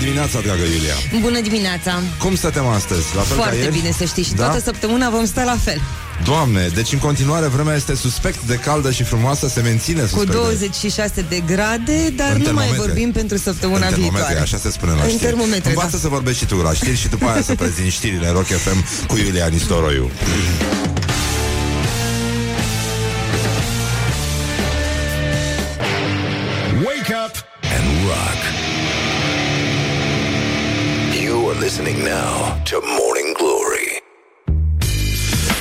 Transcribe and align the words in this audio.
dimineața, 0.00 0.40
dragă 0.40 0.62
Iulia! 0.62 0.94
Bună 1.20 1.40
dimineața! 1.40 2.02
Cum 2.18 2.34
stătem 2.36 2.66
astăzi? 2.66 3.06
La 3.16 3.22
fel 3.22 3.36
Foarte 3.36 3.56
ca 3.56 3.62
ieri? 3.62 3.76
bine 3.78 3.90
să 3.98 4.04
știi 4.04 4.22
și 4.22 4.32
Da? 4.34 4.44
toată 4.44 4.60
săptămâna 4.64 5.10
vom 5.10 5.24
sta 5.26 5.42
la 5.44 5.56
fel. 5.64 5.80
Doamne, 6.24 6.68
deci 6.74 6.92
în 6.92 6.98
continuare 6.98 7.46
vremea 7.46 7.74
este 7.74 7.94
suspect 7.94 8.40
de 8.42 8.54
caldă 8.54 8.90
și 8.90 9.02
frumoasă, 9.02 9.48
se 9.48 9.60
menține 9.60 10.00
Cu 10.00 10.06
suspect 10.06 10.30
de... 10.30 10.36
26 10.36 11.24
de 11.28 11.42
grade, 11.46 12.12
dar 12.16 12.30
În 12.32 12.36
nu 12.36 12.42
mai 12.42 12.42
termometre. 12.42 12.76
vorbim 12.76 13.12
pentru 13.12 13.36
săptămâna 13.36 13.86
în 13.86 13.92
termometre, 13.92 14.16
viitoare. 14.16 14.40
așa 14.40 14.56
se 14.58 14.70
spune 14.70 14.92
la 14.92 15.02
În 15.02 15.08
știri. 15.08 15.22
termometre, 15.24 15.68
Învață 15.68 15.90
da. 15.92 15.98
să 15.98 16.08
vorbești 16.08 16.38
și 16.40 16.46
tu 16.46 16.56
la 16.56 16.72
știri 16.72 16.96
și 16.96 17.08
după 17.08 17.26
aia 17.28 17.42
să 17.42 17.54
prezinti 17.54 17.90
știrile 17.90 18.26
în 18.26 18.32
Rock 18.32 18.46
FM 18.46 19.06
cu 19.06 19.16
Iulia 19.16 19.46
Nistoroiu. 19.46 20.10
Listening 31.70 32.02
now 32.02 32.62
to 32.64 32.76
Morning 32.98 33.36
Glory. 33.36 34.02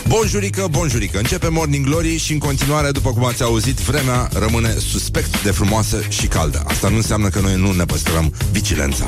Bonjurică, 0.08 0.68
bonjurică. 0.72 1.18
Începe 1.18 1.48
Morning 1.48 1.86
Glory 1.86 2.18
și 2.18 2.34
în 2.34 2.40
continuare, 2.40 2.92
după 2.92 3.10
cum 3.10 3.26
ați 3.26 3.44
auzit, 3.44 3.80
vremea 3.80 4.30
rămâne 4.34 4.70
suspect 4.70 5.44
de 5.44 5.52
frumoasă 5.52 6.02
și 6.10 6.28
caldă. 6.28 6.64
Asta 6.68 6.90
nu 6.90 6.96
înseamnă 6.96 7.30
că 7.30 7.40
noi 7.40 7.56
nu 7.56 7.72
ne 7.72 7.86
păstrăm 7.86 8.34
vigilența. 8.52 9.06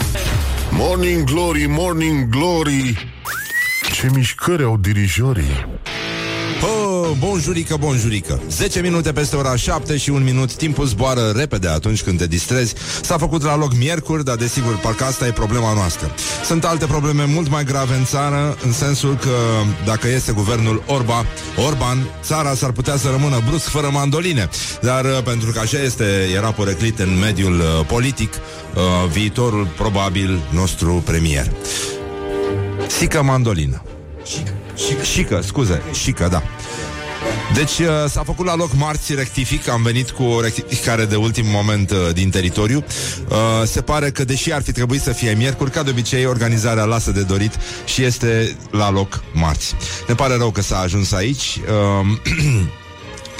Morning 0.71 1.23
Glory, 1.23 1.65
Morning 1.67 2.29
Glory 2.29 3.11
Ce 3.93 4.09
mișcări 4.13 4.63
au 4.63 4.77
dirijorii 4.77 5.65
Oh, 6.61 6.90
bonjurică, 7.19 7.75
bonjurică. 7.79 8.41
10 8.49 8.81
minute 8.81 9.11
peste 9.11 9.35
ora 9.35 9.55
7 9.55 9.97
și 9.97 10.09
un 10.09 10.23
minut. 10.23 10.53
Timpul 10.53 10.85
zboară 10.85 11.33
repede 11.35 11.67
atunci 11.67 12.03
când 12.03 12.17
te 12.17 12.27
distrezi. 12.27 12.73
S-a 13.01 13.17
făcut 13.17 13.43
la 13.43 13.55
loc 13.55 13.73
miercuri, 13.75 14.23
dar 14.23 14.35
desigur 14.35 14.77
Parcă 14.77 15.03
asta 15.03 15.27
e 15.27 15.31
problema 15.31 15.73
noastră. 15.73 16.15
Sunt 16.45 16.65
alte 16.65 16.85
probleme 16.85 17.23
mult 17.25 17.49
mai 17.49 17.63
grave 17.63 17.95
în 17.95 18.05
țară 18.05 18.57
În 18.63 18.71
sensul 18.71 19.17
că 19.17 19.29
dacă 19.85 20.07
este 20.07 20.31
guvernul 20.31 20.83
Orba 20.87 21.25
Orban, 21.65 21.97
țara 22.23 22.53
s-ar 22.53 22.71
putea 22.71 22.97
să 22.97 23.09
rămână 23.09 23.41
brusc 23.47 23.67
fără 23.67 23.89
mandoline. 23.91 24.49
Dar 24.81 25.05
uh, 25.05 25.23
pentru 25.23 25.51
că 25.51 25.59
așa 25.59 25.81
este 25.81 26.05
Era 26.35 26.51
poreclit 26.51 26.99
în 26.99 27.19
mediul 27.19 27.59
uh, 27.59 27.85
politic 27.87 28.33
uh, 28.33 28.81
Viitorul 29.11 29.67
probabil 29.77 30.39
nostru 30.49 31.01
premier. 31.05 31.51
Sică 32.87 33.23
mandolină. 33.23 33.81
Șică, 34.75 35.03
șică, 35.03 35.41
scuze, 35.45 35.81
șică, 35.93 36.27
da. 36.31 36.43
Deci 37.53 37.79
uh, 37.79 37.87
s-a 38.09 38.23
făcut 38.23 38.45
la 38.45 38.55
loc 38.55 38.69
marți 38.75 39.15
rectific, 39.15 39.67
am 39.67 39.81
venit 39.83 40.09
cu 40.09 40.23
o 40.23 40.41
rectificare 40.41 41.05
de 41.05 41.15
ultim 41.15 41.45
moment 41.47 41.91
uh, 41.91 41.97
din 42.13 42.29
teritoriu. 42.29 42.83
Uh, 43.27 43.37
se 43.65 43.81
pare 43.81 44.11
că, 44.11 44.23
deși 44.23 44.53
ar 44.53 44.61
fi 44.61 44.71
trebuit 44.71 45.01
să 45.01 45.11
fie 45.11 45.33
miercuri, 45.33 45.71
ca 45.71 45.83
de 45.83 45.89
obicei, 45.89 46.25
organizarea 46.25 46.83
lasă 46.83 47.11
de 47.11 47.21
dorit 47.21 47.57
și 47.85 48.03
este 48.03 48.57
la 48.71 48.91
loc 48.91 49.23
marți. 49.33 49.75
Ne 50.07 50.13
pare 50.13 50.35
rău 50.35 50.51
că 50.51 50.61
s-a 50.61 50.79
ajuns 50.79 51.11
aici. 51.11 51.59
Uh, 52.01 52.07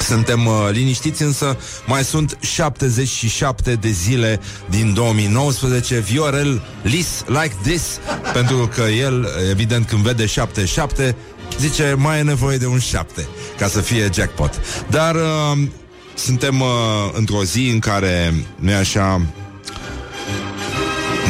Suntem 0.02 0.46
uh, 0.46 0.54
liniștiți, 0.72 1.22
însă 1.22 1.58
mai 1.86 2.04
sunt 2.04 2.38
77 2.40 3.76
de 3.76 3.90
zile 3.90 4.40
din 4.70 4.94
2019. 4.94 6.00
Viorel 6.00 6.62
lis 6.82 7.24
like 7.28 7.56
this, 7.64 8.00
pentru 8.34 8.70
că 8.76 8.82
el, 8.82 9.28
evident, 9.50 9.88
când 9.88 10.02
vede 10.02 10.26
77, 10.26 11.16
zice 11.60 11.94
mai 11.98 12.20
e 12.20 12.22
nevoie 12.22 12.58
de 12.58 12.66
un 12.66 12.80
7 12.80 13.28
ca 13.58 13.68
să 13.68 13.82
fie 13.82 14.10
jackpot. 14.14 14.60
Dar 14.90 15.16
uh, 15.16 15.58
suntem 16.14 16.60
uh, 16.62 16.68
într-o 17.14 17.44
zi 17.44 17.70
în 17.74 17.80
care, 17.80 18.34
nu 18.56 18.72
e 18.72 18.76
așa, 18.76 19.22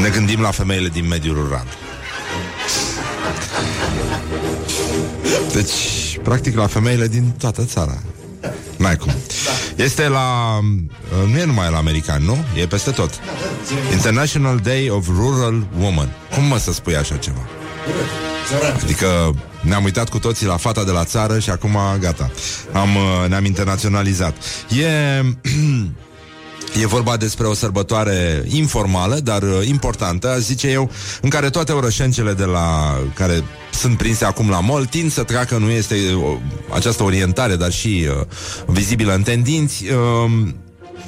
ne 0.01 0.09
gândim 0.09 0.41
la 0.41 0.51
femeile 0.51 0.87
din 0.87 1.07
mediul 1.07 1.35
rural. 1.35 1.65
Deci, 5.53 5.73
practic, 6.23 6.55
la 6.55 6.67
femeile 6.67 7.07
din 7.07 7.33
toată 7.39 7.63
țara. 7.65 8.01
N-ai 8.77 8.95
cum. 8.97 9.11
Este 9.75 10.07
la... 10.07 10.57
uh, 11.23 11.31
Nu 11.31 11.37
e 11.37 11.43
numai 11.45 11.69
la 11.71 11.77
american, 11.77 12.23
nu? 12.23 12.37
E 12.55 12.65
peste 12.67 12.91
tot. 12.91 13.09
International 13.91 14.57
Day 14.57 14.89
of 14.89 15.07
Rural 15.07 15.67
Woman. 15.79 16.09
Cum 16.35 16.43
mă 16.43 16.57
să 16.57 16.73
spui 16.73 16.95
așa 16.95 17.15
ceva? 17.15 17.41
Adică 18.83 19.35
ne-am 19.61 19.83
uitat 19.83 20.09
cu 20.09 20.19
toții 20.19 20.45
la 20.45 20.57
fata 20.57 20.83
de 20.83 20.91
la 20.91 21.03
țară 21.03 21.39
și 21.39 21.49
acum 21.49 21.77
gata. 21.99 22.31
Am, 22.71 22.95
uh, 22.95 23.29
ne-am 23.29 23.45
internaționalizat. 23.45 24.35
E... 24.69 25.21
E 26.81 26.87
vorba 26.87 27.17
despre 27.17 27.47
o 27.47 27.53
sărbătoare 27.53 28.43
informală, 28.47 29.15
dar 29.15 29.41
uh, 29.41 29.67
importantă, 29.67 30.29
aș 30.29 30.39
zice 30.39 30.67
eu, 30.67 30.91
în 31.21 31.29
care 31.29 31.49
toate 31.49 31.71
orășencele 31.71 32.33
de 32.33 32.45
la 32.45 32.97
care 33.13 33.43
sunt 33.73 33.97
prinse 33.97 34.25
acum 34.25 34.49
la 34.49 34.59
mall 34.59 34.85
tind 34.85 35.11
să 35.11 35.23
treacă, 35.23 35.57
nu 35.57 35.69
este 35.69 35.95
uh, 35.95 36.37
această 36.73 37.03
orientare, 37.03 37.55
dar 37.55 37.71
și 37.71 38.07
uh, 38.07 38.25
vizibilă 38.65 39.13
în 39.13 39.21
tendinți, 39.21 39.83
uh, 39.85 40.31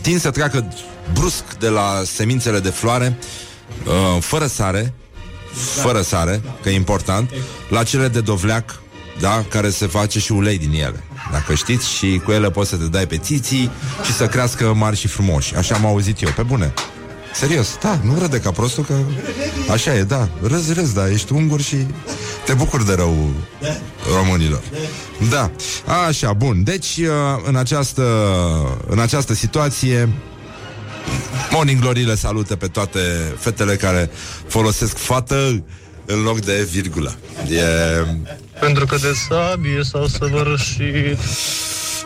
tind 0.02 0.20
să 0.20 0.30
treacă 0.30 0.74
brusc 1.14 1.44
de 1.60 1.68
la 1.68 2.02
semințele 2.06 2.60
de 2.60 2.70
floare, 2.70 3.18
uh, 3.86 4.22
fără 4.22 4.46
sare, 4.46 4.94
fără 5.54 6.02
sare, 6.02 6.42
că 6.62 6.70
e 6.70 6.76
important, 6.76 7.32
la 7.70 7.84
cele 7.84 8.08
de 8.08 8.22
dovleac, 8.22 8.82
da, 9.20 9.46
care 9.50 9.70
se 9.70 9.88
face 9.88 10.20
și 10.20 10.32
ulei 10.32 10.58
din 10.58 10.72
ele. 10.72 11.04
Dacă 11.32 11.54
știți, 11.54 11.90
și 11.90 12.22
cu 12.24 12.32
ele 12.32 12.52
poți 12.52 12.70
să 12.70 12.76
te 12.76 12.84
dai 12.84 13.08
pe 13.08 13.18
țiții 13.18 13.72
și 14.06 14.14
să 14.14 14.26
crească 14.26 14.74
mari 14.74 14.98
și 14.98 15.08
frumoși. 15.08 15.56
Așa 15.56 15.76
am 15.76 15.86
auzit 15.86 16.22
eu, 16.22 16.30
pe 16.36 16.44
bune. 16.44 16.74
Serios, 17.34 17.78
da, 17.82 18.00
nu 18.04 18.20
râde 18.20 18.40
ca 18.40 18.52
prostul 18.52 18.84
că 18.84 18.94
așa 19.72 19.96
e, 19.96 20.04
da, 20.04 20.30
râzi, 20.42 20.74
râzi, 20.74 20.94
da, 20.94 21.10
ești 21.10 21.34
ungur 21.34 21.62
și 21.62 21.76
te 22.46 22.54
bucuri 22.54 22.86
de 22.86 22.94
rău 22.94 23.30
românilor. 24.16 24.62
Da, 25.30 25.52
așa, 26.08 26.34
bun. 26.34 26.64
Deci, 26.64 26.98
uh, 26.98 27.08
în 27.44 27.56
această, 27.56 28.04
în 28.88 29.00
această 29.00 29.34
situație, 29.34 30.10
Morning 31.52 31.80
Glory 31.80 32.04
le 32.04 32.16
salută 32.16 32.56
pe 32.56 32.68
toate 32.68 33.00
fetele 33.38 33.76
care 33.76 34.10
folosesc 34.48 34.98
fată 34.98 35.64
în 36.06 36.22
loc 36.24 36.40
de 36.40 36.68
virgulă. 36.72 37.16
E... 37.50 37.64
Pentru 38.60 38.86
că 38.86 38.96
de 38.96 39.14
sabie 39.28 39.84
s-au 39.84 40.08
săvârșit 40.08 41.18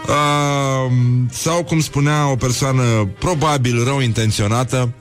Uh, 0.07 0.91
sau, 1.31 1.63
cum 1.63 1.79
spunea 1.79 2.31
o 2.31 2.35
persoană 2.35 3.09
probabil 3.19 3.83
rău 3.83 3.99
intenționată, 3.99 4.93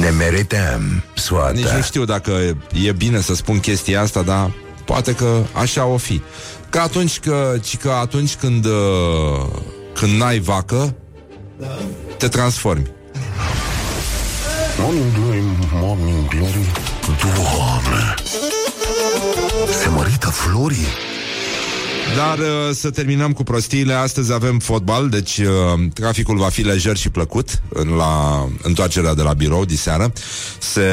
Ne 0.00 0.10
merităm 0.10 1.04
soarta 1.14 1.58
nici 1.58 1.68
nu 1.68 1.82
știu 1.82 2.04
dacă 2.04 2.30
e 2.84 2.92
bine 2.92 3.20
să 3.20 3.34
spun 3.34 3.60
chestia 3.60 4.00
asta, 4.00 4.22
dar 4.22 4.52
poate 4.84 5.14
că 5.14 5.42
așa 5.52 5.84
o 5.84 5.96
fi. 5.96 6.22
Că 6.70 6.78
atunci, 6.78 7.18
că, 7.18 7.54
ci 7.62 7.76
că 7.76 7.90
atunci 7.90 8.34
când, 8.34 8.64
uh, 8.64 9.46
când 9.94 10.12
n-ai 10.12 10.38
vacă, 10.38 10.94
te 12.18 12.28
transformi. 12.28 12.86
Morning 14.78 15.12
Glory, 15.12 15.42
Morning 15.72 16.28
Glory 16.28 16.72
Doamne 17.22 18.14
Se 19.82 19.88
mărită 19.88 20.28
florii 20.28 20.86
Dar 22.16 22.38
uh, 22.38 22.74
să 22.74 22.90
terminăm 22.90 23.32
cu 23.32 23.42
prostiile. 23.42 23.92
Astăzi 23.92 24.32
avem 24.32 24.58
fotbal, 24.58 25.08
deci 25.08 25.38
uh, 25.38 25.46
traficul 25.94 26.36
va 26.36 26.48
fi 26.48 26.62
lejer 26.62 26.96
și 26.96 27.10
plăcut 27.10 27.62
în 27.68 27.88
la 27.88 28.46
întoarcerea 28.62 29.14
de 29.14 29.22
la 29.22 29.32
birou 29.32 29.64
diseară. 29.64 30.12
Se 30.58 30.90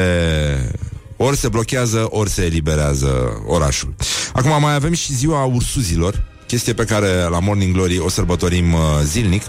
ori 1.16 1.36
se 1.36 1.48
blochează, 1.48 2.06
ori 2.10 2.30
se 2.30 2.44
eliberează 2.44 3.42
orașul. 3.46 3.94
Acum 4.32 4.60
mai 4.60 4.74
avem 4.74 4.92
și 4.92 5.14
ziua 5.14 5.44
ursuzilor, 5.44 6.24
chestie 6.46 6.72
pe 6.72 6.84
care 6.84 7.08
la 7.30 7.38
Morning 7.38 7.74
Glory 7.74 7.98
o 7.98 8.08
sărbătorim 8.08 8.72
uh, 8.72 8.80
zilnic. 9.02 9.42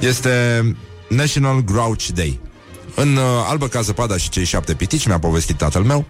Este 0.00 0.76
National 1.08 1.64
Grouch 1.64 2.06
Day. 2.14 2.40
În 2.94 3.16
uh, 3.16 3.22
Albă 3.48 3.68
ca 3.68 3.80
zăpada 3.80 4.16
și 4.16 4.28
cei 4.28 4.44
șapte 4.44 4.74
pitici 4.74 5.06
mi-a 5.06 5.18
povestit 5.18 5.56
tatăl 5.56 5.82
meu 5.82 6.04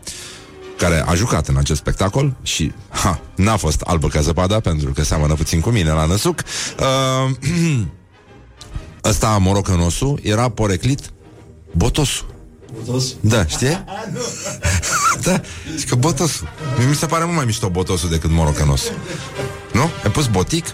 care 0.76 1.04
a 1.06 1.14
jucat 1.14 1.48
în 1.48 1.56
acest 1.56 1.80
spectacol 1.80 2.36
și 2.42 2.72
ha, 2.88 3.20
n-a 3.36 3.56
fost 3.56 3.80
albă 3.80 4.08
ca 4.08 4.20
zăpada 4.20 4.60
pentru 4.60 4.92
că 4.92 5.02
seamănă 5.02 5.34
puțin 5.34 5.60
cu 5.60 5.70
mine 5.70 5.90
la 5.90 6.04
năsuc. 6.04 6.42
Uh, 6.78 7.36
ăsta, 9.10 9.38
morocănosul, 9.40 10.20
era 10.22 10.48
poreclit 10.48 11.00
botosul. 11.72 12.34
Botos? 12.74 13.14
Da, 13.20 13.46
știi? 13.46 13.84
da, 15.22 15.40
și 15.78 15.84
că 15.84 15.94
botosul. 15.94 16.48
Mie 16.78 16.86
Mi 16.86 16.94
se 16.94 17.06
pare 17.06 17.24
mult 17.24 17.36
mai 17.36 17.44
mișto 17.44 17.68
botosul 17.68 18.10
decât 18.10 18.30
morocănosul. 18.30 18.92
Nu? 19.72 19.90
Ai 20.04 20.10
pus 20.10 20.26
botic? 20.26 20.66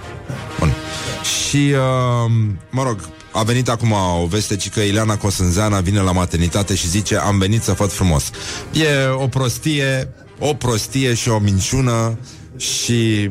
Bun. 0.58 0.74
Și, 1.22 1.56
uh, 1.56 2.30
mă 2.70 2.82
rog, 2.82 3.08
a 3.32 3.42
venit 3.42 3.68
acum 3.68 3.92
o 4.22 4.26
veste 4.26 4.56
ci 4.56 4.70
că 4.70 4.80
Ileana 4.80 5.16
Cosânzeana 5.16 5.80
vine 5.80 6.00
la 6.00 6.12
maternitate 6.12 6.74
și 6.74 6.88
zice 6.88 7.16
am 7.16 7.38
venit 7.38 7.62
să 7.62 7.72
făt 7.72 7.92
frumos. 7.92 8.30
E 8.72 9.08
o 9.08 9.26
prostie, 9.26 10.08
o 10.38 10.54
prostie 10.54 11.14
și 11.14 11.28
o 11.28 11.38
minciună 11.38 12.18
și 12.56 13.30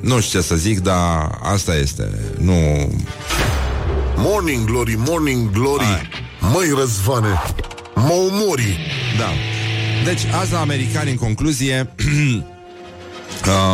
nu 0.00 0.20
știu 0.20 0.40
ce 0.40 0.46
să 0.46 0.54
zic, 0.54 0.80
dar 0.80 1.38
asta 1.42 1.76
este. 1.76 2.08
Nu... 2.38 2.54
Morning 4.16 4.64
Glory, 4.64 4.94
Morning 4.96 5.50
Glory 5.50 6.08
Măi 6.52 6.72
Răzvane 6.78 7.42
Mă 7.94 8.12
omori 8.12 8.78
Da. 9.18 9.57
Deci, 10.08 10.26
azi 10.40 10.52
la 10.52 10.60
americani, 10.60 11.10
în 11.10 11.16
concluzie, 11.16 11.94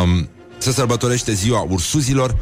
um, 0.03 0.29
se 0.57 0.71
sărbătorește 0.71 1.33
ziua 1.33 1.67
ursuzilor. 1.69 2.35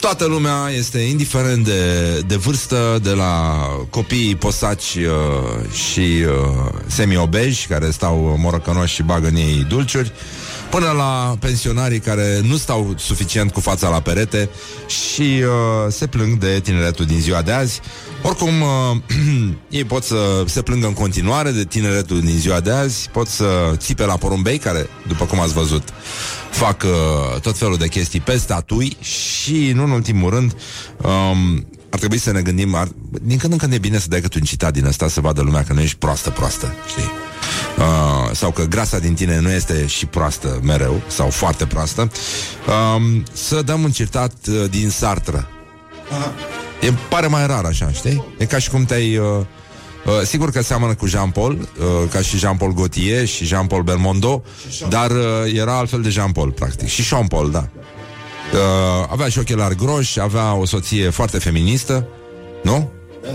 Toată 0.00 0.24
lumea 0.24 0.70
este 0.76 0.98
indiferent 0.98 1.64
de, 1.64 2.20
de 2.26 2.36
vârstă, 2.36 2.98
de 3.02 3.10
la 3.10 3.66
copiii 3.90 4.36
posaci 4.36 4.94
uh, 4.94 5.70
și 5.72 6.00
uh, 6.00 6.80
semi-obeji 6.86 7.66
care 7.66 7.90
stau 7.90 8.36
morocănoși 8.38 8.94
și 8.94 9.02
bagă 9.02 9.26
în 9.26 9.36
ei 9.36 9.66
dulciuri, 9.68 10.12
până 10.70 10.90
la 10.90 11.36
pensionarii 11.40 12.00
care 12.00 12.40
nu 12.42 12.56
stau 12.56 12.94
suficient 12.96 13.52
cu 13.52 13.60
fața 13.60 13.88
la 13.88 14.00
perete 14.00 14.48
și 14.86 15.20
uh, 15.20 15.92
se 15.92 16.06
plâng 16.06 16.38
de 16.38 16.60
tineretul 16.62 17.04
din 17.04 17.20
ziua 17.20 17.42
de 17.42 17.52
azi. 17.52 17.80
Oricum, 18.26 18.60
uh, 18.60 18.96
ei 19.78 19.84
pot 19.84 20.04
să 20.04 20.44
se 20.46 20.62
plângă 20.62 20.86
în 20.86 20.92
continuare 20.92 21.50
de 21.50 21.64
tineretul 21.64 22.20
din 22.20 22.36
ziua 22.36 22.60
de 22.60 22.70
azi, 22.70 23.08
pot 23.10 23.28
să 23.28 23.74
țipe 23.76 24.04
la 24.04 24.16
porumbei, 24.16 24.58
care, 24.58 24.88
după 25.06 25.24
cum 25.24 25.40
ați 25.40 25.52
văzut, 25.52 25.82
fac 26.50 26.82
uh, 26.82 27.40
tot 27.40 27.56
felul 27.56 27.76
de 27.76 27.88
chestii 27.88 28.20
pe 28.20 28.36
statui 28.36 28.96
și, 29.00 29.72
nu 29.74 29.84
în 29.84 29.90
ultimul 29.90 30.30
rând, 30.30 30.56
um, 31.02 31.66
ar 31.90 31.98
trebui 31.98 32.18
să 32.18 32.32
ne 32.32 32.42
gândim, 32.42 32.74
ar, 32.74 32.88
din 33.22 33.38
când 33.38 33.52
în 33.52 33.58
când 33.58 33.72
e 33.72 33.78
bine 33.78 33.98
să 33.98 34.08
dai 34.08 34.20
câte 34.20 34.38
un 34.38 34.44
citat 34.44 34.72
din 34.72 34.84
ăsta 34.84 35.08
să 35.08 35.20
vadă 35.20 35.42
lumea 35.42 35.64
că 35.64 35.72
nu 35.72 35.80
ești 35.80 35.96
proastă, 35.96 36.30
proastă, 36.30 36.74
știi? 36.88 37.10
Uh, 37.78 38.30
sau 38.32 38.50
că 38.50 38.64
grasa 38.64 38.98
din 38.98 39.14
tine 39.14 39.40
nu 39.40 39.50
este 39.50 39.86
și 39.86 40.06
proastă 40.06 40.60
mereu, 40.62 41.02
sau 41.06 41.30
foarte 41.30 41.66
proastă, 41.66 42.10
um, 42.96 43.24
să 43.32 43.62
dăm 43.62 43.82
un 43.82 43.90
citat 43.90 44.34
uh, 44.48 44.70
din 44.70 44.90
Sartre. 44.90 45.46
E 46.84 46.92
pare 47.08 47.26
mai 47.26 47.46
rar 47.46 47.64
așa, 47.64 47.90
știi? 47.90 48.24
E 48.38 48.44
ca 48.44 48.58
și 48.58 48.70
cum 48.70 48.84
te-ai... 48.84 49.16
Uh, 49.16 49.26
uh, 49.26 50.12
sigur 50.24 50.50
că 50.50 50.62
seamănă 50.62 50.94
cu 50.94 51.06
Jean-Paul, 51.06 51.52
uh, 51.52 52.08
ca 52.10 52.20
și 52.20 52.38
Jean-Paul 52.38 52.72
Gaultier 52.72 53.26
și 53.26 53.44
Jean-Paul 53.44 53.82
Belmondo, 53.82 54.42
dar 54.88 55.10
uh, 55.10 55.52
era 55.54 55.76
altfel 55.78 56.02
de 56.02 56.08
Jean-Paul, 56.08 56.50
practic. 56.50 56.88
Și 56.88 57.02
Jean-Paul, 57.02 57.50
da. 57.50 57.68
Uh, 58.52 59.06
avea 59.10 59.28
și 59.28 59.38
ochelari 59.38 59.76
groși, 59.76 60.20
avea 60.20 60.54
o 60.54 60.66
soție 60.66 61.10
foarte 61.10 61.38
feministă, 61.38 62.06
nu? 62.62 62.90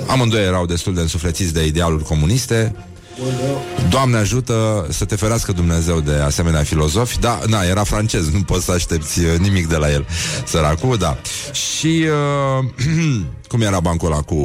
Amândoi 0.07 0.43
erau 0.45 0.65
destul 0.65 0.93
de 0.93 1.01
însuflețiți 1.01 1.53
de 1.53 1.65
idealuri 1.65 2.03
comuniste. 2.03 2.75
Doamne 3.89 4.17
ajută 4.17 4.87
să 4.89 5.05
te 5.05 5.15
ferească 5.15 5.51
Dumnezeu 5.51 5.99
de 5.99 6.13
asemenea 6.13 6.63
filozofi 6.63 7.19
Da, 7.19 7.39
na, 7.47 7.63
era 7.63 7.83
francez, 7.83 8.29
nu 8.31 8.41
poți 8.41 8.65
să 8.65 8.71
aștepți 8.71 9.19
uh, 9.19 9.37
nimic 9.37 9.67
de 9.67 9.75
la 9.75 9.91
el 9.91 10.05
Săracul, 10.45 10.97
da 10.97 11.17
Și 11.51 12.05
uh, 12.59 12.65
cum 13.49 13.61
era 13.61 13.79
bancul 13.79 14.11
ăla 14.11 14.21
cu, 14.21 14.35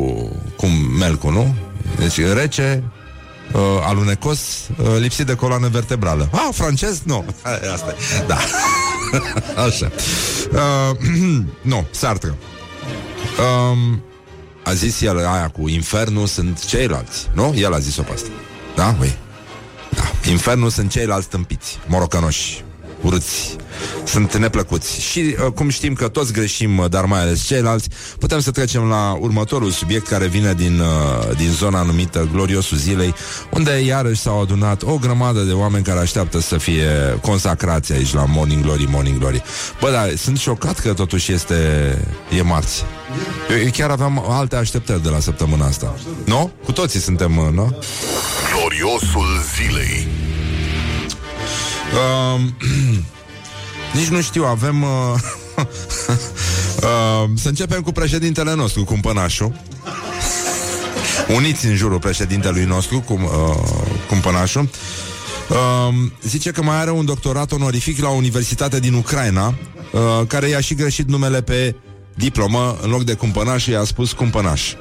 cu 0.57 0.67
melcul, 0.99 1.33
nu? 1.33 1.55
Deci 1.99 2.21
rece, 2.21 2.83
uh, 3.53 3.61
alunecos, 3.83 4.41
uh, 4.79 4.97
lipsit 4.99 5.27
de 5.27 5.35
coloană 5.35 5.69
vertebrală 5.69 6.29
Ah, 6.33 6.49
francez? 6.53 7.01
Nu, 7.05 7.25
asta 7.75 7.95
e, 8.21 8.25
da 8.27 8.39
Așa 9.67 9.91
uh, 10.53 10.97
Nu, 11.73 11.87
Sartre 11.91 12.35
um, 13.39 14.03
A 14.65 14.73
zis 14.73 15.01
el 15.01 15.19
aia 15.19 15.49
cu 15.49 15.69
infernul 15.69 16.27
sunt 16.27 16.65
ceilalți 16.67 17.29
Nu? 17.35 17.55
El 17.57 17.75
a 17.75 17.79
zis-o 17.79 18.03
pe 18.03 18.13
asta 18.13 18.29
da? 18.75 18.97
Ui. 19.01 19.17
Da. 19.91 20.31
Infernul 20.31 20.71
sunt 20.71 20.91
ceilalți 20.91 21.29
tâmpiți, 21.29 21.79
morocănoși, 21.87 22.65
urâți, 23.05 23.57
sunt 24.05 24.37
neplăcuți. 24.37 25.01
Și 25.01 25.19
uh, 25.19 25.53
cum 25.53 25.69
știm 25.69 25.93
că 25.93 26.09
toți 26.09 26.33
greșim, 26.33 26.79
uh, 26.79 26.89
dar 26.89 27.05
mai 27.05 27.21
ales 27.21 27.45
ceilalți, 27.47 27.89
putem 28.19 28.41
să 28.41 28.51
trecem 28.51 28.83
la 28.83 29.17
următorul 29.21 29.71
subiect 29.71 30.07
care 30.07 30.27
vine 30.27 30.55
din, 30.55 30.81
uh, 30.81 31.37
din 31.37 31.51
zona 31.51 31.83
numită 31.83 32.29
Gloriosul 32.33 32.77
Zilei, 32.77 33.15
unde 33.51 33.81
iarăși 33.81 34.21
s-au 34.21 34.41
adunat 34.41 34.83
o 34.83 34.97
grămadă 34.97 35.41
de 35.41 35.53
oameni 35.53 35.85
care 35.85 35.99
așteaptă 35.99 36.41
să 36.41 36.59
fie 36.59 37.19
consacrați 37.21 37.93
aici 37.93 38.15
la 38.15 38.25
Morning 38.25 38.63
Glory, 38.63 38.89
Morning 38.91 39.19
Glory. 39.19 39.43
Bă, 39.81 39.91
da, 39.91 40.07
sunt 40.17 40.39
șocat 40.39 40.79
că 40.79 40.93
totuși 40.93 41.33
este 41.33 41.55
e 42.39 42.43
marți. 42.43 42.85
Eu, 43.51 43.57
eu 43.57 43.71
chiar 43.73 43.91
aveam 43.91 44.25
alte 44.29 44.57
așteptări 44.57 45.03
de 45.03 45.09
la 45.09 45.21
săptămâna 45.21 45.67
asta. 45.67 45.95
Nu? 46.25 46.53
Cu 46.65 46.73
toții 46.73 47.01
suntem, 47.01 47.37
uh, 47.37 47.49
nu? 47.53 47.79
Gloriosul 48.53 49.27
zilei. 49.57 50.07
Uh, 51.95 52.41
nici 53.99 54.09
nu 54.09 54.21
știu, 54.21 54.45
avem... 54.45 54.83
Uh, 54.83 55.15
uh, 55.57 57.31
să 57.43 57.49
începem 57.49 57.81
cu 57.81 57.93
președintele 57.93 58.55
nostru, 58.55 58.85
cu 58.85 58.99
Pănașul. 59.03 59.53
Uniți 61.29 61.67
în 61.67 61.75
jurul 61.75 61.99
președintelui 61.99 62.65
nostru, 62.65 63.01
cu, 63.01 63.13
uh, 63.13 63.57
cu 64.09 64.15
Pănașul. 64.23 64.69
Uh, 65.49 65.95
zice 66.23 66.51
că 66.51 66.63
mai 66.63 66.77
are 66.77 66.91
un 66.91 67.05
doctorat 67.05 67.53
onorific 67.53 68.01
la 68.01 68.09
o 68.09 68.15
universitate 68.15 68.81
din 68.81 68.95
Ucraina, 68.95 69.47
uh, 69.47 70.27
care 70.27 70.49
i-a 70.49 70.61
și 70.61 70.75
greșit 70.75 71.09
numele 71.09 71.43
pe 71.43 71.75
diplomă, 72.15 72.79
în 72.83 72.91
loc 72.91 73.03
de 73.03 73.15
cumpănaș, 73.15 73.67
i-a 73.67 73.85
spus 73.85 74.13
cumpănaș. 74.13 74.73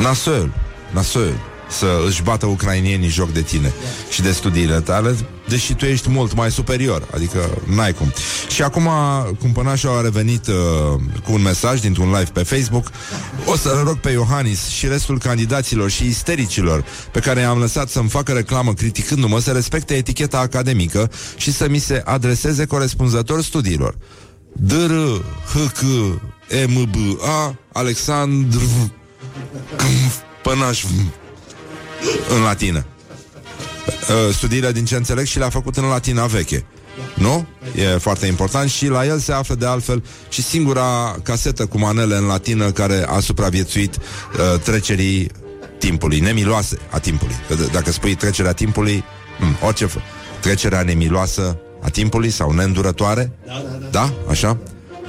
Nasol, 0.00 0.52
nasol 0.90 1.55
să 1.68 1.86
își 2.06 2.22
bată 2.22 2.46
ucrainienii 2.46 3.08
joc 3.08 3.32
de 3.32 3.42
tine 3.42 3.72
și 4.10 4.22
de 4.22 4.32
studiile 4.32 4.80
tale, 4.80 5.16
deși 5.48 5.74
tu 5.74 5.84
ești 5.84 6.10
mult 6.10 6.34
mai 6.34 6.50
superior, 6.50 7.08
adică 7.14 7.50
n-ai 7.74 7.92
cum. 7.92 8.12
Și 8.48 8.62
acum 8.62 8.88
cumpănașul 9.38 9.90
a 9.90 10.00
revenit 10.00 10.46
uh, 10.46 10.54
cu 11.24 11.32
un 11.32 11.42
mesaj 11.42 11.80
dintr-un 11.80 12.06
live 12.06 12.30
pe 12.32 12.42
Facebook. 12.42 12.90
O 13.46 13.56
să 13.56 13.82
rog 13.84 13.96
pe 13.98 14.10
Iohannis 14.10 14.66
și 14.66 14.86
restul 14.86 15.18
candidaților 15.18 15.90
și 15.90 16.06
istericilor 16.06 16.84
pe 17.12 17.20
care 17.20 17.40
i-am 17.40 17.58
lăsat 17.58 17.88
să-mi 17.88 18.08
facă 18.08 18.32
reclamă 18.32 18.74
criticându-mă 18.74 19.40
să 19.40 19.50
respecte 19.50 19.94
eticheta 19.94 20.38
academică 20.38 21.10
și 21.36 21.52
să 21.52 21.68
mi 21.68 21.78
se 21.78 22.02
adreseze 22.04 22.64
corespunzător 22.64 23.42
studiilor. 23.42 23.94
Dr. 24.52 24.92
H. 25.52 25.72
K. 25.72 25.80
M. 26.66 26.90
B. 26.90 27.20
A. 27.20 27.54
Alexandru 27.72 28.92
Pănaș 30.42 30.84
în 32.36 32.42
latină. 32.42 32.86
Uh, 33.86 34.34
Studiile, 34.34 34.72
din 34.72 34.84
ce 34.84 34.96
înțeleg, 34.96 35.26
și 35.26 35.38
le-a 35.38 35.48
făcut 35.48 35.76
în 35.76 35.84
latina 35.84 36.26
veche. 36.26 36.64
Nu? 37.14 37.46
E 37.74 37.84
foarte 37.98 38.26
important 38.26 38.70
și 38.70 38.86
la 38.86 39.06
el 39.06 39.18
se 39.18 39.32
află 39.32 39.54
de 39.54 39.66
altfel 39.66 40.04
și 40.28 40.42
singura 40.42 41.16
casetă 41.22 41.66
cu 41.66 41.78
manele 41.78 42.16
în 42.16 42.24
latină 42.26 42.70
care 42.70 43.04
a 43.08 43.20
supraviețuit 43.20 43.96
uh, 43.96 44.60
trecerii 44.60 45.30
timpului, 45.78 46.20
nemiloase 46.20 46.78
a 46.90 46.98
timpului. 46.98 47.34
Că 47.48 47.54
d- 47.54 47.70
Dacă 47.72 47.90
spui 47.92 48.14
trecerea 48.14 48.52
timpului, 48.52 49.04
m, 49.38 49.64
orice 49.66 49.86
f- 49.86 50.02
trecerea 50.40 50.82
nemiloasă 50.82 51.58
a 51.82 51.88
timpului 51.88 52.30
sau 52.30 52.50
neîndurătoare, 52.50 53.32
da, 53.46 53.52
da, 53.52 53.76
da. 53.78 53.86
da? 53.90 54.12
Așa? 54.30 54.58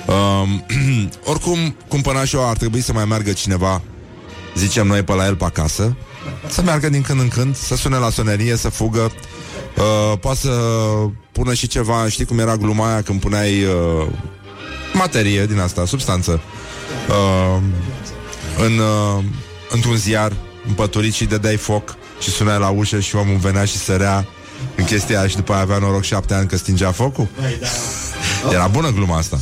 Um, 0.08 0.66
oricum, 1.32 1.75
cumpănașul 1.88 2.39
ar 2.39 2.58
trebui 2.58 2.82
să 2.82 2.94
mai 2.94 3.06
meargă 3.06 3.32
cineva, 3.32 3.82
zicem 4.56 4.88
noi, 4.88 5.04
pe 5.04 5.13
la 5.13 5.25
el 5.25 5.36
pe 5.36 5.44
acasă, 5.44 5.96
să 6.48 6.62
meargă 6.62 6.89
din 6.89 7.01
când 7.01 7.19
în 7.19 7.27
când, 7.27 7.55
să 7.55 7.75
sune 7.75 7.98
la 7.98 8.10
sonerie, 8.10 8.55
să 8.55 8.69
fugă, 8.69 9.12
uh, 9.77 10.17
poate 10.19 10.39
să 10.39 10.51
pună 11.31 11.53
și 11.53 11.67
ceva, 11.67 12.10
știi 12.10 12.25
cum 12.25 12.39
era 12.39 12.55
gluma 12.55 12.91
aia 12.91 13.01
când 13.01 13.19
puneai 13.19 13.63
uh, 13.63 14.07
materie 14.93 15.46
din 15.46 15.60
asta, 15.60 15.86
substanță, 15.86 16.41
uh, 17.10 17.62
în, 18.65 18.77
uh, 18.77 19.24
într-un 19.69 19.96
ziar 19.96 20.31
împăturit 20.67 21.13
și 21.13 21.25
dădeai 21.25 21.55
foc 21.55 21.96
și 22.19 22.29
sunai 22.29 22.60
la 22.60 22.69
ușă 22.69 23.00
și 23.00 23.15
omul 23.15 23.38
venea 23.38 23.65
și 23.65 23.77
sărea 23.77 24.27
în 24.75 24.84
chestia 24.84 25.19
aia 25.19 25.27
și 25.27 25.36
după 25.36 25.53
aia 25.53 25.62
avea 25.62 25.77
noroc 25.77 26.03
șapte 26.03 26.34
ani 26.34 26.48
că 26.48 26.57
stingea 26.57 26.91
focul? 26.91 27.27
Era 28.51 28.67
bună 28.67 28.89
gluma 28.89 29.17
asta. 29.17 29.39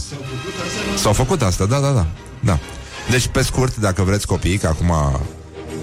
S-au 0.97 1.13
făcut 1.13 1.41
asta, 1.41 1.65
da, 1.65 1.79
da, 1.79 1.91
da. 1.91 2.07
da. 2.39 2.59
Deci, 3.09 3.27
pe 3.27 3.41
scurt, 3.41 3.75
dacă 3.75 4.03
vreți 4.03 4.27
copii, 4.27 4.57
că 4.57 4.67
acum 4.67 4.91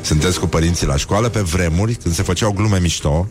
sunteți 0.03 0.41
cu 0.41 0.47
părinții 0.47 0.87
la 0.87 0.97
școală, 0.97 1.29
pe 1.29 1.41
vremuri, 1.41 1.95
când 1.95 2.15
se 2.15 2.23
făceau 2.23 2.53
glume 2.53 2.79
mișto, 2.81 3.29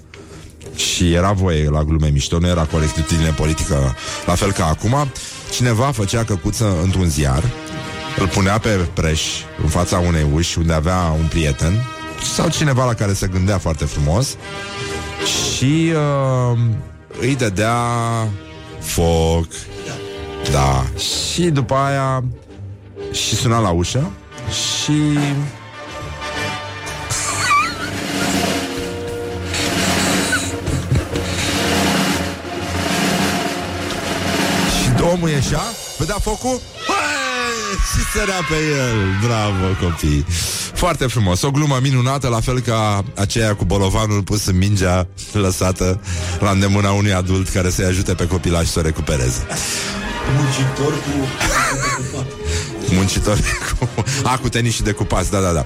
și 0.75 1.13
era 1.13 1.31
voie 1.31 1.69
la 1.69 1.83
glume 1.83 2.09
mișto, 2.09 2.39
nu 2.39 2.47
era 2.47 2.63
corectitudine 2.65 3.29
politică 3.29 3.95
la 4.25 4.35
fel 4.35 4.51
ca 4.51 4.65
acum, 4.65 5.11
cineva 5.51 5.91
făcea 5.91 6.23
căcuță 6.23 6.77
într-un 6.83 7.09
ziar, 7.09 7.43
îl 8.17 8.27
punea 8.27 8.57
pe 8.57 8.69
preș 8.93 9.21
în 9.63 9.69
fața 9.69 9.99
unei 9.99 10.25
uși 10.33 10.57
unde 10.57 10.73
avea 10.73 11.15
un 11.19 11.25
prieten 11.29 11.85
sau 12.35 12.49
cineva 12.49 12.85
la 12.85 12.93
care 12.93 13.13
se 13.13 13.27
gândea 13.27 13.57
foarte 13.57 13.85
frumos 13.85 14.35
și 15.25 15.93
uh, 15.93 16.59
îi 17.19 17.35
dădea 17.35 17.77
foc. 18.79 19.47
Da. 20.51 20.85
Și 20.97 21.41
după 21.41 21.73
aia 21.73 22.23
și 23.11 23.35
suna 23.35 23.59
la 23.59 23.69
ușă 23.69 24.11
și 24.49 25.17
omul 35.11 35.29
ieșea, 35.29 35.61
vedea 35.97 36.17
focul, 36.21 36.61
Hai! 36.87 37.21
și 37.91 38.05
sărea 38.13 38.39
pe 38.49 38.55
el. 38.55 38.97
Bravo, 39.25 39.73
copii. 39.81 40.25
Foarte 40.73 41.05
frumos. 41.05 41.41
O 41.41 41.51
glumă 41.51 41.79
minunată, 41.81 42.27
la 42.27 42.39
fel 42.39 42.59
ca 42.59 43.03
aceea 43.15 43.55
cu 43.55 43.65
bolovanul 43.65 44.23
pus 44.23 44.45
în 44.45 44.57
mingea 44.57 45.07
lăsată 45.31 46.01
la 46.39 46.49
îndemâna 46.49 46.91
unui 46.91 47.13
adult 47.13 47.49
care 47.49 47.69
să-i 47.69 47.85
ajute 47.85 48.13
pe 48.13 48.27
copilaș 48.27 48.67
să 48.67 48.79
o 48.79 48.81
recupereze. 48.81 49.45
Muncitor 50.37 50.93
cu... 50.93 51.27
Muncitor 52.93 53.37
cu... 53.79 54.03
A, 54.23 54.37
cu 54.37 54.49
tenis 54.49 54.73
și 54.73 54.81
decupați, 54.81 55.31
da, 55.31 55.39
da, 55.39 55.51
da. 55.51 55.65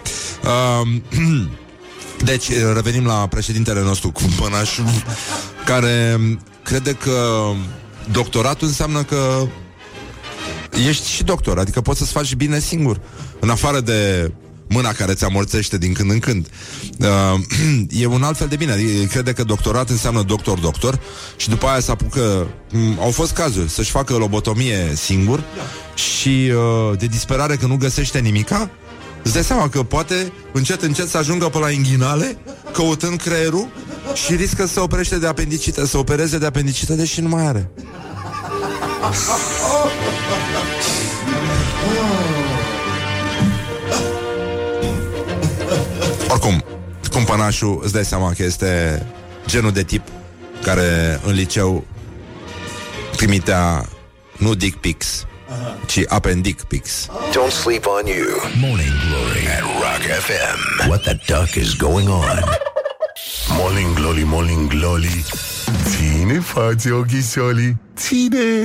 Um, 0.50 1.04
deci, 2.32 2.50
revenim 2.74 3.06
la 3.06 3.28
președintele 3.28 3.82
nostru 3.82 4.12
cu 4.12 4.22
pănașul, 4.40 4.86
care 5.66 6.20
crede 6.64 6.94
că 6.94 7.44
doctoratul 8.12 8.68
înseamnă 8.68 9.04
că 9.04 9.48
ești 10.88 11.10
și 11.10 11.24
doctor, 11.24 11.60
adică 11.60 11.82
poți 11.82 12.00
să-ți 12.00 12.12
faci 12.12 12.36
bine 12.36 12.60
singur, 12.60 13.02
în 13.40 13.50
afară 13.50 13.80
de 13.80 14.32
mâna 14.68 14.92
care 14.92 15.14
ți 15.14 15.24
amorțește 15.24 15.78
din 15.78 15.94
când 15.94 16.12
în 16.12 16.20
când. 16.20 16.48
Uh, 17.00 17.08
e 18.02 18.06
un 18.06 18.24
alt 18.24 18.38
fel 18.38 18.48
de 18.48 18.56
bine. 18.56 18.72
Adică 18.72 19.06
crede 19.06 19.34
că 19.34 19.44
doctorat 19.44 19.90
înseamnă 19.90 20.22
doctor-doctor 20.22 21.00
și 21.38 21.50
după 21.50 21.66
aia 21.66 21.80
se 21.80 21.92
apucă... 21.92 22.48
M- 22.70 23.00
au 23.00 23.12
fost 23.12 23.34
cazuri 23.34 23.70
să-și 23.70 23.92
facă 23.92 24.14
lobotomie 24.14 24.92
singur 24.96 25.44
și 25.96 26.52
uh, 26.52 26.98
de 26.98 27.06
disperare 27.06 27.56
că 27.56 27.66
nu 27.66 27.78
găsește 27.78 28.20
nimica, 28.20 28.70
îți 29.26 29.34
dai 29.34 29.44
seama 29.44 29.70
că 29.70 29.84
poate 29.84 30.34
încet, 30.52 30.82
încet 30.82 31.08
să 31.08 31.18
ajungă 31.18 31.50
pe 31.50 31.58
la 31.58 31.70
inghinale, 31.70 32.38
căutând 32.72 33.22
creierul 33.22 33.68
și 34.14 34.36
riscă 34.36 34.66
să 34.66 34.82
oprește 34.82 35.18
de 35.18 35.28
apendicită, 35.28 35.86
să 35.86 35.98
opereze 35.98 36.38
de 36.38 36.46
apendicită, 36.46 36.94
deși 36.94 37.22
nu 37.22 37.28
mai 37.28 37.46
are. 37.46 37.70
Oricum, 46.30 46.64
cumpănașul 47.12 47.80
îți 47.84 47.94
dai 47.94 48.06
seama 48.06 48.34
că 48.34 48.44
este 48.44 49.06
genul 49.48 49.72
de 49.72 49.84
tip 49.84 50.08
care 50.64 51.20
în 51.26 51.34
liceu 51.34 51.84
trimitea 53.16 53.86
nu 54.38 54.54
dick 54.54 54.78
pics, 54.78 55.26
ci 55.86 56.04
appendic 56.08 56.64
pics. 56.68 57.08
Don't 57.34 57.52
sleep 57.52 57.86
on 57.86 58.08
you. 58.08 58.26
Morning 58.60 58.94
Glory. 59.08 59.48
At 59.58 59.64
Rock 59.84 60.04
FM. 60.26 60.88
What 60.90 61.02
the 61.04 61.20
duck 61.28 61.56
is 61.56 61.74
going 61.76 62.08
on? 62.10 62.44
Morning 63.58 63.94
Glory, 63.96 64.24
Morning 64.24 64.70
Glory. 64.70 65.24
Ține 65.90 66.40
față 66.40 66.94
ochișolii 66.94 67.78
Ține. 67.96 68.64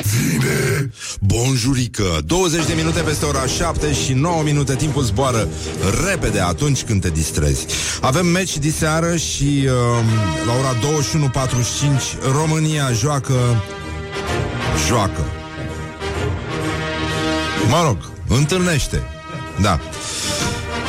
Ține. 0.00 0.90
Bonjurică. 1.20 2.18
20 2.26 2.66
de 2.66 2.72
minute 2.76 3.00
peste 3.00 3.24
ora 3.24 3.46
7 3.46 3.92
și 3.92 4.12
9 4.12 4.42
minute. 4.42 4.74
Timpul 4.74 5.02
zboară 5.02 5.48
repede 6.06 6.40
atunci 6.40 6.82
când 6.82 7.00
te 7.00 7.10
distrezi. 7.10 7.66
Avem 8.00 8.26
meci 8.26 8.58
diseară 8.58 9.16
și 9.16 9.64
uh, 9.64 9.70
La 10.46 10.52
ora 10.52 10.74
21.45 12.26 12.32
România 12.32 12.92
joacă. 12.92 13.62
Joacă 14.86 15.37
Mă 17.68 17.82
rog, 17.84 17.96
întâlnește 18.28 19.02
Da 19.60 19.80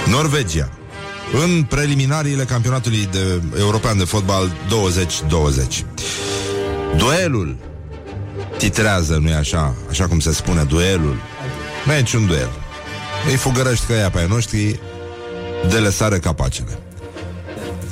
Norvegia 0.08 0.70
în 1.44 1.64
preliminariile 1.64 2.44
campionatului 2.44 3.08
de, 3.12 3.42
european 3.60 3.98
de 3.98 4.04
fotbal 4.04 4.52
2020. 4.70 5.86
Duelul 6.98 7.58
titrează, 8.58 9.18
nu-i 9.22 9.34
așa? 9.34 9.76
Așa 9.90 10.08
cum 10.08 10.20
se 10.20 10.34
spune, 10.34 10.64
duelul. 10.64 11.16
Nu 11.86 11.94
e 11.94 11.98
niciun 11.98 12.26
duel. 12.26 12.50
Îi 13.30 13.36
fugărăști 13.36 13.86
că 13.86 13.94
ea 13.94 14.10
pe 14.10 14.20
ai 14.20 14.28
noștri 14.28 14.80
de 15.70 15.78
le 15.78 15.90
sare 15.90 16.20
capacele. 16.20 16.80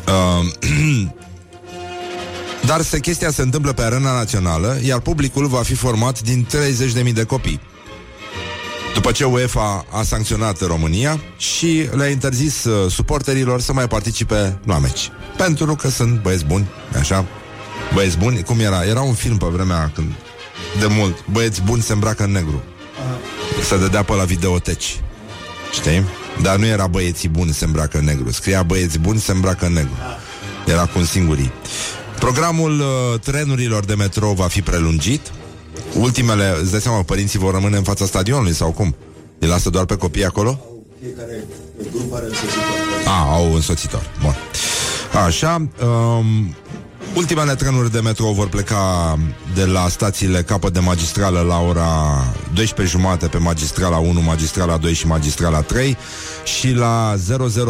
Uh, 0.07 0.45
dar 2.69 2.81
se, 2.81 2.99
chestia 2.99 3.31
se 3.31 3.41
întâmplă 3.41 3.73
pe 3.73 3.81
arena 3.81 4.13
națională, 4.13 4.79
iar 4.83 4.99
publicul 4.99 5.47
va 5.47 5.61
fi 5.61 5.73
format 5.73 6.21
din 6.21 6.47
30.000 7.05 7.13
de 7.13 7.23
copii. 7.23 7.61
După 8.97 9.11
ce 9.11 9.23
UEFA 9.23 9.85
a 9.91 10.03
sancționat 10.03 10.61
România 10.61 11.19
și 11.37 11.89
le-a 11.91 12.07
interzis 12.07 12.63
uh, 12.63 12.91
suporterilor 12.91 13.61
să 13.61 13.73
mai 13.73 13.87
participe 13.87 14.59
la 14.65 14.79
meci. 14.79 15.11
Pentru 15.37 15.75
că 15.75 15.89
sunt 15.89 16.21
băieți 16.21 16.45
buni, 16.45 16.67
așa? 16.99 17.25
Băieți 17.93 18.17
buni, 18.17 18.43
cum 18.43 18.59
era? 18.59 18.83
Era 18.83 19.01
un 19.01 19.13
film 19.13 19.37
pe 19.37 19.45
vremea 19.45 19.91
când, 19.95 20.11
de 20.79 20.85
mult, 20.89 21.25
băieți 21.31 21.61
buni 21.61 21.81
se 21.81 21.93
îmbracă 21.93 22.23
în 22.23 22.31
negru. 22.31 22.63
Se 23.63 23.77
dădea 23.77 24.03
pe 24.03 24.13
la 24.13 24.23
videoteci. 24.23 24.99
Știi? 25.73 26.03
Dar 26.41 26.57
nu 26.57 26.65
era 26.65 26.87
băieții 26.87 27.29
buni 27.29 27.53
se 27.53 27.65
îmbracă 27.65 27.97
în 27.97 28.05
negru. 28.05 28.31
Scria 28.31 28.63
băieți 28.63 28.99
buni 28.99 29.19
se 29.19 29.31
îmbracă 29.31 29.65
în 29.65 29.73
negru. 29.73 29.97
Era 30.65 30.85
cu 30.85 30.99
un 30.99 31.05
singurii. 31.05 31.51
Programul 32.19 32.79
uh, 32.79 33.19
trenurilor 33.19 33.85
de 33.85 33.95
metrou 33.95 34.33
va 34.33 34.47
fi 34.47 34.61
prelungit. 34.61 35.31
Ultimele, 35.99 36.57
îți 36.61 36.71
dai 36.71 36.81
seama, 36.81 37.01
părinții 37.01 37.39
vor 37.39 37.53
rămâne 37.53 37.77
în 37.77 37.83
fața 37.83 38.05
stadionului 38.05 38.53
sau 38.53 38.71
cum? 38.71 38.95
Îi 39.39 39.47
lasă 39.47 39.69
doar 39.69 39.85
pe 39.85 39.95
copii 39.95 40.25
acolo? 40.25 40.59
Fiecare 41.01 41.43
grup 41.91 42.13
are 42.13 42.25
însoțitor. 42.25 42.63
A, 43.05 43.33
au 43.33 43.53
însoțitor. 43.53 44.11
Bun. 44.21 44.35
Așa, 45.25 45.67
um, 45.85 46.55
ultimele 47.15 47.55
trenuri 47.55 47.91
de 47.91 47.99
metrou 47.99 48.33
vor 48.33 48.47
pleca 48.47 49.17
de 49.55 49.65
la 49.65 49.87
stațiile 49.89 50.41
capăt 50.41 50.73
de 50.73 50.79
magistrală 50.79 51.41
la 51.41 51.59
ora 51.59 52.23
12 52.53 52.97
jumate 52.97 53.27
pe 53.27 53.37
magistrala 53.37 53.97
1, 53.97 54.21
magistrala 54.21 54.77
2 54.77 54.93
și 54.93 55.07
magistrala 55.07 55.61
3 55.61 55.97
și 56.43 56.71
la 56.71 57.15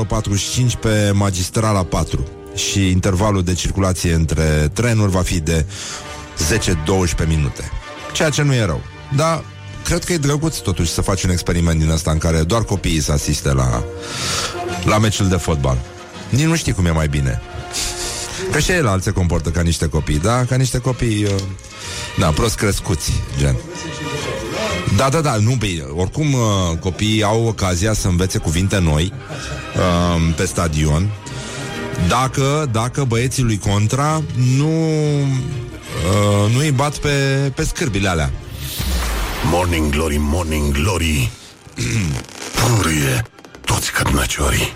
0045 0.07 0.75
pe 0.75 1.11
magistrala 1.13 1.83
4. 1.83 2.27
Și 2.55 2.89
intervalul 2.89 3.43
de 3.43 3.53
circulație 3.53 4.13
între 4.13 4.69
trenuri 4.73 5.11
va 5.11 5.21
fi 5.21 5.39
de 5.39 5.65
10-12 7.23 7.27
minute. 7.27 7.71
Ceea 8.17 8.29
ce 8.29 8.41
nu 8.41 8.53
e 8.53 8.65
rău. 8.65 8.81
Dar 9.15 9.43
cred 9.83 10.03
că 10.03 10.13
e 10.13 10.17
drăguț 10.17 10.57
totuși 10.57 10.91
să 10.91 11.01
faci 11.01 11.23
un 11.23 11.29
experiment 11.29 11.79
din 11.79 11.89
ăsta 11.89 12.11
în 12.11 12.17
care 12.17 12.43
doar 12.43 12.63
copiii 12.63 13.01
să 13.01 13.11
asiste 13.11 13.53
la, 13.53 13.83
la 14.83 14.97
meciul 14.97 15.27
de 15.27 15.35
fotbal. 15.35 15.77
Nici 16.29 16.45
nu 16.45 16.55
știi 16.55 16.73
cum 16.73 16.85
e 16.85 16.91
mai 16.91 17.07
bine. 17.07 17.41
Că 18.51 18.59
și 18.59 18.71
el 18.71 18.99
se 19.01 19.11
comportă 19.11 19.49
ca 19.49 19.61
niște 19.61 19.87
copii, 19.87 20.19
da? 20.19 20.45
Ca 20.45 20.55
niște 20.55 20.77
copii, 20.77 21.23
uh, 21.23 21.31
da, 22.19 22.27
prost 22.27 22.55
crescuți, 22.55 23.11
gen. 23.37 23.55
Da, 24.95 25.09
da, 25.09 25.21
da, 25.21 25.35
nu, 25.35 25.51
bine, 25.51 25.83
oricum 25.95 26.33
uh, 26.33 26.77
copiii 26.79 27.23
au 27.23 27.45
ocazia 27.45 27.93
să 27.93 28.07
învețe 28.07 28.37
cuvinte 28.37 28.79
noi 28.79 29.13
uh, 29.75 30.33
pe 30.35 30.45
stadion 30.45 31.09
dacă, 32.07 32.69
dacă 32.71 33.03
băieții 33.03 33.43
lui 33.43 33.57
Contra 33.57 34.21
nu, 34.57 34.71
uh, 36.05 36.53
nu 36.53 36.59
îi 36.59 36.71
bat 36.71 36.97
pe, 36.97 37.09
pe 37.55 37.63
scârbile 37.63 38.09
alea. 38.09 38.31
Morning 39.51 39.91
Glory, 39.91 40.17
Morning 40.19 40.73
Glory 40.73 41.31
Purie 42.55 43.23
Toți 43.65 43.91
cărnăciorii 43.91 44.73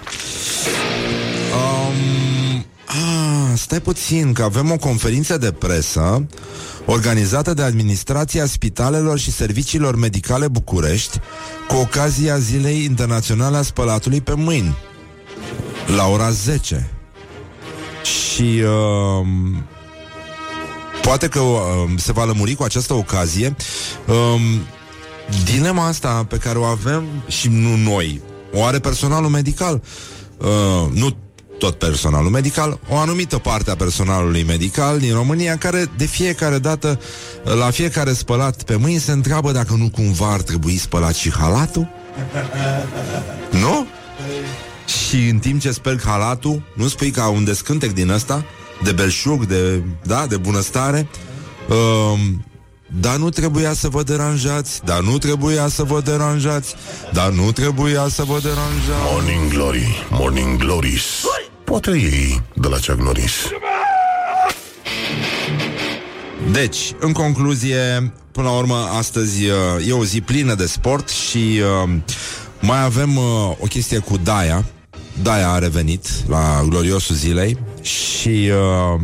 Um, 1.53 2.65
ah, 2.85 3.57
stai 3.57 3.79
puțin, 3.79 4.33
că 4.33 4.43
avem 4.43 4.71
o 4.71 4.77
conferință 4.77 5.37
de 5.37 5.51
presă 5.51 6.25
organizată 6.85 7.53
de 7.53 7.61
Administrația 7.61 8.45
Spitalelor 8.45 9.19
și 9.19 9.31
Serviciilor 9.31 9.95
Medicale 9.95 10.47
București 10.47 11.19
cu 11.67 11.75
ocazia 11.75 12.37
Zilei 12.37 12.83
Internaționale 12.83 13.57
a 13.57 13.61
Spălatului 13.61 14.21
pe 14.21 14.33
mâini 14.35 14.77
la 15.95 16.07
ora 16.07 16.29
10. 16.29 16.89
Și 18.03 18.63
um, 18.63 19.63
poate 21.01 21.27
că 21.27 21.39
um, 21.39 21.97
se 21.97 22.11
va 22.11 22.23
lămuri 22.23 22.53
cu 22.53 22.63
această 22.63 22.93
ocazie 22.93 23.55
um, 24.07 24.41
dilema 25.43 25.87
asta 25.87 26.25
pe 26.29 26.37
care 26.37 26.57
o 26.57 26.63
avem 26.63 27.03
și 27.27 27.47
nu 27.47 27.75
noi, 27.75 28.21
o 28.53 28.63
are 28.63 28.79
personalul 28.79 29.29
medical. 29.29 29.81
Uh, 30.37 30.91
nu 30.93 31.15
tot 31.57 31.75
personalul 31.75 32.29
medical, 32.29 32.79
o 32.89 32.97
anumită 32.97 33.37
parte 33.37 33.71
a 33.71 33.75
personalului 33.75 34.43
medical 34.43 34.99
din 34.99 35.13
România 35.13 35.57
care 35.57 35.85
de 35.97 36.05
fiecare 36.05 36.57
dată, 36.57 36.99
la 37.43 37.69
fiecare 37.69 38.13
spălat 38.13 38.63
pe 38.63 38.75
mâini, 38.75 38.99
se 38.99 39.11
întreabă 39.11 39.51
dacă 39.51 39.73
nu 39.73 39.89
cumva 39.89 40.31
ar 40.31 40.41
trebui 40.41 40.77
spălat 40.77 41.13
și 41.13 41.31
halatul. 41.31 41.87
Nu? 43.49 43.87
Și 44.85 45.27
în 45.27 45.37
timp 45.37 45.61
ce 45.61 45.71
speli 45.71 46.01
halatul, 46.05 46.63
nu 46.73 46.87
spui 46.87 47.11
ca 47.11 47.27
un 47.27 47.43
descântec 47.43 47.91
din 47.91 48.09
ăsta, 48.09 48.45
de 48.83 48.91
belșug, 48.91 49.45
de, 49.45 49.83
da, 50.03 50.25
de 50.27 50.37
bunăstare, 50.37 51.07
um, 51.69 52.45
dar 52.99 53.15
nu 53.15 53.29
trebuia 53.29 53.73
să 53.73 53.89
vă 53.89 54.03
deranjați, 54.03 54.81
dar 54.85 55.01
nu 55.01 55.17
trebuia 55.17 55.67
să 55.67 55.83
vă 55.83 56.01
deranjați, 56.01 56.75
dar 57.13 57.29
nu 57.29 57.51
trebuia 57.51 58.07
să 58.07 58.23
vă 58.23 58.39
deranjați. 58.41 59.11
Morning 59.11 59.51
Glory, 59.51 60.07
Morning 60.09 60.57
Glories 60.57 61.03
Poate 61.63 61.91
ei 61.91 62.41
de 62.53 62.67
la 62.67 62.75
Chuck 62.75 63.01
Norris 63.01 63.33
Deci, 66.51 66.93
în 66.99 67.11
concluzie, 67.11 68.13
până 68.31 68.47
la 68.47 68.57
urmă, 68.57 68.89
astăzi 68.97 69.45
uh, 69.45 69.87
e 69.87 69.91
o 69.91 70.05
zi 70.05 70.21
plină 70.21 70.55
de 70.55 70.65
sport 70.65 71.09
și 71.09 71.61
uh, 71.83 71.89
mai 72.59 72.83
avem 72.83 73.17
uh, 73.17 73.23
o 73.59 73.65
chestie 73.69 73.97
cu 73.97 74.17
Daia. 74.17 74.65
Daia 75.21 75.49
a 75.49 75.59
revenit 75.59 76.07
la 76.27 76.63
gloriosul 76.67 77.15
zilei 77.15 77.57
și 77.81 78.51
uh, 78.51 79.01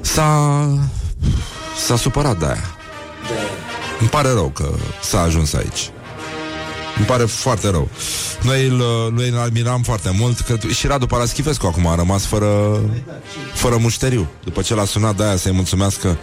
s-a 0.00 0.68
s-a 1.86 1.96
supărat 1.96 2.38
Daia. 2.38 2.76
Îmi 4.00 4.08
pare 4.08 4.28
rău 4.28 4.48
că 4.48 4.70
s-a 5.02 5.20
ajuns 5.20 5.52
aici. 5.52 5.90
Îmi 6.96 7.06
pare 7.06 7.24
foarte 7.24 7.70
rău. 7.70 7.88
Noi 8.42 8.66
îl, 8.66 8.82
noi 9.14 9.28
îl 9.28 9.38
admiram 9.38 9.82
foarte 9.82 10.10
mult 10.18 10.40
că 10.40 10.56
Și 10.68 10.86
Radu 10.86 11.06
Paraschivescu 11.06 11.66
acum 11.66 11.86
a 11.86 11.94
rămas 11.94 12.24
fără 12.24 12.80
Fără 13.54 13.76
mușteriu 13.76 14.28
După 14.44 14.62
ce 14.62 14.74
l-a 14.74 14.84
sunat 14.84 15.16
de 15.16 15.24
aia 15.24 15.36
să-i 15.36 15.52
mulțumească 15.52 16.18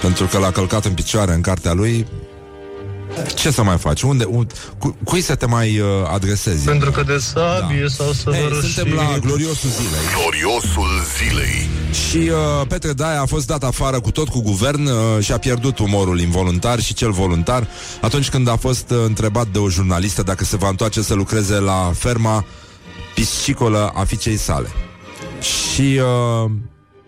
Pentru 0.00 0.26
că 0.26 0.38
l-a 0.38 0.50
călcat 0.50 0.84
în 0.84 0.92
picioare 0.92 1.32
în 1.32 1.40
cartea 1.40 1.72
lui 1.72 2.06
ce 3.34 3.50
să 3.50 3.62
mai 3.62 3.78
faci? 3.78 4.02
Unde, 4.02 4.24
unde, 4.24 4.54
cu, 4.78 4.96
cui 5.04 5.20
să 5.20 5.34
te 5.34 5.46
mai 5.46 5.78
uh, 5.78 5.86
adresezi? 6.12 6.64
Pentru 6.64 6.90
că 6.90 7.02
de 7.02 7.18
sabie 7.18 7.80
Da. 7.80 7.88
sau 7.88 8.12
să 8.12 8.30
Hey, 8.30 8.48
vă 8.48 8.60
suntem 8.60 8.94
la 8.94 9.18
gloriosul 9.18 9.70
zilei 9.70 10.00
Gloriosul 10.16 10.88
zilei. 11.18 11.68
Și 12.08 12.16
uh, 12.30 12.66
Petre 12.68 12.92
Daia 12.92 13.20
a 13.20 13.26
fost 13.26 13.46
dat 13.46 13.64
afară 13.64 14.00
cu 14.00 14.10
tot 14.10 14.28
cu 14.28 14.40
guvern 14.42 14.86
uh, 14.86 14.94
și 15.20 15.32
a 15.32 15.38
pierdut 15.38 15.78
umorul 15.78 16.20
involuntar 16.20 16.80
și 16.80 16.94
cel 16.94 17.10
voluntar 17.10 17.66
atunci 18.00 18.28
când 18.28 18.48
a 18.48 18.56
fost 18.56 18.90
uh, 18.90 18.98
întrebat 19.06 19.46
de 19.46 19.58
o 19.58 19.68
jurnalistă 19.68 20.22
dacă 20.22 20.44
se 20.44 20.56
va 20.56 20.68
întoarce 20.68 21.02
să 21.02 21.14
lucreze 21.14 21.58
la 21.58 21.92
ferma 21.94 22.44
piscicolă 23.14 23.92
a 23.94 24.04
fiicei 24.04 24.36
sale. 24.36 24.68
Și 25.40 26.00
uh, 26.44 26.50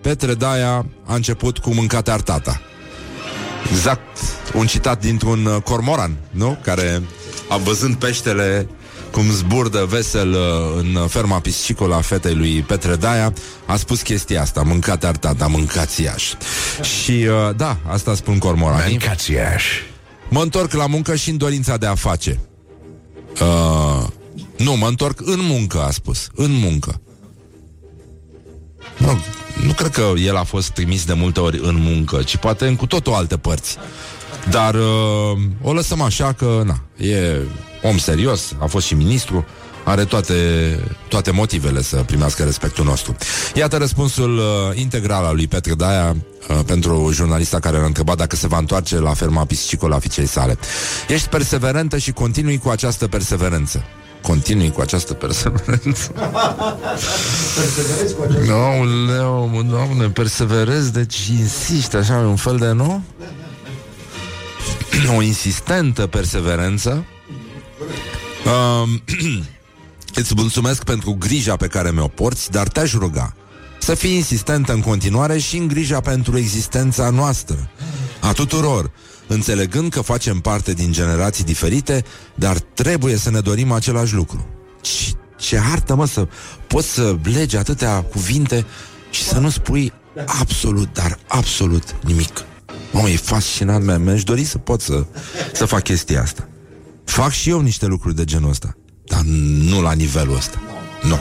Petre 0.01 0.35
Daia 0.35 0.87
a 1.07 1.15
început 1.15 1.59
cu 1.59 1.75
mâncate 1.75 2.11
artata. 2.11 2.61
Exact 3.71 4.19
un 4.55 4.67
citat 4.67 5.01
dintr-un 5.01 5.45
uh, 5.45 5.63
cormoran, 5.63 6.17
nu? 6.31 6.59
Care 6.63 7.03
a 7.49 7.57
văzând 7.57 7.95
peștele 7.95 8.69
cum 9.11 9.31
zburdă 9.31 9.87
vesel 9.89 10.31
uh, 10.31 10.39
în 10.79 11.07
ferma 11.07 11.41
piscicolă 11.41 11.95
a 11.95 12.01
fetei 12.01 12.35
lui 12.35 12.63
Petre 12.63 12.97
Daia, 12.97 13.33
a 13.67 13.77
spus 13.77 14.03
chestia 14.03 14.41
asta, 14.41 14.63
mâncați 14.63 15.07
artata, 15.07 15.47
mâncați 15.47 16.03
Iași. 16.03 16.35
Și 16.83 17.11
uh, 17.11 17.57
da, 17.57 17.77
asta 17.87 18.15
spun 18.15 18.39
cormoranii. 18.39 18.99
Mâncați-aș. 18.99 19.65
Mă 20.29 20.43
întorc 20.43 20.73
la 20.73 20.87
muncă 20.87 21.15
și 21.15 21.31
în 21.31 21.37
dorința 21.37 21.77
de 21.77 21.87
a 21.87 21.95
face. 21.95 22.41
Uh, 23.41 24.07
nu, 24.57 24.77
mă 24.77 24.87
întorc 24.87 25.21
în 25.21 25.41
muncă, 25.41 25.81
a 25.83 25.91
spus. 25.91 26.29
În 26.35 26.51
muncă. 26.53 27.01
Nu, 28.97 29.19
nu 29.67 29.73
cred 29.73 29.91
că 29.91 30.13
el 30.17 30.37
a 30.37 30.43
fost 30.43 30.71
trimis 30.71 31.05
de 31.05 31.13
multe 31.13 31.41
ori 31.41 31.61
în 31.63 31.77
muncă, 31.81 32.23
ci 32.23 32.37
poate 32.37 32.67
în 32.67 32.77
cu 32.77 32.87
totul 32.87 33.13
alte 33.13 33.37
părți. 33.37 33.77
Dar 34.51 34.75
uh, 34.75 35.39
o 35.63 35.73
lăsăm 35.73 36.01
așa 36.01 36.33
că, 36.33 36.63
na, 36.65 37.07
e 37.07 37.39
om 37.83 37.99
serios, 37.99 38.55
a 38.59 38.67
fost 38.67 38.87
și 38.87 38.95
ministru, 38.95 39.47
are 39.85 40.05
toate, 40.05 40.35
toate 41.09 41.31
motivele 41.31 41.83
să 41.83 41.97
primească 41.97 42.43
respectul 42.45 42.85
nostru. 42.85 43.17
Iată 43.55 43.77
răspunsul 43.77 44.37
uh, 44.37 44.45
integral 44.75 45.25
al 45.25 45.35
lui 45.35 45.47
Petre 45.47 45.75
Daia 45.75 46.17
uh, 46.49 46.59
pentru 46.67 47.11
jurnalista 47.13 47.59
care 47.59 47.77
l-a 47.77 47.85
întrebat 47.85 48.17
dacă 48.17 48.37
se 48.37 48.47
va 48.47 48.59
întoarce 48.59 48.99
la 48.99 49.15
ferma 49.15 49.45
piscicolă 49.45 49.95
a 49.95 49.99
fiicei 49.99 50.27
sale. 50.27 50.59
Ești 51.09 51.29
perseverentă 51.29 51.99
și 51.99 52.13
continui 52.13 52.59
cu 52.59 52.69
această 52.69 53.09
perseverență. 53.09 53.85
Continui 54.27 54.71
cu 54.71 54.81
această 54.81 55.15
perseverență. 55.15 56.13
Aoleu, 58.51 59.51
mă, 59.53 59.63
doamne, 59.63 60.09
perseverez, 60.09 60.91
deci 60.91 61.27
insisti 61.27 61.97
așa, 61.97 62.15
un 62.15 62.37
fel 62.37 62.57
de, 62.57 62.71
nu? 62.71 63.03
o 65.17 65.23
insistentă 65.23 66.07
perseverență. 66.07 67.05
Um, 68.83 69.03
îți 70.21 70.33
mulțumesc 70.37 70.85
pentru 70.85 71.17
grija 71.19 71.57
pe 71.57 71.67
care 71.67 71.91
mi-o 71.91 72.09
porți, 72.09 72.51
dar 72.51 72.69
te-aș 72.69 72.93
ruga 72.93 73.35
să 73.85 73.95
fii 73.95 74.15
insistentă 74.15 74.73
în 74.73 74.81
continuare 74.81 75.39
și 75.39 75.57
în 75.57 75.67
grija 75.67 76.01
pentru 76.01 76.39
existența 76.39 77.11
noastră, 77.11 77.69
a 78.21 78.33
tuturor, 78.33 78.91
înțelegând 79.27 79.91
că 79.93 80.01
facem 80.01 80.41
parte 80.41 80.73
din 80.73 80.93
generații 80.93 81.45
diferite, 81.45 82.05
dar 82.35 82.59
trebuie 82.59 83.17
să 83.17 83.31
ne 83.31 83.41
dorim 83.41 83.73
același 83.73 84.15
lucru. 84.15 84.47
Ce, 84.81 85.13
ce 85.37 85.61
artă, 85.73 85.95
mă, 85.95 86.07
să 86.07 86.29
poți 86.67 86.89
să 86.89 87.17
legi 87.23 87.57
atâtea 87.57 88.03
cuvinte 88.03 88.67
și 89.11 89.23
să 89.23 89.39
nu 89.39 89.51
spui 89.51 89.93
absolut, 90.27 90.89
dar 90.93 91.19
absolut 91.27 91.95
nimic. 92.05 92.45
Mă, 92.93 93.09
e 93.09 93.17
fascinant, 93.17 93.85
mi- 93.85 94.05
mi-aș 94.05 94.23
dori 94.25 94.45
să 94.45 94.59
pot 94.59 94.81
să, 94.81 95.05
să 95.53 95.65
fac 95.65 95.83
chestia 95.83 96.23
asta. 96.23 96.49
Fac 97.05 97.31
și 97.31 97.51
eu 97.51 97.61
niște 97.61 97.87
lucruri 97.87 98.15
de 98.15 98.25
genul 98.25 98.51
ăsta, 98.51 98.77
dar 99.05 99.21
nu 99.69 99.83
la 99.83 99.93
nivelul 99.93 100.37
ăsta. 100.37 100.63
Nu. 101.03 101.19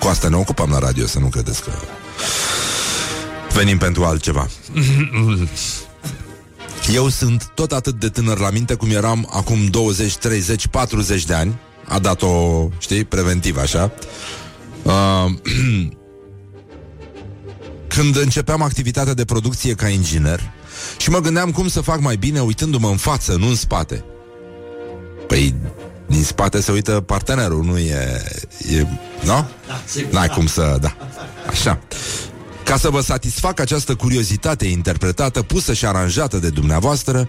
Cu 0.00 0.06
asta 0.06 0.28
ne 0.28 0.36
ocupăm 0.36 0.70
la 0.70 0.78
radio, 0.78 1.06
să 1.06 1.18
nu 1.18 1.26
credeți 1.26 1.62
că 1.62 1.70
venim 3.52 3.78
pentru 3.78 4.04
altceva. 4.04 4.48
Eu 6.92 7.08
sunt 7.08 7.50
tot 7.54 7.72
atât 7.72 8.00
de 8.00 8.08
tânăr 8.08 8.38
la 8.38 8.50
minte 8.50 8.74
cum 8.74 8.90
eram 8.90 9.28
acum 9.32 9.66
20, 9.66 10.16
30, 10.16 10.66
40 10.66 11.24
de 11.24 11.34
ani. 11.34 11.58
A 11.88 11.98
dat-o, 11.98 12.68
știi, 12.78 13.04
preventiv 13.04 13.56
așa. 13.56 13.92
Uh, 14.82 15.32
când 17.94 18.16
începeam 18.16 18.62
activitatea 18.62 19.14
de 19.14 19.24
producție 19.24 19.74
ca 19.74 19.88
inginer 19.88 20.52
și 20.98 21.10
mă 21.10 21.18
gândeam 21.18 21.50
cum 21.50 21.68
să 21.68 21.80
fac 21.80 22.00
mai 22.00 22.16
bine 22.16 22.40
uitându-mă 22.40 22.88
în 22.88 22.96
față, 22.96 23.36
nu 23.36 23.46
în 23.46 23.54
spate. 23.54 24.04
Păi, 25.26 25.54
din 26.06 26.22
spate 26.22 26.60
se 26.60 26.72
uită 26.72 27.00
partenerul, 27.00 27.64
nu 27.64 27.78
e... 27.78 28.22
e 28.70 28.86
nu? 29.24 29.48
N-ai 30.10 30.28
cum 30.28 30.46
să... 30.46 30.78
Da. 30.80 30.96
Așa. 31.48 31.80
Ca 32.64 32.76
să 32.76 32.90
vă 32.90 33.00
satisfac 33.00 33.60
această 33.60 33.94
curiozitate 33.94 34.66
interpretată, 34.66 35.42
pusă 35.42 35.72
și 35.72 35.86
aranjată 35.86 36.38
de 36.38 36.48
dumneavoastră, 36.48 37.28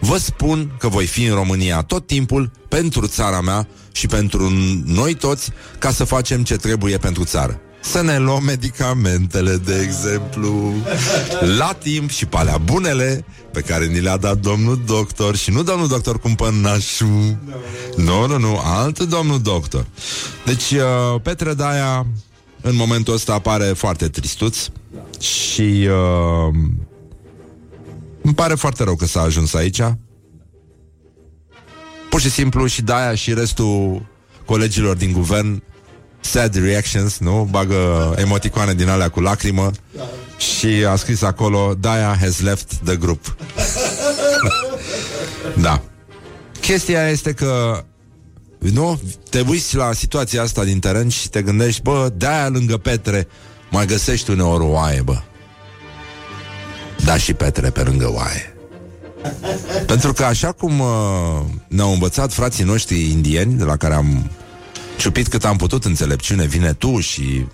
vă 0.00 0.16
spun 0.16 0.76
că 0.78 0.88
voi 0.88 1.06
fi 1.06 1.24
în 1.24 1.34
România 1.34 1.82
tot 1.82 2.06
timpul 2.06 2.50
pentru 2.68 3.06
țara 3.06 3.40
mea 3.40 3.68
și 3.92 4.06
pentru 4.06 4.50
noi 4.84 5.14
toți 5.14 5.50
ca 5.78 5.90
să 5.90 6.04
facem 6.04 6.44
ce 6.44 6.56
trebuie 6.56 6.98
pentru 6.98 7.24
țară. 7.24 7.60
Să 7.82 8.02
ne 8.02 8.18
luăm 8.18 8.42
medicamentele, 8.42 9.56
de 9.56 9.80
exemplu, 9.82 10.72
la 11.56 11.76
timp 11.82 12.10
și 12.10 12.26
pe 12.26 12.36
alea 12.36 12.58
bunele 12.58 13.24
pe 13.52 13.60
care 13.60 13.86
ni 13.86 14.00
le-a 14.00 14.16
dat 14.16 14.38
domnul 14.38 14.82
doctor 14.86 15.36
și 15.36 15.50
nu 15.50 15.62
domnul 15.62 15.88
doctor 15.88 16.18
cumpănașu. 16.18 17.38
Nu, 17.96 18.26
nu, 18.26 18.38
nu, 18.38 18.60
alt 18.64 18.98
domnul 18.98 19.40
doctor. 19.40 19.86
Deci, 20.44 20.70
uh, 20.70 21.20
Petre 21.22 21.54
Daia 21.54 22.06
în 22.66 22.76
momentul 22.76 23.14
ăsta 23.14 23.32
apare 23.32 23.64
foarte 23.64 24.08
tristuț 24.08 24.58
și 25.20 25.88
uh, 25.88 26.54
îmi 28.22 28.34
pare 28.34 28.54
foarte 28.54 28.84
rău 28.84 28.96
că 28.96 29.06
s-a 29.06 29.20
ajuns 29.20 29.54
aici. 29.54 29.80
Pur 32.10 32.20
și 32.20 32.30
simplu 32.30 32.66
și 32.66 32.82
Daia 32.82 33.14
și 33.14 33.34
restul 33.34 34.06
colegilor 34.44 34.96
din 34.96 35.12
guvern 35.12 35.62
sad 36.20 36.54
reactions, 36.54 37.18
nu? 37.18 37.48
Bagă 37.50 38.14
emoticoane 38.18 38.74
din 38.74 38.88
alea 38.88 39.08
cu 39.08 39.20
lacrimă 39.20 39.70
și 40.36 40.66
a 40.66 40.96
scris 40.96 41.22
acolo 41.22 41.74
Daia 41.80 42.16
has 42.20 42.40
left 42.40 42.74
the 42.84 42.96
group. 42.96 43.36
da. 45.66 45.82
Chestia 46.60 47.08
este 47.08 47.32
că 47.32 47.84
nu? 48.70 49.00
Te 49.30 49.40
uiți 49.48 49.76
la 49.76 49.92
situația 49.92 50.42
asta 50.42 50.64
din 50.64 50.78
teren 50.78 51.08
și 51.08 51.28
te 51.28 51.42
gândești, 51.42 51.82
bă, 51.82 52.12
de-aia 52.16 52.48
lângă 52.48 52.76
Petre 52.76 53.28
mai 53.70 53.86
găsești 53.86 54.30
uneori 54.30 54.62
o 54.62 54.66
oaie, 54.66 55.00
bă. 55.00 55.22
Da 57.04 57.16
și 57.16 57.32
Petre 57.32 57.70
pe 57.70 57.82
lângă 57.82 58.10
oaie. 58.12 58.56
Pentru 59.86 60.12
că 60.12 60.24
așa 60.24 60.52
cum 60.52 60.80
uh, 60.80 60.86
ne-au 61.68 61.92
învățat 61.92 62.32
frații 62.32 62.64
noștri 62.64 63.10
indieni, 63.10 63.54
de 63.54 63.64
la 63.64 63.76
care 63.76 63.94
am 63.94 64.30
ciupit 64.98 65.28
cât 65.28 65.44
am 65.44 65.56
putut 65.56 65.84
înțelepciune, 65.84 66.46
vine 66.46 66.72
tu 66.72 67.00
și 67.00 67.46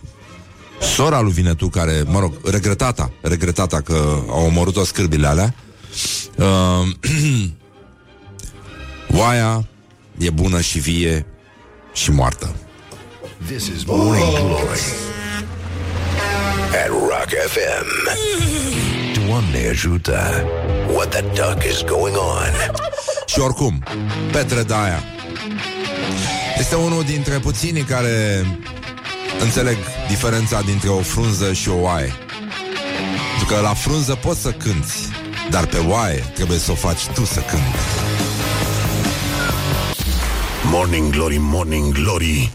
sora 0.95 1.21
lui 1.21 1.33
Vinetu, 1.33 1.69
care, 1.69 2.03
mă 2.07 2.19
rog, 2.19 2.33
regretata, 2.45 3.13
regretata 3.23 3.81
că 3.81 4.23
au 4.29 4.45
omorât-o 4.45 4.85
scârbile 4.85 5.27
alea, 5.27 5.55
uh, 6.37 6.89
oaia 9.21 9.69
e 10.21 10.31
bună 10.31 10.61
și 10.61 10.79
vie 10.79 11.27
și 11.93 12.11
moartă. 12.11 12.55
This 13.47 13.67
is 13.67 13.85
Morning 13.85 14.37
Glory 14.37 14.81
at 16.85 16.89
Rock 16.89 17.31
FM. 17.47 18.19
Doamne 19.27 19.69
ajută! 19.69 20.45
What 20.95 21.09
the 21.09 21.21
duck 21.21 21.65
is 21.71 21.83
going 21.85 22.17
on? 22.17 22.75
Și 23.27 23.39
oricum, 23.39 23.85
Petre 24.33 24.63
Daia 24.63 25.03
este 26.59 26.75
unul 26.75 27.03
dintre 27.03 27.39
puținii 27.39 27.83
care 27.83 28.47
înțeleg 29.41 29.77
diferența 30.09 30.61
dintre 30.61 30.89
o 30.89 31.01
frunză 31.01 31.53
și 31.53 31.69
o 31.69 31.81
oaie. 31.81 32.13
Pentru 33.37 33.55
că 33.55 33.61
la 33.61 33.75
frunză 33.75 34.15
poți 34.15 34.41
să 34.41 34.51
cânti, 34.51 34.95
dar 35.51 35.67
pe 35.67 35.79
oaie 35.79 36.25
trebuie 36.35 36.59
să 36.59 36.71
o 36.71 36.75
faci 36.75 37.07
tu 37.15 37.25
să 37.25 37.41
cânti. 37.41 38.10
Morning 40.73 41.13
Glory, 41.13 41.37
Morning 41.41 41.93
Glory. 41.93 42.53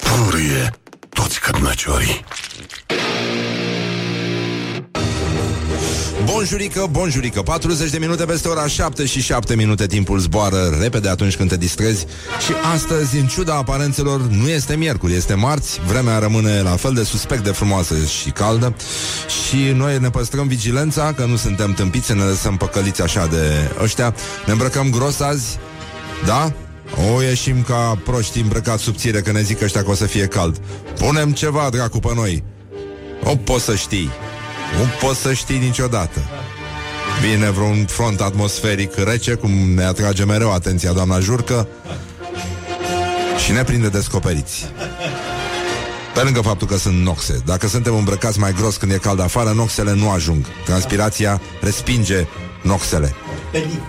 Purie 0.00 0.70
toți 1.08 1.40
cărnăciorii 1.40 2.24
Bonjurică, 6.24 6.86
bonjurică 6.90 7.42
40 7.42 7.90
de 7.90 7.98
minute 7.98 8.24
peste 8.24 8.48
ora 8.48 8.66
7 8.66 9.06
și 9.06 9.20
7 9.20 9.56
minute. 9.56 9.86
Timpul 9.86 10.18
zboară 10.18 10.76
repede 10.80 11.08
atunci 11.08 11.36
când 11.36 11.48
te 11.48 11.56
distrezi. 11.56 12.06
Și 12.46 12.52
astăzi, 12.74 13.16
în 13.16 13.26
ciuda 13.26 13.54
aparențelor 13.54 14.20
Nu 14.20 14.48
este 14.48 14.76
miercuri, 14.76 15.14
este 15.14 15.34
marți. 15.34 15.80
Vremea 15.86 16.18
rămâne 16.18 16.60
la 16.60 16.76
fel 16.76 16.92
de 16.92 17.02
suspect 17.02 17.44
de 17.44 17.50
frumoasă 17.50 17.94
și 18.22 18.30
caldă. 18.30 18.74
Și 19.46 19.72
noi 19.74 19.98
ne 19.98 20.10
păstrăm 20.10 20.46
vigilența 20.46 21.12
Că 21.12 21.24
nu 21.24 21.36
suntem 21.36 21.72
tâmpiți 21.72 22.06
să 22.06 22.14
ne 22.14 22.22
lăsăm 22.22 22.56
păcăliți 22.56 23.02
așa 23.02 23.26
de 23.26 23.70
ăștia. 23.82 24.14
Ne 24.46 24.52
îmbrăcăm 24.52 24.90
gros 24.90 25.20
azi 25.20 25.58
Da? 26.26 26.52
O 27.14 27.22
ieșim 27.22 27.62
ca 27.62 27.98
proști 28.04 28.40
îmbrăcați 28.40 28.82
subțire 28.82 29.20
Că 29.20 29.32
ne 29.32 29.42
zic 29.42 29.62
ăștia 29.62 29.82
că 29.82 29.90
o 29.90 29.94
să 29.94 30.06
fie 30.06 30.26
cald 30.26 30.60
Punem 30.98 31.32
ceva, 31.32 31.68
dracu, 31.70 31.98
pe 31.98 32.14
noi 32.14 32.42
O 33.24 33.36
poți 33.36 33.64
să 33.64 33.74
știi 33.74 34.10
nu 34.76 35.06
poți 35.06 35.20
să 35.20 35.32
știi 35.32 35.58
niciodată. 35.58 36.20
Vine 37.20 37.50
vreun 37.50 37.86
front 37.86 38.20
atmosferic 38.20 38.94
rece, 38.94 39.34
cum 39.34 39.50
ne 39.50 39.84
atrage 39.84 40.24
mereu 40.24 40.52
atenția 40.52 40.92
doamna 40.92 41.20
Jurcă, 41.20 41.68
și 43.44 43.52
ne 43.52 43.62
prinde 43.62 43.88
descoperiți. 43.88 44.72
Pe 46.14 46.20
lângă 46.20 46.40
faptul 46.40 46.66
că 46.66 46.76
sunt 46.76 47.02
noxe. 47.02 47.42
Dacă 47.44 47.68
suntem 47.68 47.94
îmbrăcați 47.94 48.38
mai 48.38 48.52
gros 48.52 48.76
când 48.76 48.92
e 48.92 48.98
cald 48.98 49.20
afară, 49.20 49.52
noxele 49.52 49.94
nu 49.94 50.10
ajung. 50.10 50.44
Transpirația 50.64 51.40
respinge 51.60 52.26
noxele. 52.62 53.14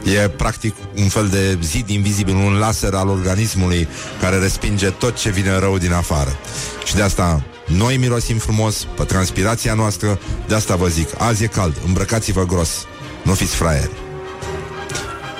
E 0.04 0.30
practic 0.30 0.76
un 0.96 1.08
fel 1.08 1.28
de 1.28 1.58
zid 1.64 1.90
invizibil, 1.90 2.36
un 2.36 2.54
laser 2.54 2.94
al 2.94 3.08
organismului 3.08 3.88
care 4.22 4.38
respinge 4.38 4.90
tot 4.90 5.16
ce 5.16 5.30
vine 5.30 5.60
rău 5.60 5.78
din 5.78 5.94
afară. 5.94 6.38
Și 6.86 6.96
de 6.96 7.02
asta 7.02 7.44
noi 7.68 7.98
mirosim 7.98 8.38
frumos 8.38 8.88
pe 8.96 9.04
transpirația 9.04 9.74
noastră, 9.74 10.20
de 10.48 10.56
asta 10.56 10.76
vă 10.76 10.88
zic, 10.88 11.10
azi 11.18 11.44
e 11.44 11.48
cald, 11.48 11.76
îmbrăcați-vă 11.86 12.46
gros, 12.46 12.86
nu 13.24 13.34
fiți 13.34 13.56
fraieri. 13.56 13.92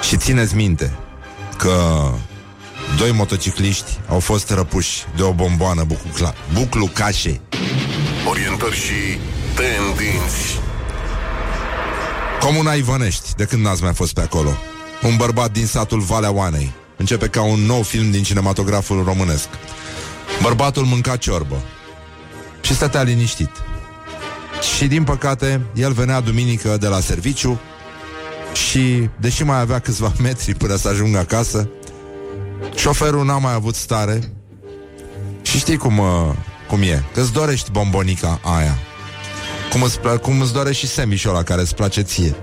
Și 0.02 0.18
țineți 0.18 0.56
minte 0.56 0.94
că 1.58 2.10
doi 2.98 3.12
motocicliști 3.12 4.00
au 4.08 4.20
fost 4.20 4.50
răpuși 4.50 5.06
de 5.16 5.24
o 5.24 5.34
bomboană 5.34 5.86
bucluca- 5.86 6.36
buclucașe. 6.54 7.42
Orientări 8.30 8.76
și 8.76 9.18
tendinți 9.56 10.60
Comuna 12.40 12.74
Ivănești, 12.74 13.36
de 13.36 13.44
când 13.44 13.64
n-ați 13.64 13.84
mai 13.84 13.94
fost 13.94 14.14
pe 14.14 14.22
acolo. 14.22 14.50
Un 15.04 15.16
bărbat 15.18 15.52
din 15.52 15.66
satul 15.66 16.00
Valea 16.00 16.32
Oanei. 16.32 16.72
Începe 16.98 17.28
ca 17.28 17.42
un 17.42 17.60
nou 17.60 17.82
film 17.82 18.12
din 18.12 18.24
cinematograful 18.24 19.04
românesc. 19.04 19.48
Bărbatul 20.42 20.84
mânca 20.84 21.16
ciorbă 21.16 21.62
și 22.62 22.76
stătea 22.76 23.02
liniștit. 23.02 23.50
Și 24.76 24.88
din 24.88 25.04
păcate, 25.04 25.62
el 25.74 25.92
venea 25.92 26.20
duminică 26.20 26.78
de 26.78 26.88
la 26.88 27.00
serviciu 27.00 27.60
și, 28.54 29.10
deși 29.20 29.44
mai 29.44 29.60
avea 29.60 29.80
câțiva 29.80 30.12
metri 30.22 30.54
până 30.54 30.76
să 30.76 30.88
ajungă 30.88 31.18
acasă, 31.18 31.70
șoferul 32.76 33.26
n-a 33.26 33.38
mai 33.38 33.54
avut 33.54 33.76
stare 33.76 34.32
și 35.42 35.58
știi 35.58 35.78
cum, 35.78 35.98
uh, 35.98 36.08
cum 36.68 36.82
e, 36.82 37.04
că 37.14 37.22
îți 37.22 37.34
dorești 37.34 37.72
bombonica 37.72 38.40
aia. 38.44 38.78
Cum 39.72 39.82
îți, 39.82 40.00
pla- 40.00 40.22
cum 40.22 40.42
îți 40.42 40.54
dorești 40.54 40.86
și 40.86 40.92
semișul 40.92 41.30
ăla 41.30 41.44
care 41.44 41.62
îți 41.62 41.76
place 41.76 42.02
ție. 42.02 42.36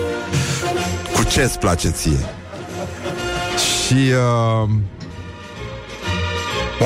Cu 1.14 1.22
ce 1.22 1.42
îți 1.42 1.58
place 1.58 1.90
ție? 1.90 2.18
Și 3.86 3.94
uh, 3.94 4.68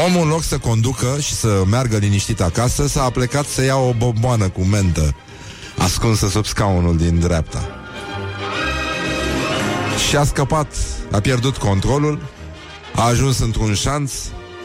omul 0.06 0.22
în 0.22 0.28
loc 0.28 0.42
să 0.42 0.58
conducă 0.58 1.16
și 1.20 1.34
să 1.34 1.62
meargă 1.70 1.96
liniștit 1.96 2.40
acasă, 2.40 2.86
s-a 2.86 3.10
plecat 3.10 3.46
să 3.46 3.64
ia 3.64 3.76
o 3.76 3.92
bomboană 3.92 4.48
cu 4.48 4.60
mentă 4.60 5.14
ascunsă 5.78 6.28
sub 6.28 6.46
scaunul 6.46 6.96
din 6.96 7.18
dreapta. 7.20 7.68
Și 10.08 10.16
a 10.16 10.24
scăpat, 10.24 10.76
a 11.12 11.20
pierdut 11.20 11.56
controlul, 11.56 12.18
a 12.94 13.02
ajuns 13.06 13.38
într-un 13.38 13.74
șanț, 13.74 14.12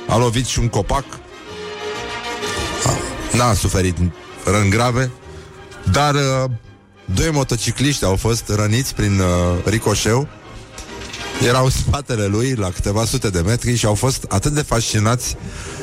a 0.08 0.18
lovit 0.18 0.46
și 0.46 0.60
un 0.60 0.68
copac, 0.68 1.06
A- 2.86 3.38
n-a 3.38 3.54
suferit 3.54 3.98
răni 4.46 4.70
grave, 4.70 5.12
dar 5.92 6.16
uh, 6.16 6.50
doi 7.06 7.30
motocicliști 7.32 8.06
au 8.06 8.16
fost 8.16 8.44
răniți 8.48 8.96
prin 8.96 9.20
uh, 9.20 9.26
ricoșeu 9.66 10.28
erau 11.48 11.64
în 11.64 11.70
spatele 11.70 12.26
lui 12.26 12.54
la 12.56 12.70
câteva 12.70 13.06
sute 13.06 13.30
de 13.30 13.42
metri 13.42 13.76
și 13.76 13.86
au 13.86 13.94
fost 13.94 14.26
atât 14.30 14.52
de 14.52 14.62
fascinați 14.62 15.36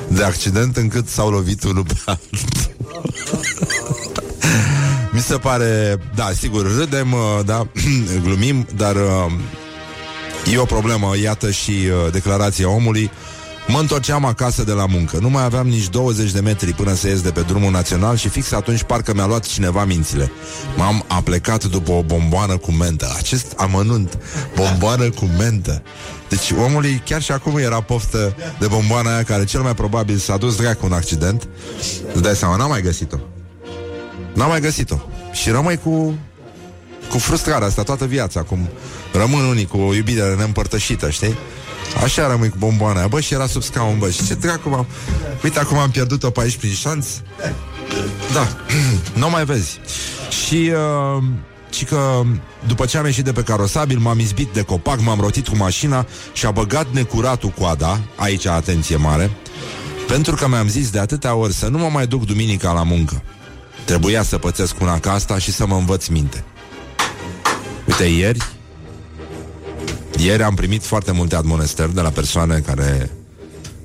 de 0.08 0.22
accident 0.22 0.76
încât 0.76 1.08
s-au 1.08 1.30
lovit 1.30 1.64
unul 1.64 1.84
pe 1.84 1.94
altul. 2.04 2.38
Mi 5.12 5.20
se 5.20 5.36
pare, 5.36 5.98
da, 6.14 6.30
sigur, 6.38 6.76
râdem, 6.76 7.12
uh, 7.12 7.44
da, 7.44 7.66
glumim, 8.24 8.66
dar 8.76 8.96
uh, 8.96 9.32
e 10.52 10.58
o 10.58 10.64
problemă, 10.64 11.16
iată 11.22 11.50
și 11.50 11.70
uh, 11.70 12.12
declarația 12.12 12.68
omului. 12.68 13.10
Mă 13.68 13.78
întorceam 13.78 14.24
acasă 14.24 14.64
de 14.64 14.72
la 14.72 14.86
muncă. 14.86 15.18
Nu 15.20 15.30
mai 15.30 15.44
aveam 15.44 15.68
nici 15.68 15.88
20 15.88 16.30
de 16.30 16.40
metri 16.40 16.72
până 16.72 16.94
să 16.94 17.08
ies 17.08 17.20
de 17.20 17.30
pe 17.30 17.40
drumul 17.40 17.70
național 17.70 18.16
și 18.16 18.28
fix 18.28 18.52
atunci 18.52 18.82
parcă 18.82 19.14
mi-a 19.14 19.26
luat 19.26 19.46
cineva 19.46 19.84
mințile. 19.84 20.30
M-am 20.76 21.04
aplecat 21.06 21.64
după 21.64 21.92
o 21.92 22.02
bomboană 22.02 22.56
cu 22.56 22.72
mentă. 22.72 23.14
Acest 23.16 23.52
amănunt, 23.56 24.18
bomboană 24.54 25.10
cu 25.10 25.24
mentă. 25.38 25.82
Deci 26.28 26.50
omului 26.64 27.02
chiar 27.04 27.22
și 27.22 27.32
acum 27.32 27.56
era 27.56 27.80
poftă 27.80 28.36
de 28.58 28.66
bomboana 28.66 29.14
aia 29.14 29.22
care 29.22 29.44
cel 29.44 29.60
mai 29.60 29.74
probabil 29.74 30.16
s-a 30.16 30.36
dus 30.36 30.56
dracu 30.56 30.86
un 30.86 30.92
accident. 30.92 31.48
Îți 32.12 32.22
dai 32.22 32.34
seama, 32.34 32.56
n-am 32.56 32.68
mai 32.68 32.82
găsit-o. 32.82 33.16
N-am 34.34 34.48
mai 34.48 34.60
găsit-o. 34.60 34.96
Și 35.32 35.50
rămâi 35.50 35.76
cu 35.76 36.14
cu 37.10 37.18
frustrarea 37.18 37.66
asta 37.66 37.82
toată 37.82 38.04
viața, 38.04 38.42
cum 38.42 38.68
rămân 39.12 39.44
unii 39.44 39.66
cu 39.66 39.78
o 39.78 39.94
iubire 39.94 40.34
neîmpărtășită, 40.34 41.10
știi? 41.10 41.34
Așa 42.02 42.26
rămâi 42.26 42.48
cu 42.48 42.56
bomboana 42.58 42.98
aia. 42.98 43.08
Bă, 43.08 43.20
și 43.20 43.34
era 43.34 43.46
sub 43.46 43.62
scaun, 43.62 43.98
bă, 43.98 44.10
și 44.10 44.26
ce 44.26 44.34
dracu 44.34 44.68
m-am... 44.68 44.86
Uite, 45.42 45.58
acum 45.58 45.78
am 45.78 45.90
pierdut-o 45.90 46.30
pe 46.30 46.40
aici 46.40 46.56
prin 46.56 46.72
șanț. 46.72 47.06
Da, 48.32 48.48
nu 49.20 49.30
mai 49.30 49.44
vezi. 49.44 49.80
Și... 50.44 50.72
Uh, 51.16 51.22
și 51.70 51.84
că 51.84 52.22
după 52.66 52.86
ce 52.86 52.98
am 52.98 53.04
ieșit 53.04 53.24
de 53.24 53.32
pe 53.32 53.42
carosabil 53.42 53.98
M-am 53.98 54.18
izbit 54.18 54.52
de 54.52 54.62
copac, 54.62 55.00
m-am 55.00 55.20
rotit 55.20 55.48
cu 55.48 55.56
mașina 55.56 56.06
Și 56.32 56.46
a 56.46 56.50
băgat 56.50 56.86
necuratul 56.90 57.48
coada 57.48 58.00
Aici, 58.14 58.46
atenție 58.46 58.96
mare 58.96 59.30
Pentru 60.06 60.34
că 60.34 60.48
mi-am 60.48 60.68
zis 60.68 60.90
de 60.90 60.98
atâtea 60.98 61.34
ori 61.34 61.52
Să 61.52 61.66
nu 61.66 61.78
mă 61.78 61.88
mai 61.92 62.06
duc 62.06 62.24
duminica 62.26 62.72
la 62.72 62.82
muncă 62.82 63.22
Trebuia 63.84 64.22
să 64.22 64.38
pățesc 64.38 64.80
una 64.80 64.98
ca 64.98 65.12
asta 65.12 65.38
și 65.38 65.52
să 65.52 65.66
mă 65.66 65.76
învăț 65.76 66.06
minte 66.06 66.44
Uite, 67.84 68.04
ieri 68.04 68.55
Ieri 70.16 70.42
am 70.42 70.54
primit 70.54 70.84
foarte 70.84 71.12
multe 71.12 71.36
admonestări 71.36 71.94
De 71.94 72.00
la 72.00 72.08
persoane 72.08 72.58
care 72.58 73.10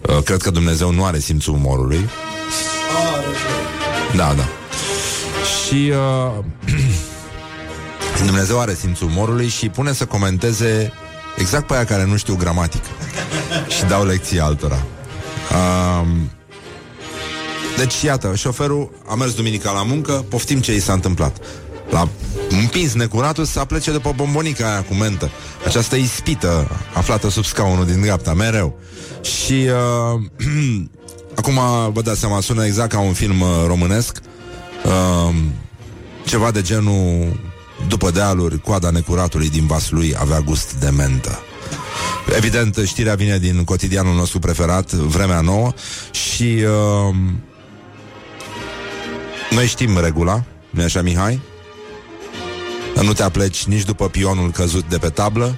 uh, 0.09 0.23
Cred 0.23 0.41
că 0.41 0.49
Dumnezeu 0.49 0.91
nu 0.91 1.05
are 1.05 1.19
simțul 1.19 1.53
umorului. 1.53 2.09
Da, 4.15 4.33
da. 4.33 4.47
Și 5.65 5.91
uh, 5.91 6.43
Dumnezeu 8.25 8.59
are 8.59 8.73
simțul 8.73 9.07
umorului 9.07 9.47
Și 9.47 9.69
pune 9.69 9.93
să 9.93 10.05
comenteze 10.05 10.91
Exact 11.37 11.67
pe 11.67 11.73
aia 11.73 11.85
care 11.85 12.05
nu 12.05 12.17
știu 12.17 12.35
gramatică 12.35 12.87
Și 13.67 13.85
dau 13.85 14.05
lecții 14.05 14.39
altora. 14.39 14.85
Uh, 15.51 16.07
Deci 17.77 18.01
iată 18.01 18.35
Șoferul 18.35 18.91
a 19.07 19.15
mers 19.15 19.33
duminica 19.33 19.71
la 19.71 19.83
muncă 19.83 20.25
Poftim 20.29 20.59
ce 20.59 20.75
i 20.75 20.79
s-a 20.79 20.93
întâmplat. 20.93 21.37
L-a 21.89 22.09
împins 22.59 22.93
necuratul 22.93 23.45
să 23.45 23.65
plece 23.65 23.91
după 23.91 24.13
bombonica 24.15 24.71
aia 24.71 24.83
cu 24.83 24.93
mentă. 24.93 25.29
Această 25.65 25.95
ispită 25.95 26.67
aflată 26.93 27.29
sub 27.29 27.43
scaunul 27.43 27.85
din 27.85 28.01
dreapta 28.01 28.33
Mereu. 28.33 28.79
Și 29.21 29.53
uh, 29.53 30.21
Acum 31.35 31.59
vă 31.93 32.01
dați 32.01 32.19
seama 32.19 32.39
Sună 32.39 32.65
exact 32.65 32.91
ca 32.91 32.99
un 32.99 33.13
film 33.13 33.41
uh, 33.41 33.47
românesc. 33.67 34.17
Uh, 34.85 35.35
Ceva 36.25 36.51
de 36.51 36.61
genul 36.61 37.39
După 37.87 38.11
dealuri 38.11 38.59
Coada 38.59 38.89
necuratului 38.89 39.49
din 39.49 39.65
Vaslui 39.65 40.15
avea 40.17 40.39
gust 40.39 40.73
de 40.73 40.89
mentă. 40.89 41.39
Evident, 42.35 42.77
știrea 42.85 43.15
vine 43.15 43.37
din 43.37 43.63
cotidianul 43.63 44.15
nostru 44.15 44.39
preferat, 44.39 44.91
Vremea 44.91 45.41
Nouă, 45.41 45.73
și 46.11 46.43
uh, 46.43 47.15
noi 49.49 49.67
știm 49.67 49.97
regula, 49.97 50.43
nu 50.69 50.83
așa, 50.83 51.01
Mihai? 51.01 51.41
Nu 53.01 53.13
te 53.13 53.23
apleci 53.23 53.63
nici 53.63 53.83
după 53.83 54.09
pionul 54.09 54.51
căzut 54.51 54.83
de 54.89 54.97
pe 54.97 55.09
tablă, 55.09 55.55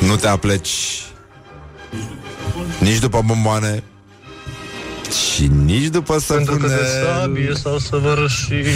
nu 0.00 0.16
te 0.16 0.28
apleci 0.28 1.00
nici 2.78 2.98
după 2.98 3.22
bomboane 3.26 3.82
Și 5.34 5.46
nici 5.46 5.86
după 5.86 6.18
să 6.18 6.32
Pentru 6.32 6.56
că 6.56 6.66
de 6.66 6.86
sabie 7.02 7.52
s-au 7.62 7.78
săvârșit 7.78 8.66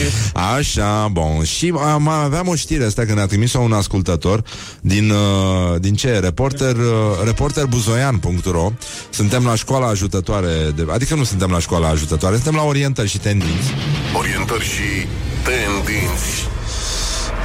Așa, 0.56 1.08
bun. 1.12 1.44
Și 1.44 1.72
am, 1.84 2.08
aveam 2.08 2.48
o 2.48 2.54
știre 2.54 2.84
asta 2.84 3.04
când 3.04 3.18
a 3.18 3.26
trimis-o 3.26 3.58
un 3.58 3.72
ascultător 3.72 4.42
din, 4.80 5.10
uh, 5.10 5.80
din 5.80 5.94
ce? 5.94 6.18
Reporter, 6.18 6.76
uh, 6.76 6.84
reporterbuzoian.ro 7.24 8.72
Suntem 9.10 9.44
la 9.44 9.54
școala 9.54 9.86
ajutătoare 9.86 10.70
de, 10.74 10.86
Adică 10.90 11.14
nu 11.14 11.24
suntem 11.24 11.50
la 11.50 11.58
școala 11.58 11.88
ajutătoare 11.88 12.34
Suntem 12.34 12.54
la 12.54 12.62
orientări 12.62 13.08
și 13.08 13.18
tendinți 13.18 13.70
Orientări 14.16 14.64
și 14.64 15.06
tendinți. 15.44 16.59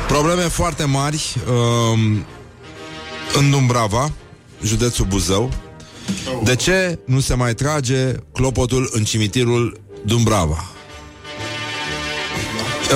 Probleme 0.07 0.41
foarte 0.41 0.83
mari 0.83 1.35
um, 1.49 2.25
În 3.39 3.49
Dumbrava 3.49 4.11
Județul 4.63 5.05
Buzău 5.05 5.49
De 6.43 6.55
ce 6.55 6.99
nu 7.05 7.19
se 7.19 7.33
mai 7.33 7.53
trage 7.53 8.11
clopotul 8.31 8.89
în 8.91 9.03
cimitirul 9.03 9.79
Dumbrava? 10.05 10.63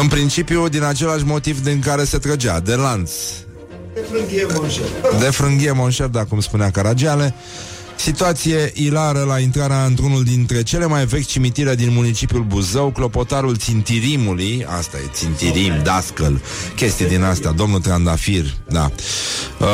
În 0.02 0.08
principiu, 0.08 0.68
din 0.68 0.84
același 0.84 1.24
motiv 1.26 1.64
din 1.64 1.80
care 1.80 2.04
se 2.04 2.18
trăgea, 2.18 2.60
de 2.60 2.76
lanț, 2.76 3.12
De 3.94 4.06
frânghie 4.12 4.46
monșer. 4.54 4.86
de 5.20 5.26
frânghie 5.30 5.72
monșer, 5.72 6.08
da, 6.08 6.26
cum 6.26 6.40
spunea 6.40 6.72
Caragiale. 6.72 7.34
Situație 8.00 8.72
ilară 8.74 9.24
la 9.28 9.40
intrarea 9.40 9.84
într-unul 9.84 10.24
dintre 10.24 10.64
cele 10.64 10.86
mai 10.86 11.06
vechi 11.06 11.26
cimitire 11.26 11.76
din 11.76 11.94
municipiul 11.94 12.44
Buzău, 12.44 12.92
clopotarul 12.92 13.58
Țintirimului, 13.58 14.66
asta 14.78 14.98
e 14.98 15.10
Țintirim, 15.12 15.74
Dascăl, 15.84 16.42
chestii 16.76 17.08
din 17.08 17.24
astea, 17.24 17.52
domnul 17.52 17.80
Trandafir, 17.80 18.56
da. 18.70 18.92
Uh, 19.60 19.68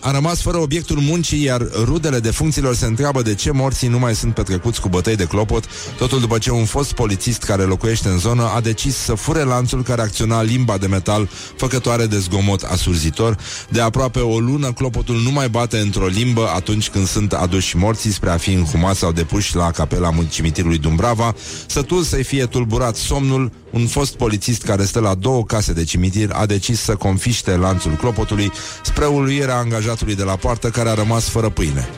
a 0.00 0.10
rămas 0.10 0.40
fără 0.40 0.56
obiectul 0.56 0.98
muncii, 0.98 1.42
iar 1.42 1.66
rudele 1.84 2.18
defuncților 2.18 2.74
se 2.74 2.86
întreabă 2.86 3.22
de 3.22 3.34
ce 3.34 3.50
morții 3.50 3.88
nu 3.88 3.98
mai 3.98 4.14
sunt 4.14 4.34
petrecuți 4.34 4.80
cu 4.80 4.88
bătăi 4.88 5.16
de 5.16 5.24
clopot, 5.24 5.64
totul 5.98 6.20
după 6.20 6.38
ce 6.38 6.50
un 6.50 6.64
fost 6.64 6.92
polițist 6.92 7.42
care 7.42 7.62
locuiește 7.62 8.08
în 8.08 8.18
zonă 8.18 8.50
a 8.54 8.60
decis 8.60 8.96
să 8.96 9.14
fure 9.14 9.42
lanțul 9.42 9.82
care 9.82 10.00
acționa 10.00 10.42
limba 10.42 10.78
de 10.78 10.86
metal 10.86 11.28
făcătoare 11.56 12.06
de 12.06 12.18
zgomot 12.18 12.62
asurzitor. 12.62 13.36
De 13.68 13.80
aproape 13.80 14.18
o 14.18 14.38
lună, 14.38 14.72
clopotul 14.72 15.16
nu 15.16 15.30
mai 15.30 15.48
bate 15.48 15.78
într-o 15.78 16.06
limbă 16.06 16.50
atunci 16.54 16.88
când 16.88 17.06
sunt 17.06 17.32
aduși 17.32 17.60
morții 17.76 18.12
spre 18.12 18.30
a 18.30 18.36
fi 18.36 18.52
înhumați 18.52 18.98
sau 18.98 19.12
depuși 19.12 19.56
la 19.56 19.70
capela 19.70 20.10
cimitirului 20.28 20.78
Dumbrava. 20.78 21.34
Sătul 21.66 22.02
să-i 22.02 22.24
fie 22.24 22.46
tulburat 22.46 22.96
somnul, 22.96 23.52
un 23.70 23.86
fost 23.86 24.16
polițist 24.16 24.62
care 24.62 24.84
stă 24.84 25.00
la 25.00 25.14
două 25.14 25.44
case 25.44 25.72
de 25.72 25.84
cimitir 25.84 26.30
a 26.32 26.46
decis 26.46 26.80
să 26.80 26.94
confiște 26.94 27.56
lanțul 27.56 27.92
clopotului 27.92 28.52
spre 28.82 29.06
uluirea 29.06 29.56
angajatului 29.56 30.14
de 30.14 30.22
la 30.22 30.36
poartă 30.36 30.68
care 30.68 30.88
a 30.88 30.94
rămas 30.94 31.28
fără 31.28 31.48
pâine. 31.48 31.88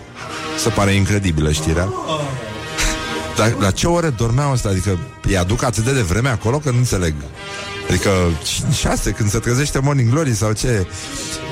Se 0.59 0.69
pare 0.69 0.93
incredibilă 0.93 1.53
știrea. 1.53 1.89
Dar 3.37 3.57
la 3.59 3.71
ce 3.71 3.87
ore 3.87 4.09
dormeau 4.09 4.53
ăsta? 4.53 4.69
Adică 4.69 4.99
îi 5.23 5.37
aduc 5.37 5.63
atât 5.63 5.85
de 5.85 5.93
devreme 5.93 6.29
acolo 6.29 6.59
că 6.59 6.71
nu 6.71 6.77
înțeleg. 6.77 7.15
Adică 7.89 8.11
6 8.73 9.11
când 9.11 9.31
se 9.31 9.39
trezește 9.39 9.79
Morning 9.79 10.11
Glory 10.11 10.35
sau 10.35 10.53
ce? 10.53 10.87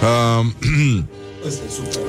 Uh, 0.02 0.46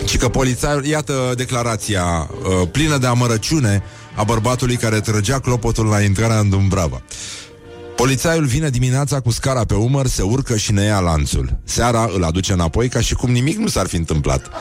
și 0.06 0.18
că 0.18 0.30
polițaiul, 0.30 0.86
iată 0.86 1.34
declarația 1.36 2.30
uh, 2.32 2.68
plină 2.72 2.98
de 2.98 3.08
amărăciune 3.08 3.84
a 4.16 4.24
bărbatului 4.24 4.76
care 4.76 5.00
trăgea 5.00 5.40
clopotul 5.40 5.86
la 5.86 6.02
intrarea 6.02 6.40
în 6.40 6.50
Dumbrava. 6.50 7.02
Polițaiul 7.96 8.46
vine 8.46 8.70
dimineața 8.70 9.20
cu 9.20 9.32
scara 9.32 9.66
pe 9.66 9.74
umăr, 9.74 10.08
se 10.08 10.22
urcă 10.22 10.58
și 10.58 10.72
ne 10.72 10.82
ia 10.82 11.00
lanțul. 11.00 11.60
Seara 11.64 12.10
îl 12.16 12.24
aduce 12.24 12.54
înapoi 12.54 12.90
ca 12.90 13.02
și 13.02 13.14
cum 13.14 13.32
nimic 13.32 13.58
nu 13.58 13.68
s-ar 13.68 13.88
fi 13.88 13.96
întâmplat. 13.96 14.52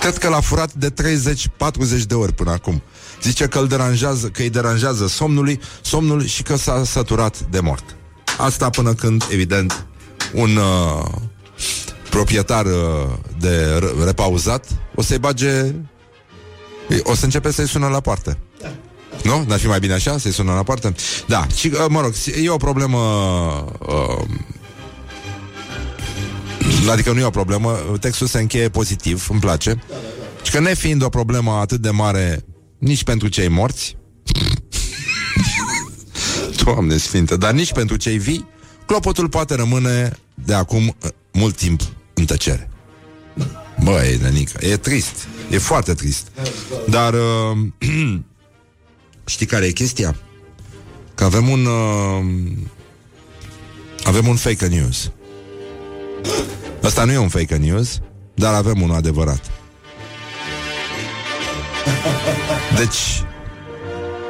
Cred 0.00 0.18
că 0.18 0.28
l-a 0.28 0.40
furat 0.40 0.72
de 0.72 0.90
30-40 0.90 2.02
de 2.06 2.14
ori 2.14 2.32
până 2.32 2.50
acum. 2.50 2.82
Zice 3.22 3.46
că 3.46 3.58
îl 3.58 3.66
deranjează, 3.66 4.26
că 4.26 4.42
îi 4.42 4.50
deranjează 4.50 5.06
somnului, 5.06 5.60
somnul 5.82 6.24
și 6.24 6.42
că 6.42 6.56
s-a 6.56 6.84
săturat 6.84 7.40
de 7.50 7.60
mort. 7.60 7.96
Asta 8.38 8.70
până 8.70 8.94
când, 8.94 9.24
evident, 9.30 9.86
un 10.32 10.56
uh, 10.56 11.04
proprietar 12.12 12.66
uh, 12.66 12.72
de 13.38 13.78
r- 13.78 14.04
repauzat 14.04 14.66
o 14.94 15.02
să-i 15.02 15.18
bage... 15.18 15.74
O 17.02 17.14
să 17.14 17.24
începe 17.24 17.52
să-i 17.52 17.68
sună 17.68 17.88
la 17.88 18.00
poartă. 18.00 18.38
Nu? 19.22 19.44
N-ar 19.46 19.58
fi 19.58 19.66
mai 19.66 19.78
bine 19.78 19.92
așa? 19.92 20.18
Să-i 20.18 20.32
sună 20.32 20.52
la 20.52 20.62
poartă? 20.62 20.94
Da. 21.26 21.46
Și, 21.54 21.66
uh, 21.66 21.84
mă 21.88 22.00
rog, 22.00 22.12
e 22.42 22.50
o 22.50 22.56
problemă... 22.56 22.98
Uh, 23.78 24.24
adică 26.90 27.12
nu 27.12 27.18
e 27.18 27.24
o 27.24 27.30
problemă, 27.30 27.78
textul 28.00 28.26
se 28.26 28.40
încheie 28.40 28.68
pozitiv, 28.68 29.26
îmi 29.30 29.40
place. 29.40 29.82
Și 30.42 30.50
că 30.50 30.60
nefiind 30.60 31.02
o 31.02 31.08
problemă 31.08 31.52
atât 31.52 31.80
de 31.80 31.90
mare 31.90 32.44
nici 32.78 33.04
pentru 33.04 33.28
cei 33.28 33.48
morți, 33.48 33.96
Doamne 36.64 36.96
sfinte, 36.96 37.36
dar 37.36 37.52
nici 37.52 37.72
pentru 37.72 37.96
cei 37.96 38.18
vii, 38.18 38.48
clopotul 38.86 39.28
poate 39.28 39.54
rămâne 39.54 40.12
de 40.34 40.54
acum 40.54 40.86
uh, 40.86 41.10
mult 41.32 41.56
timp 41.56 41.80
în 42.14 42.24
tăcere. 42.24 42.70
Băi, 43.82 44.18
nenică, 44.22 44.66
e 44.66 44.76
trist, 44.76 45.28
e 45.50 45.58
foarte 45.58 45.94
trist. 45.94 46.26
Dar 46.88 47.14
uh, 47.14 47.58
știi 49.24 49.46
care 49.46 49.66
e 49.66 49.70
chestia? 49.70 50.16
Că 51.14 51.24
avem 51.24 51.48
un 51.48 51.66
uh, 51.66 52.52
avem 54.04 54.26
un 54.26 54.36
fake 54.36 54.66
news. 54.66 55.10
Asta 56.82 57.04
nu 57.04 57.12
e 57.12 57.18
un 57.18 57.28
fake 57.28 57.56
news, 57.56 58.00
dar 58.34 58.54
avem 58.54 58.80
unul 58.82 58.96
adevărat. 58.96 59.50
Deci, 62.76 63.24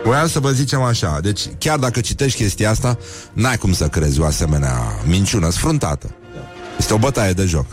Voiam 0.05 0.29
să 0.29 0.41
vă 0.41 0.51
zicem 0.51 0.83
așa 0.83 1.21
Deci 1.21 1.41
chiar 1.59 1.79
dacă 1.79 2.01
citești 2.01 2.43
chestia 2.43 2.71
asta 2.71 2.99
N-ai 3.33 3.59
cum 3.59 3.73
să 3.73 3.89
crezi 3.89 4.21
o 4.21 4.25
asemenea 4.25 4.79
minciună 5.07 5.51
Sfruntată 5.51 6.15
Este 6.79 6.95
o 6.95 6.99
bătaie 6.99 7.33
de 7.33 7.45
joc. 7.45 7.67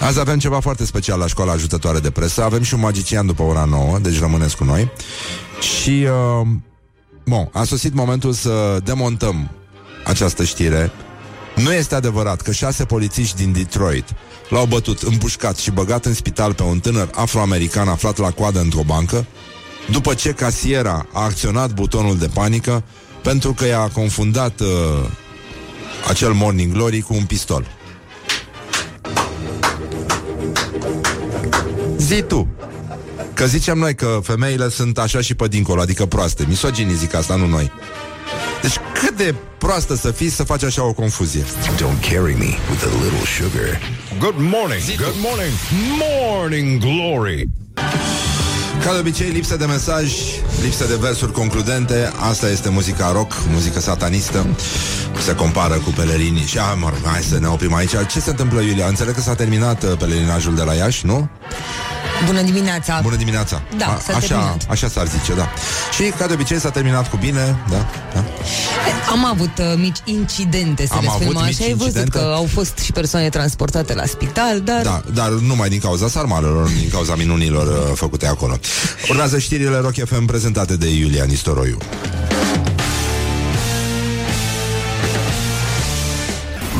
Azi 0.00 0.20
avem 0.20 0.38
ceva 0.38 0.60
foarte 0.60 0.84
special 0.84 1.18
la 1.18 1.26
școala 1.26 1.52
ajutătoare 1.52 1.98
de 1.98 2.10
presă. 2.10 2.42
Avem 2.42 2.62
și 2.62 2.74
un 2.74 2.80
magician 2.80 3.26
după 3.26 3.42
ora 3.42 3.64
9 3.64 3.98
Deci 3.98 4.18
rămâneți 4.18 4.56
cu 4.56 4.64
noi. 4.64 4.90
Și 5.60 6.06
uh, 6.40 6.46
Bun, 7.24 7.48
a 7.52 7.64
sosit 7.64 7.94
momentul 7.94 8.32
să 8.32 8.78
demontăm 8.84 9.50
Această 10.04 10.44
știre. 10.44 10.90
Nu 11.54 11.72
este 11.72 11.94
adevărat 11.94 12.40
că 12.40 12.52
șase 12.52 12.84
polițiști 12.84 13.36
din 13.36 13.52
Detroit 13.52 14.08
L-au 14.48 14.66
bătut, 14.66 15.02
împușcat 15.02 15.56
și 15.56 15.70
băgat 15.70 16.04
în 16.04 16.14
spital 16.14 16.54
Pe 16.54 16.62
un 16.62 16.78
tânăr 16.78 17.10
afroamerican 17.14 17.88
aflat 17.88 18.18
la 18.18 18.30
coadă 18.30 18.60
într-o 18.60 18.82
bancă 18.86 19.26
după 19.90 20.14
ce 20.14 20.32
casiera 20.32 21.06
a 21.12 21.22
acționat 21.22 21.72
butonul 21.72 22.18
de 22.18 22.26
panică 22.26 22.82
pentru 23.22 23.52
că 23.52 23.66
i-a 23.66 23.88
confundat 23.88 24.60
uh, 24.60 24.66
acel 26.08 26.32
Morning 26.32 26.72
Glory 26.72 27.00
cu 27.00 27.14
un 27.14 27.24
pistol. 27.24 27.66
Zi 32.14 32.22
tu. 32.22 32.48
Că 33.32 33.46
zicem 33.46 33.78
noi 33.78 33.94
că 33.94 34.20
femeile 34.22 34.68
sunt 34.68 34.98
așa 34.98 35.20
și 35.20 35.34
pe 35.34 35.48
dincolo, 35.48 35.80
adică 35.80 36.06
proaste. 36.06 36.44
Misoginii 36.48 36.94
zic 36.94 37.14
asta, 37.14 37.36
nu 37.36 37.46
noi. 37.46 37.72
Deci 38.62 38.76
cât 39.00 39.16
de 39.16 39.34
proastă 39.58 39.94
să 39.94 40.10
fii 40.10 40.28
să 40.28 40.42
faci 40.42 40.62
așa 40.62 40.84
o 40.84 40.92
confuzie. 40.92 41.42
Don't 41.42 42.10
carry 42.10 42.34
me 42.38 42.50
with 42.70 42.84
a 42.84 43.02
little 43.02 43.26
sugar. 43.38 43.80
Good 44.18 44.34
morning, 44.38 44.82
good 44.96 45.16
morning, 45.22 45.52
morning 45.98 46.80
glory. 46.80 47.48
Ca 48.84 48.92
de 48.92 48.98
obicei, 48.98 49.30
lipsă 49.30 49.56
de 49.56 49.64
mesaj, 49.64 50.12
lipsă 50.62 50.86
de 50.86 50.96
versuri 51.00 51.32
concludente 51.32 52.12
Asta 52.30 52.50
este 52.50 52.68
muzica 52.68 53.12
rock, 53.12 53.32
muzică 53.52 53.80
satanistă 53.80 54.46
Se 55.22 55.34
compară 55.34 55.74
cu 55.74 55.90
pelerinii 55.90 56.44
Și, 56.44 56.58
a, 56.58 56.74
mă 56.74 56.88
rog, 56.88 57.12
hai 57.12 57.22
să 57.22 57.38
ne 57.38 57.46
oprim 57.46 57.74
aici 57.74 57.90
Ce 58.08 58.20
se 58.20 58.30
întâmplă, 58.30 58.60
Iulia? 58.60 58.86
Înțeleg 58.86 59.14
că 59.14 59.20
s-a 59.20 59.34
terminat 59.34 59.82
uh, 59.82 59.92
pelerinajul 59.98 60.54
de 60.54 60.62
la 60.62 60.74
Iași, 60.74 61.06
nu? 61.06 61.28
Bună 62.26 62.40
dimineața! 62.42 63.00
Bună 63.02 63.16
dimineața! 63.16 63.62
Da, 63.76 63.98
s-a 64.06 64.16
așa, 64.16 64.26
terminat. 64.26 64.66
așa 64.68 64.88
s-ar 64.88 65.06
zice, 65.06 65.34
da 65.34 65.48
Și, 65.92 66.02
ca 66.18 66.26
de 66.26 66.32
obicei, 66.32 66.58
s-a 66.60 66.70
terminat 66.70 67.10
cu 67.10 67.16
bine 67.16 67.56
Da, 67.70 67.86
da. 68.14 68.24
Am 69.10 69.24
avut 69.24 69.58
uh, 69.58 69.64
mici 69.76 69.98
incidente, 70.04 70.86
să 70.86 70.92
Am 70.94 71.00
le 71.02 71.08
spunem 71.08 71.28
avut 71.28 71.42
mici 71.46 71.54
așa. 71.60 71.64
Ai 71.64 71.70
văzut 71.74 71.84
incidente? 71.86 72.18
că 72.18 72.32
au 72.34 72.46
fost 72.52 72.78
și 72.78 72.92
persoane 72.92 73.28
transportate 73.28 73.94
la 73.94 74.04
spital, 74.06 74.60
dar 74.60 74.82
Da, 74.82 75.02
dar 75.12 75.28
numai 75.28 75.68
din 75.68 75.80
cauza 75.80 76.08
sarmalelor, 76.08 76.68
din 76.68 76.88
cauza 76.92 77.14
minunilor 77.14 77.66
uh, 77.66 77.92
făcute 77.94 78.26
acolo. 78.26 78.58
Urmează 79.08 79.38
știrile 79.38 79.78
Rock 79.78 79.94
FM 80.06 80.24
prezentate 80.24 80.76
de 80.76 80.88
Iulia 80.94 81.24
Nistoroiu. 81.24 81.78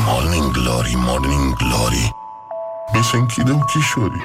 Morning 0.06 0.50
Glory, 0.50 0.92
Morning 0.96 1.56
Glory 1.56 2.14
Mi 2.94 3.04
se 3.10 3.16
închide 3.16 3.50
ochișorii 3.50 4.22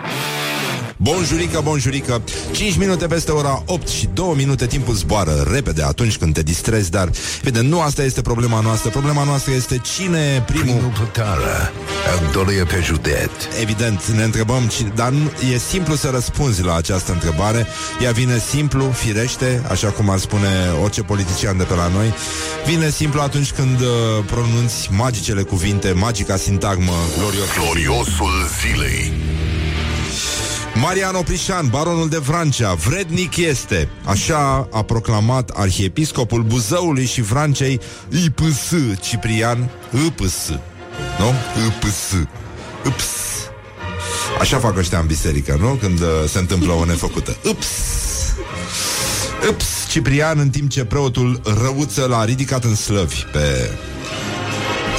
Bonjurică, 1.02 1.62
bonjurică 1.64 2.22
5 2.52 2.78
minute 2.78 3.08
peste 3.08 3.32
ora 3.32 3.64
8 3.66 3.88
și 3.88 4.10
2 4.14 4.34
minute 4.36 4.68
Timpul 4.68 4.94
zboară 4.94 5.48
repede 5.52 5.84
atunci 5.84 6.18
când 6.18 6.34
te 6.34 6.44
distrezi 6.44 6.92
Dar, 6.92 7.10
vede, 7.42 7.62
nu 7.62 7.82
asta 7.82 8.04
este 8.04 8.22
problema 8.22 8.60
noastră 8.60 8.90
Problema 8.90 9.24
noastră 9.24 9.54
este 9.54 9.82
cine 9.96 10.20
e 10.20 10.42
primul 10.42 10.66
Primul 10.66 10.92
plătară 10.96 11.72
Dolie 12.32 12.64
pe 12.64 12.82
județ 12.84 13.32
Evident, 13.62 14.06
ne 14.06 14.24
întrebăm, 14.24 14.68
ci- 14.68 14.96
dar 14.96 15.10
nu, 15.10 15.32
e 15.54 15.58
simplu 15.58 15.96
să 15.96 16.10
răspunzi 16.10 16.64
la 16.64 16.76
această 16.76 17.12
întrebare. 17.12 17.68
Ea 18.04 18.12
vine 18.12 18.38
simplu, 18.38 18.92
firește, 18.92 19.64
așa 19.70 19.88
cum 19.88 20.10
ar 20.10 20.18
spune 20.18 20.48
orice 20.84 21.02
politician 21.02 21.58
de 21.58 21.64
pe 21.64 21.74
la 21.74 21.88
noi. 21.88 22.14
Vine 22.66 22.90
simplu 22.90 23.22
atunci 23.22 23.52
când 23.52 23.80
uh, 23.80 23.88
pronunți 24.26 24.90
magicele 24.92 25.42
cuvinte, 25.42 25.92
magica 25.92 26.38
sintagmă 26.38 26.94
glorios. 27.18 27.48
Gloriosul 27.58 28.48
zilei 28.62 29.12
Marian 30.76 31.16
Oprișan, 31.16 31.68
baronul 31.68 32.10
de 32.10 32.18
Vrancea, 32.18 32.74
vrednic 32.74 33.38
este. 33.38 33.90
Așa 34.04 34.68
a 34.72 34.84
proclamat 34.84 35.50
arhiepiscopul 35.50 36.44
Buzăului 36.44 37.06
și 37.06 37.22
Vrancei 37.22 37.80
IPS 38.10 38.74
Ciprian 39.02 39.70
IPS. 40.06 40.50
Nu? 41.20 41.34
IPS. 41.68 42.12
IPS. 42.86 43.06
Așa 44.40 44.58
fac 44.58 44.78
ăștia 44.78 45.00
în 45.00 45.06
biserică, 45.06 45.58
nu? 45.60 45.68
Când 45.68 46.02
uh, 46.02 46.08
se 46.28 46.40
întâmplă 46.40 46.72
o 46.72 46.86
nefăcută. 46.86 47.36
Ups! 47.50 47.68
Ups! 49.50 49.66
Ciprian, 49.90 50.40
în 50.40 50.50
timp 50.50 50.70
ce 50.70 50.86
preotul 50.86 51.42
Răuță 51.64 52.06
l-a 52.06 52.26
ridicat 52.26 52.64
în 52.64 52.76
slăvi 52.76 53.24
pe 53.32 53.70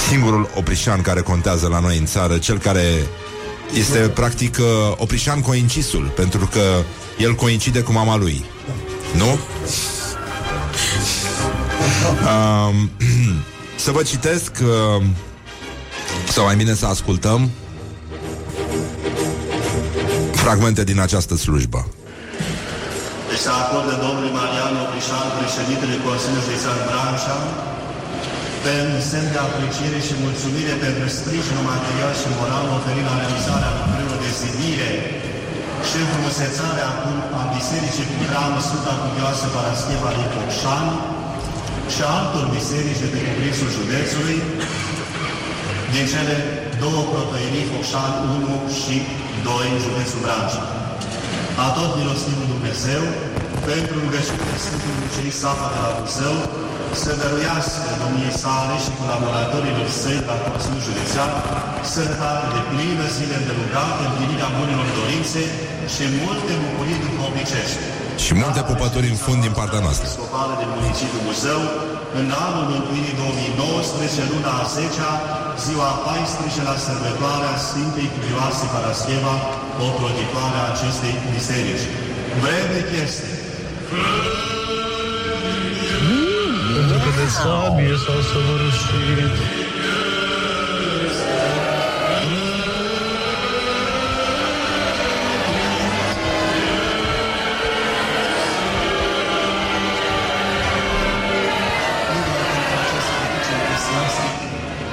singurul 0.08 0.50
oprișan 0.54 1.00
care 1.00 1.20
contează 1.20 1.68
la 1.68 1.80
noi 1.80 1.98
în 1.98 2.06
țară, 2.06 2.38
cel 2.38 2.58
care 2.58 3.06
este 3.74 3.98
practic 3.98 4.56
uh, 4.58 4.64
oprișan 4.96 5.40
coincisul, 5.40 6.12
pentru 6.16 6.48
că 6.52 6.82
el 7.18 7.34
coincide 7.34 7.80
cu 7.80 7.92
mama 7.92 8.16
lui. 8.16 8.44
Nu? 9.16 9.38
Um, 12.28 12.90
să 13.84 13.90
vă 13.90 14.02
citesc 14.02 14.52
uh, 14.62 15.02
sau 16.28 16.44
mai 16.44 16.56
bine 16.56 16.74
să 16.74 16.86
ascultăm 16.86 17.50
fragmente 20.32 20.84
din 20.84 21.00
această 21.00 21.36
slujbă. 21.36 21.88
Deci 23.28 23.38
să 23.38 23.50
acorde 23.50 23.94
domnului 24.04 24.30
Marian 24.30 24.76
Oprișan, 24.84 25.26
președintele 25.38 25.96
Consiliului 26.04 26.44
Județean 26.44 27.69
Brașa, 28.62 28.72
pentru 28.76 29.00
semn 29.10 29.28
de 29.34 29.40
apreciere 29.48 30.00
și 30.06 30.14
mulțumire 30.24 30.74
pentru 30.86 31.06
sprijinul 31.18 31.64
material 31.72 32.12
și 32.20 32.28
moral 32.38 32.66
oferit 32.78 33.04
la 33.08 33.14
realizarea 33.22 33.74
lucrărilor 33.78 34.18
de 34.24 34.30
zidire 34.40 34.90
și 35.88 35.94
înfrumusețarea 36.02 36.86
acum 36.94 37.16
a 37.40 37.42
Bisericii 37.54 38.08
cu 38.10 38.16
Hram 38.28 38.54
Sfânta 38.66 38.94
Cuvioasă 39.04 39.46
Parascheva 39.54 40.10
din 40.16 40.28
Focșan 40.34 40.86
și 41.92 42.00
a 42.02 42.10
altor 42.18 42.44
biserici 42.56 43.02
de 43.02 43.08
pe 43.12 43.20
cuprinsul 43.26 43.70
județului, 43.78 44.38
din 45.94 46.04
cele 46.12 46.36
două 46.82 47.00
proteinii 47.12 47.68
Focșan 47.70 48.12
1 48.44 48.54
și 48.80 48.96
2, 49.46 49.82
județul 49.84 50.20
Brașa 50.24 50.64
a 51.64 51.66
tot 51.78 51.90
milostivul 51.98 52.46
Dumnezeu, 52.54 53.02
pentru 53.68 53.94
rugăciunea 54.04 54.56
Sfântului 54.64 55.14
Cei 55.14 55.30
Sapa 55.42 55.66
de 55.74 55.78
la 55.84 55.90
Buzău, 55.98 56.38
să 57.02 57.10
dăruiască 57.22 57.88
domniei 58.02 58.34
sale 58.42 58.74
și 58.84 58.90
colaboratorilor 59.00 59.88
săi 60.02 60.20
la 60.28 60.36
Consiliul 60.46 60.84
Județean, 60.88 61.32
sănătate 61.94 62.46
de 62.54 62.62
plină, 62.70 63.04
zile 63.16 63.34
îndelungate, 63.40 64.00
împlinirea 64.08 64.50
bunelor 64.58 64.88
dorințe 64.98 65.42
și 65.94 66.04
multe 66.24 66.52
bucurii 66.62 67.02
duhovnicești. 67.04 67.80
Și 68.24 68.32
multe 68.42 68.60
pupături 68.70 69.06
în 69.12 69.18
fund 69.24 69.40
din 69.46 69.54
partea 69.60 69.80
noastră. 69.86 70.06
Episcopală 70.06 70.52
din 70.62 70.70
municipiul 70.76 71.22
Buzău, 71.26 71.62
în 72.20 72.26
anul 72.46 72.64
mântuirii 72.72 73.16
2019, 73.22 74.30
luna 74.32 74.52
a 74.62 74.64
10-a, 74.76 75.12
ziua 75.64 75.88
a 75.94 76.00
14 76.06 76.68
la 76.68 76.76
sărbătoarea 76.86 77.54
Sfintei 77.68 78.12
Cuvioase 78.14 78.64
Parascheva, 78.72 79.34
o 79.84 79.86
plătitoare 79.98 80.58
a 80.60 80.70
acestei 80.72 81.14
biserici. 81.34 81.86
Vrednic 82.42 82.88
este 83.04 83.28
Pentru 86.76 86.98
că 87.02 87.10
de 87.18 87.26
sabie 87.38 87.94
s-au 88.04 88.20
săvârșit 88.30 89.34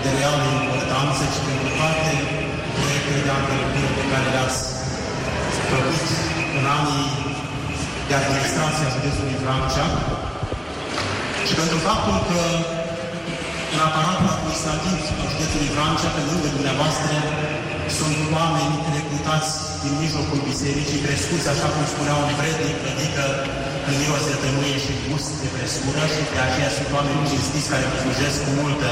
de 0.04 0.10
reală 0.20 0.48
importanță, 0.62 1.22
ci 1.34 1.40
pentru 1.48 1.70
toate 1.80 2.14
proiectele 2.78 3.22
de 3.28 3.32
antreprenori 3.38 3.96
pe 4.00 4.06
care 4.12 4.28
le-ați 4.34 4.62
făcut 5.70 6.08
în 6.58 6.66
anii 6.78 7.08
de 8.08 8.14
administrație 8.22 8.84
a 8.88 8.94
județului 8.96 9.36
Vrancea 9.44 9.88
și 11.48 11.56
pentru 11.62 11.78
faptul 11.90 12.18
că 12.30 12.40
în 13.74 13.80
aparatul 13.88 14.30
administrativ 14.36 14.98
al 15.22 15.28
județului 15.34 15.74
Vrancea, 15.76 16.10
pe 16.18 16.24
lângă 16.30 16.48
dumneavoastră, 16.58 17.14
sunt 17.98 18.18
oameni 18.38 18.74
recrutați 18.96 19.52
din 19.84 19.94
mijlocul 20.04 20.40
bisericii, 20.50 21.04
crescuți, 21.06 21.48
așa 21.54 21.68
cum 21.74 21.84
spuneau, 21.94 22.20
în 22.26 22.32
vrednic, 22.40 22.78
adică 22.92 23.24
în 23.88 23.94
miros 24.02 24.24
de 24.30 24.36
tămâie 24.44 24.78
și 24.86 24.94
gust 25.08 25.30
de 25.44 25.50
prescură 25.56 26.04
și 26.14 26.22
de 26.36 26.42
aceea 26.48 26.72
sunt 26.78 26.90
oameni 26.98 27.28
cinstiți 27.32 27.72
care 27.74 27.86
vă 27.92 27.98
slujesc 28.04 28.38
cu 28.46 28.52
multă 28.62 28.90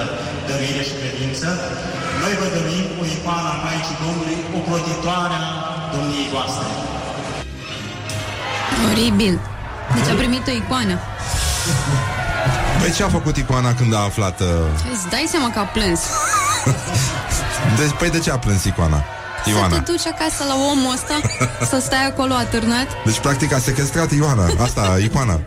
dăruire 0.47 0.83
și 0.89 0.95
credință. 1.01 1.47
Noi 2.21 2.33
vă 2.39 2.47
dăruim 2.55 2.87
o 3.01 3.03
icoană 3.15 3.49
a 3.53 3.57
Maicii 3.65 4.01
Domnului, 4.03 4.39
o 4.57 4.59
plătitoare 4.67 5.37
a 5.43 5.51
domniei 5.93 6.31
voastre. 6.35 6.67
Oribil. 8.89 9.35
Deci 9.95 10.09
a 10.13 10.15
primit 10.21 10.43
o 10.51 10.53
icoană. 10.61 10.95
Păi 12.85 12.93
ce 12.93 13.03
a 13.03 13.09
făcut 13.09 13.37
icoana 13.37 13.73
când 13.73 13.93
a 13.93 13.99
aflat... 13.99 14.39
Uh... 14.41 14.47
Îți 14.93 15.09
dai 15.09 15.25
seama 15.29 15.51
că 15.51 15.59
a 15.59 15.63
plâns. 15.63 15.99
De, 17.77 17.91
păi 17.99 18.09
de 18.09 18.19
ce 18.19 18.31
a 18.31 18.37
plâns 18.37 18.63
icoana? 18.63 19.03
Să 19.43 19.49
Ioana. 19.49 19.79
te 19.79 19.91
duci 19.91 20.05
acasă 20.05 20.43
la 20.47 20.53
omul 20.71 20.93
ăsta, 20.93 21.21
să 21.71 21.79
stai 21.81 22.05
acolo 22.05 22.33
atârnat. 22.33 22.87
Deci, 23.05 23.19
practic, 23.19 23.53
a 23.53 23.57
sequestrat 23.59 24.11
Ioana. 24.11 24.49
Asta, 24.59 24.97
icoana. 25.03 25.41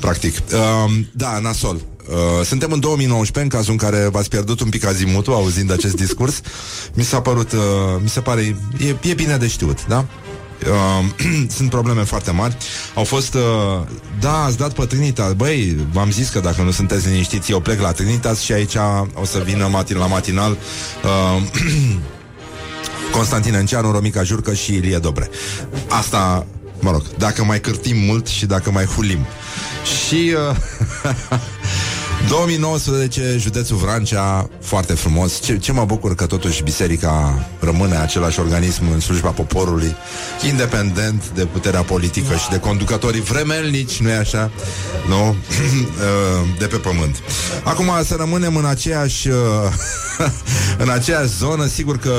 Practic. 0.00 0.36
Uh, 0.52 0.98
da, 1.12 1.38
nasol. 1.38 1.74
Uh, 1.74 2.44
suntem 2.44 2.72
în 2.72 2.80
2019, 2.80 3.54
în 3.54 3.58
cazul 3.58 3.72
în 3.72 3.78
care 3.78 4.08
v-ați 4.10 4.28
pierdut 4.28 4.60
un 4.60 4.68
pic 4.68 4.86
azimutul 4.86 5.32
auzind 5.32 5.72
acest 5.72 5.94
discurs. 5.94 6.40
Mi 6.94 7.04
s-a 7.04 7.20
părut, 7.20 7.52
uh, 7.52 7.60
mi 8.02 8.08
se 8.08 8.20
pare, 8.20 8.56
e, 8.78 8.94
e 9.00 9.14
bine 9.14 9.36
de 9.36 9.46
știut, 9.46 9.86
da? 9.86 10.04
Uh, 10.66 11.04
sunt 11.56 11.70
probleme 11.70 12.02
foarte 12.02 12.30
mari 12.30 12.56
Au 12.94 13.04
fost 13.04 13.34
uh, 13.34 13.40
Da, 14.20 14.44
ați 14.44 14.56
dat 14.56 14.72
pe 14.72 14.84
Trinitas 14.84 15.32
Băi, 15.32 15.76
v-am 15.92 16.10
zis 16.10 16.28
că 16.28 16.40
dacă 16.40 16.62
nu 16.62 16.70
sunteți 16.70 17.08
liniștiți 17.08 17.50
Eu 17.50 17.60
plec 17.60 17.80
la 17.80 17.92
Trinitas 17.92 18.40
și 18.40 18.52
aici 18.52 18.76
O 19.14 19.24
să 19.24 19.42
vină 19.44 19.66
matin, 19.66 19.96
la 19.96 20.06
matinal 20.06 20.56
uh, 21.04 21.42
Constantin 23.12 23.54
Enceanu, 23.54 23.90
Romica 23.90 24.22
Jurcă 24.22 24.54
și 24.54 24.74
Ilie 24.74 24.98
Dobre. 24.98 25.30
Asta, 25.88 26.46
mă 26.80 26.90
rog, 26.90 27.02
dacă 27.18 27.44
mai 27.44 27.60
cârtim 27.60 27.96
mult 27.96 28.26
și 28.26 28.46
dacă 28.46 28.70
mai 28.70 28.84
hulim. 28.84 29.26
Și 29.84 30.34
uh, 30.50 30.56
2019, 32.26 33.36
județul 33.38 33.76
Vrancea, 33.76 34.48
foarte 34.62 34.92
frumos. 34.92 35.40
Ce, 35.40 35.58
ce 35.58 35.72
mă 35.72 35.84
bucur 35.84 36.14
că 36.14 36.26
totuși 36.26 36.62
biserica 36.62 37.46
rămâne 37.60 37.96
același 37.96 38.40
organism 38.40 38.82
în 38.92 39.00
slujba 39.00 39.30
poporului, 39.30 39.96
independent 40.48 41.30
de 41.34 41.44
puterea 41.44 41.82
politică 41.82 42.36
și 42.36 42.48
de 42.50 42.58
conducătorii 42.58 43.20
vremelnici, 43.20 44.00
nu-i 44.00 44.12
așa? 44.12 44.50
Nu? 45.08 45.36
de 46.58 46.66
pe 46.66 46.76
pământ. 46.76 47.16
Acum 47.64 47.90
să 48.04 48.14
rămânem 48.18 48.56
în 48.56 48.64
aceeași 48.64 49.28
în 50.84 50.88
aceeași 50.88 51.36
zonă, 51.36 51.66
sigur 51.66 51.98
că 51.98 52.14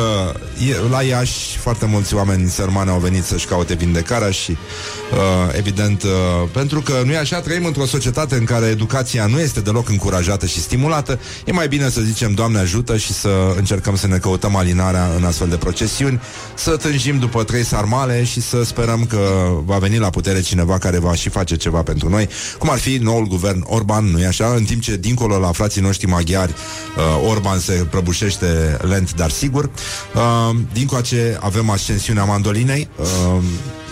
e, 0.69 0.89
la 0.89 1.01
Iași 1.01 1.57
foarte 1.57 1.85
mulți 1.85 2.13
oameni 2.13 2.49
sărmani 2.49 2.89
au 2.89 2.99
venit 2.99 3.23
să-și 3.23 3.45
caute 3.45 3.73
vindecarea 3.73 4.29
și 4.29 4.51
uh, 4.51 5.57
evident, 5.57 6.03
uh, 6.03 6.09
pentru 6.51 6.81
că 6.81 7.01
nu 7.05 7.11
e 7.11 7.17
așa, 7.17 7.39
trăim 7.39 7.65
într-o 7.65 7.85
societate 7.85 8.35
în 8.35 8.43
care 8.43 8.65
educația 8.65 9.25
nu 9.25 9.39
este 9.39 9.59
deloc 9.59 9.88
încurajată 9.89 10.45
și 10.45 10.61
stimulată, 10.61 11.19
e 11.45 11.51
mai 11.51 11.67
bine 11.67 11.89
să 11.89 12.01
zicem 12.01 12.33
Doamne 12.33 12.59
ajută 12.59 12.97
și 12.97 13.13
să 13.13 13.29
încercăm 13.57 13.95
să 13.95 14.07
ne 14.07 14.17
căutăm 14.17 14.55
alinarea 14.55 15.09
în 15.17 15.23
astfel 15.23 15.47
de 15.47 15.55
procesiuni, 15.55 16.21
să 16.55 16.75
tânjim 16.75 17.19
după 17.19 17.43
trei 17.43 17.63
sarmale 17.63 18.23
și 18.23 18.41
să 18.41 18.63
sperăm 18.63 19.05
că 19.05 19.49
va 19.65 19.77
veni 19.77 19.97
la 19.97 20.09
putere 20.09 20.41
cineva 20.41 20.77
care 20.77 20.99
va 20.99 21.13
și 21.13 21.29
face 21.29 21.55
ceva 21.55 21.81
pentru 21.81 22.09
noi, 22.09 22.29
cum 22.57 22.69
ar 22.69 22.77
fi 22.77 22.97
noul 22.97 23.27
guvern 23.27 23.63
Orban, 23.67 24.05
nu 24.05 24.19
e 24.19 24.25
așa? 24.25 24.53
În 24.55 24.63
timp 24.63 24.81
ce 24.81 24.97
dincolo 24.97 25.39
la 25.39 25.51
frații 25.51 25.81
noștri 25.81 26.07
maghiari 26.07 26.53
uh, 26.97 27.29
Orban 27.29 27.59
se 27.59 27.87
prăbușește 27.89 28.77
lent, 28.81 29.13
dar 29.13 29.29
sigur. 29.29 29.69
Uh, 30.15 30.55
din 30.73 30.85
coace 30.85 31.37
avem 31.41 31.69
ascensiunea 31.69 32.23
mandolinei. 32.23 32.87
Uh, 32.97 33.43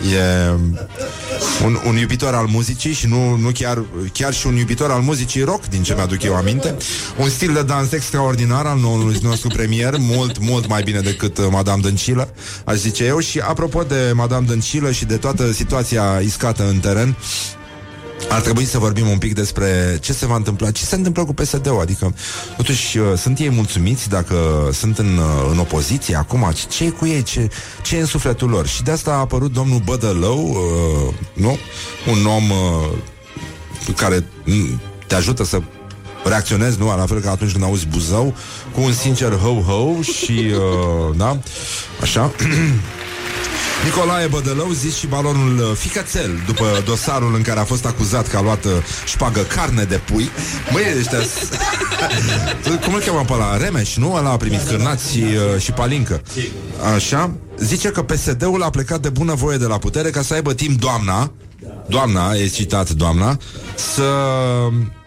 E 0.01 0.49
un, 1.65 1.79
un 1.87 1.97
iubitor 1.97 2.33
al 2.33 2.45
muzicii 2.45 2.93
și 2.93 3.07
nu, 3.07 3.35
nu 3.35 3.49
chiar, 3.49 3.83
chiar 4.13 4.33
și 4.33 4.47
un 4.47 4.55
iubitor 4.55 4.91
al 4.91 5.01
muzicii 5.01 5.43
rock, 5.43 5.67
din 5.67 5.83
ce 5.83 5.93
mi-aduc 5.93 6.23
eu 6.23 6.35
aminte. 6.35 6.75
Un 7.17 7.29
stil 7.29 7.53
de 7.53 7.63
dans 7.63 7.91
extraordinar 7.91 8.65
al 8.65 8.79
noului 8.79 9.17
nostru 9.21 9.47
premier, 9.47 9.95
mult, 9.99 10.39
mult 10.39 10.67
mai 10.67 10.83
bine 10.83 10.99
decât 10.99 11.37
uh, 11.37 11.45
Madame 11.49 11.81
Dăncilă, 11.81 12.33
aș 12.65 12.75
zice 12.75 13.05
eu. 13.05 13.19
Și 13.19 13.39
apropo 13.39 13.83
de 13.83 14.11
Madame 14.13 14.45
Dăncilă 14.45 14.91
și 14.91 15.05
de 15.05 15.17
toată 15.17 15.51
situația 15.51 16.19
iscată 16.23 16.67
în 16.67 16.79
teren, 16.79 17.15
ar 18.29 18.41
trebui 18.41 18.65
să 18.65 18.77
vorbim 18.77 19.07
un 19.07 19.17
pic 19.17 19.33
despre 19.33 19.97
ce 20.01 20.13
se 20.13 20.25
va 20.25 20.35
întâmpla, 20.35 20.71
ce 20.71 20.83
se 20.83 20.95
întâmplă 20.95 21.25
cu 21.25 21.33
PSD-ul, 21.33 21.79
adică 21.81 22.13
totuși 22.57 22.97
uh, 22.97 23.05
sunt 23.17 23.39
ei 23.39 23.49
mulțumiți 23.49 24.09
dacă 24.09 24.69
sunt 24.73 24.97
în, 24.97 25.17
uh, 25.17 25.49
în 25.51 25.57
opoziție 25.57 26.15
acum, 26.15 26.51
ce, 26.53 26.65
ce 26.67 26.83
e 26.83 26.89
cu 26.89 27.05
ei, 27.05 27.23
ce, 27.23 27.49
ce 27.81 27.95
e 27.95 27.99
în 27.99 28.05
sufletul 28.05 28.49
lor 28.49 28.67
și 28.67 28.83
de 28.83 28.91
asta 28.91 29.11
a 29.11 29.19
apărut 29.19 29.53
domnul 29.53 29.81
Bădălău, 29.85 30.49
uh, 30.49 31.13
nu? 31.33 31.57
Un 32.09 32.25
om 32.25 32.49
uh, 32.49 32.97
care 33.95 34.25
mm, 34.45 34.81
te 35.07 35.15
ajută 35.15 35.43
să 35.43 35.61
reacționezi, 36.23 36.79
nu? 36.79 36.85
La 36.85 37.05
fel 37.05 37.19
ca 37.19 37.31
atunci 37.31 37.51
când 37.51 37.63
auzi 37.63 37.87
Buzău, 37.87 38.35
cu 38.73 38.81
un 38.81 38.93
sincer 38.93 39.31
ho-ho 39.31 40.01
și, 40.01 40.31
uh, 40.31 41.15
da, 41.15 41.39
așa. 42.01 42.31
Nicolae 43.83 44.27
Bădălău, 44.27 44.71
zis 44.71 44.95
și 44.95 45.07
balonul 45.07 45.57
uh, 45.57 45.75
Ficățel, 45.77 46.31
după 46.45 46.65
dosarul 46.85 47.35
în 47.35 47.41
care 47.41 47.59
a 47.59 47.63
fost 47.63 47.85
acuzat 47.85 48.27
că 48.27 48.37
a 48.37 48.41
luat 48.41 48.65
uh, 48.65 48.71
șpagă 49.05 49.39
carne 49.39 49.83
de 49.83 50.01
pui. 50.05 50.29
Măi, 50.71 50.83
ăștia... 50.97 51.19
Cum 52.83 52.93
îl 52.93 52.99
cheamă 52.99 53.23
pe 53.27 53.33
ăla? 53.33 53.57
Remeș, 53.57 53.95
nu? 53.95 54.13
Ăla 54.13 54.29
a 54.29 54.37
primit 54.37 54.61
cârnați 54.67 55.11
și, 55.11 55.23
uh, 55.53 55.61
și 55.61 55.71
palincă. 55.71 56.21
Așa? 56.95 57.31
Zice 57.57 57.89
că 57.89 58.03
PSD-ul 58.03 58.63
a 58.63 58.69
plecat 58.69 59.01
de 59.01 59.09
bună 59.09 59.33
voie 59.33 59.57
de 59.57 59.65
la 59.65 59.77
putere 59.77 60.09
ca 60.09 60.21
să 60.21 60.33
aibă 60.33 60.53
timp 60.53 60.79
doamna, 60.79 61.31
doamna, 61.87 62.33
e 62.33 62.47
citat 62.47 62.89
doamna, 62.89 63.37
să, 63.75 64.11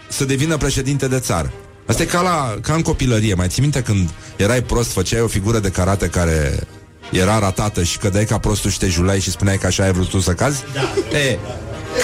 să 0.09 0.25
devină 0.25 0.57
președinte 0.57 1.09
de 1.09 1.19
țară. 1.19 1.53
Asta 1.87 2.03
e 2.03 2.07
ca, 2.07 2.21
la, 2.21 2.55
ca 2.63 2.75
în 2.75 2.83
copilărie. 2.83 3.35
Mai 3.35 3.49
ții 3.49 3.63
minte 3.63 3.83
când 3.83 4.11
erai 4.37 4.63
prost, 4.63 4.91
făceai 4.91 5.21
o 5.21 5.27
figură 5.27 5.59
de 5.59 5.71
karate 5.71 6.07
care 6.07 6.67
era 7.11 7.39
ratată 7.39 7.83
și 7.83 7.99
cădeai 7.99 8.25
ca 8.25 8.39
prostul 8.39 8.71
și 8.71 8.79
te 8.79 8.89
julai 8.89 9.21
și 9.21 9.31
spuneai 9.31 9.59
că 9.59 9.67
așa 9.67 9.83
ai 9.85 9.93
vrut 9.93 10.09
tu 10.09 10.21
să 10.21 10.33
cazi? 10.33 10.63
Da. 10.75 10.81
E, 11.19 11.39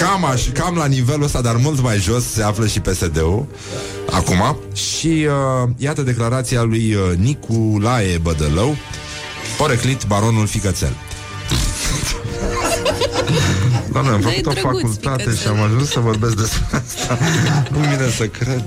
cam, 0.01 0.25
aș, 0.25 0.43
cam 0.53 0.77
la 0.77 0.87
nivelul 0.87 1.23
ăsta, 1.25 1.41
dar 1.41 1.57
mult 1.57 1.81
mai 1.81 1.99
jos 1.99 2.25
se 2.25 2.43
află 2.43 2.67
și 2.67 2.81
PSD-ul 2.81 3.47
acum. 4.11 4.57
Și 4.75 5.27
uh, 5.65 5.69
iată 5.77 6.03
declarația 6.03 6.63
lui 6.63 6.95
uh, 6.95 7.01
Niculae 7.17 8.19
Bădălău, 8.19 8.77
poreclit 9.59 10.05
baronul 10.07 10.47
Ficățel. 10.47 10.93
Doamne, 13.93 14.11
am 14.11 14.21
Dar 14.21 14.31
făcut 14.33 14.47
e 14.47 14.49
o 14.49 14.53
drăguț, 14.53 14.81
facultate 14.81 15.23
Ficățel. 15.23 15.41
și 15.43 15.49
am 15.49 15.61
ajuns 15.63 15.91
să 15.91 16.01
vorbesc 16.01 16.35
despre 16.37 16.65
asta. 16.87 17.19
Nu 17.73 17.79
vine 17.79 18.11
să 18.17 18.27
cred. 18.27 18.65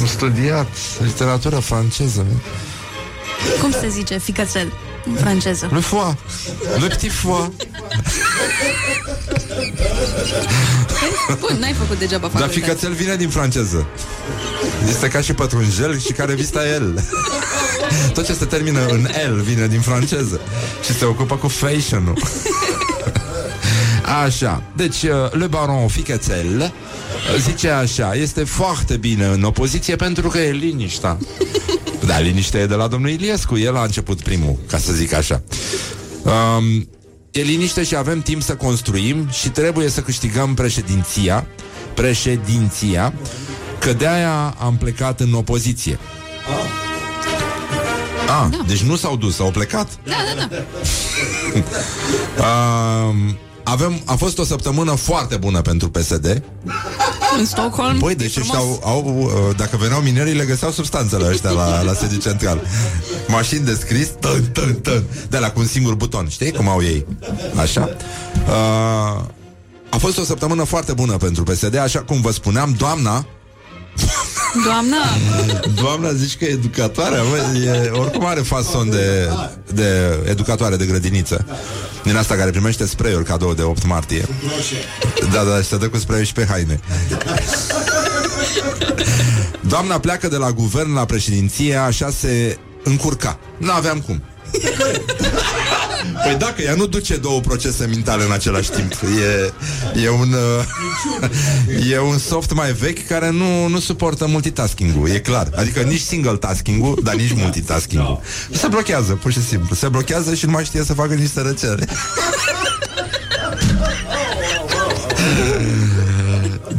Am 0.00 0.06
studiat 0.06 0.66
literatură 1.04 1.56
franceză. 1.56 2.26
Cum 3.60 3.70
se 3.70 3.88
zice 3.88 4.18
ficățel 4.18 4.72
în 5.04 5.14
franceză? 5.14 5.68
Le 5.72 5.80
foie. 5.80 6.16
Le 6.80 6.86
petit 6.86 7.12
foie. 7.12 7.50
Bun, 11.38 11.56
n-ai 11.60 11.72
făcut 11.72 11.98
degeaba 11.98 12.28
Dar 12.28 12.30
facultate. 12.40 12.60
ficățel 12.60 12.92
vine 12.92 13.16
din 13.16 13.28
franceză. 13.28 13.86
Este 14.88 15.08
ca 15.08 15.20
și 15.20 15.32
pătrunjel 15.32 15.98
și 15.98 16.12
care 16.12 16.34
vista 16.34 16.68
el. 16.68 17.04
Tot 18.14 18.24
ce 18.24 18.32
se 18.32 18.44
termină 18.44 18.86
în 18.86 19.08
L 19.34 19.40
vine 19.40 19.66
din 19.66 19.80
franceză. 19.80 20.40
Și 20.84 20.92
se 20.98 21.04
ocupă 21.04 21.36
cu 21.36 21.48
fashion-ul. 21.48 22.18
Așa, 24.20 24.62
deci 24.76 25.02
uh, 25.02 25.10
Le 25.30 25.46
Baron 25.46 25.88
Ficățel 25.88 26.60
uh, 26.60 27.40
zice 27.40 27.68
așa, 27.68 28.14
este 28.14 28.44
foarte 28.44 28.96
bine 28.96 29.24
în 29.24 29.42
opoziție 29.42 29.96
pentru 29.96 30.28
că 30.28 30.38
e 30.38 30.50
liniștea. 30.50 31.18
Da, 32.06 32.18
liniștea 32.18 32.60
e 32.60 32.66
de 32.66 32.74
la 32.74 32.86
domnul 32.86 33.10
Iliescu, 33.10 33.58
el 33.58 33.76
a 33.76 33.82
început 33.82 34.22
primul, 34.22 34.58
ca 34.66 34.78
să 34.78 34.92
zic 34.92 35.12
așa. 35.12 35.42
Um, 36.22 36.88
e 37.30 37.40
liniște 37.40 37.84
și 37.84 37.96
avem 37.96 38.20
timp 38.20 38.42
să 38.42 38.54
construim 38.54 39.28
și 39.30 39.48
trebuie 39.48 39.88
să 39.88 40.00
câștigăm 40.00 40.54
președinția, 40.54 41.46
președinția, 41.94 43.12
că 43.78 43.92
de-aia 43.92 44.54
am 44.58 44.76
plecat 44.76 45.20
în 45.20 45.32
opoziție. 45.32 45.98
Ah, 48.26 48.48
da. 48.50 48.64
deci 48.66 48.82
nu 48.82 48.96
s-au 48.96 49.16
dus, 49.16 49.38
au 49.38 49.50
plecat. 49.50 49.88
Da, 50.04 50.16
da, 50.36 50.46
da. 50.46 50.64
Um, 52.42 53.36
avem, 53.64 54.00
a 54.04 54.14
fost 54.14 54.38
o 54.38 54.44
săptămână 54.44 54.94
foarte 54.94 55.36
bună 55.36 55.60
pentru 55.60 55.90
PSD. 55.90 56.42
În 57.38 57.44
Stockholm. 57.44 57.98
Băi, 57.98 58.12
e 58.12 58.14
deci 58.14 58.32
frumos. 58.32 58.56
ăștia 58.56 58.58
au, 58.58 58.80
au, 58.84 59.22
uh, 59.48 59.56
dacă 59.56 59.76
veneau 59.76 60.00
minerii, 60.00 60.34
le 60.34 60.44
găseau 60.44 60.70
substanțele 60.70 61.28
ăștia 61.28 61.50
la, 61.50 61.82
la 61.82 61.94
sediu 61.94 62.18
central. 62.18 62.60
Mașini 63.28 63.64
de 63.64 63.74
scris, 63.74 64.08
tân, 64.20 64.44
tân, 64.52 64.74
tân, 64.74 65.04
de 65.28 65.38
la 65.38 65.50
cu 65.50 65.60
un 65.60 65.66
singur 65.66 65.94
buton. 65.94 66.28
Știi 66.28 66.52
cum 66.52 66.68
au 66.68 66.82
ei? 66.82 67.06
Așa. 67.60 67.96
Uh, 68.46 69.24
a 69.90 69.96
fost 69.98 70.18
o 70.18 70.24
săptămână 70.24 70.64
foarte 70.64 70.92
bună 70.92 71.16
pentru 71.16 71.42
PSD, 71.42 71.76
așa 71.76 72.00
cum 72.00 72.20
vă 72.20 72.30
spuneam, 72.30 72.74
doamna 72.78 73.26
Doamna, 74.64 74.96
Doamna 75.74 76.12
zici 76.12 76.36
că 76.36 76.44
e 76.44 76.48
educatoare? 76.48 77.16
Bă, 77.30 77.58
e, 77.58 77.90
Oricum 77.90 78.26
are 78.26 78.40
fason 78.40 78.90
de, 78.90 79.28
de 79.74 80.18
educatoare 80.24 80.76
de 80.76 80.84
grădiniță. 80.84 81.46
Din 82.02 82.16
asta 82.16 82.34
care 82.34 82.50
primește 82.50 82.86
spray-uri 82.86 83.24
cadou 83.24 83.54
de 83.54 83.62
8 83.62 83.86
martie. 83.86 84.28
Da, 85.32 85.42
da, 85.44 85.56
și 85.56 85.68
se 85.68 85.76
dă 85.76 85.88
cu 85.88 85.98
spray 85.98 86.24
și 86.24 86.32
pe 86.32 86.46
haine. 86.50 86.80
Doamna 89.60 89.98
pleacă 89.98 90.28
de 90.28 90.36
la 90.36 90.50
guvern 90.50 90.94
la 90.94 91.04
președinție 91.04 91.76
Așa 91.76 92.10
se 92.10 92.58
încurca. 92.82 93.38
Nu 93.58 93.72
aveam 93.72 94.00
cum 94.00 94.22
Păi 96.24 96.36
dacă 96.38 96.62
ea 96.62 96.74
nu 96.74 96.86
duce 96.86 97.16
două 97.16 97.40
procese 97.40 97.86
mentale 97.86 98.24
în 98.24 98.32
același 98.32 98.70
timp 98.70 98.92
E, 98.92 99.52
e, 100.02 100.08
un, 100.10 100.32
uh, 100.32 101.90
e 101.90 101.98
un 101.98 102.18
soft 102.18 102.54
mai 102.54 102.72
vechi 102.72 103.06
care 103.06 103.30
nu, 103.30 103.66
nu 103.66 103.78
suportă 103.78 104.26
multitasking-ul 104.26 105.08
E 105.08 105.18
clar, 105.18 105.48
adică 105.56 105.80
nici 105.80 106.00
single 106.00 106.36
tasking-ul 106.36 107.00
Dar 107.02 107.14
nici 107.14 107.32
multitasking-ul 107.32 108.20
Se 108.50 108.66
blochează, 108.66 109.12
pur 109.12 109.32
și 109.32 109.42
simplu 109.42 109.74
Se 109.74 109.88
blochează 109.88 110.34
și 110.34 110.44
nu 110.44 110.50
mai 110.50 110.64
știe 110.64 110.84
să 110.84 110.94
facă 110.94 111.14
nici 111.14 111.30
sărăcere 111.30 111.86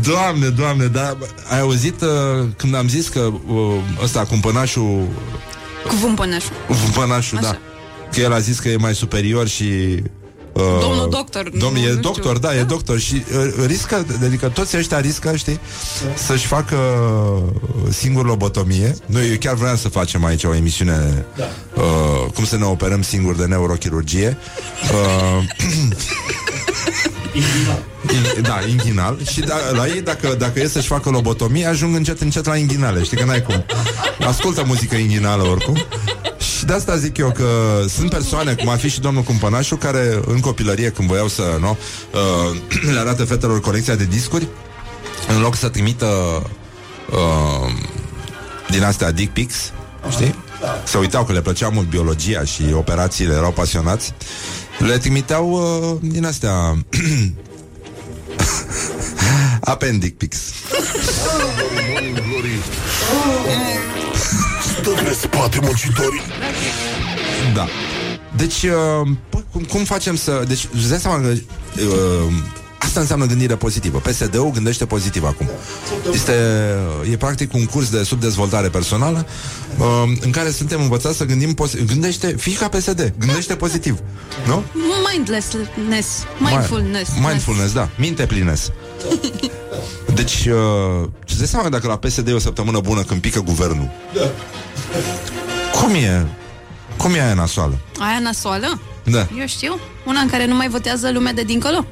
Doamne, 0.01 0.47
doamne, 0.47 0.86
dar 0.86 1.17
ai 1.49 1.59
auzit 1.59 2.01
uh, 2.01 2.09
când 2.57 2.76
am 2.76 2.88
zis 2.88 3.07
că 3.07 3.19
uh, 3.19 3.76
ăsta, 4.03 4.26
cumpănașul 4.26 5.07
cuvânt 5.88 6.15
păneșul. 6.15 6.51
Pănașul, 6.93 7.38
Așa. 7.38 7.51
da. 7.51 7.72
Că 8.14 8.20
el 8.20 8.34
a 8.34 8.39
zis 8.39 8.59
că 8.59 8.70
e 8.70 8.76
mai 8.76 8.95
superior 8.95 9.47
și... 9.47 9.64
Uh, 10.53 10.61
Domnul 10.82 11.07
doctor, 11.09 11.49
nu- 11.51 11.59
Domnul 11.59 11.82
e 11.84 11.86
nu 11.86 11.89
știu. 11.89 12.01
doctor, 12.01 12.38
da, 12.38 12.53
e 12.55 12.57
Da. 12.57 12.64
doctor 12.64 12.99
Și 12.99 13.24
uh, 13.38 13.66
riscă, 13.66 14.05
adică 14.24 14.47
toți 14.47 14.78
ăștia 14.78 14.99
riscă, 14.99 15.36
știi 15.36 15.59
Să-și 16.16 16.45
facă 16.45 16.76
uh, 16.76 17.91
singur 17.93 18.26
lobotomie. 18.26 18.95
Noi 19.05 19.30
eu 19.30 19.36
chiar 19.39 19.53
vreau 19.55 19.76
să 19.76 19.89
facem 19.89 20.26
aici 20.26 20.43
o 20.43 20.55
emisiune 20.55 21.26
uh, 21.76 22.32
Cum 22.34 22.45
să 22.45 22.57
ne 22.57 22.64
operăm 22.66 23.01
singur 23.01 23.36
de 23.36 23.45
neurochirurgie. 23.45 24.38
Uh, 24.91 25.43
In, 27.34 27.43
da, 28.49 28.59
inghinal 28.70 29.18
Și 29.32 29.39
da, 29.39 29.55
la 29.76 29.88
ei, 29.88 30.01
dacă, 30.01 30.36
dacă 30.38 30.59
e 30.59 30.68
să-și 30.68 30.88
facă 30.88 31.09
lobotomie 31.09 31.66
Ajung 31.66 31.95
încet, 31.95 32.22
încet 32.22 32.45
la 32.45 32.55
inghinale 32.57 33.03
Știi 33.03 33.18
că 33.18 33.26
n-ai 33.26 33.41
cum. 33.41 33.66
Ascultă 34.28 34.64
muzică 34.66 34.95
inghinală 34.95 35.43
oricum 35.43 35.78
Și 36.64 36.70
de 36.70 36.76
asta 36.76 36.97
zic 36.97 37.18
eu 37.18 37.32
că 37.32 37.45
Sunt 37.88 38.09
persoane, 38.09 38.53
cum 38.53 38.70
ar 38.70 38.78
fi 38.78 38.89
și 38.89 38.99
domnul 38.99 39.24
Cumpănașu 39.24 39.76
Care 39.76 40.20
în 40.26 40.39
copilărie, 40.39 40.89
când 40.89 41.07
voiau 41.07 41.28
să 41.28 41.57
nu, 41.59 41.78
uh, 42.14 42.57
Le 42.93 42.99
arată 42.99 43.24
fetelor 43.24 43.59
colecția 43.59 43.95
de 43.95 44.03
discuri 44.03 44.47
În 45.36 45.41
loc 45.41 45.55
să 45.55 45.70
trimită 45.70 46.05
uh, 47.11 47.74
Din 48.70 48.84
astea 48.84 49.11
dick 49.11 49.34
pics 49.34 49.72
Știi? 50.09 50.36
Se 50.84 50.97
uitau 50.97 51.26
că 51.26 51.34
le 51.34 51.41
plăcea 51.41 51.70
mult 51.70 51.89
biologia 51.89 52.43
Și 52.43 52.64
operațiile, 52.74 53.34
erau 53.34 53.51
pasionați. 53.51 54.14
Le 54.80 54.97
trimiteau 54.97 55.51
uh, 55.51 55.97
din 56.01 56.26
astea 56.26 56.53
Appendic 59.74 60.18
pics 60.18 60.38
Morning 64.84 65.02
Glory 65.02 65.14
Stă 65.14 65.28
pe 65.28 65.28
spate 65.28 65.60
muncitorii 65.62 66.22
Da. 67.54 67.68
Deci, 68.36 68.64
uh, 68.64 69.08
pă, 69.30 69.44
cum, 69.52 69.62
cum 69.64 69.84
facem 69.84 70.16
să... 70.16 70.44
Deci, 70.48 70.68
îți 70.76 70.90
dai 70.90 71.00
seama 71.00 71.22
că... 71.22 71.28
Uh, 71.28 72.34
Asta 72.78 73.00
înseamnă 73.00 73.26
gândire 73.26 73.56
pozitivă. 73.56 73.98
PSD-ul 73.98 74.52
gândește 74.52 74.86
pozitiv 74.86 75.24
acum. 75.24 75.50
Este, 76.14 76.34
e 77.12 77.18
practic 77.18 77.54
un 77.54 77.66
curs 77.66 77.90
de 77.90 78.04
subdezvoltare 78.04 78.68
personală 78.68 79.26
uh, 79.78 79.86
în 80.22 80.32
care 80.32 80.52
suntem 80.52 80.82
învățați 80.82 81.18
să 81.18 81.26
gândim 81.26 81.54
pozitiv. 81.54 81.88
Gândește, 81.88 82.28
fii 82.28 82.54
ca 82.54 82.68
PSD, 82.68 83.14
gândește 83.20 83.56
pozitiv. 83.56 84.00
Nu? 84.48 84.64
Mindlessness. 85.12 86.08
Mindfulness. 86.40 87.10
Mindfulness, 87.28 87.74
da. 87.74 87.90
Minte 87.98 88.26
plines. 88.26 88.72
Deci, 90.16 90.45
uh, 90.45 91.08
îți 91.28 91.38
dai 91.38 91.47
seama 91.47 91.64
că 91.64 91.70
dacă 91.70 91.88
la 91.88 91.97
PSD 91.97 92.28
e 92.28 92.34
o 92.34 92.39
săptămână 92.39 92.80
bună 92.80 93.01
când 93.01 93.22
pică 93.22 93.39
guvernul? 93.39 93.89
Da. 94.14 94.22
Cum 95.80 95.93
e? 95.93 96.28
Cum 96.97 97.14
e 97.14 97.22
aia 97.24 97.34
nasoală? 97.34 97.78
Aia 97.99 98.20
nasoală? 98.20 98.80
Da. 99.04 99.28
Eu 99.39 99.45
știu. 99.45 99.80
Una 100.06 100.20
în 100.20 100.28
care 100.30 100.45
nu 100.45 100.56
mai 100.56 100.70
votează 100.70 101.12
lumea 101.12 101.34
de 101.34 101.43
dincolo. 101.43 101.86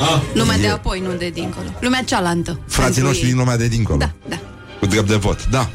Ah, 0.00 0.20
Lumea 0.34 0.56
de 0.58 0.66
e- 0.66 0.70
apoi, 0.70 1.00
nu 1.00 1.12
de 1.12 1.28
dincolo. 1.30 1.66
Lumea 1.80 2.02
cealaltă. 2.02 2.60
Frații 2.66 2.82
Pentru 2.92 3.04
noștri 3.04 3.24
ei. 3.24 3.30
din 3.30 3.38
lumea 3.40 3.56
de 3.56 3.68
dincolo. 3.68 3.98
Da, 3.98 4.10
da. 4.28 4.38
Cu 4.80 4.86
drept 4.86 5.08
de 5.08 5.14
vot, 5.16 5.46
da. 5.46 5.70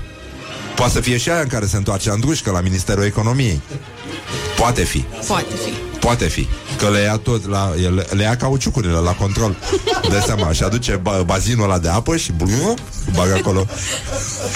Poate 0.75 0.91
să 0.91 0.99
fie 1.01 1.17
și 1.17 1.29
aia 1.29 1.41
în 1.41 1.47
care 1.47 1.65
se 1.65 1.77
întoarce 1.77 2.09
Andrușcă 2.09 2.51
la 2.51 2.61
Ministerul 2.61 3.03
Economiei. 3.03 3.61
Poate 4.57 4.83
fi, 4.83 5.05
Poate 5.27 5.55
fi. 5.65 5.73
poate 5.99 6.27
fi. 6.27 6.47
Că 6.77 6.89
le 6.89 6.99
ia 6.99 7.17
tot, 7.17 7.47
la, 7.49 7.73
le, 7.95 8.05
le 8.11 8.23
ia 8.23 8.35
cauciucurile 8.37 8.93
la 8.97 9.11
control. 9.11 9.55
De 10.09 10.21
seama, 10.25 10.51
și 10.51 10.63
aduce 10.63 10.95
ba, 11.01 11.21
bazinul 11.25 11.63
ăla 11.63 11.79
de 11.79 11.87
apă 11.87 12.15
și 12.17 12.31
blu, 12.31 12.73
bagă 13.13 13.33
acolo. 13.33 13.65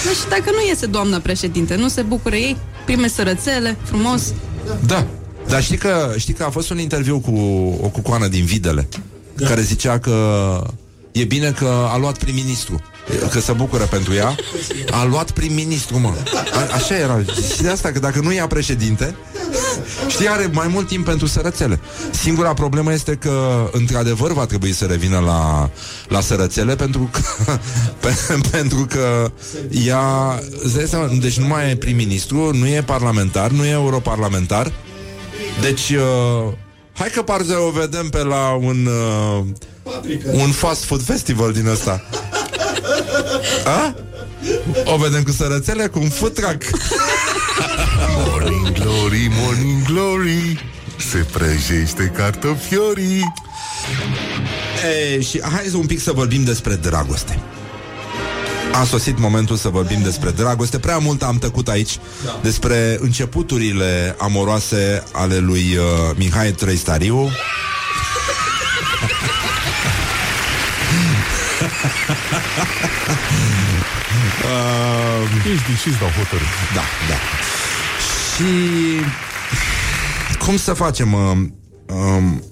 Nu 0.04 0.12
știu 0.14 0.28
dacă 0.28 0.44
nu 0.50 0.66
iese 0.68 0.86
doamna 0.86 1.18
președinte, 1.18 1.74
nu 1.76 1.88
se 1.88 2.02
bucură 2.02 2.34
ei, 2.36 2.56
prime 2.84 3.08
sărățele, 3.08 3.76
frumos. 3.82 4.22
Da. 4.86 5.06
Dar 5.48 5.62
știi 5.62 5.76
că, 5.76 6.14
știi 6.18 6.34
că 6.34 6.44
a 6.44 6.50
fost 6.50 6.70
un 6.70 6.78
interviu 6.78 7.18
cu 7.20 7.30
o 7.82 7.88
cucoană 7.88 8.26
din 8.26 8.44
Videle 8.44 8.88
da. 9.34 9.46
care 9.46 9.60
zicea 9.60 9.98
că 9.98 10.14
e 11.12 11.24
bine 11.24 11.50
că 11.50 11.88
a 11.92 11.96
luat 11.96 12.18
prim-ministru 12.18 12.80
că 13.30 13.40
se 13.40 13.52
bucură 13.52 13.84
pentru 13.84 14.14
ea 14.14 14.34
a 14.90 15.04
luat 15.04 15.30
prim-ministru, 15.30 15.98
mă 15.98 16.12
a, 16.52 16.74
așa 16.74 16.96
era, 16.96 17.20
și 17.54 17.62
de 17.62 17.68
asta 17.68 17.90
că 17.92 17.98
dacă 17.98 18.20
nu 18.20 18.32
ia 18.32 18.46
președinte 18.46 19.14
știi, 20.08 20.28
are 20.28 20.50
mai 20.52 20.68
mult 20.68 20.86
timp 20.86 21.04
pentru 21.04 21.26
sărățele 21.26 21.80
singura 22.10 22.54
problemă 22.54 22.92
este 22.92 23.14
că 23.14 23.68
într-adevăr 23.72 24.32
va 24.32 24.46
trebui 24.46 24.72
să 24.72 24.84
revină 24.84 25.18
la, 25.18 25.70
la 26.08 26.20
sărățele 26.20 26.76
pentru 26.76 27.10
că 27.12 27.20
pe, 28.00 28.14
pentru 28.50 28.86
că 28.88 29.30
ea 29.86 30.40
îți 30.62 30.74
dai 30.74 30.86
seama, 30.86 31.10
deci 31.20 31.38
nu 31.38 31.46
mai 31.46 31.70
e 31.70 31.76
prim-ministru 31.76 32.54
nu 32.54 32.66
e 32.66 32.82
parlamentar, 32.82 33.50
nu 33.50 33.64
e 33.64 33.70
europarlamentar 33.70 34.72
deci, 35.60 35.90
uh, 35.90 36.52
hai 36.92 37.08
că 37.08 37.22
parcă 37.22 37.56
o 37.58 37.70
vedem 37.70 38.08
pe 38.08 38.22
la 38.22 38.58
un 38.60 38.86
uh, 38.86 39.44
un 40.32 40.50
fast 40.50 40.84
food 40.84 41.02
festival 41.02 41.52
din 41.52 41.66
ăsta. 41.66 42.04
A? 43.64 43.94
O 44.84 44.96
vedem 44.96 45.22
cu 45.22 45.30
sărățele, 45.30 45.86
cu 45.86 45.98
un 45.98 46.08
food 46.08 46.34
truck. 46.34 46.64
Morning 48.16 48.89
glory, 49.10 49.30
morning 49.40 49.82
glory 49.82 50.64
Se 50.96 51.26
prăjește 51.32 52.12
cartofiorii 52.16 53.32
Ei, 55.12 55.22
și 55.22 55.40
hai 55.42 55.66
să 55.70 55.76
un 55.76 55.86
pic 55.86 56.00
să 56.00 56.12
vorbim 56.12 56.44
despre 56.44 56.74
dragoste. 56.74 57.38
A 58.72 58.84
sosit 58.84 59.18
momentul 59.18 59.56
să 59.56 59.68
vorbim 59.68 60.02
despre 60.02 60.30
dragoste. 60.30 60.78
Prea 60.78 60.98
mult 60.98 61.22
am 61.22 61.38
tăcut 61.38 61.68
aici 61.68 61.98
despre 62.42 62.98
începuturile 63.00 64.16
amoroase 64.18 65.02
ale 65.12 65.38
lui 65.38 65.76
uh, 65.76 65.84
Mihai 66.16 66.50
Trăistariu. 66.50 67.16
uh, 67.18 67.30
Ești 75.52 75.82
și 75.82 75.98
dau 75.98 76.08
hotărât 76.08 76.46
Da, 76.74 76.82
da. 77.08 77.49
Și 78.40 79.00
cum 80.44 80.56
să 80.56 80.72
facem? 80.72 81.12
Uh, 81.12 81.30
um, 81.94 82.42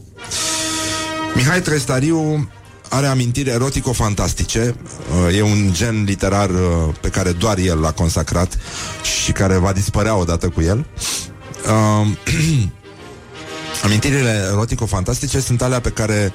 Mihai 1.35 1.61
Trestariu 1.61 2.49
are 2.89 3.07
amintiri 3.07 3.51
erotico-fantastice. 3.51 4.75
Uh, 5.29 5.37
e 5.37 5.43
un 5.43 5.73
gen 5.73 6.05
literar 6.05 6.51
uh, 6.51 6.95
pe 7.01 7.09
care 7.09 7.33
doar 7.33 7.59
el 7.59 7.81
l-a 7.81 7.93
consacrat 7.93 8.59
și 9.03 9.33
care 9.33 9.57
va 9.57 9.73
dispărea 9.73 10.17
odată 10.17 10.49
cu 10.49 10.61
el. 10.61 10.87
Uh, 11.67 12.07
amintirile 13.85 14.49
erotico-fantastice 14.51 15.41
sunt 15.41 15.63
alea 15.63 15.81
pe 15.81 15.91
care, 15.91 16.33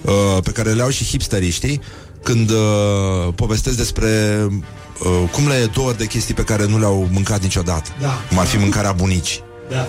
uh, 0.00 0.42
pe 0.42 0.50
care 0.50 0.72
le 0.72 0.82
au 0.82 0.90
și 0.90 1.04
hipsteriștii 1.04 1.80
când 2.22 2.50
uh, 2.50 3.34
povestesc 3.34 3.76
despre 3.76 4.08
uh, 5.00 5.28
cum 5.32 5.48
le 5.48 5.54
e 5.54 5.66
dor 5.66 5.94
de 5.94 6.06
chestii 6.06 6.34
pe 6.34 6.44
care 6.44 6.66
nu 6.66 6.78
le-au 6.78 7.08
mâncat 7.12 7.42
niciodată. 7.42 7.90
Da. 8.00 8.20
Cum 8.28 8.38
ar 8.38 8.46
fi 8.46 8.56
mâncarea 8.56 8.92
bunicii. 8.92 9.42
Da. 9.70 9.86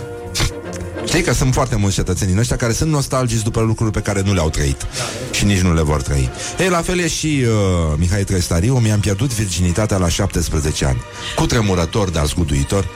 Știi 1.06 1.22
că 1.22 1.34
sunt 1.34 1.54
foarte 1.54 1.76
mulți 1.76 1.96
cetățeni 1.96 2.30
din 2.30 2.40
ăștia 2.40 2.56
care 2.56 2.74
sunt 2.74 2.92
nostalgici 2.92 3.42
după 3.42 3.62
lucruri 3.62 3.92
pe 3.92 4.00
care 4.00 4.22
nu 4.22 4.34
le-au 4.34 4.50
trăit 4.50 4.86
și 5.32 5.46
nici 5.46 5.60
nu 5.60 5.74
le 5.74 5.82
vor 5.82 6.02
trăi. 6.02 6.30
Ei, 6.60 6.70
la 6.70 6.82
fel 6.82 7.00
e 7.00 7.08
și 7.08 7.44
uh, 7.46 7.94
Mihai 7.98 8.24
Trestariu, 8.24 8.78
mi-am 8.78 9.00
pierdut 9.00 9.34
virginitatea 9.34 9.98
la 9.98 10.10
17 10.10 10.86
ani. 10.86 11.02
Cu 11.36 11.46
tremurător, 11.46 12.10
dar 12.10 12.26
zguduitor, 12.26 12.88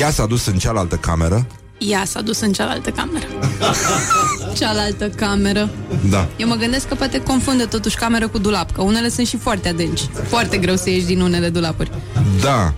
ea 0.00 0.10
s-a 0.10 0.26
dus 0.26 0.46
în 0.46 0.58
cealaltă 0.58 0.96
cameră, 0.96 1.46
Ea 1.78 2.04
s-a 2.04 2.20
dus 2.20 2.40
în 2.40 2.52
cealaltă 2.52 2.90
cameră. 2.90 3.26
cealaltă 4.58 5.08
cameră. 5.08 5.70
da, 6.10 6.28
Eu 6.36 6.48
mă 6.48 6.54
gândesc 6.54 6.88
că 6.88 6.94
poate 6.94 7.20
confundă 7.20 7.66
totuși 7.66 7.96
cameră 7.96 8.28
cu 8.28 8.38
dulap, 8.38 8.70
că 8.72 8.82
unele 8.82 9.08
sunt 9.08 9.26
și 9.26 9.36
foarte 9.36 9.68
adânci. 9.68 10.00
Foarte 10.28 10.56
greu 10.56 10.76
să 10.76 10.90
ieși 10.90 11.06
din 11.06 11.20
unele 11.20 11.48
dulapuri. 11.48 11.90
da. 12.40 12.74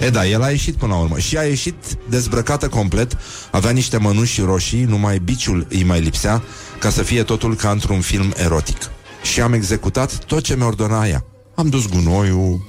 E 0.00 0.10
da, 0.10 0.26
el 0.26 0.42
a 0.42 0.50
ieșit 0.50 0.74
până 0.74 0.92
la 0.92 0.98
urmă 1.00 1.18
Și 1.18 1.36
a 1.36 1.42
ieșit 1.42 1.74
dezbrăcată 2.08 2.68
complet 2.68 3.16
Avea 3.50 3.70
niște 3.70 3.96
mănuși 3.96 4.40
roșii 4.40 4.84
Numai 4.84 5.18
biciul 5.18 5.66
îi 5.70 5.82
mai 5.84 6.00
lipsea 6.00 6.42
Ca 6.78 6.90
să 6.90 7.02
fie 7.02 7.22
totul 7.22 7.54
ca 7.56 7.70
într-un 7.70 8.00
film 8.00 8.32
erotic 8.36 8.76
Și 9.22 9.40
am 9.40 9.52
executat 9.52 10.24
tot 10.24 10.42
ce 10.42 10.56
mi-ordona 10.56 11.06
ea 11.06 11.24
Am 11.54 11.68
dus 11.68 11.86
gunoiul 11.86 12.68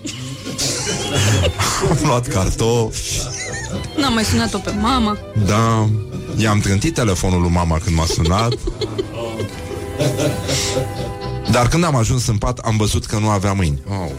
Am 1.90 1.98
luat 2.04 2.28
cartofi 2.28 3.22
N-am 3.98 4.14
mai 4.14 4.24
sunat-o 4.24 4.58
pe 4.58 4.72
mama. 4.80 5.18
Da 5.46 5.90
I-am 6.36 6.60
trântit 6.60 6.94
telefonul 6.94 7.42
lui 7.42 7.50
mama 7.50 7.78
când 7.84 7.96
m-a 7.96 8.06
sunat 8.06 8.54
Dar 11.52 11.68
când 11.68 11.84
am 11.84 11.96
ajuns 11.96 12.28
în 12.28 12.38
pat 12.38 12.58
Am 12.58 12.78
văzut 12.78 13.06
că 13.06 13.18
nu 13.18 13.30
avea 13.30 13.54
mâini 13.54 13.82
oh, 13.90 14.10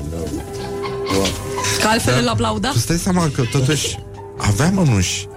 Că 1.81 1.89
altfel 1.89 2.19
îl 2.21 2.29
aplauda. 2.29 2.69
Tu 2.69 2.79
stai 2.79 2.97
seama 2.97 3.31
că 3.35 3.43
totuși 3.43 3.99
avea 4.37 4.71
mănuși. 4.71 5.29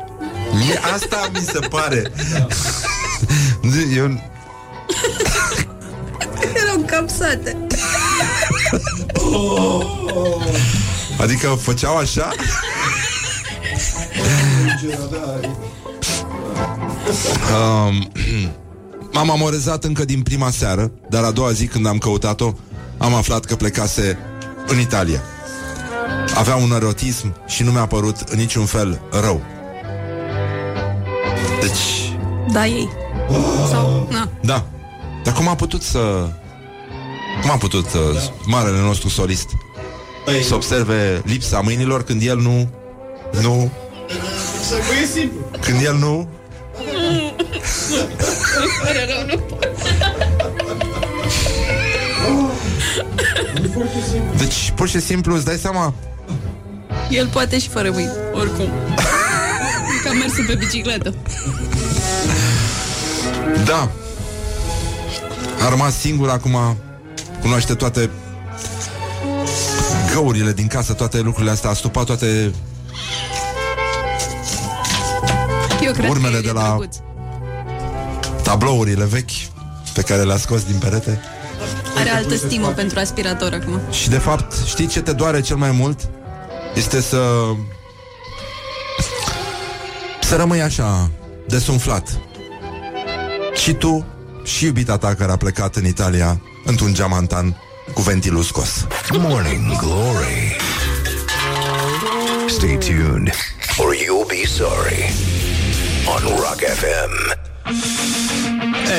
Mie 0.53 0.79
asta 0.93 1.29
mi 1.33 1.39
se 1.39 1.59
pare. 1.59 2.11
Eu... 3.95 4.21
Erau 6.53 6.85
capsate. 6.85 7.57
Adică 11.19 11.47
făceau 11.47 11.97
așa? 11.97 12.31
Um, 17.51 18.11
m-am 19.11 19.31
amorezat 19.31 19.83
încă 19.83 20.05
din 20.05 20.21
prima 20.21 20.49
seară, 20.49 20.91
dar 21.09 21.23
a 21.23 21.31
doua 21.31 21.51
zi 21.51 21.65
când 21.67 21.87
am 21.87 21.97
căutat-o, 21.97 22.53
am 22.97 23.13
aflat 23.13 23.45
că 23.45 23.55
plecase 23.55 24.17
în 24.67 24.79
Italia. 24.79 25.21
Avea 26.35 26.55
un 26.55 26.71
erotism 26.71 27.35
și 27.47 27.63
nu 27.63 27.71
mi-a 27.71 27.85
părut 27.85 28.19
în 28.19 28.37
niciun 28.37 28.65
fel 28.65 29.01
rău. 29.21 29.41
Deci, 31.61 32.13
Da, 32.51 32.65
ei. 32.65 32.89
Sau, 33.69 34.07
na. 34.11 34.29
Da. 34.41 34.65
Dar 35.23 35.33
cum 35.33 35.47
a 35.47 35.55
putut 35.55 35.81
să... 35.81 36.29
Cum 37.41 37.51
a 37.51 37.57
putut 37.57 37.85
uh, 37.85 38.01
marele 38.45 38.79
nostru 38.79 39.09
solist 39.09 39.47
Păi, 40.25 40.43
să 40.43 40.55
observe 40.55 41.21
lipsa 41.25 41.61
mâinilor 41.61 42.03
când 42.03 42.21
el 42.21 42.37
nu... 42.37 42.69
Nu... 43.41 43.71
să 44.67 44.75
e 45.01 45.05
simplu. 45.05 45.39
Când 45.61 45.81
el 45.85 45.95
nu... 45.95 46.29
Deci, 54.37 54.71
pur 54.75 54.87
și 54.87 54.99
simplu, 54.99 55.35
îți 55.35 55.45
dai 55.45 55.57
seama 55.57 55.93
El 57.09 57.27
poate 57.27 57.59
și 57.59 57.69
fără 57.69 57.91
mâini, 57.91 58.11
oricum. 58.33 58.69
Ca 60.03 60.11
mersul 60.11 60.45
pe 60.45 60.55
bicicletă. 60.55 61.13
Da 63.65 63.89
A 65.65 65.69
rămas 65.69 65.99
singur 65.99 66.29
acum 66.29 66.77
Cunoaște 67.41 67.73
toate 67.73 68.09
Găurile 70.13 70.51
din 70.51 70.67
casă 70.67 70.93
Toate 70.93 71.19
lucrurile 71.19 71.51
astea 71.51 71.69
A 71.69 71.73
stupat 71.73 72.05
toate 72.05 72.53
Eu 75.85 75.91
cred 75.91 76.09
Urmele 76.09 76.35
că 76.35 76.41
de 76.41 76.47
e 76.47 76.51
la- 76.51 76.61
drăguț. 76.61 76.95
tablourile 78.43 79.05
vechi 79.05 79.29
Pe 79.93 80.01
care 80.01 80.21
le-a 80.21 80.37
scos 80.37 80.63
din 80.63 80.77
perete 80.77 81.19
Are 81.97 82.09
altă 82.09 82.35
stimă 82.35 82.67
pentru 82.67 82.99
aspirator 82.99 83.53
acum. 83.53 83.79
Și 83.91 84.09
de 84.09 84.17
fapt, 84.17 84.53
știi 84.65 84.87
ce 84.87 85.01
te 85.01 85.11
doare 85.13 85.41
cel 85.41 85.55
mai 85.55 85.71
mult? 85.71 85.99
Este 86.75 87.01
să... 87.01 87.21
Să 90.21 90.35
rămâi 90.35 90.61
așa, 90.61 91.09
desumflat. 91.47 92.19
Și 93.61 93.73
tu, 93.73 94.05
și 94.43 94.65
iubita 94.65 94.97
ta 94.97 95.13
care 95.15 95.31
a 95.31 95.35
plecat 95.37 95.75
în 95.75 95.85
Italia, 95.85 96.41
într-un 96.65 96.93
geamantan 96.93 97.55
cu 97.93 98.01
ventilul 98.01 98.43
scos. 98.43 98.87
Morning 99.17 99.77
Glory. 99.79 100.57
Stay 102.47 102.77
tuned, 102.77 103.29
or 103.77 103.93
you'll 103.95 104.27
be 104.27 104.47
sorry. 104.47 105.13
On 106.07 106.21
Rock 106.21 106.59
FM. 106.59 107.13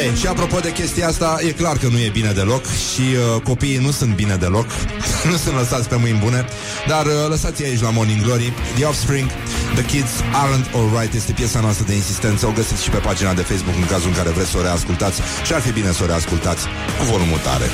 Ei, 0.02 0.16
și 0.16 0.26
apropo 0.26 0.58
de 0.58 0.72
chestia 0.72 1.06
asta, 1.06 1.38
e 1.40 1.50
clar 1.50 1.76
că 1.76 1.86
nu 1.86 1.98
e 1.98 2.08
bine 2.12 2.32
deloc 2.32 2.64
și 2.64 3.00
uh, 3.00 3.42
copiii 3.42 3.76
nu 3.76 3.90
sunt 3.90 4.14
bine 4.14 4.36
deloc, 4.36 4.66
nu 5.30 5.36
sunt 5.36 5.54
lăsați 5.54 5.88
pe 5.88 5.96
mâini 5.96 6.18
bune, 6.18 6.44
dar 6.86 7.06
uh, 7.06 7.12
lăsați 7.28 7.64
aici 7.64 7.80
la 7.80 7.90
Morning 7.90 8.22
Glory, 8.22 8.52
The 8.74 8.84
Offspring, 8.84 9.28
The 9.74 9.84
Kids 9.84 10.10
Aren't 10.42 10.74
Alright, 10.74 11.14
este 11.14 11.32
piesa 11.32 11.60
noastră 11.60 11.84
de 11.88 11.94
insistență, 11.94 12.46
o 12.46 12.50
găsiți 12.50 12.82
și 12.82 12.90
pe 12.90 12.98
pagina 12.98 13.34
de 13.34 13.42
Facebook 13.42 13.76
în 13.76 13.86
cazul 13.86 14.08
în 14.08 14.14
care 14.14 14.30
vreți 14.30 14.50
să 14.50 14.58
o 14.58 14.62
reascultați. 14.62 15.20
Și 15.44 15.52
ar 15.52 15.60
fi 15.60 15.72
bine 15.72 15.92
să 15.92 16.02
o 16.02 16.06
reascultați 16.06 16.66
cu 16.98 17.04
volumul 17.10 17.38
tare. 17.38 17.64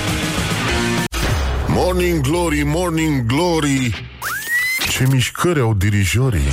Morning 1.66 2.20
Glory, 2.20 2.62
Morning 2.64 3.26
Glory 3.26 4.10
Ce 4.98 5.06
mișcări 5.10 5.60
au 5.60 5.74
dirijorii 5.74 6.48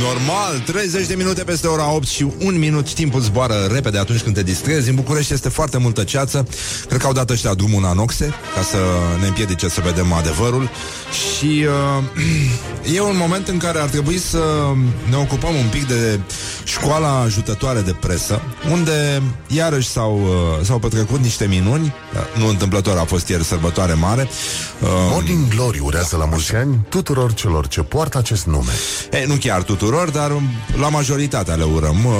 Normal, 0.00 0.62
30 0.66 1.06
de 1.06 1.14
minute 1.14 1.44
peste 1.44 1.66
ora 1.66 1.92
8 1.92 2.06
și 2.06 2.26
un 2.38 2.58
minut 2.58 2.92
timpul 2.92 3.20
zboară 3.20 3.54
repede 3.72 3.98
atunci 3.98 4.20
când 4.20 4.34
te 4.34 4.42
distrezi. 4.42 4.88
În 4.88 4.94
București 4.94 5.32
este 5.32 5.48
foarte 5.48 5.78
multă 5.78 6.04
ceață. 6.04 6.46
Cred 6.88 7.00
că 7.00 7.06
au 7.06 7.12
dat 7.12 7.30
ăștia 7.30 7.54
drumul 7.54 7.82
în 7.82 7.88
anoxe 7.88 8.34
ca 8.54 8.62
să 8.62 8.76
ne 9.20 9.26
împiedice 9.26 9.68
să 9.68 9.80
vedem 9.84 10.12
adevărul. 10.12 10.70
Și 11.10 11.66
uh, 12.86 12.94
e 12.96 13.00
un 13.00 13.16
moment 13.16 13.48
în 13.48 13.58
care 13.58 13.78
ar 13.78 13.88
trebui 13.88 14.18
să 14.18 14.42
ne 15.10 15.16
ocupăm 15.16 15.54
un 15.54 15.68
pic 15.70 15.86
de 15.86 16.20
școala 16.64 17.20
ajutătoare 17.20 17.80
de 17.80 17.96
presă, 18.00 18.42
unde 18.70 19.22
iarăși 19.46 19.88
s-au, 19.88 20.20
uh, 20.22 20.64
s-au 20.64 20.78
petrecut 20.78 21.20
niște 21.20 21.46
minuni. 21.46 21.94
Nu 22.38 22.48
întâmplător 22.48 22.96
a 22.96 23.04
fost 23.04 23.28
ieri 23.28 23.44
sărbătoare 23.44 23.92
mare. 23.92 24.28
Uh, 24.80 24.88
Morning 25.10 25.48
Glory 25.48 25.78
urează 25.78 26.16
la 26.16 26.24
mulți 26.24 26.54
ani 26.54 26.78
tuturor 26.88 27.34
celor 27.34 27.66
ce 27.68 27.82
poartă 27.92 28.18
acest 28.18 28.46
nume 28.46 28.72
E, 29.10 29.24
nu 29.26 29.34
chiar 29.34 29.62
tuturor, 29.62 30.10
dar 30.10 30.30
um, 30.30 30.42
la 30.80 30.88
majoritatea 30.88 31.54
le 31.54 31.64
urăm, 31.64 32.04
uh, 32.04 32.12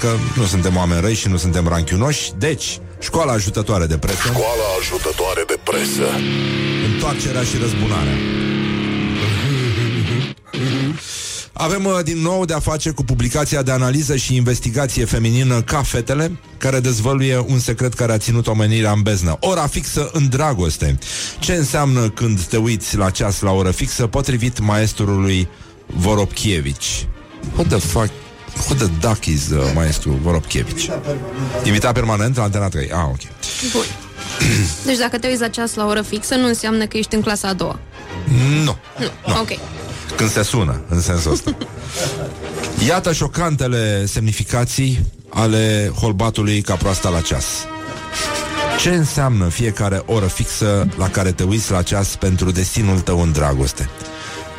că 0.00 0.08
nu 0.36 0.44
suntem 0.44 0.76
oameni 0.76 1.00
răi 1.00 1.14
și 1.14 1.28
nu 1.28 1.36
suntem 1.36 1.68
ranchiunoși. 1.68 2.32
Deci, 2.38 2.80
școala 2.98 3.32
ajutătoare 3.32 3.86
de 3.86 3.98
presă, 3.98 4.22
Școala 4.22 4.66
ajutătoare 4.80 5.44
de 5.46 5.58
presă 5.62 6.06
întoarcerea 6.92 7.42
și 7.42 7.56
răzbunarea. 7.60 8.16
Avem 11.62 11.84
uh, 11.84 11.98
din 12.04 12.18
nou 12.18 12.44
de 12.44 12.54
a 12.54 12.58
face 12.58 12.90
cu 12.90 13.04
publicația 13.04 13.62
de 13.62 13.70
analiză 13.70 14.16
și 14.16 14.36
investigație 14.36 15.04
feminină 15.04 15.60
Ca 15.60 15.82
Fetele, 15.82 16.38
care 16.58 16.80
dezvăluie 16.80 17.38
un 17.38 17.58
secret 17.58 17.94
care 17.94 18.12
a 18.12 18.18
ținut 18.18 18.46
omenirea 18.46 18.90
în 18.90 19.02
beznă. 19.02 19.36
Ora 19.40 19.66
fixă 19.66 20.10
în 20.12 20.28
dragoste. 20.28 20.98
Ce 21.38 21.52
înseamnă 21.52 22.08
când 22.08 22.40
te 22.40 22.56
uiți 22.56 22.96
la 22.96 23.10
ceas 23.10 23.40
la 23.40 23.50
oră 23.50 23.70
fixă, 23.70 24.06
potrivit 24.06 24.58
maestrului 24.60 25.48
Voropchievici? 25.86 27.06
What 27.54 27.66
the 27.68 27.78
fuck? 27.78 28.10
What 28.68 28.76
the 28.78 29.08
duck 29.08 29.24
is 29.24 29.48
uh, 29.48 29.72
maestru 29.74 30.18
Voropchievici? 30.22 30.90
Invitat 31.64 31.92
permanent 31.92 32.36
la 32.36 32.42
Antena 32.42 32.68
3. 32.68 32.90
Ah, 32.92 33.04
ok. 33.08 33.20
Bun. 33.72 33.84
Deci 34.84 34.98
dacă 34.98 35.18
te 35.18 35.26
uiți 35.26 35.40
la 35.40 35.48
ceas 35.48 35.74
la 35.74 35.86
oră 35.86 36.02
fixă, 36.02 36.34
nu 36.34 36.46
înseamnă 36.46 36.86
că 36.86 36.96
ești 36.96 37.14
în 37.14 37.20
clasa 37.20 37.48
a 37.48 37.52
doua. 37.52 37.78
Nu. 38.64 38.76
Nu. 38.98 39.10
Nu. 39.26 39.40
Ok. 39.40 39.50
Când 40.16 40.30
se 40.30 40.42
sună, 40.42 40.80
în 40.88 41.00
sensul 41.00 41.32
ăsta. 41.32 41.56
Iată 42.86 43.12
șocantele 43.12 44.06
semnificații 44.06 45.06
ale 45.28 45.92
holbatului 46.00 46.60
ca 46.60 46.74
proasta 46.74 47.08
la 47.08 47.20
ceas. 47.20 47.46
Ce 48.80 48.90
înseamnă 48.90 49.48
fiecare 49.48 50.02
oră 50.06 50.26
fixă 50.26 50.88
la 50.96 51.08
care 51.08 51.32
te 51.32 51.42
uiți 51.42 51.70
la 51.70 51.82
ceas 51.82 52.16
pentru 52.16 52.50
destinul 52.50 53.00
tău 53.00 53.22
în 53.22 53.32
dragoste? 53.32 53.88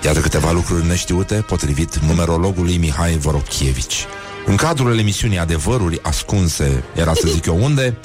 Iată 0.03 0.19
câteva 0.19 0.51
lucruri 0.51 0.87
neștiute, 0.87 1.35
potrivit 1.47 1.97
numerologului 1.97 2.77
Mihai 2.77 3.17
Vorochievici. 3.17 4.05
În 4.45 4.55
cadrul 4.55 4.97
emisiunii 4.97 5.39
Adevăruri 5.39 5.99
ascunse, 6.01 6.83
era 6.95 7.13
să 7.13 7.27
zic 7.27 7.45
eu 7.45 7.63
unde, 7.63 7.97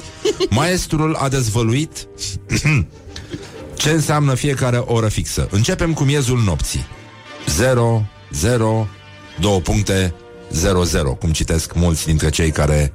maestrul 0.49 1.15
a 1.15 1.27
dezvăluit 1.27 2.07
ce 3.81 3.89
înseamnă 3.89 4.33
fiecare 4.33 4.77
oră 4.77 5.07
fixă. 5.07 5.47
Începem 5.51 5.93
cu 5.93 6.03
miezul 6.03 6.41
nopții. 6.45 6.85
0, 7.47 8.05
0, 8.31 8.87
2 9.39 9.61
puncte, 9.61 10.13
0, 10.51 10.83
0, 10.83 11.13
cum 11.13 11.31
citesc 11.31 11.73
mulți 11.73 12.05
dintre 12.05 12.29
cei 12.29 12.51
care 12.51 12.93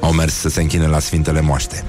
au 0.00 0.12
mers 0.12 0.34
să 0.34 0.48
se 0.48 0.60
închine 0.60 0.86
la 0.86 0.98
Sfintele 0.98 1.40
Moaște. 1.40 1.84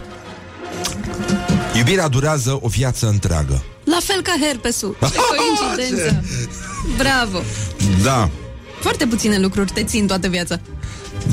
Iubirea 1.76 2.08
durează 2.08 2.60
o 2.62 2.68
viață 2.68 3.08
întreagă. 3.08 3.64
La 3.84 3.98
fel 4.04 4.22
ca 4.22 4.34
herpesul. 4.42 4.98
Ce 5.12 5.18
coincidență. 5.38 6.24
Bravo. 6.98 7.40
Da, 8.04 8.30
Foarte 8.82 9.06
puține 9.06 9.38
lucruri 9.40 9.72
te 9.72 9.84
țin 9.84 10.08
toată 10.08 10.28
viața. 10.28 10.60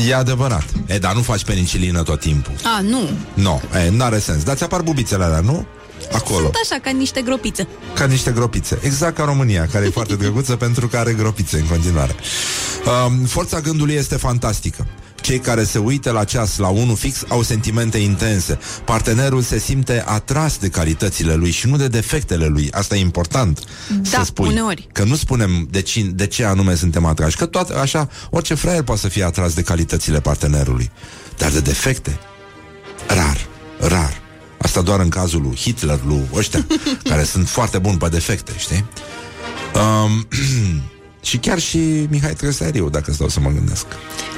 e 0.08 0.14
adevărat. 0.14 0.64
E, 0.86 0.98
dar 0.98 1.14
nu 1.14 1.22
faci 1.22 1.44
penicilină 1.44 2.02
tot 2.02 2.20
timpul. 2.20 2.52
A, 2.76 2.80
nu. 2.80 3.00
Nu, 3.00 3.08
no, 3.42 3.78
e, 3.78 3.90
n-are 3.90 4.18
sens. 4.18 4.42
Dar 4.42 4.56
ți 4.56 4.62
apar 4.62 4.80
bubițele 4.80 5.24
alea, 5.24 5.40
nu? 5.40 5.66
Acolo, 6.12 6.40
Sunt 6.42 6.54
așa, 6.70 6.80
ca 6.82 6.90
niște 6.90 7.20
gropițe. 7.22 7.66
ca 7.94 8.04
niște 8.06 8.30
gropițe. 8.30 8.78
Exact 8.82 9.16
ca 9.16 9.24
România, 9.24 9.66
care 9.72 9.86
e 9.86 9.90
foarte 9.90 10.14
drăguță 10.14 10.56
pentru 10.66 10.88
că 10.88 10.96
are 10.96 11.12
gropițe 11.12 11.56
în 11.58 11.66
continuare. 11.66 12.14
Um, 13.06 13.24
forța 13.24 13.60
gândului 13.60 13.94
este 13.94 14.16
fantastică. 14.16 14.86
Cei 15.20 15.38
care 15.38 15.64
se 15.64 15.78
uită 15.78 16.10
la 16.10 16.24
ceas 16.24 16.56
la 16.58 16.68
unul 16.68 16.96
fix 16.96 17.22
au 17.28 17.42
sentimente 17.42 17.98
intense. 17.98 18.58
Partenerul 18.84 19.42
se 19.42 19.58
simte 19.58 20.02
atras 20.06 20.56
de 20.58 20.68
calitățile 20.68 21.34
lui 21.34 21.50
și 21.50 21.66
nu 21.66 21.76
de 21.76 21.88
defectele 21.88 22.46
lui. 22.46 22.68
Asta 22.72 22.96
e 22.96 23.00
important 23.00 23.60
Da, 24.10 24.18
să 24.18 24.24
spui. 24.24 24.48
uneori. 24.48 24.88
Că 24.92 25.04
nu 25.04 25.14
spunem 25.16 25.68
de, 25.70 25.82
cine, 25.82 26.08
de 26.10 26.26
ce 26.26 26.44
anume 26.44 26.74
suntem 26.74 27.04
atrași. 27.04 27.36
Că 27.36 27.46
toate 27.46 27.74
așa, 27.74 28.08
orice 28.30 28.54
fraier 28.54 28.82
poate 28.82 29.00
să 29.00 29.08
fie 29.08 29.24
atras 29.24 29.54
de 29.54 29.62
calitățile 29.62 30.20
partenerului. 30.20 30.90
Dar 31.38 31.50
de 31.50 31.60
defecte, 31.60 32.18
rar, 33.06 33.46
rar. 33.78 34.22
Asta 34.64 34.82
doar 34.82 35.00
în 35.00 35.08
cazul 35.08 35.42
lui 35.42 35.56
Hitler, 35.56 36.00
lui 36.06 36.28
ăștia, 36.34 36.66
care 37.10 37.24
sunt 37.24 37.48
foarte 37.48 37.78
buni 37.78 37.96
pe 37.96 38.08
defecte, 38.08 38.52
știi? 38.56 38.84
Um, 39.74 40.26
și 41.28 41.36
chiar 41.36 41.58
și 41.58 42.06
Mihai 42.10 42.32
Tresariu, 42.32 42.88
dacă 42.88 43.12
stau 43.12 43.28
să 43.28 43.40
mă 43.40 43.50
gândesc. 43.50 43.86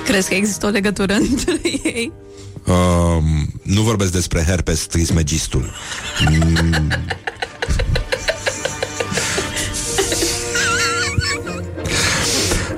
Crezi 0.05 0.29
că 0.29 0.35
există 0.35 0.67
o 0.67 0.69
legătură 0.69 1.15
între 1.31 1.61
ei? 1.63 2.13
Um, 2.67 3.53
nu 3.63 3.83
vorbesc 3.83 4.13
despre 4.13 4.43
herpes 4.43 4.81
trismegistul. 4.87 5.71
Mm. 6.31 6.91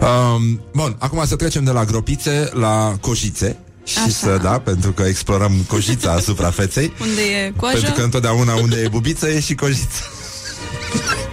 Um, 0.01 0.61
bun, 0.74 0.96
acum 0.99 1.26
să 1.26 1.36
trecem 1.36 1.64
de 1.64 1.70
la 1.70 1.84
gropițe 1.84 2.51
la 2.53 2.96
cojițe 3.01 3.57
și 3.89 3.99
Așa. 3.99 4.09
să, 4.09 4.39
da, 4.43 4.59
pentru 4.59 4.93
că 4.93 5.03
explorăm 5.03 5.53
cojița 5.68 6.20
suprafeței. 6.28 6.93
Unde 7.01 7.20
e 7.22 7.53
coaja? 7.57 7.76
Pentru 7.76 7.95
că 7.95 8.03
întotdeauna 8.03 8.55
unde 8.55 8.80
e 8.84 8.89
bubiță 8.89 9.28
e 9.28 9.41
și 9.41 9.55
cojiță. 9.55 10.03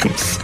Cum 0.01 0.11
să- 0.25 0.39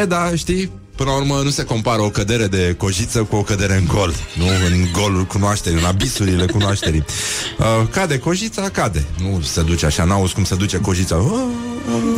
e, 0.00 0.04
da, 0.04 0.32
știi, 0.36 0.70
până 0.96 1.10
la 1.10 1.16
urmă 1.16 1.40
nu 1.44 1.50
se 1.50 1.64
compară 1.64 2.02
o 2.02 2.10
cădere 2.10 2.46
de 2.46 2.74
cojiță 2.78 3.22
cu 3.22 3.36
o 3.36 3.42
cădere 3.42 3.76
în 3.76 3.86
gol. 3.86 4.14
Nu 4.34 4.44
în 4.46 4.88
golul 4.92 5.24
cunoașterii, 5.24 5.78
în 5.78 5.84
abisurile 5.84 6.46
cunoașterii. 6.46 7.04
Uh, 7.58 7.66
cade 7.90 8.18
cojița, 8.18 8.68
cade. 8.68 9.04
Nu 9.22 9.40
se 9.42 9.62
duce 9.62 9.86
așa, 9.86 10.04
n-auzi 10.04 10.34
cum 10.34 10.44
se 10.44 10.54
duce 10.54 10.76
cojița. 10.80 11.16
Uh, 11.16 11.40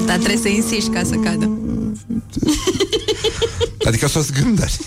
Dar 0.06 0.16
trebuie 0.16 0.38
să 0.42 0.48
insiști 0.48 0.88
ca 0.90 1.02
să 1.04 1.14
cadă. 1.14 1.50
Adică 3.84 4.08
să 4.08 4.18
o 4.18 4.22
zgândări. 4.22 4.78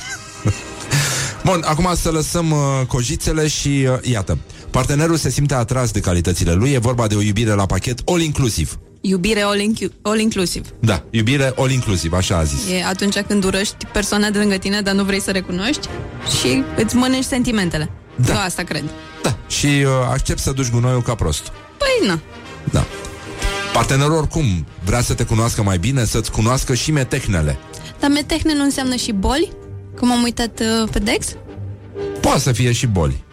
Bun, 1.47 1.63
acum 1.65 1.89
să 1.95 2.09
lăsăm 2.09 2.51
uh, 2.51 2.57
cojițele 2.87 3.47
și 3.47 3.67
uh, 3.67 3.97
iată. 4.01 4.37
Partenerul 4.69 5.15
se 5.15 5.29
simte 5.29 5.53
atras 5.53 5.91
de 5.91 5.99
calitățile 5.99 6.53
lui, 6.53 6.71
e 6.71 6.77
vorba 6.77 7.07
de 7.07 7.15
o 7.15 7.21
iubire 7.21 7.53
la 7.53 7.65
pachet 7.65 7.99
all-inclusiv. 8.05 8.79
Iubire 9.01 9.41
all, 9.41 9.59
incu- 9.59 9.91
all 10.01 10.19
inclusive. 10.19 10.67
Da, 10.79 11.03
iubire 11.09 11.53
all-inclusiv, 11.57 12.13
așa 12.13 12.37
a 12.37 12.43
zis. 12.43 12.59
E 12.71 12.83
atunci 12.83 13.19
când 13.19 13.43
urăști 13.43 13.85
persoana 13.93 14.29
de 14.29 14.37
lângă 14.37 14.57
tine, 14.57 14.81
dar 14.81 14.93
nu 14.93 15.03
vrei 15.03 15.21
să 15.21 15.31
recunoști 15.31 15.87
și 16.39 16.63
îți 16.75 16.95
mănânci 16.95 17.23
sentimentele. 17.23 17.89
Da. 18.15 18.33
Eu 18.33 18.39
asta 18.39 18.63
cred. 18.63 18.83
Da, 19.23 19.37
și 19.47 19.65
uh, 19.65 19.89
accept 20.11 20.39
să 20.39 20.51
duci 20.51 20.69
gunoiul 20.69 21.01
ca 21.01 21.15
prost. 21.15 21.51
Păi, 21.77 22.07
na. 22.07 22.19
Da. 22.71 22.85
Partenerul 23.73 24.15
oricum 24.15 24.65
vrea 24.85 25.01
să 25.01 25.13
te 25.13 25.23
cunoască 25.23 25.63
mai 25.63 25.77
bine, 25.77 26.05
să-ți 26.05 26.31
cunoască 26.31 26.73
și 26.73 26.91
metehnele. 26.91 27.57
Dar 27.99 28.09
metehne 28.09 28.53
nu 28.53 28.63
înseamnă 28.63 28.95
și 28.95 29.11
boli? 29.11 29.51
Cum 29.99 30.11
am 30.11 30.23
uitat 30.23 30.59
uh, 30.59 30.89
pe 30.91 30.99
Dex? 30.99 31.27
Poate 32.21 32.39
să 32.39 32.51
fie 32.51 32.71
și 32.71 32.85
boli. 32.87 33.23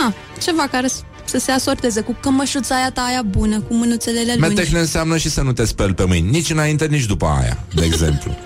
Na, 0.00 0.14
ceva 0.42 0.66
care 0.70 0.86
s- 0.86 1.02
să 1.24 1.38
se 1.38 1.50
asorteze 1.50 2.00
cu 2.00 2.16
cămășuța 2.20 2.74
aia 2.74 2.90
ta 2.90 3.00
aia 3.00 3.22
bună, 3.22 3.60
cu 3.60 3.74
mânuțelele 3.74 4.34
lungi. 4.38 4.54
Metehne 4.54 4.78
înseamnă 4.78 5.16
și 5.16 5.30
să 5.30 5.42
nu 5.42 5.52
te 5.52 5.64
speli 5.64 5.94
pe 5.94 6.04
mâini. 6.04 6.30
Nici 6.30 6.50
înainte, 6.50 6.86
nici 6.86 7.04
după 7.06 7.26
aia, 7.40 7.58
de 7.74 7.84
exemplu. 7.84 8.36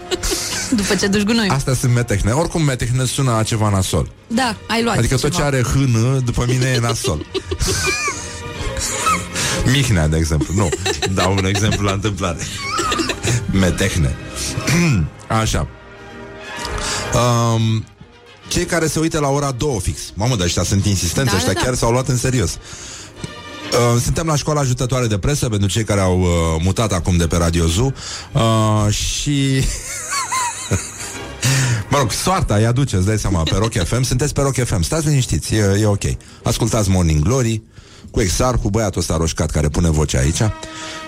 După 0.70 0.94
ce 0.94 1.06
duci 1.06 1.22
gunoi. 1.22 1.48
Astea 1.48 1.74
sunt 1.74 1.94
metehne. 1.94 2.30
Oricum, 2.32 2.62
metehne 2.62 3.04
sună 3.04 3.36
a 3.36 3.42
ceva 3.42 3.70
nasol. 3.70 4.10
Da, 4.26 4.56
ai 4.68 4.82
luat 4.82 4.96
Adică 4.96 5.16
tot 5.16 5.30
ce 5.30 5.36
ceva. 5.36 5.46
are 5.46 5.62
hână, 5.62 6.18
după 6.24 6.44
mine 6.48 6.66
e 6.66 6.78
nasol. 6.78 7.26
Mihnea, 9.72 10.08
de 10.08 10.16
exemplu. 10.16 10.54
Nu, 10.54 10.68
dau 11.14 11.32
un 11.32 11.44
exemplu 11.44 11.86
la 11.86 11.92
întâmplare. 11.92 12.38
Metehne. 13.52 14.14
Așa. 15.40 15.66
Um, 17.14 17.84
cei 18.48 18.64
care 18.64 18.86
se 18.86 18.98
uită 18.98 19.18
la 19.18 19.28
ora 19.28 19.50
2 19.50 19.78
fix. 19.82 20.00
Mamă, 20.14 20.36
dar 20.36 20.46
ăștia 20.46 20.62
sunt 20.62 20.86
insistenți, 20.86 21.30
Da, 21.30 21.36
ăștia 21.36 21.52
da, 21.52 21.58
da. 21.58 21.64
chiar 21.64 21.74
s-au 21.74 21.90
luat 21.90 22.08
în 22.08 22.16
serios. 22.16 22.50
Uh, 22.52 24.00
suntem 24.02 24.26
la 24.26 24.36
școala 24.36 24.60
ajutătoare 24.60 25.06
de 25.06 25.18
presă 25.18 25.48
pentru 25.48 25.68
cei 25.68 25.84
care 25.84 26.00
au 26.00 26.20
uh, 26.20 26.28
mutat 26.62 26.92
acum 26.92 27.16
de 27.16 27.26
pe 27.26 27.36
Radio 27.36 27.66
Zoo 27.66 27.92
uh, 28.32 28.92
și 28.92 29.64
Mă 31.90 31.98
rog, 31.98 32.12
soarta 32.12 32.54
îi 32.54 32.66
aduce, 32.66 32.96
îți 32.96 33.06
dai 33.06 33.18
seama, 33.18 33.42
pe 33.42 33.56
Rock 33.56 33.72
FM. 33.84 34.02
Sunteți 34.02 34.32
pe 34.32 34.40
Rock 34.40 34.64
FM, 34.64 34.82
stați 34.82 35.06
liniștiți, 35.06 35.54
e, 35.54 35.78
e 35.80 35.86
ok. 35.86 36.04
Ascultați 36.42 36.90
Morning 36.90 37.22
Glory 37.22 37.62
cu 38.10 38.20
Exarhu, 38.20 38.68
băiatul 38.68 39.00
ăsta 39.00 39.16
roșcat 39.16 39.50
care 39.50 39.68
pune 39.68 39.90
vocea 39.90 40.18
aici, 40.18 40.42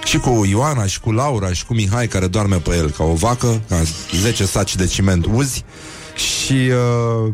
și 0.04 0.18
cu 0.18 0.44
Ioana, 0.48 0.86
și 0.86 1.00
cu 1.00 1.12
Laura, 1.12 1.52
și 1.52 1.64
cu 1.64 1.74
Mihai 1.74 2.08
care 2.08 2.26
doarme 2.26 2.56
pe 2.56 2.76
el 2.76 2.90
ca 2.90 3.04
o 3.04 3.14
vacă, 3.14 3.60
ca 3.68 3.82
10 4.20 4.46
saci 4.46 4.76
de 4.76 4.86
ciment 4.86 5.26
uzi, 5.26 5.64
și 6.16 6.52
uh, 6.52 7.32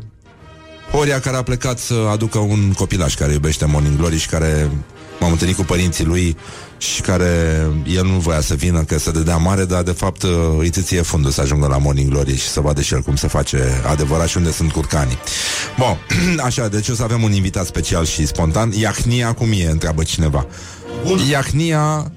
Horia 0.92 1.20
care 1.20 1.36
a 1.36 1.42
plecat 1.42 1.78
să 1.78 1.94
aducă 2.10 2.38
un 2.38 2.72
copilaș 2.72 3.14
care 3.14 3.32
iubește 3.32 3.64
Morning 3.64 3.96
Glory 3.96 4.18
și 4.18 4.26
care 4.26 4.70
m-am 5.20 5.30
întâlnit 5.30 5.56
cu 5.56 5.62
părinții 5.62 6.04
lui 6.04 6.36
și 6.78 7.00
care 7.00 7.66
el 7.86 8.04
nu 8.04 8.18
voia 8.18 8.40
să 8.40 8.54
vină 8.54 8.82
că 8.82 8.98
să 8.98 9.10
dădea 9.10 9.36
mare, 9.36 9.64
dar 9.64 9.82
de 9.82 9.90
fapt 9.90 10.22
uh, 10.22 10.30
îi 10.58 10.70
ție 10.70 11.02
fundul 11.02 11.30
să 11.30 11.40
ajungă 11.40 11.66
la 11.66 11.78
Morning 11.78 12.10
Glory 12.10 12.36
și 12.36 12.48
să 12.48 12.60
vadă 12.60 12.80
și 12.80 12.94
el 12.94 13.00
cum 13.00 13.16
se 13.16 13.28
face 13.28 13.82
adevărat 13.86 14.28
și 14.28 14.36
unde 14.36 14.52
sunt 14.52 14.72
curcanii. 14.72 15.18
Bun, 15.78 15.98
așa, 16.46 16.68
deci 16.68 16.88
o 16.88 16.94
să 16.94 17.02
avem 17.02 17.22
un 17.22 17.32
invitat 17.32 17.66
special 17.66 18.04
și 18.04 18.26
spontan. 18.26 18.72
Iahnia 18.72 19.32
cum 19.32 19.52
e, 19.52 19.70
întreabă 19.70 20.02
cineva. 20.02 20.46
Iahnia, 21.30 22.12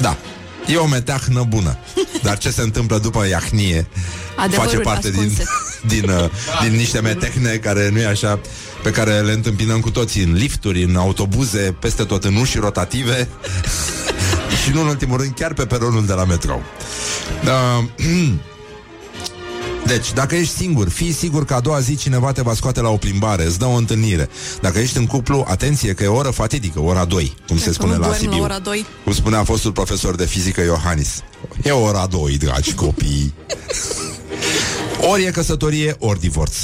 da, 0.00 0.16
e 0.66 0.76
o 0.76 0.86
meteahnă 0.86 1.44
bună. 1.48 1.78
Dar 2.22 2.38
ce 2.38 2.50
se 2.50 2.62
întâmplă 2.62 2.98
după 2.98 3.26
Iahnie 3.26 3.86
Adevăruri 4.36 4.74
face 4.74 4.78
parte 4.78 5.10
din, 5.10 5.18
ascunse. 5.18 5.36
din, 5.36 5.46
uh, 6.08 6.30
din 6.62 6.76
niște 6.76 7.00
metehne 7.00 7.50
care 7.50 7.88
nu 7.88 7.98
e 7.98 8.06
așa, 8.06 8.40
pe 8.82 8.90
care 8.90 9.20
le 9.20 9.32
întâmpinăm 9.32 9.80
cu 9.80 9.90
toții 9.90 10.22
în 10.22 10.32
lifturi, 10.32 10.82
în 10.82 10.96
autobuze, 10.96 11.76
peste 11.80 12.04
tot 12.04 12.24
în 12.24 12.36
uși 12.36 12.58
rotative 12.58 13.28
și 14.64 14.70
nu 14.72 14.80
în 14.80 14.86
ultimul 14.86 15.18
rând 15.18 15.32
chiar 15.34 15.52
pe 15.52 15.66
peronul 15.66 16.06
de 16.06 16.12
la 16.12 16.24
metrou. 16.24 16.62
Uh, 17.44 17.84
Deci, 19.86 20.12
dacă 20.12 20.34
ești 20.34 20.54
singur, 20.54 20.88
fii 20.88 21.12
sigur 21.12 21.44
că 21.44 21.54
a 21.54 21.60
doua 21.60 21.80
zi 21.80 21.96
cineva 21.96 22.32
te 22.32 22.42
va 22.42 22.54
scoate 22.54 22.80
la 22.80 22.88
o 22.88 22.96
plimbare, 22.96 23.44
îți 23.44 23.58
dă 23.58 23.64
o 23.64 23.74
întâlnire. 23.74 24.28
Dacă 24.60 24.78
ești 24.78 24.96
în 24.96 25.06
cuplu, 25.06 25.44
atenție 25.48 25.94
că 25.94 26.02
e 26.02 26.06
o 26.06 26.14
oră 26.14 26.30
fatidică, 26.30 26.80
ora 26.80 27.04
2, 27.04 27.36
cum 27.48 27.58
se 27.58 27.66
Că 27.66 27.72
spune 27.72 27.92
nu 27.92 27.98
la 27.98 28.06
dormi 28.06 28.24
la 28.24 28.30
Sibiu. 28.30 28.44
ora 28.44 28.58
2. 28.58 28.86
Cum 29.04 29.12
spunea 29.12 29.44
fostul 29.44 29.72
profesor 29.72 30.14
de 30.14 30.26
fizică 30.26 30.60
Iohannis. 30.60 31.22
E 31.62 31.70
ora 31.70 32.06
2, 32.10 32.36
dragi 32.38 32.74
copii. 32.74 33.34
ori 35.10 35.24
e 35.24 35.30
căsătorie, 35.30 35.96
ori 35.98 36.20
divorț. 36.20 36.56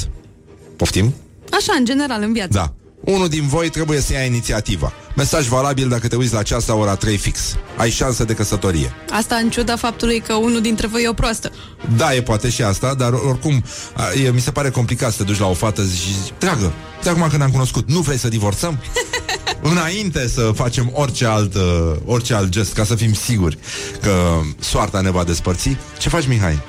Poftim? 0.75 1.13
Așa, 1.51 1.73
în 1.77 1.85
general, 1.85 2.21
în 2.21 2.33
viață. 2.33 2.51
Da. 2.51 2.73
Unul 3.11 3.27
din 3.27 3.47
voi 3.47 3.69
trebuie 3.69 3.99
să 3.99 4.13
ia 4.13 4.23
inițiativa. 4.23 4.93
Mesaj 5.15 5.47
valabil 5.47 5.89
dacă 5.89 6.07
te 6.07 6.15
uiți 6.15 6.33
la 6.33 6.41
ceas 6.41 6.67
la 6.67 6.73
ora 6.73 6.95
3 6.95 7.17
fix. 7.17 7.55
Ai 7.77 7.89
șansă 7.89 8.23
de 8.23 8.33
căsătorie. 8.33 8.93
Asta 9.11 9.35
în 9.35 9.49
ciuda 9.49 9.75
faptului 9.75 10.19
că 10.19 10.33
unul 10.33 10.61
dintre 10.61 10.87
voi 10.87 11.03
e 11.03 11.07
o 11.07 11.13
proastă. 11.13 11.51
Da, 11.97 12.15
e 12.15 12.21
poate 12.21 12.49
și 12.49 12.61
asta, 12.61 12.93
dar 12.93 13.13
oricum 13.13 13.63
a, 13.93 14.03
e, 14.23 14.31
mi 14.31 14.39
se 14.39 14.51
pare 14.51 14.69
complicat 14.69 15.11
să 15.11 15.17
te 15.17 15.23
duci 15.23 15.39
la 15.39 15.47
o 15.47 15.53
fată 15.53 15.81
și 15.81 15.89
zici, 15.89 16.33
dragă, 16.39 16.73
de 17.03 17.09
acum 17.09 17.27
când 17.29 17.41
am 17.41 17.51
cunoscut, 17.51 17.89
nu 17.89 17.99
vrei 17.99 18.17
să 18.17 18.27
divorțăm? 18.27 18.79
Înainte 19.71 20.27
să 20.27 20.51
facem 20.55 20.91
orice 20.93 21.25
alt, 21.25 21.55
uh, 21.55 21.61
orice 22.05 22.33
alt 22.33 22.49
gest, 22.49 22.73
ca 22.73 22.83
să 22.83 22.95
fim 22.95 23.13
siguri 23.13 23.57
că 24.01 24.39
soarta 24.59 25.01
ne 25.01 25.11
va 25.11 25.23
despărți. 25.23 25.77
Ce 25.97 26.09
faci, 26.09 26.27
Mihai? 26.27 26.59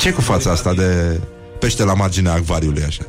Ce 0.00 0.12
cu 0.12 0.20
fața 0.20 0.50
asta 0.50 0.74
de 0.74 1.20
pește 1.58 1.84
la 1.84 1.94
marginea 1.94 2.32
acvariului 2.32 2.82
așa? 2.82 3.02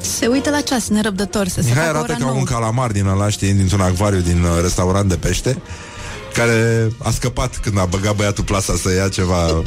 Se 0.00 0.26
uită 0.26 0.50
la 0.50 0.60
ceas, 0.60 0.88
nerăbdător, 0.88 1.48
să 1.48 1.60
se 1.60 1.68
Mihai 1.68 1.84
facă 1.84 1.88
arată 1.96 2.12
ora 2.12 2.18
ca 2.18 2.24
nouă. 2.24 2.38
un 2.38 2.44
calamar 2.44 2.90
din 2.90 3.06
ăla, 3.06 3.28
știi, 3.28 3.52
dintr-un 3.52 3.80
acvariu 3.80 4.20
din 4.20 4.42
uh, 4.42 4.60
restaurant 4.62 5.08
de 5.08 5.16
pește 5.16 5.58
care 6.34 6.88
a 7.02 7.10
scăpat 7.10 7.56
când 7.56 7.78
a 7.78 7.84
băgat 7.84 8.16
băiatul 8.16 8.44
plasa 8.44 8.74
să 8.82 8.92
ia 8.94 9.08
ceva 9.08 9.62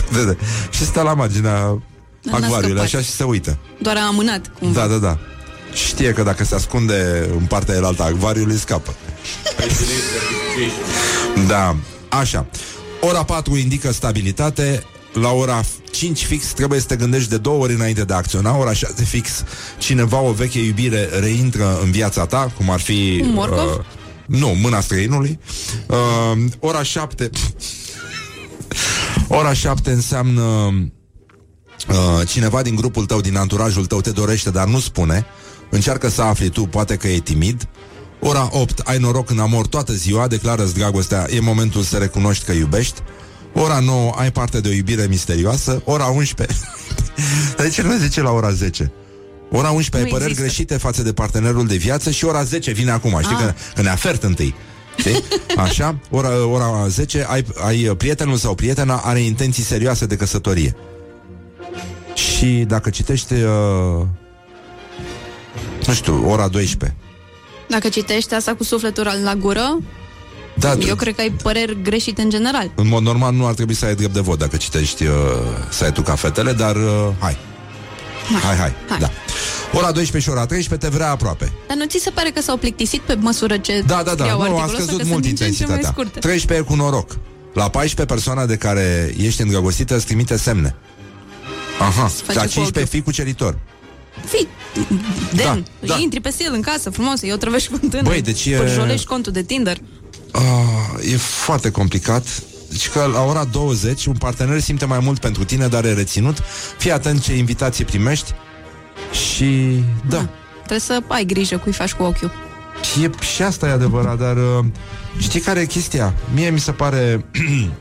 și 0.70 0.84
stă 0.84 1.00
la 1.02 1.14
marginea 1.14 1.52
n-a 2.22 2.32
acvariului 2.36 2.60
scăpat. 2.68 2.84
așa 2.84 3.00
și 3.00 3.10
se 3.10 3.24
uită. 3.24 3.58
Doar 3.82 3.96
a 3.96 4.06
amânat, 4.06 4.50
cumva. 4.58 4.80
Da, 4.80 4.86
da, 4.86 4.96
da. 4.96 5.18
Știe 5.72 6.12
că 6.12 6.22
dacă 6.22 6.44
se 6.44 6.54
ascunde 6.54 7.28
în 7.38 7.44
partea 7.44 7.74
elaltă 7.74 8.02
a 8.02 8.06
acvariului, 8.06 8.56
scapă. 8.56 8.94
Da, 11.46 11.76
așa. 12.08 12.46
Ora 13.00 13.24
4 13.24 13.56
indică 13.56 13.92
stabilitate, 13.92 14.84
la 15.12 15.30
ora 15.30 15.60
5 15.90 16.24
fix 16.24 16.46
trebuie 16.46 16.80
să 16.80 16.86
te 16.86 16.96
gândești 16.96 17.28
de 17.28 17.36
două 17.36 17.62
ori 17.62 17.74
înainte 17.74 18.04
de 18.04 18.12
a 18.12 18.16
acționa, 18.16 18.56
ora 18.56 18.72
6 18.72 19.04
fix 19.04 19.44
cineva, 19.78 20.20
o 20.20 20.32
veche 20.32 20.58
iubire, 20.58 21.08
reintră 21.20 21.78
în 21.82 21.90
viața 21.90 22.26
ta, 22.26 22.52
cum 22.56 22.70
ar 22.70 22.80
fi... 22.80 23.20
Un 23.22 23.32
morcov? 23.32 23.86
nu, 24.26 24.48
mâna 24.48 24.80
străinului. 24.80 25.38
Uh, 25.86 26.44
ora 26.58 26.82
7... 26.82 27.30
ora 29.38 29.52
7 29.52 29.90
înseamnă... 29.90 30.42
Uh, 31.88 32.28
cineva 32.28 32.62
din 32.62 32.74
grupul 32.74 33.06
tău, 33.06 33.20
din 33.20 33.36
anturajul 33.36 33.86
tău 33.86 34.00
te 34.00 34.10
dorește, 34.10 34.50
dar 34.50 34.66
nu 34.66 34.78
spune. 34.78 35.26
Încearcă 35.70 36.08
să 36.08 36.22
afli 36.22 36.48
tu, 36.48 36.62
poate 36.62 36.96
că 36.96 37.08
e 37.08 37.18
timid. 37.18 37.68
Ora 38.20 38.48
8, 38.52 38.78
ai 38.78 38.98
noroc 38.98 39.30
în 39.30 39.38
amor 39.38 39.66
toată 39.66 39.92
ziua, 39.92 40.26
declară-ți 40.26 40.74
dragostea, 40.74 41.26
e 41.30 41.40
momentul 41.40 41.82
să 41.82 41.96
recunoști 41.96 42.44
că 42.44 42.52
iubești. 42.52 43.02
Ora 43.60 43.78
9, 43.78 44.12
ai 44.16 44.32
parte 44.32 44.60
de 44.60 44.68
o 44.68 44.72
iubire 44.72 45.06
misterioasă. 45.08 45.82
Ora 45.84 46.04
11, 46.06 46.56
dar 47.56 47.66
de 47.66 47.72
ce 47.72 47.82
nu 47.82 47.96
zice 47.96 48.20
la 48.20 48.30
ora 48.30 48.50
10? 48.50 48.92
Ora 49.50 49.70
11 49.70 49.96
ai 49.96 50.02
Nu 50.02 50.08
păreri 50.08 50.30
există. 50.30 50.42
greșite 50.46 50.76
față 50.76 51.02
de 51.02 51.12
partenerul 51.12 51.66
de 51.66 51.76
viață 51.76 52.10
și 52.10 52.24
ora 52.24 52.42
10 52.42 52.70
vine 52.72 52.90
acum, 52.90 53.18
știi 53.22 53.36
Ah. 53.36 53.42
că, 53.44 53.54
că 53.74 53.82
ne 53.82 53.88
afert 53.88 54.22
întâi. 54.22 54.54
Știi? 54.98 55.24
Așa, 55.56 55.98
ora, 56.10 56.46
ora 56.46 56.86
10 56.88 57.26
ai, 57.28 57.44
ai 57.66 57.94
prietenul 57.96 58.36
sau 58.36 58.54
prietena 58.54 58.96
are 59.04 59.20
intenții 59.20 59.62
serioase 59.62 60.06
de 60.06 60.16
căsătorie. 60.16 60.76
Și 62.14 62.64
dacă 62.66 62.90
citești 62.90 63.32
uh, 63.32 64.06
nu 65.86 65.92
știu, 65.94 66.30
ora 66.30 66.48
12 66.48 66.98
Dacă 67.68 67.88
citești 67.88 68.34
asta 68.34 68.54
cu 68.54 68.64
sufletul 68.64 69.10
la 69.24 69.34
gură, 69.34 69.78
da, 70.58 70.74
eu 70.86 70.94
cred 70.94 71.14
că 71.14 71.20
ai 71.20 71.30
păreri 71.42 71.82
greșite 71.82 72.22
în 72.22 72.30
general. 72.30 72.70
În 72.74 72.88
mod 72.88 73.02
normal 73.02 73.34
nu 73.34 73.46
ar 73.46 73.54
trebui 73.54 73.74
să 73.74 73.84
ai 73.84 73.94
drept 73.94 74.12
de 74.14 74.20
vot 74.20 74.38
dacă 74.38 74.56
citești 74.56 75.04
uh, 75.04 75.10
site-ul 75.70 76.06
Cafetele, 76.06 76.52
dar 76.52 76.76
uh, 76.76 77.08
hai. 77.18 77.36
Hai, 78.42 78.56
hai, 78.56 78.72
Hai. 78.88 78.98
da. 78.98 79.10
Ora 79.72 79.92
12 79.92 80.18
și 80.30 80.36
ora 80.36 80.46
13 80.46 80.88
te 80.88 80.94
vrea 80.96 81.10
aproape. 81.10 81.52
Dar 81.68 81.76
nu 81.76 81.84
ți 81.86 81.98
se 81.98 82.10
pare 82.10 82.30
că 82.30 82.40
s-au 82.40 82.56
plictisit 82.56 83.00
pe 83.00 83.14
măsură 83.14 83.56
ce 83.56 83.82
Da, 83.86 83.94
da, 83.94 84.02
da, 84.02 84.10
scriau 84.10 84.38
nu, 84.38 84.42
a 84.42 84.44
articolul 84.44 84.64
ăsta, 84.74 84.82
scăzut 84.82 85.00
că 85.00 85.06
mult 85.08 85.24
sunt 85.24 85.24
din 85.24 85.34
ce 85.34 85.44
în 85.44 85.52
ce 85.52 85.64
mai 85.66 85.74
intensitatea. 85.76 85.90
scurte. 86.04 86.18
13 86.28 86.66
e 86.66 86.74
cu 86.76 86.82
noroc. 86.82 87.16
La 87.54 87.68
14 87.68 88.14
persoana 88.14 88.46
de 88.46 88.56
care 88.56 89.14
ești 89.18 89.42
îndrăgostită 89.42 89.94
îți 89.96 90.04
trimite 90.06 90.36
semne. 90.36 90.74
Aha, 91.78 92.06
face 92.06 92.38
la 92.38 92.44
cu 92.44 92.48
15 92.48 92.68
ochiul. 92.78 92.86
fii 92.86 93.02
cuceritor. 93.02 93.58
Fii, 94.26 94.48
demn, 95.34 95.64
Da, 95.80 95.86
da. 95.86 95.96
intri 95.98 96.20
pe 96.20 96.34
el 96.38 96.52
în 96.54 96.60
casă, 96.60 96.90
frumos, 96.90 97.22
eu 97.22 97.36
trăvești 97.36 97.68
fântână. 97.68 98.02
Băi, 98.02 98.20
deci 98.22 98.44
e- 98.46 98.56
Pârjolești 98.56 99.06
contul 99.06 99.32
de 99.32 99.42
Tinder. 99.42 99.78
Ah, 100.32 101.12
e 101.12 101.16
foarte 101.16 101.70
complicat. 101.70 102.42
Deci 102.70 102.88
că 102.88 103.10
la 103.12 103.22
ora 103.22 103.44
20 103.44 104.06
un 104.06 104.14
partener 104.14 104.60
simte 104.60 104.84
mai 104.84 104.98
mult 105.02 105.18
pentru 105.18 105.44
tine, 105.44 105.66
dar 105.66 105.84
e 105.84 105.92
reținut. 105.92 106.38
Fii 106.78 106.92
atent 106.92 107.22
ce 107.22 107.36
invitații 107.36 107.84
primești 107.84 108.34
și 109.12 109.82
da. 110.08 110.28
Trebuie 110.56 110.78
să 110.78 111.02
ai 111.08 111.24
grijă 111.24 111.56
cui 111.56 111.72
faci 111.72 111.92
cu 111.92 112.02
ochiul. 112.02 112.32
Și, 112.92 113.04
e, 113.04 113.10
și 113.34 113.42
asta 113.42 113.66
e 113.66 113.70
adevărat, 113.70 114.18
dar 114.18 114.36
uh, 114.36 114.64
știi 115.18 115.40
care 115.40 115.60
e 115.60 115.64
chestia? 115.64 116.14
Mie 116.34 116.50
mi 116.50 116.60
se 116.60 116.72
pare 116.72 117.24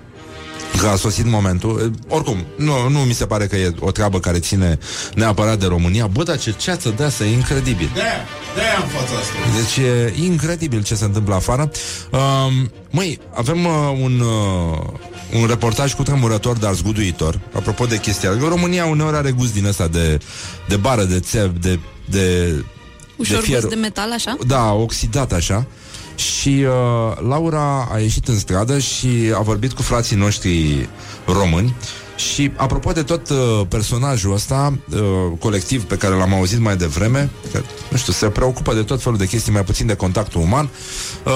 că 0.80 0.88
a 0.88 0.96
sosit 0.96 1.26
momentul. 1.26 1.82
Uh, 1.86 2.16
Oricum, 2.16 2.46
nu, 2.56 2.90
nu 2.90 3.00
mi 3.00 3.14
se 3.14 3.26
pare 3.26 3.48
că 3.48 3.56
e 3.56 3.74
o 3.80 3.92
treabă 3.92 4.20
care 4.20 4.40
ține 4.40 4.78
neapărat 5.16 5.60
de 5.60 5.66
România. 5.66 6.08
Bă, 6.08 6.24
dar 6.24 6.38
ce 6.38 6.52
ceață 6.58 6.94
de 6.98 7.04
asta, 7.04 7.24
e 7.24 7.32
incredibil. 7.32 7.90
De-aia, 7.94 8.26
de-aia 8.58 8.80
în 8.82 8.90
fața 8.98 9.14
asta. 9.22 9.34
Deci 9.60 9.86
e 9.86 10.14
incredibil 10.24 10.84
ce 10.84 10.96
se 10.96 11.06
întâmplă 11.06 11.36
afară. 11.36 11.72
Um, 12.12 12.72
măi, 12.90 13.20
avem 13.34 13.66
uh, 13.66 13.98
un, 14.02 14.20
uh, 14.20 15.40
un 15.40 15.48
reportaj 15.48 15.94
cu 15.94 16.04
tremurător, 16.04 16.58
dar 16.58 16.74
zguduitor, 16.74 17.40
apropo 17.54 17.86
de 17.86 17.98
chestia. 18.00 18.30
Că 18.30 18.46
România 18.48 18.86
uneori 18.86 19.16
are 19.16 19.32
gust 19.32 19.54
din 19.54 19.66
ăsta 19.66 19.88
de, 19.88 20.18
de 20.68 20.76
bară, 20.76 21.04
de 21.04 21.20
țev, 21.20 21.52
de, 21.60 21.80
de 22.10 22.54
Ușor 23.18 23.40
de 23.40 23.44
fier. 23.44 23.60
gust 23.60 23.74
de 23.74 23.80
metal, 23.80 24.12
așa? 24.12 24.38
Da, 24.48 24.72
oxidat 24.72 25.32
așa. 25.34 25.66
Și 26.16 26.66
uh, 26.68 27.28
Laura 27.28 27.90
a 27.92 28.00
ieșit 28.00 28.28
în 28.28 28.40
stradă 28.40 28.80
și 28.80 29.10
a 29.36 29.42
vorbit 29.42 29.74
cu 29.74 29.82
frații 29.82 30.16
noștri 30.16 30.90
români 31.26 31.76
și 32.18 32.52
apropo 32.56 32.92
de 32.92 33.04
tot 33.04 33.30
uh, 33.30 33.62
personajul 33.70 34.34
ăsta 34.34 34.78
uh, 34.94 35.00
colectiv 35.40 35.84
pe 35.84 35.98
care 35.98 36.16
l-am 36.16 36.34
auzit 36.34 36.60
mai 36.60 36.78
devreme, 36.78 37.30
că, 37.52 37.62
nu 37.90 37.98
știu, 37.98 38.14
se 38.14 38.30
preocupă 38.30 38.74
de 38.74 38.84
tot 38.84 39.02
felul 39.02 39.18
de 39.18 39.28
chestii 39.28 39.52
mai 39.52 39.64
puțin 39.64 39.86
de 39.86 39.96
contactul 39.96 40.42
uman, 40.42 40.70
uh, 41.26 41.34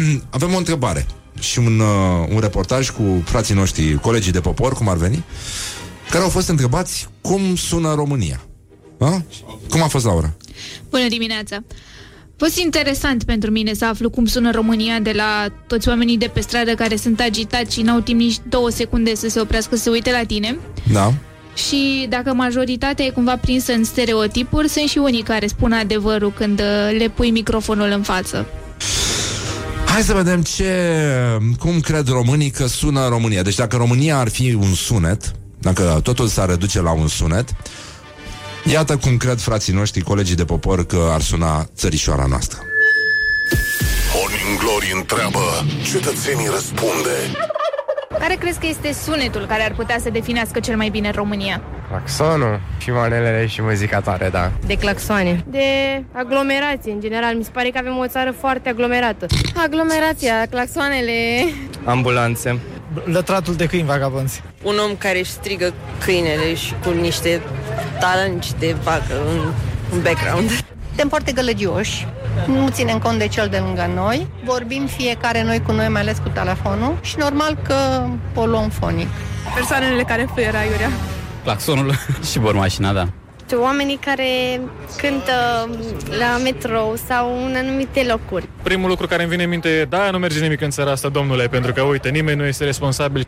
avem 0.30 0.54
o 0.54 0.56
întrebare 0.56 1.06
și 1.38 1.58
un, 1.58 1.80
uh, 1.80 2.26
un 2.28 2.40
reportaj 2.40 2.90
cu 2.90 3.22
frații 3.24 3.54
noștri, 3.54 3.94
colegii 3.94 4.32
de 4.32 4.40
popor, 4.40 4.74
cum 4.74 4.88
ar 4.88 4.96
veni, 4.96 5.24
care 6.10 6.22
au 6.22 6.30
fost 6.30 6.48
întrebați 6.48 7.08
cum 7.20 7.56
sună 7.56 7.94
România. 7.94 8.40
A? 8.98 9.22
Cum 9.70 9.82
a 9.82 9.86
fost, 9.86 10.04
Laura? 10.04 10.34
Bună 10.90 11.08
dimineața! 11.08 11.64
A 12.34 12.44
fost 12.44 12.58
interesant 12.58 13.24
pentru 13.24 13.50
mine 13.50 13.72
să 13.74 13.84
aflu 13.84 14.10
cum 14.10 14.24
sună 14.24 14.50
România 14.50 14.98
de 14.98 15.12
la 15.16 15.46
toți 15.66 15.88
oamenii 15.88 16.18
de 16.18 16.30
pe 16.34 16.40
stradă 16.40 16.74
care 16.74 16.96
sunt 16.96 17.20
agitați 17.20 17.74
și 17.74 17.82
n-au 17.82 18.00
timp 18.00 18.20
nici 18.20 18.36
două 18.48 18.70
secunde 18.70 19.14
să 19.14 19.28
se 19.28 19.40
oprească 19.40 19.76
să 19.76 19.82
se 19.82 19.90
uite 19.90 20.10
la 20.10 20.24
tine. 20.26 20.58
Da. 20.92 21.12
Și 21.54 22.06
dacă 22.08 22.32
majoritatea 22.32 23.04
e 23.04 23.10
cumva 23.10 23.36
prinsă 23.36 23.72
în 23.72 23.84
stereotipuri, 23.84 24.68
sunt 24.68 24.88
și 24.88 24.98
unii 24.98 25.22
care 25.22 25.46
spun 25.46 25.72
adevărul 25.72 26.32
când 26.32 26.60
uh, 26.60 26.96
le 26.98 27.08
pui 27.08 27.30
microfonul 27.30 27.90
în 27.90 28.02
față. 28.02 28.46
Hai 29.86 30.02
să 30.02 30.14
vedem 30.14 30.42
ce, 30.42 30.72
cum 31.58 31.80
cred 31.80 32.08
românii 32.08 32.50
că 32.50 32.66
sună 32.66 33.08
România. 33.08 33.42
Deci 33.42 33.54
dacă 33.54 33.76
România 33.76 34.18
ar 34.18 34.28
fi 34.28 34.56
un 34.60 34.74
sunet, 34.74 35.32
dacă 35.60 36.00
totul 36.02 36.26
s-ar 36.26 36.48
reduce 36.48 36.80
la 36.80 36.92
un 36.92 37.08
sunet, 37.08 37.54
iată 38.64 38.96
cum 38.96 39.16
cred 39.16 39.38
frații 39.38 39.72
noștri, 39.72 40.02
colegii 40.02 40.36
de 40.36 40.44
popor, 40.44 40.86
că 40.86 41.08
ar 41.12 41.20
suna 41.20 41.66
țărișoara 41.76 42.26
noastră. 42.28 42.58
Morning 44.14 44.58
Glory 44.58 44.92
întreabă, 44.94 45.64
cetățenii 45.92 46.48
răspunde. 46.50 47.16
Care 48.18 48.34
crezi 48.34 48.58
că 48.58 48.66
este 48.66 48.92
sunetul 49.04 49.46
care 49.46 49.62
ar 49.64 49.74
putea 49.74 49.98
să 50.02 50.10
definească 50.10 50.60
cel 50.60 50.76
mai 50.76 50.88
bine 50.88 51.10
România? 51.10 51.62
Claxonul 51.88 52.60
și 52.78 52.90
manelele 52.90 53.46
și 53.46 53.62
muzica 53.62 54.00
tare, 54.00 54.28
da. 54.28 54.52
De 54.66 54.74
claxoane. 54.74 55.44
De 55.46 55.64
aglomerație, 56.12 56.92
în 56.92 57.00
general. 57.00 57.34
Mi 57.36 57.44
se 57.44 57.50
pare 57.52 57.70
că 57.70 57.78
avem 57.78 57.96
o 57.96 58.06
țară 58.06 58.34
foarte 58.40 58.68
aglomerată. 58.68 59.26
Aglomerația, 59.64 60.46
claxoanele. 60.50 61.12
Ambulanțe. 61.84 62.60
Lătratul 63.04 63.54
de 63.54 63.66
câini 63.66 63.86
vagabonzi. 63.86 64.42
Un 64.62 64.74
om 64.88 64.96
care 64.96 65.18
își 65.18 65.30
strigă 65.30 65.74
câinele 66.04 66.54
și 66.54 66.74
cu 66.84 66.90
niște 66.90 67.42
talanci 68.00 68.52
de 68.58 68.76
vacă 68.82 69.14
în, 69.30 69.52
în 69.92 70.02
background. 70.02 70.50
Suntem 70.86 71.08
foarte 71.08 71.32
gălăgioși, 71.32 72.06
nu 72.46 72.68
ținem 72.68 72.98
cont 72.98 73.18
de 73.18 73.28
cel 73.28 73.48
de 73.48 73.58
lângă 73.58 73.90
noi, 73.94 74.26
vorbim 74.44 74.86
fiecare 74.86 75.42
noi 75.42 75.62
cu 75.66 75.72
noi, 75.72 75.88
mai 75.88 76.00
ales 76.00 76.18
cu 76.22 76.28
telefonul 76.28 76.98
și 77.02 77.14
normal 77.18 77.58
că 77.62 78.06
poluăm 78.32 78.68
fonic. 78.68 79.08
Persoanele 79.54 80.02
care 80.02 80.28
fluieră 80.32 80.56
aiurea. 80.56 80.90
Claxonul 81.42 81.92
și 82.30 82.38
bormașina, 82.38 82.92
da. 82.92 83.08
Oamenii 83.62 83.98
care 84.04 84.60
cântă 84.96 85.68
la 86.18 86.38
metrou 86.42 86.96
sau 87.06 87.44
în 87.46 87.54
anumite 87.56 88.06
locuri. 88.08 88.48
Primul 88.62 88.88
lucru 88.88 89.06
care 89.06 89.22
îmi 89.22 89.30
vine 89.30 89.42
în 89.42 89.48
minte 89.48 89.68
e, 89.68 89.84
da, 89.84 90.10
nu 90.10 90.18
merge 90.18 90.40
nimic 90.40 90.60
în 90.60 90.70
țara 90.70 90.90
asta, 90.90 91.08
domnule, 91.08 91.46
pentru 91.46 91.72
că, 91.72 91.82
uite, 91.82 92.08
nimeni 92.08 92.38
nu 92.38 92.44
este 92.44 92.64
responsabil. 92.64 93.26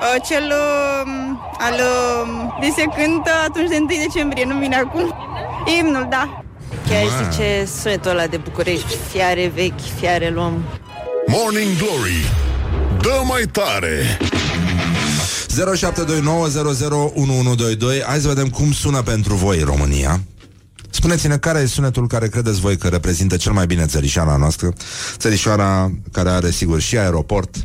Uh, 0.00 0.16
cel 0.28 0.44
uh, 0.44 1.10
al... 1.58 1.74
Uh, 1.74 2.28
de 2.60 2.66
se 2.76 2.84
cântă 2.96 3.30
atunci 3.46 3.68
de 3.68 3.76
1 3.76 3.86
decembrie, 3.86 4.44
nu 4.44 4.58
vine 4.58 4.76
acum. 4.76 5.14
Imnul, 5.78 6.06
da. 6.10 6.42
Chiar 6.88 7.04
zice 7.30 7.68
sunetul 7.80 8.10
ăla 8.10 8.26
de 8.26 8.36
București, 8.36 8.96
fiare 9.10 9.52
vechi, 9.54 9.80
fiare 9.98 10.30
luăm. 10.30 10.62
Morning 11.26 11.76
Glory 11.76 12.30
Dă 13.00 13.22
mai 13.24 13.42
tare 13.52 14.18
0729001122 18.00 18.04
Hai 18.06 18.18
să 18.18 18.28
vedem 18.28 18.48
cum 18.48 18.72
sună 18.72 19.02
pentru 19.02 19.34
voi 19.34 19.62
România 19.62 20.20
Spuneți-ne 20.90 21.36
care 21.36 21.58
e 21.58 21.66
sunetul 21.66 22.06
care 22.06 22.28
credeți 22.28 22.60
voi 22.60 22.76
că 22.76 22.88
reprezintă 22.88 23.36
cel 23.36 23.52
mai 23.52 23.66
bine 23.66 23.86
țărișoara 23.86 24.36
noastră? 24.36 24.72
Țărișoara 25.16 25.92
care 26.12 26.30
are 26.30 26.50
sigur 26.50 26.80
și 26.80 26.98
aeroport 26.98 27.56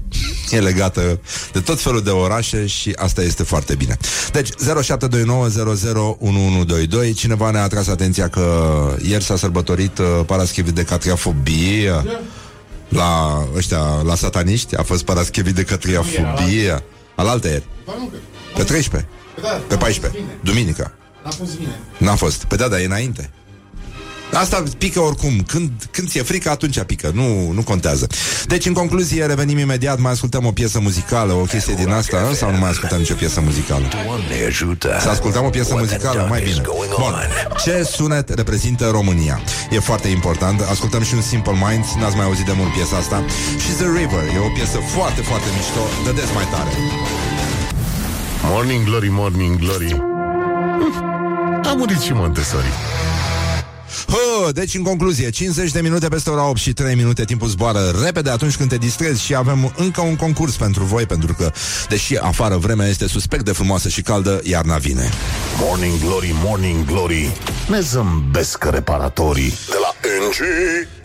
E 0.51 0.59
legată 0.59 1.19
de 1.53 1.59
tot 1.59 1.81
felul 1.81 2.01
de 2.01 2.09
orașe 2.09 2.65
și 2.65 2.91
asta 2.95 3.21
este 3.21 3.43
foarte 3.43 3.75
bine. 3.75 3.97
Deci 4.31 4.49
0729001122 4.49 4.53
Cineva 7.15 7.51
ne-a 7.51 7.63
atras 7.63 7.87
atenția 7.87 8.27
că 8.27 8.75
ieri 9.01 9.23
s-a 9.23 9.35
sărbătorit 9.35 9.97
uh, 9.97 10.05
Paraschivit 10.25 10.73
de 10.73 10.83
catriafobie 10.83 11.91
la 12.89 13.43
ăștia, 13.55 14.01
la 14.05 14.15
sataniști. 14.15 14.75
A 14.75 14.83
fost 14.83 15.03
Paraschivit 15.03 15.55
de 15.55 15.63
catriafobie. 15.63 16.83
Alaltă 17.15 17.47
ieri. 17.47 17.67
Pe 18.55 18.63
13 18.63 19.09
Pe 19.67 19.75
14 19.75 20.19
Duminica 20.43 20.93
N-a 21.23 21.31
fost 21.31 21.57
vineri. 21.57 21.79
N-a 21.97 22.15
fost. 22.15 22.43
Pe 22.43 22.55
da, 22.55 22.67
da, 22.67 22.81
e 22.81 22.85
înainte. 22.85 23.29
Asta 24.33 24.63
pică 24.77 24.99
oricum. 24.99 25.43
Când, 25.47 25.71
când 25.91 26.09
ți-e 26.09 26.21
frică, 26.21 26.49
atunci 26.49 26.81
pică. 26.81 27.11
Nu, 27.13 27.51
nu 27.51 27.61
contează. 27.61 28.07
Deci, 28.45 28.65
în 28.65 28.73
concluzie, 28.73 29.25
revenim 29.25 29.57
imediat. 29.57 29.99
Mai 29.99 30.11
ascultăm 30.11 30.45
o 30.45 30.51
piesă 30.51 30.79
muzicală, 30.79 31.33
o 31.33 31.41
chestie 31.43 31.73
din 31.73 31.89
asta, 31.89 32.31
sau 32.33 32.51
nu 32.51 32.57
mai 32.57 32.69
ascultăm 32.69 32.97
nicio 32.97 33.13
piesă 33.13 33.41
muzicală? 33.41 33.87
Doamne 34.05 34.45
ajută! 34.47 34.97
Să 35.01 35.09
ascultăm 35.09 35.45
o 35.45 35.49
piesă 35.49 35.75
muzicală, 35.75 36.25
mai 36.29 36.41
bine. 36.41 36.61
Bun. 36.99 37.15
Ce 37.63 37.83
sunet 37.83 38.29
reprezintă 38.29 38.89
România? 38.91 39.41
E 39.71 39.79
foarte 39.79 40.07
important. 40.07 40.61
Ascultăm 40.61 41.03
și 41.03 41.13
un 41.13 41.21
Simple 41.21 41.57
Minds. 41.67 41.87
N-ați 41.99 42.15
mai 42.15 42.25
auzit 42.25 42.45
de 42.45 42.53
mult 42.55 42.73
piesa 42.73 42.97
asta. 42.97 43.23
Și 43.57 43.71
The 43.71 43.85
River. 43.85 44.23
E 44.35 44.39
o 44.39 44.53
piesă 44.55 44.77
foarte, 44.95 45.21
foarte 45.21 45.47
mișto. 45.57 45.83
Dădeți 46.05 46.33
mai 46.33 46.47
tare. 46.51 46.71
Morning 48.43 48.85
Glory, 48.85 49.09
Morning 49.11 49.59
Glory 49.59 49.91
A 49.91 50.12
murit 51.75 51.99
și 51.99 52.13
Montessori 52.13 53.02
Hă, 54.07 54.51
deci, 54.51 54.75
în 54.75 54.83
concluzie, 54.83 55.29
50 55.29 55.71
de 55.71 55.81
minute 55.81 56.07
peste 56.07 56.29
ora 56.29 56.49
8 56.49 56.57
și 56.57 56.73
3 56.73 56.95
minute, 56.95 57.25
timpul 57.25 57.47
zboară 57.47 57.95
repede 58.03 58.29
atunci 58.29 58.55
când 58.55 58.69
te 58.69 58.77
distrezi 58.77 59.23
și 59.23 59.35
avem 59.35 59.73
încă 59.77 60.01
un 60.01 60.15
concurs 60.15 60.55
pentru 60.55 60.83
voi, 60.83 61.05
pentru 61.05 61.33
că, 61.33 61.51
deși 61.89 62.17
afară 62.17 62.57
vremea 62.57 62.87
este 62.87 63.07
suspect 63.07 63.45
de 63.45 63.51
frumoasă 63.51 63.89
și 63.89 64.01
caldă, 64.01 64.41
iarna 64.43 64.77
vine. 64.77 65.09
Morning 65.59 65.99
Glory, 65.99 66.35
Morning 66.43 66.85
Glory 66.85 67.31
Ne 67.67 67.79
zâmbesc 67.79 68.63
reparatorii 68.63 69.53
De 69.67 69.75
la 69.81 69.93
NG 70.27 70.37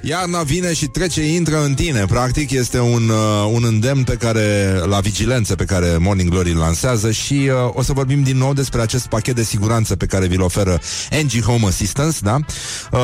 Iarna 0.01 0.43
vine 0.43 0.73
și 0.73 0.87
trece, 0.87 1.23
intră 1.23 1.65
în 1.65 1.75
tine. 1.75 2.05
Practic 2.09 2.51
este 2.51 2.79
un, 2.81 3.09
uh, 3.09 3.51
un 3.53 3.65
îndemn 3.65 4.05
pe 4.05 4.15
care, 4.15 4.79
la 4.85 5.01
vigilență 5.01 5.55
pe 5.55 5.65
care 5.65 5.97
Morning 5.99 6.31
Glory 6.31 6.51
îl 6.51 6.57
lansează 6.57 7.11
și 7.11 7.33
uh, 7.33 7.71
o 7.73 7.83
să 7.83 7.93
vorbim 7.93 8.23
din 8.23 8.37
nou 8.37 8.53
despre 8.53 8.81
acest 8.81 9.07
pachet 9.07 9.35
de 9.35 9.43
siguranță 9.43 9.97
pe 9.97 10.07
care 10.07 10.27
vi-l 10.27 10.41
oferă 10.41 10.81
NG 11.23 11.43
Home 11.43 11.67
Assistance, 11.67 12.19
da? 12.23 12.39
Uh, 12.93 12.99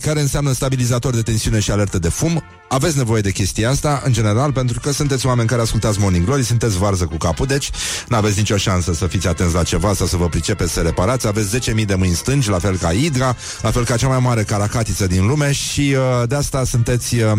care 0.00 0.20
înseamnă 0.20 0.52
stabilizator 0.52 1.14
de 1.14 1.22
tensiune 1.22 1.60
și 1.60 1.70
alertă 1.70 1.98
de 1.98 2.08
fum. 2.08 2.42
Aveți 2.72 2.96
nevoie 2.96 3.20
de 3.20 3.30
chestia 3.30 3.70
asta, 3.70 4.02
în 4.04 4.12
general, 4.12 4.52
pentru 4.52 4.80
că 4.80 4.92
sunteți 4.92 5.26
oameni 5.26 5.48
care 5.48 5.60
ascultați 5.60 6.00
Morning 6.00 6.24
Glory, 6.24 6.42
sunteți 6.42 6.78
varză 6.78 7.04
cu 7.04 7.16
capul, 7.16 7.46
deci 7.46 7.70
nu 8.08 8.16
aveți 8.16 8.38
nicio 8.38 8.56
șansă 8.56 8.92
să 8.92 9.06
fiți 9.06 9.28
atenți 9.28 9.54
la 9.54 9.62
ceva 9.62 9.94
sau 9.94 10.06
să 10.06 10.16
vă 10.16 10.28
pricepeți 10.28 10.72
să 10.72 10.80
reparați. 10.80 11.26
Aveți 11.26 11.70
10.000 11.70 11.84
de 11.86 11.94
mâini 11.94 12.14
stângi, 12.14 12.48
la 12.48 12.58
fel 12.58 12.76
ca 12.76 12.88
Hydra, 12.88 13.36
la 13.62 13.70
fel 13.70 13.84
ca 13.84 13.96
cea 13.96 14.08
mai 14.08 14.18
mare 14.18 14.42
caracatiță 14.42 15.06
din 15.06 15.26
lume 15.26 15.52
și 15.52 15.96
uh, 15.96 16.28
de 16.28 16.34
asta 16.34 16.64
sunteți 16.64 17.16
uh, 17.16 17.32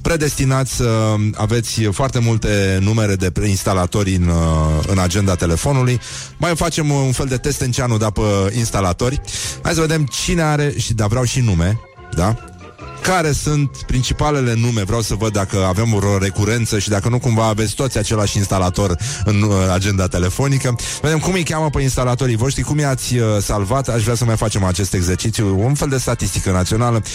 predestinați 0.00 0.74
să 0.74 0.84
uh, 0.84 1.20
aveți 1.34 1.82
foarte 1.82 2.18
multe 2.18 2.78
numere 2.80 3.14
de 3.14 3.32
instalatori 3.46 4.14
în, 4.14 4.28
uh, 4.28 4.84
în 4.86 4.98
agenda 4.98 5.34
telefonului. 5.34 6.00
Mai 6.36 6.56
facem 6.56 6.90
un 6.90 7.12
fel 7.12 7.26
de 7.26 7.36
test 7.36 7.60
în 7.60 7.70
ceanul 7.70 7.98
da 7.98 8.10
pe 8.10 8.20
instalatori. 8.56 9.20
Hai 9.62 9.74
să 9.74 9.80
vedem 9.80 10.04
cine 10.04 10.42
are 10.42 10.74
și 10.76 10.94
da 10.94 11.06
vreau 11.06 11.24
și 11.24 11.40
nume, 11.40 11.80
da? 12.16 12.36
Care 13.02 13.32
sunt 13.32 13.76
principalele 13.86 14.54
nume. 14.54 14.82
Vreau 14.82 15.00
să 15.00 15.14
văd 15.14 15.32
dacă 15.32 15.64
avem 15.64 15.94
o 15.94 16.18
recurență 16.18 16.78
și 16.78 16.88
dacă 16.88 17.08
nu 17.08 17.18
cumva 17.18 17.46
aveți 17.46 17.74
toți 17.74 17.98
același 17.98 18.36
instalator 18.36 18.96
în 19.24 19.42
uh, 19.42 19.52
agenda 19.72 20.06
telefonică. 20.06 20.76
Vedem 21.02 21.18
cum 21.18 21.32
îi 21.32 21.42
cheamă 21.42 21.70
pe 21.70 21.80
instalatorii 21.80 22.36
voștri, 22.36 22.62
cum 22.62 22.78
i-ați 22.78 23.16
uh, 23.16 23.24
salvat. 23.40 23.88
Aș 23.88 24.02
vrea 24.02 24.14
să 24.14 24.24
mai 24.24 24.36
facem 24.36 24.64
acest 24.64 24.94
exercițiu, 24.94 25.64
un 25.64 25.74
fel 25.74 25.88
de 25.88 25.96
statistică 25.96 26.50
națională. 26.50 27.02
0729001122. 27.02 27.06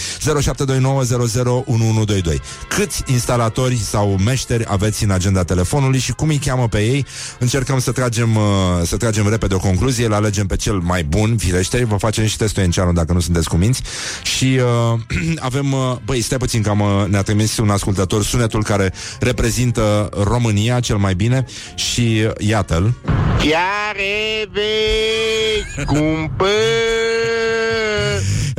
Câți 2.68 3.02
instalatori 3.06 3.76
sau 3.76 4.16
meșteri 4.24 4.64
aveți 4.68 5.04
în 5.04 5.10
agenda 5.10 5.44
telefonului 5.44 5.98
și 5.98 6.12
cum 6.12 6.28
îi 6.28 6.38
cheamă 6.38 6.68
pe 6.68 6.78
ei? 6.78 7.06
Încercăm 7.38 7.78
să 7.78 7.92
tragem, 7.92 8.36
uh, 8.36 8.42
să 8.84 8.96
tragem 8.96 9.28
repede 9.28 9.54
o 9.54 9.58
concluzie, 9.58 10.06
îl 10.06 10.12
alegem 10.14 10.46
pe 10.46 10.56
cel 10.56 10.78
mai 10.78 11.04
bun, 11.04 11.36
firește, 11.36 11.84
vă 11.84 11.96
facem 11.96 12.26
și 12.26 12.36
testul 12.36 12.62
în 12.62 12.94
dacă 12.94 13.12
nu 13.12 13.20
sunteți 13.20 13.48
cuminți. 13.48 13.82
Și 14.22 14.60
uh, 14.92 15.00
avem 15.48 15.72
uh, 15.72 15.77
băi, 16.04 16.20
stai 16.20 16.38
puțin 16.38 16.62
că 16.62 16.68
am, 16.68 16.80
uh, 16.80 17.04
ne-a 17.08 17.22
trimis 17.22 17.56
un 17.56 17.70
ascultător 17.70 18.24
sunetul 18.24 18.62
care 18.64 18.92
reprezintă 19.20 20.08
România 20.22 20.80
cel 20.80 20.96
mai 20.96 21.14
bine 21.14 21.44
și 21.74 22.22
uh, 22.26 22.30
iată-l. 22.38 22.94
Fiare 23.38 24.48
vechi, 24.52 25.86
cumpă 25.86 26.46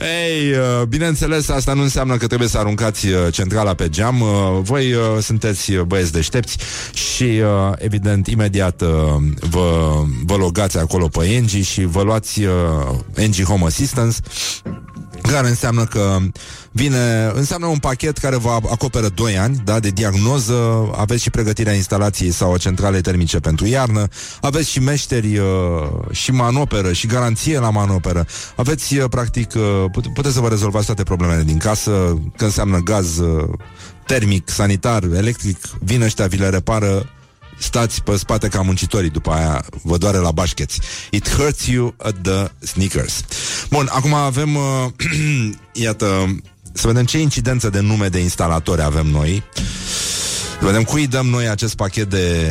Ei, 0.02 0.52
uh, 0.52 0.86
bineînțeles, 0.88 1.50
asta 1.50 1.74
nu 1.74 1.82
înseamnă 1.82 2.18
că 2.18 2.28
trebuie 2.28 2.48
să 2.48 2.58
aruncați 2.58 3.08
uh, 3.08 3.14
centrala 3.32 3.74
pe 3.74 3.90
geam. 3.90 4.22
Uh, 4.22 4.28
Voi 4.62 4.94
uh, 4.94 5.02
sunteți 5.22 5.72
uh, 5.72 5.82
băieți 5.82 6.12
deștepți 6.12 6.58
și, 6.94 7.24
uh, 7.24 7.74
evident, 7.78 8.28
imediat 8.28 8.82
uh, 8.82 8.90
vă, 9.50 10.02
vă 10.26 10.36
logați 10.36 10.78
acolo 10.78 11.08
pe 11.08 11.26
Engie 11.26 11.62
și 11.62 11.86
vă 11.86 12.02
luați 12.02 12.44
uh, 12.44 12.52
Engie 13.16 13.44
Home 13.44 13.66
Assistance 13.66 14.18
care 15.22 15.48
înseamnă 15.48 15.84
că 15.84 16.18
vine, 16.72 17.32
înseamnă 17.34 17.68
un 17.68 17.78
pachet 17.78 18.18
care 18.18 18.36
vă 18.36 18.50
acoperă 18.50 19.08
2 19.08 19.38
ani, 19.38 19.62
da, 19.64 19.80
de 19.80 19.90
diagnoză, 19.90 20.90
aveți 20.96 21.24
și 21.24 21.30
pregătirea 21.30 21.74
instalației 21.74 22.32
sau 22.32 22.54
a 22.54 22.58
centralei 22.58 23.02
termice 23.02 23.40
pentru 23.40 23.66
iarnă, 23.66 24.08
aveți 24.42 24.70
și 24.70 24.80
meșteri 24.80 25.38
uh, 25.38 25.46
și 26.12 26.32
manoperă 26.32 26.94
și 26.94 27.08
garanție 27.08 27.60
la 27.60 27.70
manoperă. 27.70 28.26
Aveți 28.56 28.98
uh, 28.98 29.06
practic 29.10 29.54
uh, 29.56 29.86
put- 29.92 30.14
puteți 30.14 30.34
să 30.34 30.40
vă 30.40 30.48
rezolvați 30.48 30.86
toate 30.86 31.04
problemele 31.04 31.44
din 31.44 31.58
casă, 31.58 32.22
că 32.38 32.44
înseamnă 32.44 32.78
gaz 32.78 33.18
uh, 33.18 33.50
termic, 34.06 34.50
sanitar, 34.50 35.04
electric, 35.04 35.58
vin 35.80 36.02
ăștia, 36.02 36.28
vi 36.28 36.38
le 36.38 36.50
repară 36.50 37.06
stați 37.60 38.04
pe 38.04 38.18
spate 38.18 38.48
ca 38.48 38.62
muncitorii 38.62 39.10
după 39.10 39.32
aia 39.32 39.66
vă 39.84 39.98
doare 39.98 40.18
la 40.18 40.32
bașcheți. 40.32 40.80
It 41.12 41.30
hurts 41.30 41.66
you 41.66 41.94
at 41.98 42.16
the 42.22 42.52
sneakers. 42.60 43.24
Bun, 43.70 43.90
acum 43.92 44.14
avem 44.14 44.56
uh, 44.56 44.86
iată 45.86 46.40
să 46.74 46.88
vedem 46.88 47.06
ce 47.06 47.20
incidență 47.20 47.70
de 47.70 47.80
nume 47.80 48.08
de 48.08 48.20
instalatori 48.20 48.82
avem 48.82 49.06
noi. 49.06 49.44
Să 50.60 50.66
vedem 50.66 50.84
cui 50.84 51.08
dăm 51.08 51.28
noi 51.28 51.48
acest 51.50 51.76
pachet 51.76 52.10
de, 52.10 52.48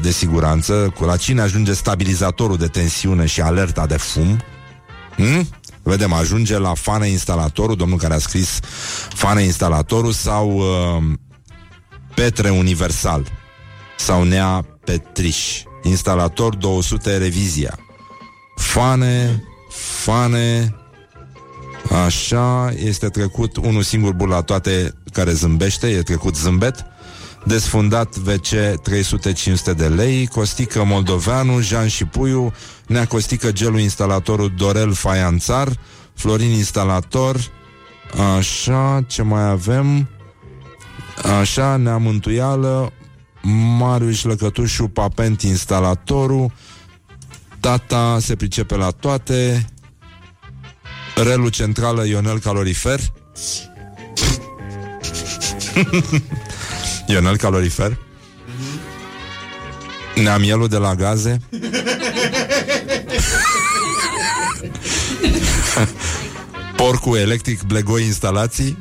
de 0.00 0.10
siguranță, 0.10 0.92
cu 0.96 1.04
la 1.04 1.16
cine 1.16 1.40
ajunge 1.40 1.72
stabilizatorul 1.72 2.56
de 2.56 2.66
tensiune 2.66 3.26
și 3.26 3.40
alerta 3.40 3.86
de 3.86 3.96
fum. 3.96 4.40
Hmm? 5.16 5.48
Vedem, 5.82 6.12
ajunge 6.12 6.58
la 6.58 6.74
fane 6.74 7.08
instalatorul, 7.08 7.76
domnul 7.76 7.98
care 7.98 8.14
a 8.14 8.18
scris 8.18 8.58
fane 9.14 9.42
instalatorul 9.42 10.12
sau 10.12 10.56
uh, 10.56 11.02
Petre 12.14 12.50
Universal 12.50 13.41
sau 14.04 14.22
Nea 14.22 14.64
Petriș, 14.84 15.62
instalator 15.82 16.54
200 16.54 17.16
revizia. 17.16 17.78
Fane, 18.56 19.44
fane, 20.02 20.74
așa, 22.06 22.72
este 22.76 23.08
trecut 23.08 23.56
unul 23.56 23.82
singur 23.82 24.12
bur 24.12 24.28
la 24.28 24.40
toate 24.40 24.94
care 25.12 25.32
zâmbește, 25.32 25.86
e 25.88 26.02
trecut 26.02 26.36
zâmbet, 26.36 26.84
desfundat 27.44 28.16
VC 28.16 28.54
300-500 29.72 29.76
de 29.76 29.88
lei, 29.88 30.26
Costică 30.26 30.84
Moldoveanu, 30.84 31.60
Jean 31.60 31.88
Șipuiu, 31.88 32.52
Nea 32.86 33.06
Costică 33.06 33.52
Gelu 33.52 33.78
instalatorul 33.78 34.52
Dorel 34.56 34.92
Faianțar, 34.92 35.68
Florin 36.14 36.50
instalator, 36.50 37.36
așa, 38.36 39.04
ce 39.06 39.22
mai 39.22 39.48
avem? 39.48 40.08
Așa, 41.40 41.76
Nea 41.76 41.96
Mântuială, 41.96 42.92
Marius 43.78 44.16
Șlăcătușu, 44.16 44.88
Papent 44.88 45.42
instalatorul, 45.42 46.52
Tata 47.60 48.18
se 48.20 48.36
pricepe 48.36 48.76
la 48.76 48.90
toate, 48.90 49.66
Relu 51.14 51.48
Centrală, 51.48 52.04
Ionel 52.04 52.38
Calorifer, 52.38 53.00
Ionel 57.06 57.36
Calorifer, 57.36 57.98
Neamielul 60.14 60.68
de 60.68 60.76
la 60.76 60.94
gaze, 60.94 61.40
Porcul 66.76 67.16
electric 67.16 67.62
Blegoi 67.62 68.04
instalații, 68.04 68.78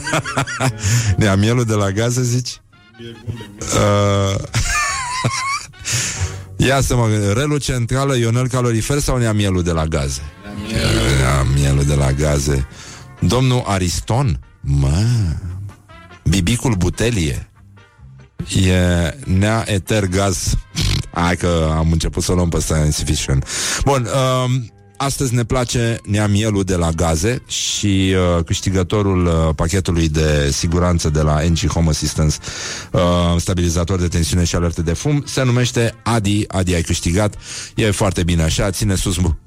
Neamielul 1.16 1.64
de 1.64 1.74
la 1.74 1.90
gaze, 1.90 2.22
zici? 2.22 2.61
Uh, 3.60 4.34
Ia 6.66 6.80
să 6.80 6.96
mă 6.96 7.06
gândesc. 7.06 7.32
Relu 7.32 7.56
centrală, 7.56 8.16
Ionel 8.16 8.48
calorifer 8.48 8.98
sau 8.98 9.16
neamielul 9.16 9.62
de 9.62 9.70
la 9.70 9.86
gaze? 9.86 10.22
Neamielul 11.18 11.84
de 11.84 11.94
la 11.94 12.12
gaze. 12.12 12.66
Domnul 13.20 13.62
Ariston? 13.66 14.40
Mă. 14.60 15.04
Bibicul 16.22 16.74
Butelie? 16.74 17.50
E 18.64 19.14
nea 19.24 19.64
eter 19.66 20.06
gaz. 20.06 20.54
Hai 21.12 21.36
că 21.36 21.72
am 21.76 21.92
început 21.92 22.22
să 22.22 22.32
o 22.32 22.34
luăm 22.34 22.48
pe 22.48 22.60
science 22.60 23.04
fiction. 23.04 23.42
Bun, 23.84 24.08
um, 24.44 24.72
astăzi 25.02 25.34
ne 25.34 25.44
place 25.44 26.00
neamielul 26.04 26.62
de 26.62 26.76
la 26.76 26.90
gaze 26.90 27.42
și 27.46 28.14
uh, 28.36 28.44
câștigătorul 28.44 29.26
uh, 29.26 29.54
pachetului 29.54 30.08
de 30.08 30.50
siguranță 30.50 31.10
de 31.10 31.20
la 31.20 31.40
NG 31.40 31.66
Home 31.66 31.88
Assistance, 31.88 32.36
uh, 32.92 33.00
stabilizator 33.36 34.00
de 34.00 34.08
tensiune 34.08 34.44
și 34.44 34.54
alerte 34.54 34.82
de 34.82 34.92
fum, 34.92 35.22
se 35.26 35.42
numește 35.42 35.94
Adi. 36.02 36.44
Adi, 36.48 36.74
ai 36.74 36.82
câștigat. 36.82 37.34
E 37.74 37.90
foarte 37.90 38.22
bine 38.22 38.42
așa, 38.42 38.70
ține 38.70 38.94
sus 38.94 39.16
mu- 39.16 39.38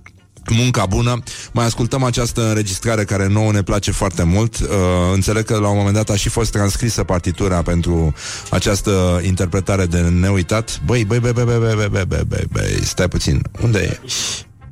munca 0.49 0.85
bună. 0.85 1.23
Mai 1.51 1.65
ascultăm 1.65 2.03
această 2.03 2.47
înregistrare 2.47 3.03
care 3.03 3.27
nouă 3.27 3.51
ne 3.51 3.61
place 3.61 3.91
foarte 3.91 4.23
mult. 4.23 4.59
Uh, 4.59 4.67
înțeleg 5.13 5.45
că 5.45 5.57
la 5.57 5.67
un 5.69 5.77
moment 5.77 5.95
dat 5.95 6.09
a 6.09 6.15
și 6.15 6.29
fost 6.29 6.51
transcrisă 6.51 7.03
partitura 7.03 7.61
pentru 7.61 8.13
această 8.49 9.21
interpretare 9.23 9.85
de 9.85 9.99
neuitat. 9.99 10.81
Băi, 10.85 11.05
băi, 11.05 11.19
băi, 11.19 11.31
băi, 11.31 11.43
băi, 11.43 11.57
băi, 11.59 11.75
băi, 11.75 11.87
băi, 11.89 12.05
băi, 12.05 12.23
băi, 12.27 12.45
băi, 12.51 12.79
stai 12.83 13.07
puțin. 13.07 13.41
Unde 13.61 13.79
e? 13.79 13.99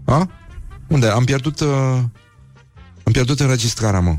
A? 0.05 0.29
Unde? 0.93 1.07
Am 1.07 1.23
pierdut... 1.23 1.59
Uh... 1.59 1.67
Am 3.03 3.11
pierdut 3.11 3.39
înregistrarea, 3.39 3.99
mă. 3.99 4.15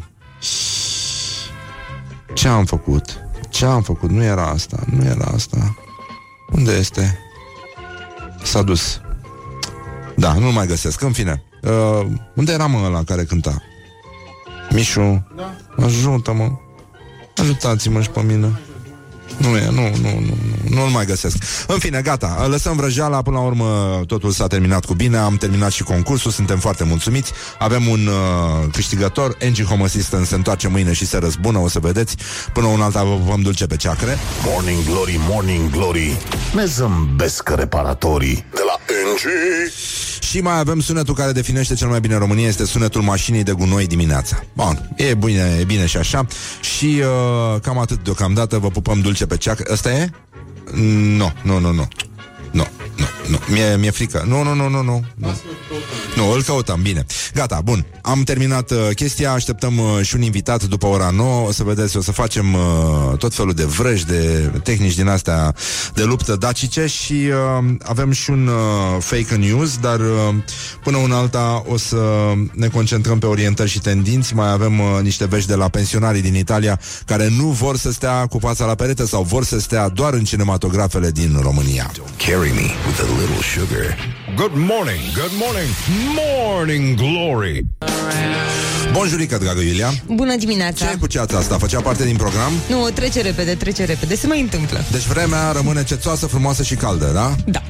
Ce 2.34 2.48
am 2.48 2.64
făcut? 2.64 3.18
Ce 3.48 3.64
am 3.64 3.82
făcut? 3.82 4.10
Nu 4.10 4.22
era 4.22 4.46
asta, 4.46 4.84
nu 4.90 5.04
era 5.04 5.24
asta. 5.24 5.76
Unde 6.52 6.72
este? 6.72 7.18
S-a 8.42 8.62
dus. 8.62 9.00
Da, 10.16 10.32
nu 10.32 10.52
mai 10.52 10.66
găsesc. 10.66 11.00
În 11.00 11.12
fine. 11.12 11.42
Uh, 11.62 12.06
unde 12.34 12.52
era 12.52 12.66
mă 12.66 12.78
ăla 12.84 13.02
care 13.04 13.24
cânta? 13.24 13.62
Mișu, 14.70 15.26
da. 15.36 15.54
ajută-mă. 15.84 16.52
Ajutați-mă 17.36 18.00
și 18.00 18.10
pe 18.10 18.22
mine. 18.22 18.60
Nu 19.36 19.56
e, 19.56 19.68
nu, 19.70 19.82
nu, 19.82 19.90
nu, 20.00 20.20
nu, 20.20 20.74
nu-l 20.74 20.88
mai 20.88 21.06
găsesc. 21.06 21.36
În 21.66 21.78
fine, 21.78 22.00
gata, 22.00 22.46
lăsăm 22.50 22.76
vrăjeala, 22.76 23.22
până 23.22 23.36
la 23.36 23.42
urmă 23.42 24.00
totul 24.06 24.30
s-a 24.30 24.46
terminat 24.46 24.84
cu 24.84 24.94
bine, 24.94 25.16
am 25.16 25.36
terminat 25.36 25.70
și 25.70 25.82
concursul, 25.82 26.30
suntem 26.30 26.58
foarte 26.58 26.84
mulțumiți, 26.84 27.32
avem 27.58 27.86
un 27.86 28.06
uh, 28.06 28.68
câștigător, 28.72 29.36
Angie 29.42 29.64
Home 29.64 29.84
Assistant 29.84 30.26
se 30.26 30.34
întoarce 30.34 30.68
mâine 30.68 30.92
și 30.92 31.06
se 31.06 31.18
răzbună, 31.18 31.58
o 31.58 31.68
să 31.68 31.78
vedeți, 31.78 32.16
până 32.52 32.66
un 32.66 32.80
alta 32.80 33.02
vă 33.02 33.16
vom 33.24 33.40
dulce 33.40 33.66
pe 33.66 33.76
ceacre. 33.76 34.18
Morning 34.44 34.84
Glory, 34.84 35.20
Morning 35.28 35.70
Glory. 35.70 36.16
Ne 36.54 36.64
zâmbesc 36.64 37.48
reparatorii. 37.48 38.44
De 38.54 38.62
la 38.66 38.74
NG 39.12 39.22
Și 40.34 40.40
mai 40.40 40.58
avem 40.58 40.80
sunetul 40.80 41.14
care 41.14 41.32
definește 41.32 41.74
cel 41.74 41.88
mai 41.88 42.00
bine 42.00 42.16
România 42.16 42.46
Este 42.46 42.64
sunetul 42.64 43.02
mașinii 43.02 43.42
de 43.42 43.52
gunoi 43.52 43.86
dimineața. 43.86 44.44
Bun, 44.52 44.90
e 44.96 45.14
bine, 45.14 45.56
e 45.60 45.64
bine 45.64 45.86
și 45.86 45.96
așa. 45.96 46.26
Și 46.60 47.00
uh, 47.00 47.60
cam 47.60 47.78
atât 47.78 48.04
deocamdată 48.04 48.58
Vă 48.58 48.68
pupăm 48.68 49.00
dulce 49.00 49.26
pe 49.26 49.36
ceac. 49.36 49.70
Ăsta 49.70 49.92
e? 49.92 50.10
Nu, 51.16 51.32
nu, 51.42 51.58
nu, 51.58 51.72
nu. 51.72 51.88
Nu, 52.50 52.66
nu, 52.96 53.06
nu 53.28 53.38
Mi-e, 53.48 53.76
mi-e 53.76 53.90
frică. 53.90 54.24
Nu, 54.26 54.42
nu, 54.42 54.54
nu, 54.54 54.68
nu, 54.68 54.82
nu. 54.82 55.04
Nu, 55.14 55.34
nu 56.16 56.30
îl 56.30 56.42
căutăm, 56.42 56.82
bine. 56.82 57.06
Gata, 57.34 57.60
bun, 57.64 57.86
am 58.02 58.22
terminat 58.22 58.70
uh, 58.70 58.78
chestia 58.94 59.32
Așteptăm 59.32 59.78
uh, 59.78 60.00
și 60.02 60.14
un 60.14 60.22
invitat 60.22 60.64
după 60.64 60.86
ora 60.86 61.10
9 61.10 61.46
O 61.46 61.52
să 61.52 61.62
vedeți, 61.62 61.96
o 61.96 62.00
să 62.00 62.12
facem 62.12 62.54
uh, 62.54 63.18
tot 63.18 63.34
felul 63.34 63.52
de 63.52 63.64
vrăji 63.64 64.06
De 64.06 64.50
tehnici 64.62 64.94
din 64.94 65.08
astea 65.08 65.54
De 65.94 66.02
luptă 66.02 66.36
dacice 66.36 66.86
Și 66.86 67.12
uh, 67.12 67.74
avem 67.82 68.10
și 68.10 68.30
un 68.30 68.46
uh, 68.46 68.54
fake 68.98 69.34
news 69.34 69.76
Dar 69.76 70.00
uh, 70.00 70.34
până 70.82 70.96
una 70.96 71.16
alta 71.16 71.62
O 71.66 71.76
să 71.76 72.32
ne 72.52 72.68
concentrăm 72.68 73.18
pe 73.18 73.26
orientări 73.26 73.70
și 73.70 73.80
tendinți. 73.80 74.34
Mai 74.34 74.50
avem 74.50 74.78
uh, 74.78 74.86
niște 75.02 75.26
vești 75.26 75.48
de 75.48 75.54
la 75.54 75.68
pensionarii 75.68 76.22
din 76.22 76.34
Italia 76.34 76.80
Care 77.06 77.28
nu 77.28 77.46
vor 77.46 77.76
să 77.76 77.92
stea 77.92 78.26
cu 78.26 78.38
fața 78.38 78.64
la 78.64 78.74
perete 78.74 79.06
Sau 79.06 79.22
vor 79.22 79.44
să 79.44 79.58
stea 79.58 79.88
doar 79.88 80.12
în 80.12 80.24
cinematografele 80.24 81.10
din 81.10 81.38
România. 81.42 81.90
Carry 82.16 82.50
me 82.50 82.68
with 82.86 83.00
a 83.00 83.13
little 83.20 83.42
sugar. 83.42 83.96
Good 84.36 84.54
morning, 84.54 85.02
good 85.14 85.34
morning, 85.44 85.70
morning 86.14 86.96
glory. 86.96 87.64
Bonjurică, 88.92 89.38
dragă 89.42 89.60
Iulia 89.60 89.92
Bună 90.06 90.36
dimineața! 90.36 90.86
Ce 90.86 90.96
cu 90.96 91.06
ceața 91.06 91.38
asta? 91.38 91.58
Făcea 91.58 91.80
parte 91.80 92.04
din 92.04 92.16
program? 92.16 92.52
Nu, 92.68 92.88
trece 92.94 93.20
repede, 93.20 93.54
trece 93.54 93.84
repede, 93.84 94.16
se 94.16 94.26
mai 94.26 94.40
întâmplă. 94.40 94.84
Deci 94.90 95.06
vremea 95.06 95.52
rămâne 95.52 95.84
cețoasă, 95.84 96.26
frumoasă 96.26 96.62
și 96.62 96.74
caldă, 96.74 97.10
da? 97.14 97.34
Da. 97.46 97.62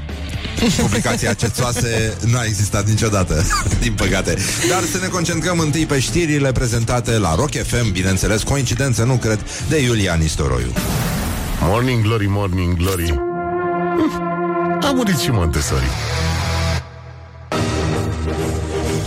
Publicația 0.80 1.32
cețoase 1.44 2.14
nu 2.26 2.38
a 2.38 2.44
existat 2.44 2.88
niciodată, 2.88 3.46
din 3.80 3.92
păcate. 3.92 4.36
Dar 4.68 4.82
să 4.92 4.98
ne 5.00 5.06
concentrăm 5.06 5.58
întâi 5.58 5.86
pe 5.86 5.98
știrile 5.98 6.52
prezentate 6.52 7.18
la 7.18 7.34
Rock 7.34 7.50
FM, 7.50 7.92
bineînțeles, 7.92 8.42
coincidență, 8.42 9.04
nu 9.04 9.14
cred, 9.14 9.46
de 9.68 9.82
Iulia 9.82 10.14
Nistoroiu. 10.14 10.72
Morning 11.60 12.02
Glory, 12.02 12.26
Morning 12.28 12.76
Glory 12.76 13.08
Hm, 13.08 13.33
A 14.84 14.92
murit 14.92 15.18
și 15.18 15.30
Montessori 15.30 15.84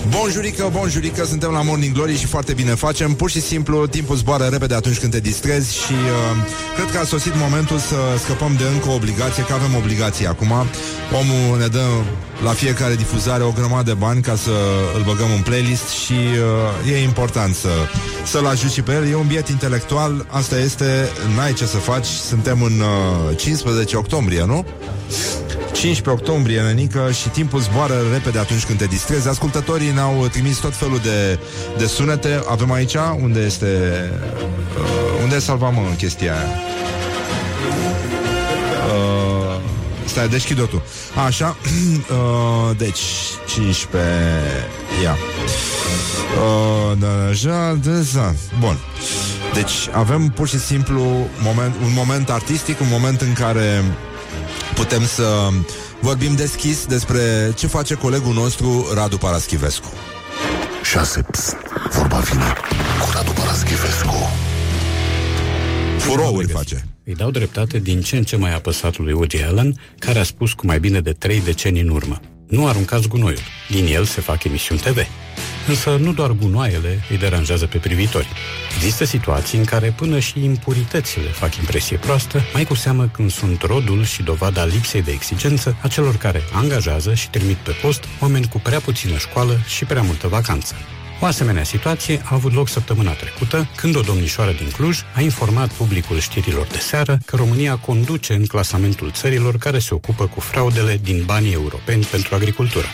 Bonjurică, 0.09 0.69
bonjurică, 0.71 1.25
suntem 1.25 1.51
la 1.51 1.61
Morning 1.61 1.93
Glory 1.93 2.17
și 2.17 2.25
foarte 2.25 2.53
bine 2.53 2.73
facem. 2.73 3.13
Pur 3.13 3.30
și 3.30 3.41
simplu, 3.41 3.88
timpul 3.88 4.15
zboară 4.15 4.45
repede 4.45 4.73
atunci 4.73 4.99
când 4.99 5.11
te 5.11 5.19
distrezi 5.19 5.75
și 5.75 5.91
uh, 5.91 6.47
cred 6.75 6.91
că 6.91 6.97
a 6.97 7.03
sosit 7.03 7.34
momentul 7.36 7.78
să 7.78 7.95
scăpăm 8.23 8.55
de 8.57 8.63
încă 8.73 8.89
o 8.89 8.93
obligație, 8.93 9.43
că 9.43 9.53
avem 9.53 9.75
obligație 9.75 10.28
acum. 10.28 10.51
Omul 11.19 11.57
ne 11.57 11.67
dă 11.67 11.86
la 12.43 12.49
fiecare 12.49 12.95
difuzare 12.95 13.43
o 13.43 13.51
grămadă 13.51 13.83
de 13.83 13.93
bani 13.93 14.21
ca 14.21 14.35
să 14.35 14.51
îl 14.95 15.03
băgăm 15.03 15.31
în 15.35 15.41
playlist 15.41 15.88
și 15.89 16.13
uh, 16.85 16.91
e 16.93 17.03
important 17.03 17.55
să, 17.55 17.69
să-l 18.25 18.45
ajut 18.45 18.71
și 18.71 18.81
pe 18.81 18.93
el. 18.93 19.09
E 19.09 19.15
un 19.15 19.27
biet 19.27 19.47
intelectual, 19.47 20.25
asta 20.29 20.59
este, 20.59 21.09
n-ai 21.35 21.53
ce 21.53 21.65
să 21.65 21.77
faci, 21.77 22.05
suntem 22.05 22.61
în 22.61 22.79
uh, 23.29 23.38
15 23.38 23.97
octombrie, 23.97 24.45
nu? 24.45 24.65
15 25.71 26.09
octombrie, 26.09 26.61
nenică, 26.61 27.11
și 27.11 27.29
timpul 27.29 27.59
zboară 27.59 27.93
repede 28.11 28.39
atunci 28.39 28.65
când 28.65 28.77
te 28.77 28.85
distrezi. 28.85 29.27
Ascultătorii 29.27 29.91
ne-au 29.91 30.27
trimis 30.31 30.57
tot 30.57 30.75
felul 30.75 30.99
de, 31.03 31.39
de 31.77 31.85
sunete. 31.85 32.41
Avem 32.49 32.71
aici, 32.71 32.95
unde 33.21 33.39
este... 33.39 33.65
Uh, 34.77 35.21
unde 35.23 35.39
salvam 35.39 35.73
mă, 35.73 35.81
în 35.89 35.95
chestia 35.95 36.33
aia? 36.33 36.47
Uh, 40.18 40.24
stai, 40.24 40.28
deschid 40.30 40.68
tu. 40.70 40.82
Așa, 41.26 41.57
uh, 41.59 42.78
deci, 42.78 42.99
15... 43.47 44.11
Ia. 45.03 45.18
Uh, 46.38 46.97
da, 46.97 47.07
ja, 47.43 47.74
de, 47.74 48.01
za. 48.01 48.36
Bun. 48.59 48.78
Deci 49.53 49.72
avem 49.91 50.30
pur 50.30 50.47
și 50.47 50.59
simplu 50.59 51.01
moment, 51.41 51.76
un 51.84 51.93
moment 51.93 52.30
artistic, 52.30 52.80
un 52.80 52.88
moment 52.89 53.22
în 53.22 53.34
care 53.34 53.84
putem 54.76 55.05
să 55.05 55.47
vorbim 55.99 56.36
deschis 56.36 56.86
despre 56.86 57.53
ce 57.55 57.68
face 57.68 57.93
colegul 57.93 58.34
nostru 58.34 58.88
Radu 58.93 59.18
Paraschivescu. 59.18 59.93
6. 60.84 61.26
Vorba 61.91 62.18
vine 62.18 62.53
cu 63.01 63.09
Radu 63.13 63.32
Paraschivescu. 63.32 64.32
Furouri 65.97 66.47
face. 66.47 66.86
Îi 67.07 67.15
dau 67.15 67.31
dreptate 67.31 67.79
din 67.79 68.01
ce 68.01 68.17
în 68.17 68.23
ce 68.23 68.35
mai 68.35 68.53
apăsat 68.53 68.97
lui 68.97 69.13
Woody 69.13 69.43
Allen, 69.43 69.79
care 69.99 70.19
a 70.19 70.23
spus 70.23 70.53
cu 70.53 70.65
mai 70.65 70.79
bine 70.79 70.99
de 70.99 71.11
trei 71.11 71.41
decenii 71.41 71.81
în 71.81 71.89
urmă. 71.89 72.19
Nu 72.47 72.67
aruncați 72.67 73.07
gunoiul. 73.07 73.39
Din 73.69 73.85
el 73.85 74.03
se 74.03 74.21
fac 74.21 74.43
emisiuni 74.43 74.79
TV. 74.79 74.97
Însă 75.67 75.95
nu 75.95 76.13
doar 76.13 76.31
gunoaiele 76.31 77.03
îi 77.09 77.17
deranjează 77.17 77.65
pe 77.65 77.77
privitori. 77.77 78.27
Există 78.75 79.05
situații 79.05 79.57
în 79.57 79.63
care 79.63 79.93
până 79.97 80.19
și 80.19 80.43
impuritățile 80.43 81.27
fac 81.27 81.55
impresie 81.55 81.97
proastă, 81.97 82.41
mai 82.53 82.65
cu 82.65 82.75
seamă 82.75 83.09
când 83.13 83.31
sunt 83.31 83.61
rodul 83.61 84.03
și 84.03 84.23
dovada 84.23 84.65
lipsei 84.65 85.01
de 85.01 85.11
exigență 85.11 85.77
a 85.81 85.87
celor 85.87 86.15
care 86.15 86.41
angajează 86.53 87.13
și 87.13 87.29
trimit 87.29 87.57
pe 87.57 87.71
post 87.81 88.03
oameni 88.21 88.47
cu 88.47 88.59
prea 88.59 88.79
puțină 88.79 89.17
școală 89.17 89.59
și 89.67 89.85
prea 89.85 90.01
multă 90.01 90.27
vacanță. 90.27 90.75
O 91.20 91.26
asemenea 91.26 91.63
situație 91.63 92.22
a 92.24 92.34
avut 92.34 92.53
loc 92.53 92.70
săptămâna 92.70 93.11
trecută, 93.11 93.70
când 93.76 93.95
o 93.95 94.01
domnișoară 94.01 94.51
din 94.51 94.70
Cluj 94.70 94.99
a 95.15 95.22
informat 95.22 95.72
publicul 95.72 96.20
știrilor 96.20 96.68
de 96.68 96.78
seară 96.78 97.18
că 97.26 97.36
România 97.36 97.76
conduce 97.78 98.34
în 98.34 98.45
clasamentul 98.45 99.11
țărilor 99.11 99.57
care 99.57 99.80
se 99.80 99.93
ocupă 99.93 100.28
cu 100.28 100.39
fraudele 100.39 100.99
din 101.03 101.24
banii 101.26 101.53
europeni 101.53 102.05
pentru 102.05 102.36
agricultură. 102.36 102.88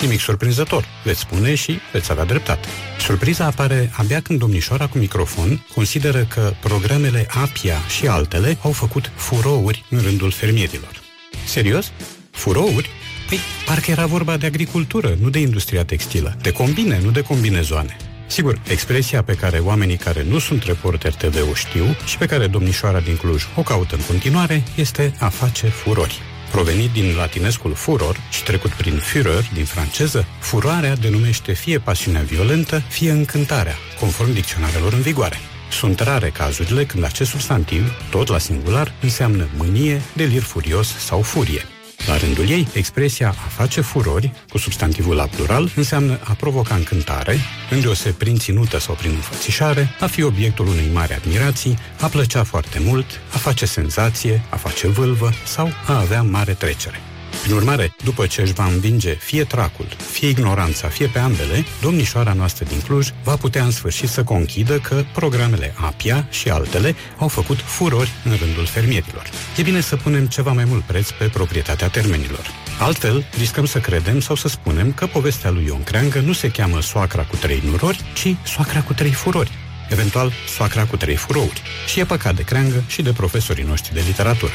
Nimic 0.00 0.20
surprinzător, 0.20 0.84
veți 1.04 1.20
spune 1.20 1.54
și 1.54 1.78
veți 1.92 2.10
avea 2.10 2.24
dreptate. 2.24 2.68
Surpriza 2.98 3.44
apare 3.44 3.90
abia 3.96 4.20
când 4.20 4.38
domnișoara 4.38 4.86
cu 4.86 4.98
microfon 4.98 5.66
consideră 5.74 6.24
că 6.24 6.52
programele 6.60 7.26
APIA 7.30 7.78
și 7.98 8.06
altele 8.06 8.58
au 8.62 8.72
făcut 8.72 9.12
furouri 9.14 9.84
în 9.90 10.00
rândul 10.00 10.30
fermierilor. 10.30 11.00
Serios? 11.46 11.92
Furouri? 12.30 12.90
Păi, 13.30 13.40
parcă 13.66 13.90
era 13.90 14.06
vorba 14.06 14.36
de 14.36 14.46
agricultură, 14.46 15.16
nu 15.20 15.28
de 15.28 15.38
industria 15.38 15.84
textilă. 15.84 16.36
De 16.42 16.50
combine, 16.50 17.00
nu 17.02 17.10
de 17.10 17.20
combinezoane. 17.20 17.96
Sigur, 18.26 18.60
expresia 18.68 19.22
pe 19.22 19.34
care 19.34 19.58
oamenii 19.58 19.96
care 19.96 20.24
nu 20.28 20.38
sunt 20.38 20.62
reporteri 20.62 21.16
TV 21.16 21.50
o 21.50 21.54
știu 21.54 21.84
și 22.06 22.18
pe 22.18 22.26
care 22.26 22.46
domnișoara 22.46 23.00
din 23.00 23.16
Cluj 23.16 23.42
o 23.56 23.62
caută 23.62 23.94
în 23.94 24.02
continuare 24.06 24.62
este 24.74 25.14
a 25.18 25.28
face 25.28 25.66
furori. 25.66 26.18
Provenit 26.50 26.90
din 26.90 27.14
latinescul 27.16 27.74
furor 27.74 28.16
și 28.30 28.42
trecut 28.42 28.70
prin 28.70 28.98
Führer 28.98 29.52
din 29.54 29.64
franceză, 29.64 30.26
furoarea 30.40 30.96
denumește 30.96 31.52
fie 31.52 31.78
pasiunea 31.78 32.22
violentă, 32.22 32.82
fie 32.88 33.10
încântarea, 33.10 33.74
conform 34.00 34.32
dicționarelor 34.32 34.92
în 34.92 35.00
vigoare. 35.00 35.36
Sunt 35.70 36.00
rare 36.00 36.28
cazurile 36.28 36.84
când 36.84 37.04
acest 37.04 37.30
substantiv, 37.30 37.92
tot 38.10 38.28
la 38.28 38.38
singular, 38.38 38.92
înseamnă 39.00 39.48
mânie, 39.56 40.02
delir 40.16 40.42
furios 40.42 40.98
sau 40.98 41.22
furie. 41.22 41.64
La 42.06 42.16
rândul 42.16 42.48
ei, 42.48 42.68
expresia 42.72 43.28
a 43.28 43.48
face 43.48 43.80
furori, 43.80 44.32
cu 44.48 44.58
substantivul 44.58 45.14
la 45.14 45.26
plural, 45.26 45.70
înseamnă 45.76 46.18
a 46.22 46.32
provoca 46.32 46.74
încântare, 46.74 47.36
îndeoseb 47.70 48.12
prin 48.12 48.36
ținută 48.36 48.78
sau 48.78 48.94
prin 48.94 49.10
înfățișare, 49.10 49.96
a 50.00 50.06
fi 50.06 50.22
obiectul 50.22 50.66
unei 50.66 50.90
mari 50.92 51.14
admirații, 51.14 51.78
a 52.00 52.06
plăcea 52.06 52.44
foarte 52.44 52.78
mult, 52.84 53.06
a 53.34 53.38
face 53.38 53.66
senzație, 53.66 54.42
a 54.48 54.56
face 54.56 54.88
vâlvă 54.88 55.30
sau 55.44 55.72
a 55.86 55.98
avea 55.98 56.22
mare 56.22 56.52
trecere. 56.52 57.00
Prin 57.42 57.54
urmare, 57.54 57.94
după 58.04 58.26
ce 58.26 58.40
își 58.40 58.52
va 58.52 58.64
învinge 58.64 59.14
fie 59.14 59.44
tracul, 59.44 59.86
fie 60.10 60.28
ignoranța, 60.28 60.88
fie 60.88 61.06
pe 61.06 61.18
ambele, 61.18 61.64
domnișoara 61.80 62.32
noastră 62.32 62.64
din 62.68 62.80
Cluj 62.80 63.08
va 63.24 63.36
putea 63.36 63.64
în 63.64 63.70
sfârșit 63.70 64.08
să 64.08 64.24
conchidă 64.24 64.78
că 64.78 65.04
programele 65.12 65.74
APIA 65.76 66.26
și 66.30 66.48
altele 66.48 66.94
au 67.18 67.28
făcut 67.28 67.60
furori 67.60 68.10
în 68.24 68.36
rândul 68.40 68.66
fermierilor. 68.66 69.30
E 69.56 69.62
bine 69.62 69.80
să 69.80 69.96
punem 69.96 70.26
ceva 70.26 70.52
mai 70.52 70.64
mult 70.64 70.82
preț 70.82 71.10
pe 71.10 71.24
proprietatea 71.24 71.88
termenilor. 71.88 72.46
Altfel, 72.78 73.24
riscăm 73.38 73.64
să 73.64 73.78
credem 73.78 74.20
sau 74.20 74.36
să 74.36 74.48
spunem 74.48 74.92
că 74.92 75.06
povestea 75.06 75.50
lui 75.50 75.64
Ion 75.64 75.82
Creangă 75.82 76.20
nu 76.20 76.32
se 76.32 76.50
cheamă 76.50 76.80
soacra 76.80 77.22
cu 77.22 77.36
trei 77.36 77.62
nurori, 77.64 78.04
ci 78.14 78.34
soacra 78.44 78.82
cu 78.82 78.92
trei 78.92 79.12
furori 79.12 79.50
eventual 79.90 80.32
soacra 80.48 80.84
cu 80.86 80.96
trei 80.96 81.16
furouri. 81.16 81.62
Și 81.86 82.00
e 82.00 82.04
păcat 82.04 82.34
de 82.34 82.42
creangă 82.42 82.84
și 82.86 83.02
de 83.02 83.12
profesorii 83.12 83.64
noștri 83.64 83.94
de 83.94 84.02
literatură. 84.06 84.52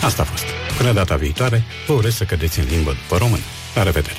Asta 0.00 0.22
a 0.22 0.24
fost. 0.24 0.44
Până 0.76 0.92
data 0.92 1.16
viitoare, 1.16 1.62
vă 1.86 1.92
urez 1.92 2.14
să 2.14 2.24
cădeți 2.24 2.58
în 2.58 2.66
limbă 2.68 2.90
după 2.90 3.16
român. 3.16 3.40
La 3.74 3.82
revedere! 3.82 4.16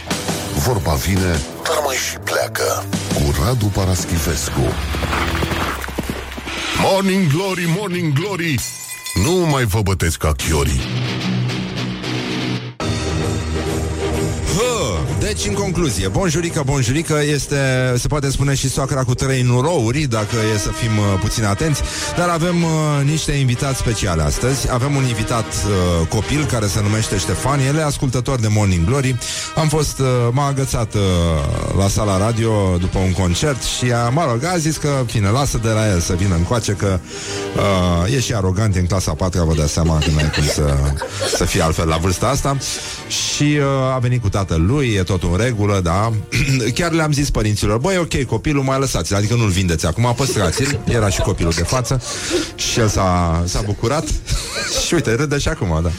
Vorba 0.56 0.94
vine, 0.94 1.40
dar 1.64 1.80
mai 1.86 1.96
și 1.96 2.18
pleacă 2.24 2.86
cu 3.14 3.36
Radu 3.44 3.66
Paraschivescu. 3.66 4.74
Morning 6.82 7.28
Glory, 7.34 7.74
Morning 7.78 8.14
Glory! 8.14 8.60
Nu 9.14 9.32
mai 9.32 9.64
vă 9.64 9.82
bătesc 9.82 10.18
ca 10.18 10.32
chiorii. 10.32 10.82
Deci, 15.22 15.45
în 15.45 15.53
concluzie, 15.53 16.07
bonjurică, 16.07 16.61
bonjurică 16.65 17.22
este, 17.34 17.55
se 17.97 18.07
poate 18.07 18.30
spune 18.30 18.53
și 18.55 18.69
soacra 18.69 19.03
cu 19.03 19.13
trei 19.13 19.41
nurouri, 19.41 19.99
dacă 19.99 20.36
e 20.53 20.57
să 20.57 20.69
fim 20.72 20.97
uh, 20.97 21.19
puțin 21.19 21.43
atenți, 21.43 21.82
dar 22.17 22.30
avem 22.30 22.63
uh, 22.63 22.69
niște 23.03 23.32
invitați 23.32 23.78
speciale 23.78 24.22
astăzi. 24.22 24.72
Avem 24.72 24.95
un 24.95 25.03
invitat 25.03 25.45
uh, 25.45 26.07
copil 26.07 26.45
care 26.45 26.65
se 26.65 26.82
numește 26.82 27.17
Ștefan, 27.17 27.59
el 27.59 27.76
e 27.76 27.84
ascultător 27.84 28.39
de 28.39 28.47
Morning 28.47 28.86
Glory. 28.86 29.17
Am 29.55 29.67
fost, 29.67 29.99
uh, 29.99 30.07
m-a 30.32 30.47
agățat 30.47 30.93
uh, 30.93 31.01
la 31.78 31.88
sala 31.88 32.17
radio 32.17 32.78
după 32.80 32.97
un 32.97 33.11
concert 33.11 33.61
și, 33.61 33.91
a, 33.91 34.09
mă 34.09 34.28
rog, 34.30 34.43
a 34.43 34.57
zis 34.57 34.78
că, 34.78 35.03
fine, 35.05 35.30
lasă 35.30 35.57
de 35.57 35.69
la 35.69 35.89
el 35.89 35.99
să 35.99 36.13
vină 36.13 36.36
încoace, 36.36 36.72
că 36.72 36.99
uh, 37.55 38.13
e 38.13 38.19
și 38.19 38.34
arogant 38.34 38.76
e 38.76 38.80
în 38.80 38.86
clasa 38.86 39.13
4 39.13 39.43
vă 39.43 39.53
dați 39.53 39.74
seama 39.74 39.97
că 39.97 40.09
nu 40.11 40.17
ai 40.17 40.32
cum 40.32 40.43
să, 40.43 40.78
să 41.36 41.45
fie 41.45 41.61
altfel 41.61 41.88
la 41.88 41.97
vârsta 41.97 42.28
asta. 42.28 42.57
Și 43.07 43.43
uh, 43.43 43.93
a 43.95 43.97
venit 43.97 44.22
cu 44.22 44.30
tatăl 44.30 44.65
lui, 44.65 44.93
e 44.93 45.03
tot 45.18 45.32
în 45.32 45.38
regulă, 45.38 45.80
da. 45.84 46.12
Chiar 46.78 46.91
le-am 46.91 47.12
zis 47.12 47.30
părinților, 47.30 47.78
băi, 47.78 47.97
ok, 47.97 48.24
copilul 48.24 48.64
mai 48.64 48.80
lăsați 48.80 49.14
adică 49.14 49.36
nu-l 49.36 49.49
vindeți 49.49 49.86
acum, 49.86 50.14
păstrați-l. 50.18 50.80
Era 50.86 51.09
și 51.09 51.22
copilul 51.22 51.51
de 51.55 51.64
față 51.64 52.01
și 52.55 52.80
el 52.80 52.88
s-a, 52.88 53.43
s-a 53.45 53.62
bucurat 53.66 54.03
și 54.86 54.93
uite, 54.93 55.14
râde 55.14 55.38
și 55.38 55.47
acum, 55.47 55.80
da. 55.84 55.91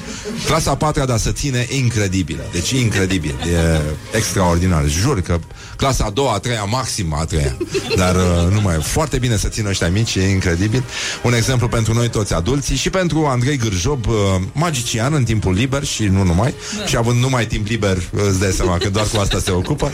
Clasa 0.46 0.70
a 0.70 0.76
patra, 0.76 1.04
dar 1.04 1.18
să 1.18 1.32
ține 1.32 1.66
incredibilă, 1.68 2.42
deci 2.52 2.70
incredibil, 2.70 3.34
e 3.52 3.80
extraordinar. 4.16 4.88
Jur 4.88 5.20
că 5.20 5.38
clasa 5.76 6.04
a 6.04 6.10
doua, 6.10 6.32
a 6.32 6.38
treia, 6.38 6.64
maxim 6.64 7.14
a 7.14 7.24
treia, 7.24 7.56
dar 7.96 8.14
uh, 8.14 8.52
nu 8.52 8.60
mai 8.60 8.74
e 8.74 8.78
foarte 8.78 9.18
bine 9.18 9.36
să 9.36 9.48
țină 9.48 9.68
ăștia 9.68 9.88
mici, 9.88 10.14
e 10.14 10.28
incredibil. 10.28 10.84
Un 11.22 11.34
exemplu 11.34 11.68
pentru 11.68 11.94
noi 11.94 12.08
toți 12.08 12.34
adulții 12.34 12.76
și 12.76 12.90
pentru 12.90 13.26
Andrei 13.26 13.56
Gârjob, 13.56 14.06
uh, 14.06 14.14
magician 14.52 15.12
în 15.12 15.24
timpul 15.24 15.52
liber 15.54 15.84
și 15.84 16.04
nu 16.04 16.22
numai, 16.22 16.54
da. 16.78 16.86
și 16.86 16.96
având 16.96 17.20
numai 17.20 17.46
timp 17.46 17.66
liber, 17.66 17.98
îți 18.28 18.40
dai 18.40 18.50
seama 18.50 18.76
că 18.76 18.90
doar 18.90 19.01
cu 19.08 19.20
asta 19.20 19.38
se 19.38 19.50
ocupă. 19.50 19.90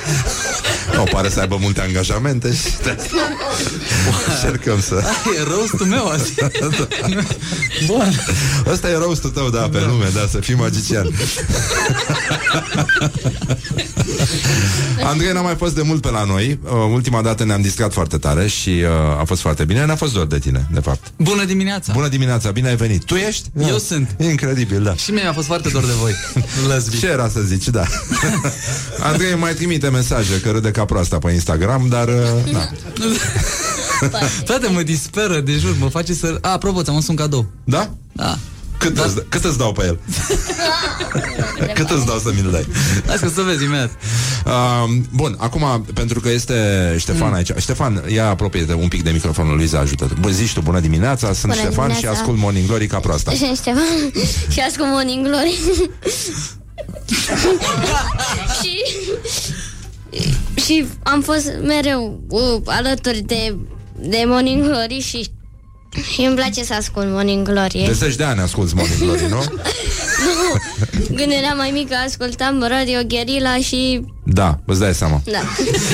Nu, 0.95 1.03
pare 1.03 1.29
să 1.29 1.41
aibă 1.41 1.57
multe 1.61 1.81
angajamente 1.81 2.53
și 2.55 2.69
încercăm 4.29 4.81
să... 4.81 5.03
E 5.39 5.43
rostul 5.43 5.87
meu 5.87 6.09
azi. 6.09 6.35
Bun. 7.87 8.13
Ăsta 8.67 8.89
e 8.89 8.97
roastul 8.97 9.31
tău, 9.31 9.51
da, 9.51 9.69
pe 9.73 9.81
nume, 9.87 10.09
da, 10.15 10.27
să 10.31 10.39
fii 10.39 10.55
magician. 10.55 11.11
Andrei 15.05 15.33
n-a 15.33 15.41
mai 15.41 15.57
fost 15.57 15.75
de 15.75 15.83
mult 15.83 16.03
pe 16.03 16.11
la 16.11 16.25
noi. 16.25 16.59
Uh, 16.65 16.71
ultima 16.93 17.23
dată 17.23 17.45
ne-am 17.45 17.61
distrat 17.61 17.93
foarte 17.93 18.19
tare 18.19 18.47
și 18.47 18.69
uh, 18.69 19.21
a 19.21 19.23
fost 19.27 19.41
foarte 19.41 19.65
bine. 19.65 19.85
Ne-a 19.85 19.97
fost 19.97 20.13
dor 20.13 20.27
de 20.27 20.39
tine, 20.39 20.67
de 20.73 20.81
fapt. 20.81 21.13
Bună 21.17 21.45
dimineața! 21.45 21.93
Bună 21.93 22.09
dimineața, 22.09 22.51
bine 22.51 22.69
ai 22.69 22.77
venit. 22.77 23.05
Tu 23.05 23.15
ești? 23.15 23.49
Eu 23.61 23.71
da. 23.71 23.79
sunt. 23.79 24.15
E 24.19 24.31
incredibil, 24.31 24.83
da. 24.83 24.95
Și 24.95 25.11
mie 25.11 25.25
a 25.25 25.33
fost 25.33 25.47
foarte 25.47 25.69
dor 25.69 25.85
de 25.85 25.93
voi. 26.01 26.15
Lăsbi. 26.69 26.99
Ce 26.99 27.07
era 27.07 27.29
să 27.29 27.41
zici, 27.41 27.69
da. 27.69 27.85
Andrei 29.01 29.35
mai 29.35 29.55
trimite 29.55 29.89
mesaje 29.89 30.41
că 30.41 30.51
râde 30.51 30.71
ca 30.71 30.85
proasta 30.85 31.19
pe 31.19 31.31
Instagram, 31.31 31.87
dar... 31.89 32.09
uh, 32.09 32.53
Da. 32.53 32.69
Frate, 34.47 34.69
mă 34.69 34.83
disperă, 34.83 35.41
de 35.41 35.53
jur, 35.53 35.77
mă 35.79 35.89
face 35.89 36.15
să... 36.15 36.39
A, 36.41 36.53
apropo, 36.53 36.83
ți-am 36.83 36.95
adus 36.95 37.09
un 37.09 37.15
cadou. 37.15 37.51
Da? 37.65 37.91
Da. 38.13 38.39
Cât, 38.79 38.95
da? 38.95 39.05
Îți, 39.05 39.15
cât 39.29 39.45
îți 39.45 39.59
dau 39.59 39.73
pe 39.73 39.85
el? 39.85 39.99
cât 41.75 41.91
îți 41.91 42.07
dau 42.07 42.19
să 42.19 42.33
mi-l 42.35 42.51
dai? 42.51 42.67
Hai 43.07 43.17
să 43.35 43.43
vezi 43.43 43.65
imediat. 43.65 43.91
Uh, 44.47 45.03
bun, 45.15 45.37
acum, 45.39 45.87
pentru 45.95 46.21
că 46.21 46.31
este 46.31 46.55
Ștefan 46.99 47.29
mm. 47.29 47.35
aici. 47.35 47.51
Ștefan, 47.57 48.03
ia 48.09 48.29
apropie 48.29 48.63
de 48.63 48.73
un 48.73 48.89
pic 48.89 49.03
de 49.03 49.11
microfonul 49.11 49.57
lui, 49.57 49.71
ajută 49.75 50.09
Bă, 50.21 50.29
zici 50.29 50.53
tu, 50.53 50.61
bună 50.61 50.81
dimineața, 50.81 51.27
sunt 51.33 51.53
Bună 51.53 51.55
Ștefan 51.55 51.87
dimineața. 51.87 52.15
și 52.15 52.21
ascult 52.21 52.39
Morning 52.39 52.67
Glory 52.67 52.87
ca 52.87 52.99
proasta. 52.99 53.33
Ștefan 53.61 54.13
și 54.51 54.61
ascult 54.61 54.89
Morning 54.89 55.27
Glory. 55.27 55.59
și, 58.63 58.83
și 60.65 60.87
am 61.03 61.21
fost 61.23 61.51
mereu 61.63 62.21
uh, 62.29 62.61
alături 62.65 63.21
de, 63.21 63.57
de 64.01 64.23
Morning 64.27 64.63
Glory 64.65 65.01
și, 65.01 65.29
și 66.13 66.21
îmi 66.21 66.35
place 66.37 66.65
să 66.65 66.75
ascult 66.75 67.07
Morning 67.11 67.49
Glory. 67.49 67.83
De 67.87 67.93
zeci 67.93 68.15
de 68.17 68.25
ani 68.25 68.41
asculti 68.41 68.75
Morning 68.75 68.99
Glory, 69.01 69.27
nu? 69.29 69.45
Nu, 70.25 71.17
când 71.17 71.33
eram 71.33 71.57
mai 71.57 71.71
mică 71.71 71.95
ascultam 72.07 72.65
Radio 72.69 72.99
Guerilla 73.07 73.57
și 73.57 74.05
Da, 74.25 74.59
îți 74.67 74.81
dai 74.81 74.95
seama. 74.95 75.21
da. 75.25 75.39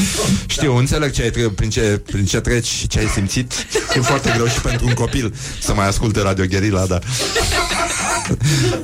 Știu, 0.47 0.77
înțeleg 0.77 1.13
ce 1.13 1.23
ai, 1.23 1.31
tre- 1.31 1.49
prin, 1.49 1.71
ce, 1.71 1.81
prin 2.07 2.25
ce 2.25 2.41
treci 2.41 2.67
și 2.67 2.87
ce 2.87 2.99
ai 2.99 3.07
simțit. 3.07 3.53
E 3.97 4.01
foarte 4.01 4.31
greu 4.35 4.47
și 4.47 4.61
pentru 4.61 4.87
un 4.87 4.93
copil 4.95 5.35
să 5.61 5.75
mai 5.75 5.87
asculte 5.89 6.21
Radio 6.21 6.45
Guerilla, 6.47 6.87
dar... 6.87 7.03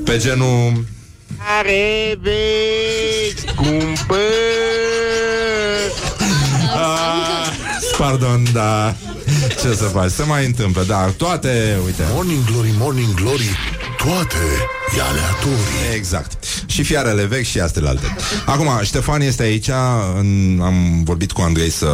Pe 0.04 0.18
genul... 0.18 0.84
Are 1.48 2.18
vechi. 2.22 3.54
Cumpăr. 3.54 4.18
Ah, 6.74 7.52
Pardon, 7.98 8.42
da. 8.52 8.94
Ce 9.60 9.74
să 9.74 9.84
faci, 9.84 10.10
se 10.10 10.22
mai 10.22 10.46
întâmplă 10.46 10.82
Da, 10.86 11.04
toate, 11.16 11.78
uite. 11.84 12.02
Morning 12.12 12.44
Glory, 12.44 12.74
Morning 12.78 13.14
Glory 13.14 13.56
Toate 14.04 14.36
e 14.96 15.00
aleatorii. 15.00 15.94
Exact. 15.94 16.44
Și 16.66 16.82
fiarele 16.82 17.24
vechi 17.24 17.44
și 17.44 17.60
astele 17.60 17.88
alte. 17.88 18.16
Acum, 18.46 18.68
Ștefan 18.82 19.20
este 19.20 19.42
aici 19.42 19.68
în, 20.18 20.60
Am 20.62 21.04
vorbit 21.04 21.32
cu 21.32 21.40
Andrei 21.40 21.70
să 21.70 21.88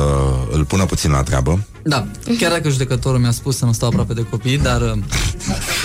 îl 0.50 0.64
pună 0.64 0.84
puțin 0.84 1.10
la 1.10 1.22
treabă. 1.22 1.60
Da, 1.82 2.06
chiar 2.38 2.50
dacă 2.50 2.68
judecătorul 2.68 3.18
mi-a 3.18 3.30
spus 3.30 3.56
să 3.56 3.64
nu 3.64 3.72
stau 3.72 3.88
aproape 3.88 4.12
de 4.12 4.26
copii, 4.30 4.58
dar 4.58 4.80
uh, 4.80 4.90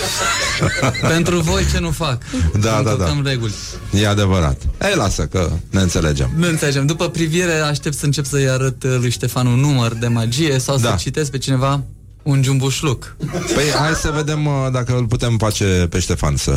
pentru 1.08 1.40
voi 1.40 1.66
ce 1.72 1.78
nu 1.78 1.90
fac? 1.90 2.18
Da, 2.52 2.58
da, 2.60 2.82
da 2.82 2.90
Încălcăm 2.90 3.22
reguli. 3.24 3.52
E 3.92 4.06
adevărat 4.08 4.60
Ei, 4.82 4.94
lasă 4.96 5.26
că 5.26 5.50
ne 5.70 5.80
înțelegem 5.80 6.30
Nu 6.36 6.48
înțelegem. 6.48 6.86
După 6.86 7.08
privire, 7.08 7.52
aștept 7.52 7.96
să 7.96 8.04
încep 8.04 8.24
să-i 8.26 8.48
arăt 8.48 8.82
uh, 8.82 8.96
lui 9.00 9.10
Ștefan 9.10 9.46
un 9.46 9.60
număr 9.60 9.92
de 9.94 10.06
magie 10.06 10.58
sau 10.58 10.78
Da. 10.78 10.88
să 10.88 10.94
citesc 10.98 11.30
pe 11.30 11.38
cineva 11.38 11.82
un 12.22 12.42
jumbușluc. 12.42 13.16
Păi 13.54 13.64
hai 13.78 13.92
să 13.94 14.10
vedem 14.14 14.46
uh, 14.46 14.52
dacă 14.72 14.96
îl 14.96 15.06
putem 15.06 15.36
face 15.38 15.86
pe 15.90 15.98
Ștefan 15.98 16.36
să, 16.36 16.50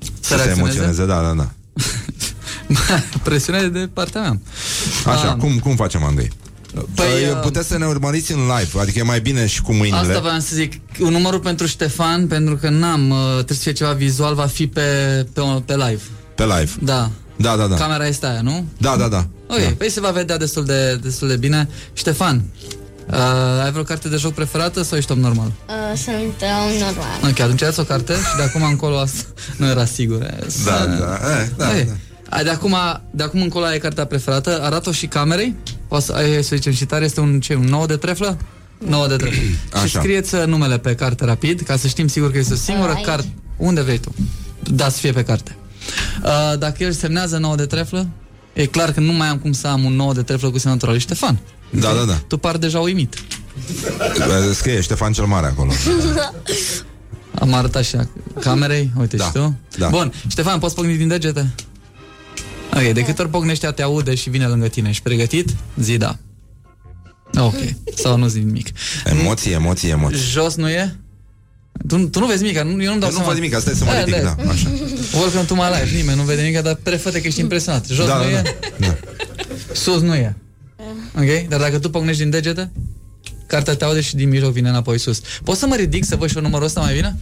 să, 0.00 0.10
se 0.20 0.34
reacționeze? 0.34 0.60
emoționeze 0.60 1.04
Da, 1.06 1.22
da, 1.22 1.32
da 1.32 1.48
Presiune 3.22 3.68
de 3.68 3.88
partea 3.92 4.20
mea. 4.20 4.38
Așa, 5.06 5.30
Ah. 5.30 5.36
cum, 5.36 5.58
cum 5.58 5.76
facem, 5.76 6.04
Andrei? 6.04 6.30
Păi, 6.94 7.06
Păi, 7.06 7.30
uh, 7.30 7.40
puteți 7.42 7.68
să 7.68 7.78
ne 7.78 7.86
urmăriți 7.86 8.32
în 8.32 8.38
live 8.38 8.80
Adică 8.80 8.98
e 8.98 9.02
mai 9.02 9.20
bine 9.20 9.46
și 9.46 9.62
cu 9.62 9.72
mâinile 9.72 9.96
Asta 10.00 10.20
voiam 10.20 10.40
să 10.40 10.54
zic. 10.54 10.72
Un 11.00 11.10
numărul 11.12 11.40
pentru 11.40 11.66
Ștefan, 11.66 12.26
pentru 12.26 12.56
că 12.56 12.68
n-am, 12.68 13.10
uh, 13.10 13.16
trebuie 13.34 13.56
să 13.56 13.62
fie 13.62 13.72
ceva 13.72 13.92
vizual, 13.92 14.34
va 14.34 14.46
fi 14.46 14.66
pe, 14.66 14.80
pe, 15.32 15.40
pe 15.66 15.72
live. 15.76 16.02
Pe 16.34 16.42
live 16.44 16.70
Da. 16.80 17.10
Da, 17.36 17.56
da, 17.56 17.66
da 17.66 17.74
Camera 17.76 18.06
este 18.06 18.26
aia, 18.26 18.40
nu? 18.40 18.64
Da, 18.78 18.96
da, 18.96 19.08
da 19.08 19.26
Ok, 19.50 19.58
da. 19.62 19.68
păi 19.78 19.90
se 19.90 20.00
va 20.00 20.10
vedea 20.10 20.36
destul 20.38 20.64
de, 20.64 20.94
destul 21.02 21.28
de 21.28 21.36
bine. 21.36 21.68
Ștefan, 21.92 22.42
uh, 23.10 23.16
ai 23.64 23.70
vreo 23.70 23.82
carte 23.82 24.08
de 24.08 24.16
joc 24.16 24.32
preferată 24.34 24.82
sau 24.82 24.98
ești 24.98 25.12
om 25.12 25.18
normal? 25.18 25.52
Uh, 25.68 25.98
sunt 25.98 26.16
uh, 26.42 26.80
normal. 26.80 27.30
Ok, 27.30 27.40
atunci 27.40 27.62
ai 27.62 27.72
o 27.76 27.82
carte 27.82 28.12
și 28.12 28.36
de 28.36 28.42
acum 28.42 28.62
încolo 28.62 28.98
asta 28.98 29.22
nu 29.58 29.66
era 29.66 29.84
sigur. 29.84 30.22
eh, 30.22 30.38
Da, 30.40 30.46
să- 30.48 30.96
da, 30.98 31.40
eh, 31.40 31.48
da, 31.56 31.66
Ok. 31.68 31.86
da. 31.86 31.92
Ai, 32.36 32.42
De 32.44 32.50
acum, 32.50 32.76
de 33.10 33.22
acum 33.22 33.42
încolo 33.42 33.64
ai 33.64 33.78
cartea 33.78 34.04
preferată, 34.04 34.60
arată-o 34.62 34.92
și 34.92 35.06
camerei. 35.06 35.54
O 35.88 35.98
să, 35.98 36.12
ai, 36.12 36.44
să 36.44 36.56
zicem 36.56 36.72
și 36.72 36.84
tare, 36.84 37.04
este 37.04 37.20
un, 37.20 37.40
ce, 37.40 37.54
un 37.54 37.64
9 37.64 37.86
de 37.86 37.96
treflă? 37.96 38.38
9 38.78 39.06
de 39.08 39.16
treflă. 39.16 39.42
și 39.78 39.82
Așa. 39.84 40.00
scrieți 40.00 40.34
uh, 40.34 40.44
numele 40.46 40.78
pe 40.78 40.94
carte 40.94 41.24
rapid, 41.24 41.60
ca 41.60 41.76
să 41.76 41.86
știm 41.86 42.08
sigur 42.08 42.30
că 42.30 42.38
este 42.38 42.52
o 42.52 42.56
singură 42.56 42.92
Aici. 42.92 43.04
carte. 43.04 43.32
Unde 43.56 43.80
vrei 43.80 43.98
tu? 43.98 44.14
Da, 44.62 44.88
să 44.88 44.98
fie 44.98 45.12
pe 45.12 45.22
carte. 45.22 45.56
Uh, 46.22 46.58
dacă 46.58 46.82
el 46.82 46.92
semnează 46.92 47.36
9 47.38 47.54
de 47.56 47.66
treflă, 47.66 48.08
e 48.52 48.66
clar 48.66 48.92
că 48.92 49.00
nu 49.00 49.12
mai 49.12 49.28
am 49.28 49.38
cum 49.38 49.52
să 49.52 49.66
am 49.66 49.84
un 49.84 49.92
9 49.94 50.12
de 50.12 50.22
treflă 50.22 50.50
cu 50.50 50.58
semnătura 50.58 50.90
lui 50.90 51.00
Ștefan. 51.00 51.38
Da, 51.70 51.92
da, 51.92 52.04
da 52.04 52.20
Tu 52.26 52.36
par 52.36 52.56
deja 52.56 52.78
uimit. 52.80 53.14
Scrie 54.54 54.80
Ștefan 54.80 55.12
cel 55.12 55.24
Mare 55.24 55.46
acolo 55.46 55.72
Am 57.34 57.52
arătat 57.54 57.84
și 57.84 57.96
a 57.96 58.08
camerei, 58.40 58.90
uite 58.98 59.16
Da, 59.16 59.24
și 59.24 59.30
tu. 59.32 59.54
da. 59.78 59.88
Bun, 59.88 60.12
Ștefan, 60.28 60.58
poți 60.58 60.74
pocni 60.74 60.96
din 60.96 61.08
degete? 61.08 61.54
Ok, 62.74 62.92
de 62.92 63.04
câte 63.04 63.22
ori 63.22 63.30
pocnește 63.30 63.66
te 63.66 63.82
aude 63.82 64.14
și 64.14 64.30
vine 64.30 64.46
lângă 64.46 64.68
tine. 64.68 64.88
Ești 64.88 65.02
pregătit? 65.02 65.54
Zi 65.80 65.96
da. 65.96 66.16
Ok, 67.38 67.54
sau 67.94 68.16
nu 68.16 68.26
zi 68.26 68.38
nimic. 68.38 68.68
Emoții, 69.04 69.52
emoții, 69.52 69.88
emoții 69.90 70.18
Jos 70.18 70.54
nu 70.54 70.68
e? 70.68 70.96
Tu, 71.88 72.08
tu 72.08 72.18
nu 72.18 72.26
vezi 72.26 72.42
nimic, 72.42 72.58
nu, 72.58 72.82
eu 72.82 72.88
nu-mi 72.88 73.00
dau 73.00 73.10
Eu 73.10 73.18
nu 73.18 73.24
văd 73.24 73.34
nimic, 73.34 73.54
asta 73.54 73.70
e 73.70 73.74
să 73.74 73.84
mă 73.84 73.90
Da, 73.90 74.04
ridic, 74.04 74.22
da, 74.22 74.36
așa. 74.48 74.68
Welcome 75.20 75.44
to 75.44 75.54
my 75.54 75.62
life, 75.80 75.96
nimeni 75.96 76.16
nu 76.16 76.22
vede 76.22 76.42
nimic, 76.42 76.62
dar 76.62 76.74
prefăte 76.82 77.20
că 77.20 77.26
ești 77.26 77.40
impresionat. 77.40 77.86
Jos 77.86 78.06
Da, 78.06 78.16
nu 78.16 78.22
da, 78.22 78.28
e? 78.30 78.42
da. 78.78 78.96
Sus 79.72 80.00
nu 80.00 80.14
e. 80.14 80.36
Ok? 81.18 81.48
Dar 81.48 81.60
dacă 81.60 81.78
tu 81.78 81.90
pocnești 81.90 82.22
din 82.22 82.30
degete, 82.30 82.70
cartea 83.48 83.74
te 83.76 83.84
aude 83.84 84.00
și 84.00 84.14
din 84.14 84.28
mijloc 84.28 84.52
vine 84.52 84.68
înapoi 84.68 84.98
sus. 84.98 85.20
Poți 85.44 85.58
să 85.58 85.66
mă 85.66 85.74
ridic 85.74 86.04
să 86.04 86.16
văd 86.16 86.28
și 86.28 86.36
eu 86.36 86.42
numărul 86.42 86.66
ăsta 86.66 86.80
mai 86.80 86.94
bine? 86.94 87.16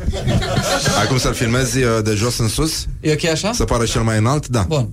Ai 1.00 1.06
cum 1.06 1.18
să-l 1.18 1.34
filmezi 1.34 1.78
uh, 1.78 1.98
de 2.04 2.12
jos 2.14 2.38
în 2.38 2.48
sus? 2.48 2.86
E 3.00 3.12
ok 3.12 3.24
așa? 3.24 3.52
Să 3.52 3.64
pară 3.64 3.84
cel 3.84 4.02
mai 4.02 4.18
înalt? 4.18 4.46
Da 4.48 4.64
Bun. 4.68 4.88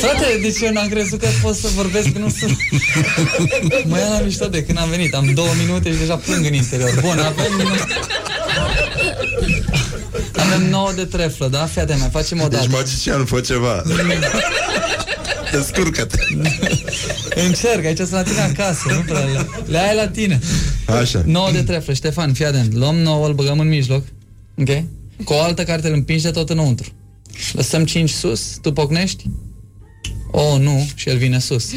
Frate, 0.00 0.38
deci 0.42 0.60
eu 0.60 0.72
n-am 0.72 0.88
crezut 0.88 1.20
că 1.20 1.26
pot 1.42 1.54
să 1.54 1.68
vorbesc 1.74 2.12
că 2.12 2.18
nu 2.18 2.28
sunt... 2.38 2.56
Mă 3.84 3.98
ia 3.98 4.08
la 4.08 4.20
mișto 4.24 4.46
de 4.46 4.64
când 4.64 4.78
am 4.78 4.88
venit. 4.88 5.14
Am 5.14 5.30
două 5.34 5.50
minute 5.58 5.92
și 5.92 5.98
deja 5.98 6.16
plâng 6.16 6.46
în 6.46 6.54
interior. 6.54 7.00
Bun, 7.00 7.18
avem... 7.18 7.78
Avem 10.36 10.68
9 10.68 10.92
de 10.92 11.04
treflă, 11.04 11.48
da? 11.48 11.66
Fii 11.66 11.80
atent, 11.80 12.00
mai 12.00 12.08
facem 12.12 12.40
o 12.40 12.48
dată. 12.48 12.62
Ești 12.62 12.70
magician, 12.74 13.24
fă 13.24 13.40
ceva 13.40 13.82
Descurcă-te 15.58 16.18
Încerc, 17.46 17.84
aici 17.84 17.96
sunt 17.96 18.10
la 18.10 18.22
tine 18.22 18.40
acasă, 18.40 18.82
nu 18.88 19.00
prea 19.00 19.24
le, 19.24 19.46
le 19.66 19.78
ai 19.78 19.94
la 19.94 20.08
tine. 20.08 20.40
Așa 20.86 21.22
9 21.26 21.50
de 21.50 21.62
treflă, 21.62 21.92
Ștefan, 21.92 22.32
fii 22.32 22.44
atent. 22.44 22.74
Luăm 22.74 22.96
9, 22.96 23.26
îl 23.26 23.34
băgăm 23.34 23.58
în 23.58 23.68
mijloc. 23.68 24.04
Ok? 24.58 24.68
Cu 25.24 25.32
o 25.32 25.40
altă 25.40 25.64
carte 25.64 25.88
îl 25.88 25.94
împingi 25.94 26.22
de 26.22 26.30
tot 26.30 26.50
înăuntru. 26.50 26.92
Lăsăm 27.52 27.84
5 27.84 28.10
sus, 28.10 28.58
tu 28.62 28.72
pocnești? 28.72 29.24
Oh, 30.30 30.58
nu, 30.58 30.88
și 30.94 31.08
el 31.08 31.16
vine 31.16 31.38
sus. 31.38 31.70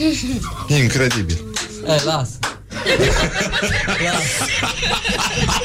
Incredibil 0.67 1.43
Ei, 1.87 2.01
las. 2.05 2.29
Am 5.47 5.64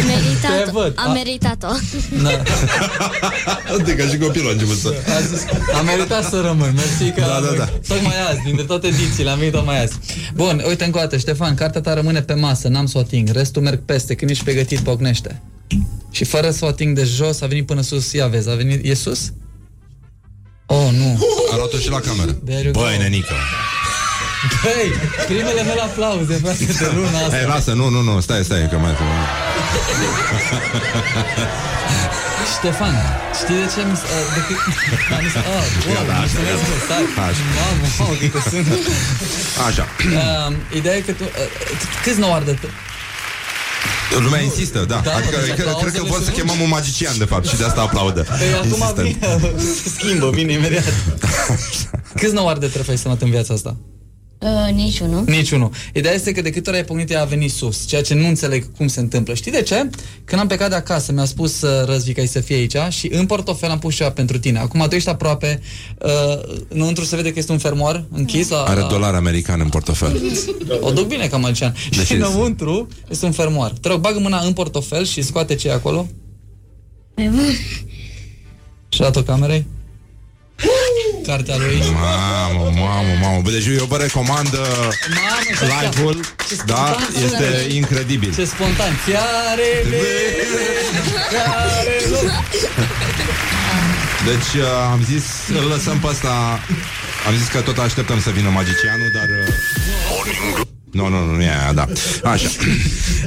Te 0.00 0.06
meritat, 0.06 0.70
văd. 0.72 0.92
am 0.96 1.10
A- 1.10 1.12
meritat-o. 1.12 1.68
Da. 2.22 2.30
Uite, 3.76 3.94
ca 3.96 4.06
și 4.06 4.18
copilul 4.18 4.48
a 4.48 4.52
început 4.52 4.76
să 4.78 4.94
A 5.16 5.20
zis, 5.20 5.44
am 5.78 5.84
meritat 5.84 6.24
să 6.28 6.40
rămân, 6.40 6.72
mersi 6.74 7.10
că 7.14 7.20
Da, 7.20 7.40
da, 7.50 7.56
da. 7.56 7.64
tocmai 7.88 8.14
azi, 8.30 8.40
dintre 8.44 8.64
toate 8.64 8.86
edițiile, 8.86 9.30
am 9.30 9.38
venit 9.38 9.52
tocmai 9.52 9.82
azi. 9.82 9.94
Bun, 10.34 10.62
uite 10.68 10.84
încă 10.84 10.98
o 10.98 11.00
dată, 11.00 11.16
Ștefan, 11.16 11.54
cartea 11.54 11.80
ta 11.80 11.94
rămâne 11.94 12.22
pe 12.22 12.34
masă, 12.34 12.68
n-am 12.68 12.86
să 12.86 12.98
o 12.98 13.00
ating, 13.00 13.28
restul 13.28 13.62
merg 13.62 13.80
peste, 13.84 14.14
când 14.14 14.30
ești 14.30 14.44
pregătit, 14.44 14.78
pocnește. 14.78 15.42
Și 16.10 16.24
fără 16.24 16.50
să 16.50 16.64
o 16.64 16.68
ating 16.68 16.96
de 16.96 17.04
jos, 17.04 17.40
a 17.40 17.46
venit 17.46 17.66
până 17.66 17.80
sus, 17.80 18.12
ia 18.12 18.26
vezi, 18.26 18.50
a 18.50 18.54
venit, 18.54 18.84
e 18.84 18.94
sus? 18.94 19.32
Oh, 20.66 20.88
nu. 20.98 21.26
Arată 21.52 21.76
și 21.78 21.90
la 21.90 22.00
cameră 22.00 22.32
There 22.32 22.62
you 22.62 22.72
go. 22.72 22.80
Băi, 22.80 22.98
nenică 22.98 23.32
Băi, 24.62 24.92
primele 25.26 25.62
mele 25.62 25.80
aplauze, 25.80 26.34
frate, 26.34 26.64
de 26.64 26.90
luna 26.94 27.18
asta. 27.18 27.36
Hai, 27.36 27.44
lasă, 27.46 27.72
nu, 27.72 27.88
nu, 27.88 28.00
nu, 28.00 28.20
stai, 28.20 28.44
stai, 28.44 28.68
că 28.70 28.76
mai 28.76 28.92
Ștefan, 32.58 32.94
știi 33.40 33.54
de 33.62 33.66
ce 33.74 33.80
mi 33.90 33.96
s- 34.00 34.06
uh, 34.14 34.24
de 34.34 34.40
cât... 34.46 34.58
Am 35.16 35.22
zis, 35.26 35.34
ah, 35.36 35.64
wow, 35.88 36.04
da, 36.10 36.14
așa, 36.14 36.38
mulțumesc, 36.38 36.62
ia. 36.62 36.68
mă, 36.72 36.78
stai. 36.86 37.04
Așa. 37.28 37.42
Mamă, 37.58 37.86
mamă, 37.98 38.14
câte 38.20 38.40
sunt. 38.50 38.66
Așa 39.68 39.84
Uh, 40.20 40.76
ideea 40.78 40.96
e 40.96 41.00
că 41.00 41.12
tu... 41.12 41.22
Uh, 41.22 41.30
câți 42.04 42.18
nu 42.18 42.32
ardă? 42.32 42.52
Lumea 44.18 44.40
insistă, 44.40 44.78
da, 44.78 45.00
Da, 45.04 45.12
Adică 45.14 45.36
mă, 45.36 45.42
cred, 45.42 45.54
cred 45.54 45.64
că 45.64 45.68
aplauzele 45.70 46.08
pot 46.08 46.18
să 46.18 46.22
sunt 46.24 46.36
chemăm 46.36 46.60
un 46.60 46.68
magician, 46.68 47.18
de 47.18 47.24
fapt 47.24 47.46
Și 47.46 47.56
de 47.56 47.64
asta 47.64 47.80
aplaudă 47.80 48.22
Păi 48.22 48.52
acum 48.54 48.68
Insistent. 48.68 49.16
vine, 49.24 49.60
se 49.82 49.88
schimbă, 49.96 50.30
vine 50.30 50.52
imediat. 50.52 50.84
Câți 52.20 52.32
nu 52.34 52.48
arde 52.48 52.66
trefai 52.66 52.96
să 52.98 53.08
în 53.22 53.30
viața 53.30 53.54
asta? 53.54 53.76
Uh, 54.38 54.72
niciunul. 54.74 55.24
Niciunul. 55.26 55.70
Ideea 55.94 56.14
este 56.14 56.32
că 56.32 56.42
de 56.42 56.50
câte 56.50 56.68
ori 56.70 56.78
ai 56.78 56.84
pocnit, 56.84 57.10
ea 57.10 57.20
a 57.20 57.24
venit 57.24 57.50
sus, 57.50 57.86
ceea 57.86 58.02
ce 58.02 58.14
nu 58.14 58.26
înțeleg 58.26 58.76
cum 58.76 58.86
se 58.86 59.00
întâmplă. 59.00 59.34
Știi 59.34 59.52
de 59.52 59.62
ce? 59.62 59.90
Când 60.24 60.40
am 60.40 60.46
plecat 60.46 60.68
de 60.68 60.74
acasă, 60.74 61.12
mi-a 61.12 61.24
spus 61.24 61.62
uh, 61.62 61.86
Răzvi 61.86 62.12
că 62.12 62.20
ai 62.20 62.26
să 62.26 62.40
fie 62.40 62.56
aici 62.56 62.76
și 62.88 63.08
în 63.12 63.26
portofel 63.26 63.70
am 63.70 63.78
pus 63.78 63.94
ceva 63.94 64.10
pentru 64.10 64.38
tine. 64.38 64.58
Acum 64.58 64.86
tu 64.88 64.94
ești 64.94 65.08
aproape, 65.08 65.60
uh, 66.02 66.10
înăuntru 66.68 67.04
se 67.04 67.16
vede 67.16 67.32
că 67.32 67.38
este 67.38 67.52
un 67.52 67.58
fermoar 67.58 68.04
închis. 68.12 68.48
La, 68.48 68.62
Are 68.62 68.86
dolar 68.88 69.14
american 69.14 69.60
în 69.60 69.68
portofel. 69.68 70.20
O 70.80 70.90
duc 70.90 71.06
bine 71.06 71.26
ca 71.26 71.36
magician. 71.36 71.74
Deci 71.90 72.06
și 72.06 72.12
înăuntru 72.14 72.88
este 73.10 73.26
un 73.26 73.32
fermoar. 73.32 73.70
Te 73.70 73.88
rog, 73.88 74.00
bagă 74.00 74.18
mâna 74.18 74.38
în 74.38 74.52
portofel 74.52 75.04
și 75.04 75.22
scoate 75.22 75.54
ce 75.54 75.68
e 75.68 75.72
acolo. 75.72 76.08
Și 78.88 79.00
dat-o 79.00 79.22
camerei. 79.22 79.66
Cartea 81.26 81.56
lui. 81.56 81.82
Mamă, 81.92 82.70
mamă, 82.74 83.12
mamă. 83.22 83.40
Bă, 83.42 83.50
deci 83.50 83.66
eu 83.78 83.84
vă 83.84 83.96
recomand 83.96 84.52
uh, 84.52 84.88
live-ul. 85.60 86.20
Da, 86.66 86.96
este 87.24 87.74
incredibil. 87.74 88.34
Ce 88.34 88.44
spontan. 88.44 88.92
Fiare 89.04 89.70
care 91.30 91.96
loc. 92.10 92.30
Deci 94.24 94.62
uh, 94.62 94.90
am 94.92 95.04
zis, 95.04 95.24
îl 95.48 95.68
lăsăm 95.68 95.98
pe 95.98 96.06
ăsta 96.06 96.60
Am 97.26 97.36
zis 97.38 97.46
că 97.46 97.60
tot 97.60 97.78
așteptăm 97.78 98.20
să 98.20 98.30
vină 98.30 98.48
magicianul 98.48 99.10
Dar... 99.14 99.28
Uh... 99.46 100.64
Nu, 100.90 101.08
nu, 101.08 101.24
nu, 101.24 101.34
nu 101.34 101.42
e 101.42 101.48
aia, 101.48 101.72
da 101.72 101.86
Așa 102.22 102.48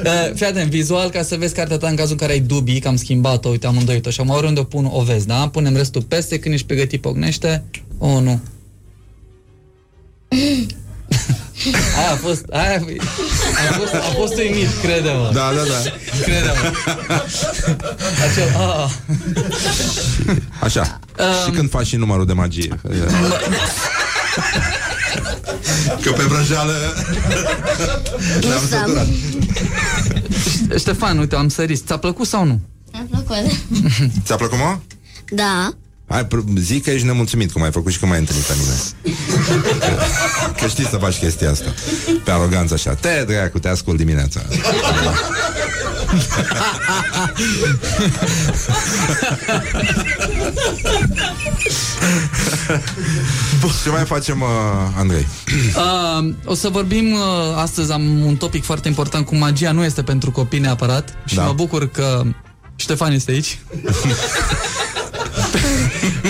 Uh, 0.04 0.34
fii 0.34 0.46
atent, 0.46 0.70
vizual, 0.70 1.10
ca 1.10 1.22
să 1.22 1.36
vezi 1.36 1.54
cartea 1.54 1.76
ta 1.76 1.88
în 1.88 1.96
cazul 1.96 2.12
în 2.12 2.18
care 2.18 2.32
ai 2.32 2.40
dubii, 2.40 2.80
că 2.80 2.88
am 2.88 2.96
schimbat-o, 2.96 3.48
uite, 3.48 3.66
amândoi 3.66 4.00
tot 4.00 4.12
și 4.12 4.20
am 4.20 4.28
oriunde 4.28 4.60
o 4.60 4.64
pun, 4.64 4.88
o 4.90 5.02
vezi, 5.02 5.26
da? 5.26 5.48
Punem 5.48 5.76
restul 5.76 6.02
peste, 6.02 6.38
când 6.38 6.54
ești 6.54 6.66
pregătit, 6.66 7.00
pocnește. 7.00 7.64
O, 8.02 8.06
oh, 8.06 8.22
nu. 8.22 8.40
aia 11.98 12.10
a 12.12 12.16
fost, 12.16 12.44
aia 12.50 12.76
a 12.76 12.80
fost, 13.78 13.94
a 13.94 14.12
fost 14.16 14.36
uimit, 14.36 14.68
crede-mă. 14.82 15.30
Da, 15.32 15.52
da, 15.54 15.62
da 15.62 15.90
Crede-mă. 16.22 16.72
Acel, 18.30 18.56
a, 18.56 18.90
Așa 20.60 21.00
Și 21.44 21.50
când 21.50 21.70
faci 21.70 21.86
și 21.86 21.96
numărul 21.96 22.26
de 22.26 22.32
magie 22.32 22.80
Că 26.02 26.10
pe 26.16 26.22
vrăjeală 26.22 26.72
Ne-am 28.40 28.66
săturat 28.68 29.06
Ștefan, 30.78 31.18
uite, 31.18 31.36
am 31.36 31.48
sărit. 31.48 31.86
Ți-a 31.86 31.96
plăcut 31.96 32.26
sau 32.26 32.44
nu? 32.44 32.60
Mi-a 32.92 33.06
plăcut. 33.10 33.36
Ți-a 34.24 34.36
plăcut, 34.36 34.58
mă? 34.58 34.78
Da. 35.30 35.70
Hai, 36.10 36.24
pr- 36.26 36.58
zic 36.58 36.84
că 36.84 36.90
ești 36.90 37.06
nemulțumit 37.06 37.52
cum 37.52 37.62
ai 37.62 37.70
făcut 37.70 37.92
și 37.92 37.98
că 37.98 38.06
m-ai 38.06 38.18
întâlnit 38.18 38.44
pe 38.44 38.52
mine. 38.58 38.74
Că, 39.78 40.02
că 40.60 40.66
știi 40.68 40.86
să 40.86 40.96
faci 40.96 41.16
chestia 41.18 41.50
asta. 41.50 41.74
Pe 42.24 42.30
aroganță 42.30 42.74
așa. 42.74 42.94
Te 42.94 43.24
dracu, 43.26 43.58
te 43.58 43.68
ascult 43.68 43.96
dimineața. 43.96 44.40
Ce 53.82 53.88
mai 53.90 54.04
facem, 54.04 54.40
uh, 54.40 54.46
Andrei? 54.98 55.26
Uh, 55.76 56.34
o 56.44 56.54
să 56.54 56.68
vorbim 56.68 57.12
uh, 57.12 57.20
astăzi, 57.56 57.92
am 57.92 58.24
un 58.24 58.36
topic 58.36 58.64
foarte 58.64 58.88
important 58.88 59.26
cu 59.26 59.36
magia, 59.36 59.72
nu 59.72 59.84
este 59.84 60.02
pentru 60.02 60.30
copii 60.30 60.58
neapărat. 60.58 61.14
Și 61.24 61.34
Da. 61.34 61.44
mă 61.44 61.52
bucur 61.52 61.88
că 61.90 62.22
Ștefan 62.76 63.12
este 63.12 63.30
aici. 63.30 63.58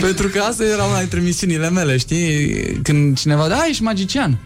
pentru 0.07 0.29
că 0.29 0.41
asta 0.41 0.65
era 0.65 0.85
una 0.85 0.99
dintre 0.99 1.21
misiunile 1.21 1.71
mele, 1.71 1.97
știi? 1.97 2.53
Când 2.83 3.19
cineva, 3.19 3.49
da, 3.49 3.65
ești 3.69 3.83
magician. 3.83 4.39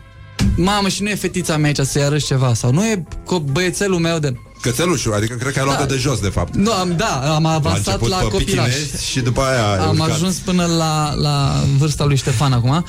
Mamă, 0.57 0.89
și 0.89 1.03
nu 1.03 1.09
e 1.09 1.15
fetița 1.15 1.57
mea 1.57 1.67
aici 1.67 1.87
să-i 1.87 2.03
arăți 2.03 2.27
ceva 2.27 2.55
sau 2.55 2.73
nu 2.73 2.85
e 2.87 3.03
co- 3.03 3.53
băiețelul 3.53 3.99
meu 3.99 4.19
de... 4.19 4.35
Cățelușul, 4.61 5.13
adică 5.15 5.35
cred 5.35 5.53
că 5.53 5.59
ai 5.59 5.65
luat 5.65 5.79
Da. 5.79 5.85
de 5.85 5.97
jos, 5.97 6.19
de 6.21 6.29
fapt 6.29 6.55
Nu, 6.55 6.73
am, 6.73 6.95
da, 6.97 7.35
am 7.35 7.47
avansat 7.47 7.87
început 7.87 8.09
la 8.09 8.17
pe 8.17 8.25
copilaj. 8.29 8.67
pichinezi 8.69 9.11
și 9.11 9.21
după 9.21 9.41
aia 9.41 9.71
ai 9.71 9.79
Am 9.79 9.99
urcat. 9.99 10.11
ajuns 10.15 10.37
până 10.37 10.65
la, 10.67 11.15
la 11.15 11.65
vârsta 11.79 12.05
lui 12.05 12.17
Ștefan 12.17 12.53
acum 12.53 12.85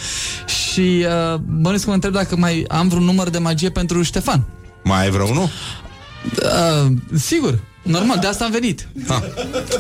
și 0.46 1.06
uh, 1.34 1.40
bănuiesc 1.40 1.84
că 1.84 1.90
mă 1.90 1.96
întreb 1.96 2.14
dacă 2.14 2.36
mai 2.36 2.66
am 2.68 2.88
vreun 2.88 3.04
număr 3.04 3.30
de 3.30 3.38
magie 3.38 3.70
pentru 3.70 4.02
Ștefan. 4.02 4.44
Mai 4.84 5.02
ai 5.04 5.10
vreunul? 5.10 5.50
Uh, 6.44 6.92
sigur, 7.20 7.60
normal, 7.84 8.18
de 8.22 8.28
asta 8.28 8.46
am 8.46 8.52
venit. 8.52 8.88
Ha. 9.08 9.24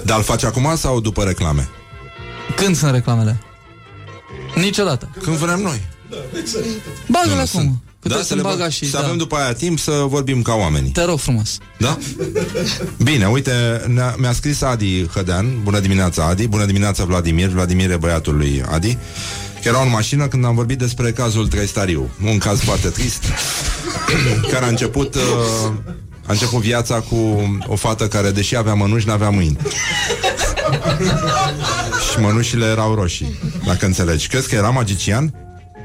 Dar 0.06 0.18
îl 0.18 0.24
faci 0.24 0.44
acum 0.44 0.74
sau 0.76 0.99
după 1.02 1.24
reclame? 1.24 1.70
Când 2.55 2.76
sunt 2.76 2.91
reclamele? 2.91 3.38
Niciodată. 4.55 5.09
Când 5.22 5.35
vrem 5.35 5.59
noi 5.59 5.81
Bagă-le 7.07 7.34
Nu, 7.34 7.39
acum. 7.39 7.45
sunt. 7.45 7.73
Că 8.01 8.07
da, 8.07 8.15
da, 8.15 8.22
să, 8.22 8.35
le 8.35 8.41
baga 8.41 8.55
bag, 8.57 8.69
și... 8.69 8.89
să 8.89 8.97
da. 8.97 9.03
avem 9.03 9.17
după 9.17 9.35
aia 9.35 9.53
timp 9.53 9.80
să 9.80 9.91
vorbim 10.07 10.41
ca 10.41 10.53
oamenii 10.53 10.91
Te 10.91 11.03
rog 11.03 11.19
frumos. 11.19 11.57
Da? 11.77 11.97
Bine, 13.03 13.27
uite, 13.27 13.51
ne-a, 13.88 14.15
mi-a 14.17 14.34
scris 14.34 14.61
Adi 14.61 15.07
Hădean 15.07 15.63
Bună 15.63 15.80
dimineața, 15.80 16.26
Adi 16.26 16.47
Bună 16.47 16.65
dimineața, 16.65 17.03
Vladimir 17.03 17.47
Vladimir 17.47 17.91
e 17.91 17.97
băiatul 17.97 18.35
lui 18.35 18.63
Adi 18.69 18.97
că 19.61 19.72
era 19.72 19.81
în 19.81 19.89
mașină 19.89 20.27
când 20.27 20.45
am 20.45 20.55
vorbit 20.55 20.77
despre 20.77 21.11
cazul 21.11 21.47
Trăistariu 21.47 22.09
Un 22.26 22.38
caz 22.38 22.59
foarte 22.59 22.88
trist 22.88 23.23
Care 24.51 24.65
a 24.65 24.67
început 24.67 25.15
uh, 25.15 25.22
A 26.26 26.31
început 26.31 26.61
viața 26.61 26.99
cu 26.99 27.15
o 27.67 27.76
fată 27.76 28.07
care 28.07 28.31
Deși 28.31 28.55
avea 28.55 28.73
mănuși, 28.73 29.07
n-avea 29.07 29.30
mâini 29.30 29.57
Și 32.16 32.22
mănușile 32.22 32.66
erau 32.66 32.94
roșii 32.96 33.40
Dacă 33.66 33.86
înțelegi 33.86 34.28
Crezi 34.28 34.50
că 34.50 34.56
era 34.56 34.70
magician? 34.70 35.34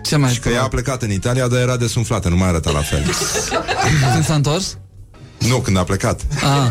Ce 0.03 0.17
mai 0.17 0.33
Și 0.33 0.39
că 0.39 0.49
ea 0.49 0.63
a 0.63 0.69
plecat 0.69 1.03
în 1.03 1.11
Italia, 1.11 1.49
dar 1.49 1.61
era 1.61 1.77
desumflată, 1.77 2.29
nu 2.29 2.37
mai 2.37 2.49
arăta 2.49 2.71
la 2.71 2.81
fel 2.81 3.03
Când 4.15 4.25
s-a 4.29 4.35
întors? 4.35 4.79
Nu, 5.39 5.57
când 5.57 5.77
a 5.77 5.85
plecat 5.85 6.21
A, 6.43 6.71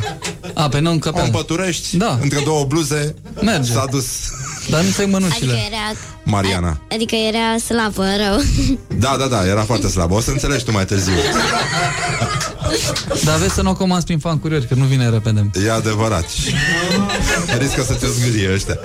a 0.53 0.67
pe 0.69 0.79
nu 0.79 0.91
încă 0.91 1.11
O 1.13 1.23
împăturești 1.23 1.97
Da. 1.97 2.17
Între 2.21 2.39
două 2.43 2.65
bluze 2.65 3.15
Merge. 3.41 3.71
S-a 3.71 3.85
dus 3.91 4.05
Dar 4.69 4.81
nu 4.83 4.89
ți 4.89 5.05
mănușile. 5.05 5.51
Adică 5.51 5.67
era, 5.67 5.97
Mariana 6.23 6.81
adică 6.91 7.15
era 7.15 7.57
slabă, 7.57 8.05
rău. 8.17 8.41
Da, 8.99 9.15
da, 9.19 9.25
da, 9.27 9.45
era 9.47 9.61
foarte 9.63 9.87
slabă 9.87 10.13
O 10.13 10.19
să 10.19 10.31
înțelegi 10.31 10.63
tu 10.63 10.71
mai 10.71 10.85
târziu 10.85 11.13
Dar 13.23 13.37
vezi 13.37 13.53
să 13.53 13.61
nu 13.61 13.69
o 13.69 13.73
comanzi 13.73 14.05
prin 14.05 14.19
fan 14.19 14.39
curiori, 14.39 14.67
că 14.67 14.73
nu 14.73 14.85
vine 14.85 15.09
repede. 15.09 15.49
E 15.65 15.71
adevărat. 15.71 16.25
Riscă 17.57 17.83
să 17.83 17.93
te 17.93 18.07
zgârie 18.07 18.53
ăștia. 18.53 18.79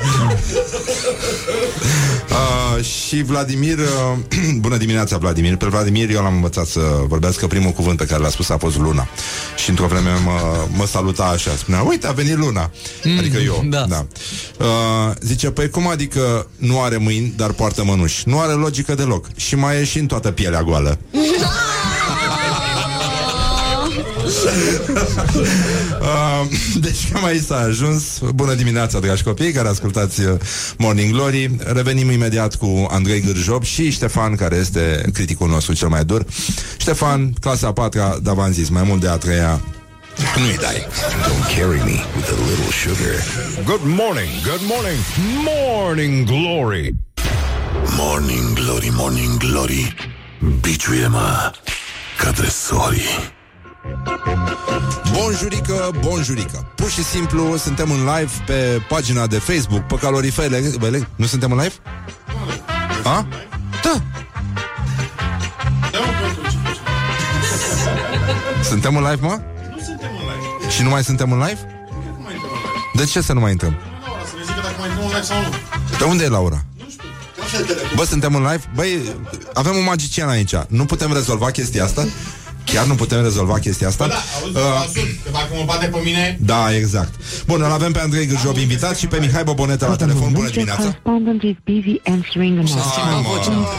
Uh, 2.30 2.84
Și 2.84 3.22
Vladimir 3.22 3.78
uh, 3.78 4.18
Bună 4.64 4.76
dimineața 4.76 5.16
Vladimir. 5.16 5.56
Pe 5.56 5.66
Vladimir 5.66 6.10
eu 6.10 6.22
l-am 6.22 6.34
învățat 6.34 6.66
să 6.66 6.80
vorbească 7.06 7.46
Primul 7.46 7.70
cuvânt 7.70 7.96
pe 7.98 8.04
care 8.04 8.22
l-a 8.22 8.28
spus 8.28 8.48
a 8.48 8.56
fost 8.56 8.78
luna. 8.78 9.08
Și 9.56 9.70
într-o 9.70 9.86
vreme 9.86 10.10
mă, 10.24 10.66
mă 10.76 10.86
saluta 10.86 11.24
așa 11.24 11.50
Spunea, 11.56 11.82
uite 11.82 12.06
a 12.06 12.12
venit 12.12 12.36
luna. 12.36 12.70
Mm, 13.04 13.18
Adică 13.18 13.38
eu, 13.38 13.64
da. 13.68 13.84
da. 13.88 14.06
Uh, 14.58 14.66
Zice, 15.20 15.50
păi 15.50 15.70
cum 15.70 15.88
adică 15.88 16.46
Nu 16.56 16.82
are 16.82 16.96
mâini, 16.96 17.32
dar 17.36 17.50
poartă 17.52 17.84
mănuși 17.84 18.22
Nu 18.28 18.40
are 18.40 18.52
logică 18.52 18.94
deloc. 18.94 19.26
Și 19.36 19.54
mai 19.56 19.76
e 19.80 19.84
și 19.84 19.98
în 19.98 20.06
toată 20.06 20.30
pielea 20.30 20.62
goală 20.62 20.98
Uh, 26.00 26.46
deci 26.86 27.12
cam 27.12 27.24
aici 27.24 27.42
s-a 27.42 27.56
ajuns. 27.56 28.18
Bună 28.34 28.54
dimineața, 28.54 28.98
dragi 29.00 29.22
copii 29.22 29.52
care 29.52 29.68
ascultați 29.68 30.20
uh, 30.20 30.34
Morning 30.78 31.12
Glory. 31.12 31.50
Revenim 31.58 32.10
imediat 32.10 32.54
cu 32.54 32.86
Andrei 32.90 33.20
Gârjob 33.20 33.62
și 33.64 33.90
Ștefan, 33.90 34.34
care 34.34 34.56
este 34.56 35.04
criticul 35.12 35.48
nostru 35.48 35.74
cel 35.74 35.88
mai 35.88 36.04
dur. 36.04 36.24
Ștefan, 36.76 37.32
clasa 37.40 37.66
a 37.66 37.72
patra, 37.72 38.18
dar 38.22 38.34
v-am 38.34 38.52
zis, 38.52 38.68
mai 38.68 38.82
mult 38.82 39.00
de 39.00 39.08
a 39.08 39.16
treia 39.16 39.60
Nu-i 40.36 40.56
dai. 40.56 40.86
Don't 41.26 41.46
carry 41.56 41.80
me 41.90 41.96
with 42.16 42.28
a 42.30 42.38
little 42.48 42.70
sugar. 42.70 43.14
Good 43.64 43.84
morning, 43.84 44.30
good 44.50 44.64
morning, 44.72 44.98
morning 45.44 46.26
glory. 46.26 46.94
Morning 47.96 48.54
Glory, 48.54 48.90
Morning 48.92 49.36
Glory. 49.38 49.94
Biciuie-mă 50.60 51.52
ca 52.18 52.30
tresorii 52.30 53.32
Bonjurică, 55.12 55.90
bonjurică 56.00 56.72
Pur 56.74 56.90
și 56.90 57.04
simplu 57.04 57.56
suntem 57.56 57.90
în 57.90 57.98
live 57.98 58.30
pe 58.46 58.82
pagina 58.88 59.26
de 59.26 59.38
Facebook 59.38 59.82
Pe 59.82 59.94
calorifere 59.94 60.62
Nu 61.16 61.26
suntem 61.26 61.52
în 61.52 61.58
live? 61.58 61.74
A? 63.04 63.26
Da 63.82 64.02
Suntem 68.62 68.96
în 68.96 69.02
live, 69.02 69.26
mă? 69.26 69.40
Nu 69.70 69.82
suntem 69.84 70.08
în 70.10 70.22
live. 70.22 70.70
Și 70.70 70.82
nu 70.82 70.88
mai 70.88 71.04
suntem 71.04 71.32
în 71.32 71.38
live? 71.38 71.58
De 72.94 73.04
ce 73.04 73.20
să 73.20 73.32
nu 73.32 73.40
mai 73.40 73.50
intrăm? 73.50 73.74
Să 74.26 74.32
ne 74.36 74.42
zică 74.42 74.60
dacă 74.62 74.74
mai 74.78 74.88
intrăm 74.88 75.06
în 75.06 75.12
live 75.12 75.22
sau 75.22 75.40
nu. 75.40 75.48
De 75.98 76.04
unde 76.04 76.24
e 76.24 76.28
Laura? 76.28 76.64
Bă, 77.94 78.04
suntem 78.04 78.34
în 78.34 78.42
live? 78.42 78.70
Băi, 78.74 79.16
avem 79.54 79.76
un 79.76 79.84
magician 79.84 80.28
aici 80.28 80.54
Nu 80.68 80.84
putem 80.84 81.12
rezolva 81.12 81.50
chestia 81.50 81.84
asta? 81.84 82.06
Chiar 82.74 82.86
nu 82.86 82.94
putem 82.94 83.22
rezolva 83.22 83.58
chestia 83.58 83.88
asta? 83.88 84.06
Bă, 84.06 84.12
da, 84.12 84.20
auzi, 84.42 84.98
Uh, 84.98 85.02
uh, 85.02 85.08
că 85.24 85.30
dacă 85.32 85.48
mă 85.58 85.62
bate 85.66 85.86
pe 85.86 85.98
mine... 86.04 86.38
da, 86.40 86.74
exact. 86.76 87.12
Bun, 87.46 87.60
îl 87.62 87.70
avem 87.72 87.92
pe 87.92 88.00
Andrei 88.00 88.26
Gârjob 88.26 88.56
invitat 88.56 88.96
și 88.96 89.06
pe 89.06 89.18
Mihai 89.20 89.44
Boboneta 89.44 89.86
la 89.86 89.96
telefon. 89.96 90.32
Bună 90.32 90.48
dimineața! 90.48 90.82
correspondent 90.82 91.42
is 91.42 91.56
busy 91.70 91.94
answering 92.14 92.58
a 92.58 92.60
message. 92.60 92.98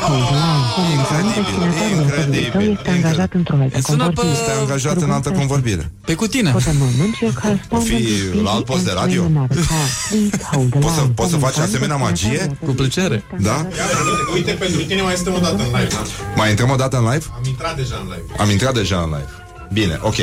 Hold 0.07 0.27
line. 0.43 1.33
Destinatarilor 1.35 2.09
cărui 2.15 2.49
tău 2.51 2.61
este 2.61 2.89
angajat 2.89 3.33
într-o 3.33 3.55
altă 3.61 3.79
convorbire. 3.81 4.31
Este 4.31 4.51
angajat 4.61 4.97
în 5.01 5.11
altă 5.11 5.29
convorbire. 5.31 5.91
Pe 6.05 6.13
cu 6.13 6.27
tine. 6.27 6.49
For 6.51 6.61
the 6.61 6.71
moment, 6.85 7.13
your 7.21 7.33
O 7.35 7.39
correspondent 7.41 7.89
fi 7.89 8.03
is 8.03 8.21
busy 8.31 8.43
la 8.43 8.51
alt 8.51 8.65
post 8.65 8.83
de 8.89 8.91
radio? 9.01 9.21
answering 9.21 9.37
another 9.37 9.65
call. 9.71 9.87
Please 10.09 10.43
hold 10.51 10.69
the 10.69 10.79
Poți 10.79 10.95
să, 10.95 11.01
line. 11.01 11.13
poți 11.19 11.31
să 11.33 11.37
faci 11.45 11.57
asemenea 11.67 11.95
magie? 12.07 12.41
Cu 12.65 12.71
plăcere. 12.79 13.17
Da? 13.49 13.57
Uite, 13.65 14.33
uite, 14.35 14.51
pentru 14.63 14.81
tine 14.89 15.01
mai 15.01 15.13
este 15.13 15.29
o 15.29 15.39
dată 15.47 15.61
în 15.67 15.71
live. 15.79 15.95
Mai 16.35 16.49
intrăm 16.49 16.69
o 16.75 16.77
dată 16.83 16.95
în 16.97 17.03
live? 17.11 17.25
Am 17.39 17.43
intrat 17.53 17.75
deja 17.81 17.95
în 18.03 18.07
live. 18.13 18.27
Am 18.43 18.49
intrat 18.55 18.73
deja 18.73 18.83
în 18.93 19.09
live. 19.09 19.29
Bine, 19.73 19.99
ok. 20.01 20.15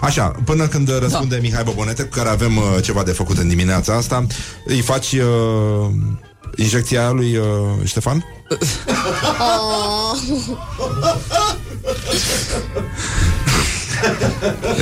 Așa, 0.00 0.32
până 0.44 0.66
când 0.66 0.98
răspunde 0.98 1.34
da. 1.34 1.40
Mihai 1.40 1.62
Bobonete, 1.64 2.02
cu 2.02 2.16
care 2.16 2.28
avem 2.28 2.56
uh, 2.56 2.62
ceva 2.82 3.02
de 3.02 3.12
făcut 3.12 3.38
în 3.38 3.48
dimineața 3.48 3.94
asta, 3.94 4.26
îi 4.64 4.80
faci 4.80 5.12
uh, 5.12 5.90
injecția 6.56 7.00
aia 7.00 7.10
lui 7.10 7.36
uh, 7.36 7.44
Ștefan? 7.84 8.24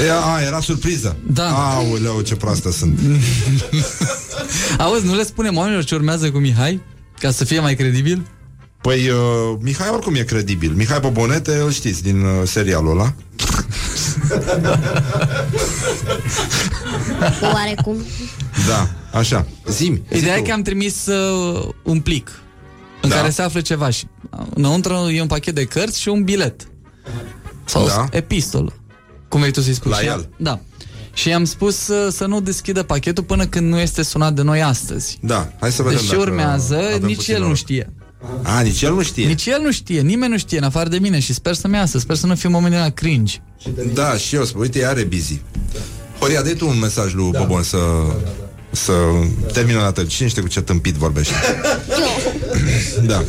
Ea, 0.06 0.20
a, 0.20 0.40
era 0.42 0.60
surpriză. 0.60 1.16
Da. 1.26 1.48
Aoleu, 1.48 2.20
ce 2.20 2.34
proastă 2.36 2.70
sunt. 2.70 2.98
Auzi, 4.78 5.06
nu 5.06 5.14
le 5.14 5.24
spunem 5.24 5.56
oamenilor 5.56 5.84
ce 5.84 5.94
urmează 5.94 6.30
cu 6.30 6.38
Mihai? 6.38 6.80
Ca 7.18 7.30
să 7.30 7.44
fie 7.44 7.60
mai 7.60 7.74
credibil? 7.74 8.22
Păi, 8.86 9.08
uh, 9.08 9.56
Mihai 9.60 9.88
oricum 9.92 10.14
e 10.14 10.22
credibil. 10.22 10.72
Mihai 10.72 11.00
Bobonete, 11.00 11.56
îl 11.56 11.70
știți, 11.70 12.02
din 12.02 12.20
uh, 12.24 12.42
serialul 12.44 12.90
ăla. 12.90 13.12
Oarecum. 17.54 17.96
Da, 18.68 18.88
așa. 19.18 19.46
Zim. 19.68 20.02
Ideea 20.12 20.36
e 20.36 20.40
că 20.40 20.52
am 20.52 20.62
trimis 20.62 21.06
uh, 21.06 21.68
un 21.82 22.00
plic 22.00 22.30
în 23.00 23.08
Da. 23.08 23.14
care 23.14 23.30
se 23.30 23.42
află 23.42 23.60
ceva 23.60 23.90
și 23.90 24.04
uh, 24.30 24.46
înăuntru 24.54 24.94
e 24.94 25.20
un 25.20 25.26
pachet 25.26 25.54
de 25.54 25.64
cărți 25.64 26.00
și 26.00 26.08
un 26.08 26.24
bilet. 26.24 26.68
Sau 27.64 27.86
Da. 27.86 28.04
epistolă. 28.10 28.72
Cum 29.28 29.40
vrei 29.40 29.52
tu 29.52 29.60
să-i 29.60 29.74
spui? 29.74 29.90
La 29.90 29.96
Și 29.96 30.04
el. 30.06 30.12
am- 30.12 30.28
Da. 30.36 30.60
Și 31.12 31.28
i-am 31.28 31.44
spus 31.44 31.88
uh, 31.88 32.12
să 32.12 32.26
nu 32.26 32.40
deschidă 32.40 32.82
pachetul 32.82 33.24
până 33.24 33.46
când 33.46 33.68
nu 33.68 33.78
este 33.78 34.02
sunat 34.02 34.32
de 34.32 34.42
noi 34.42 34.62
astăzi. 34.62 35.18
Da, 35.22 35.52
hai 35.60 35.72
să 35.72 35.82
vedem 35.82 35.98
Deci 35.98 36.08
ce 36.08 36.16
dacă 36.16 36.28
urmează, 36.30 36.76
avem 36.76 37.06
nici 37.06 37.16
puțin 37.16 37.32
el 37.34 37.38
nu 37.40 37.44
noroc. 37.44 37.60
știe. 37.60 37.92
A, 38.42 38.60
nici 38.60 38.82
el 38.82 38.94
nu 38.94 39.02
știe. 39.02 39.26
Nici 39.26 39.46
el 39.46 39.60
nu 39.62 39.72
știe, 39.72 40.00
nimeni 40.00 40.32
nu 40.32 40.38
știe, 40.38 40.58
în 40.58 40.64
afară 40.64 40.88
de 40.88 40.98
mine 40.98 41.18
și 41.20 41.32
sper 41.32 41.54
să-mi 41.54 41.74
iasă, 41.74 41.98
sper 41.98 42.16
să 42.16 42.26
nu 42.26 42.34
fie 42.34 42.48
un 42.48 42.54
moment 42.54 42.72
de 42.72 42.78
la 42.78 42.88
cringe. 42.88 43.36
Da, 43.94 44.16
și 44.16 44.34
eu 44.34 44.44
spun, 44.44 44.60
uite, 44.60 44.78
ea 44.78 44.88
are 44.88 45.02
busy. 45.02 45.40
Horia, 46.18 46.42
dai 46.42 46.52
tu 46.52 46.68
un 46.68 46.78
mesaj 46.78 47.14
lui 47.14 47.30
da. 47.30 47.38
Bobon 47.38 47.62
să, 47.62 47.78
să 48.70 48.92
termină 49.52 49.78
la 49.80 49.92
tăi. 49.92 50.06
Cine 50.06 50.28
știe 50.28 50.42
cu 50.42 50.48
ce 50.48 50.60
tâmpit 50.60 50.94
vorbește? 50.94 51.34
da. 53.06 53.24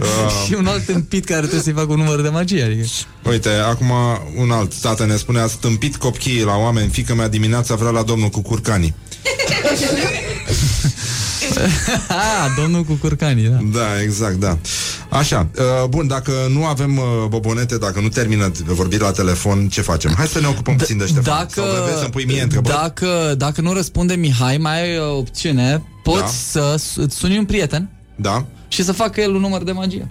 Uh, 0.00 0.30
Și 0.46 0.54
un 0.54 0.66
alt 0.66 0.84
tâmpit 0.84 1.24
care 1.24 1.40
trebuie 1.40 1.60
să-i 1.62 1.72
facă 1.72 1.92
un 1.92 1.98
număr 1.98 2.20
de 2.20 2.28
magie, 2.28 2.62
adică. 2.62 2.86
uite, 3.30 3.48
acum 3.48 3.90
un 4.36 4.50
alt 4.50 4.74
tată 4.74 5.06
ne 5.06 5.16
spune 5.16 5.40
Ați 5.40 5.58
tâmpit 5.58 5.96
copiii 5.96 6.42
la 6.42 6.56
oameni 6.56 6.90
Fică 6.90 7.14
mea 7.14 7.28
dimineața 7.28 7.74
vrea 7.74 7.90
la 7.90 8.02
domnul 8.02 8.28
cu 8.28 8.40
curcanii 8.40 8.94
ah, 9.24 9.78
domnul 12.60 12.82
cu 12.82 12.92
curcanii, 12.92 13.48
da. 13.48 13.58
Da, 13.78 14.02
exact, 14.02 14.34
da 14.34 14.58
Așa, 15.08 15.46
uh, 15.58 15.88
bun, 15.88 16.06
dacă 16.06 16.32
nu 16.52 16.64
avem 16.64 16.96
uh, 16.96 17.04
bobonete 17.28 17.78
Dacă 17.78 18.00
nu 18.00 18.08
termină 18.08 18.50
vorbirea 18.66 19.06
la 19.06 19.12
telefon 19.12 19.68
Ce 19.68 19.80
facem? 19.80 20.14
Hai 20.16 20.26
să 20.26 20.40
ne 20.40 20.46
ocupăm 20.46 20.76
puțin 20.76 20.98
de 20.98 21.06
Ștefan 21.06 21.22
Dacă, 21.36 21.48
Sau 21.54 21.82
vrei 21.84 21.96
să-mi 21.98 22.10
pui 22.10 22.24
mie 22.24 22.42
întrebări? 22.42 22.74
dacă, 22.76 23.34
dacă 23.36 23.60
nu 23.60 23.72
răspunde 23.72 24.14
Mihai, 24.14 24.56
mai 24.56 24.82
ai 24.82 24.98
o 24.98 25.16
opțiune, 25.16 25.82
poți 26.02 26.20
Da. 26.20 26.26
să 26.26 26.74
s- 26.78 26.96
îți 26.96 27.16
suni 27.16 27.38
un 27.38 27.44
prieten 27.44 27.88
Da 28.16 28.44
și 28.68 28.84
să 28.84 28.92
facă 28.92 29.20
el 29.20 29.34
un 29.34 29.40
număr 29.40 29.62
de 29.62 29.72
magie. 29.72 30.08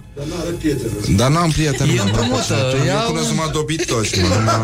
Dar 1.16 1.30
n-am 1.30 1.50
prieten 1.50 1.88
E 1.88 1.92
mă. 1.94 2.02
împrumută, 2.04 2.54
Eu 2.78 2.84
ia 2.86 2.98
cunosc 3.00 3.28
un- 3.30 3.34
numai 3.34 3.50
dobitoși 3.52 4.20
mă, 4.20 4.26
numai... 4.26 4.62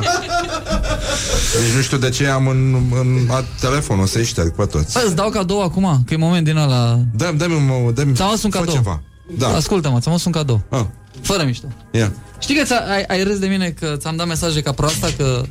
Deci 1.62 1.74
nu 1.76 1.80
știu 1.82 1.96
de 1.96 2.08
ce 2.10 2.26
am 2.26 2.46
în, 2.48 2.74
în 3.00 3.26
a, 3.30 3.44
telefonul 3.60 4.06
să-i 4.06 4.24
șterg 4.24 4.54
pe 4.54 4.64
toți 4.64 4.92
Bă, 4.92 5.02
îți 5.06 5.14
dau 5.14 5.30
cadou 5.30 5.62
acum, 5.62 6.02
că 6.06 6.14
e 6.14 6.16
moment 6.16 6.44
din 6.44 6.56
ăla... 6.56 7.00
Dă-mi, 7.16 7.38
dă-mi, 7.38 7.54
un- 7.54 7.94
dă-mi 7.94 8.14
Ți-am 8.14 8.28
adus 8.28 8.42
un 8.42 8.50
fă 8.50 8.58
cadou. 8.58 8.74
ceva 8.74 9.02
Da, 9.38 9.48
Ascultă-mă, 9.48 10.00
ți-am 10.00 10.12
adus 10.12 10.24
un 10.24 10.32
cadou. 10.32 10.62
ah, 10.68 10.84
Fără 11.22 11.42
mișto. 11.44 11.66
ia 11.90 12.12
Știi 12.38 12.56
că 12.56 12.64
ți 12.64 12.72
ai, 12.72 13.02
ai 13.02 13.22
râs 13.24 13.38
de 13.38 13.46
mine 13.46 13.68
că 13.80 13.94
ți-am 13.98 14.16
dat 14.16 14.26
mesaje 14.26 14.62
ca 14.62 14.72
proasta 14.72 15.08
că 15.16 15.42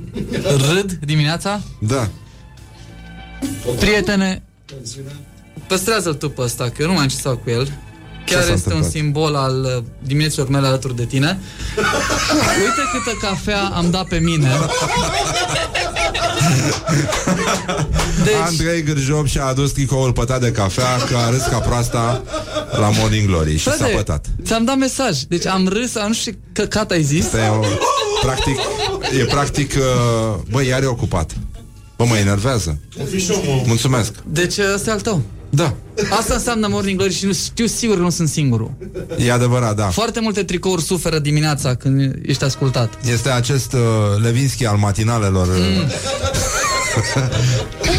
râd 0.73 0.91
dimineața? 0.91 1.61
Da, 1.79 2.07
Prietene, 3.79 4.43
păstrează-l 5.67 6.13
tu 6.13 6.29
pe 6.29 6.41
ăsta, 6.41 6.63
că 6.63 6.81
eu 6.81 6.87
nu 6.87 6.93
mai 6.93 7.01
am 7.01 7.07
ce 7.07 7.15
să 7.15 7.21
fac 7.21 7.43
cu 7.43 7.49
el. 7.49 7.71
Chiar 8.25 8.41
s-a 8.41 8.51
este 8.51 8.69
un 8.69 8.75
întâmplat? 8.75 8.91
simbol 8.91 9.35
al 9.35 9.63
uh, 9.77 9.83
dimineților 9.99 10.47
mele 10.47 10.67
alături 10.67 10.95
de 10.95 11.05
tine. 11.05 11.39
Uite 12.63 12.81
câtă 12.91 13.17
cafea 13.21 13.71
am 13.73 13.89
dat 13.89 14.07
pe 14.07 14.17
mine. 14.17 14.49
deci... 18.23 18.33
Andrei 18.45 18.83
Gârjob 18.83 19.27
și-a 19.27 19.45
adus 19.45 19.71
tricoul 19.71 20.13
pătat 20.13 20.41
de 20.41 20.51
cafea 20.51 20.95
Că 21.09 21.15
a 21.17 21.29
râs 21.29 21.41
ca 21.41 21.57
proasta 21.57 22.23
la 22.71 22.89
Morning 22.89 23.27
Glory 23.27 23.57
Și 23.57 23.63
s-a 23.63 23.71
Frate, 23.71 23.93
pătat 23.93 24.25
ți-am 24.45 24.65
dat 24.65 24.77
mesaj. 24.77 25.19
Deci 25.19 25.45
am 25.45 25.67
râs, 25.67 25.95
am 25.95 26.07
nu 26.07 26.13
știu 26.13 26.31
ce 26.31 26.37
căcat 26.53 26.91
ai 26.91 27.03
zis. 27.03 27.25
Asta 27.25 27.37
e 27.37 27.47
o, 27.49 27.59
practic, 28.21 28.57
e 29.19 29.23
practic 29.25 29.73
uh, 29.77 30.39
Băi, 30.51 30.67
iar 30.67 30.83
e 30.83 30.85
ocupat 30.85 31.31
Bă, 31.97 32.05
mă 32.05 32.15
enervează 32.15 32.79
Mulțumesc 33.65 34.13
Deci 34.25 34.57
ăsta 34.73 34.89
e 34.89 34.93
al 34.93 35.01
tău. 35.01 35.21
Da, 35.55 35.73
Asta 36.09 36.33
înseamnă 36.33 36.67
Morning 36.67 36.97
Glory 36.97 37.13
și 37.13 37.25
nu 37.25 37.33
știu 37.33 37.65
sigur 37.65 37.95
că 37.95 38.01
nu 38.01 38.09
sunt 38.09 38.27
singurul. 38.29 38.71
e 39.17 39.31
adevărat, 39.31 39.75
da 39.75 39.85
Foarte 39.89 40.19
multe 40.19 40.43
tricouri 40.43 40.81
suferă 40.81 41.19
dimineața 41.19 41.75
când 41.75 42.15
ești 42.25 42.43
ascultat. 42.43 42.93
Este 43.11 43.29
acest 43.29 43.73
uh, 43.73 43.79
Levinski 44.21 44.65
al 44.65 44.77
matinalelor 44.77 45.47
uh, 45.47 45.53
Mm. 45.55 45.89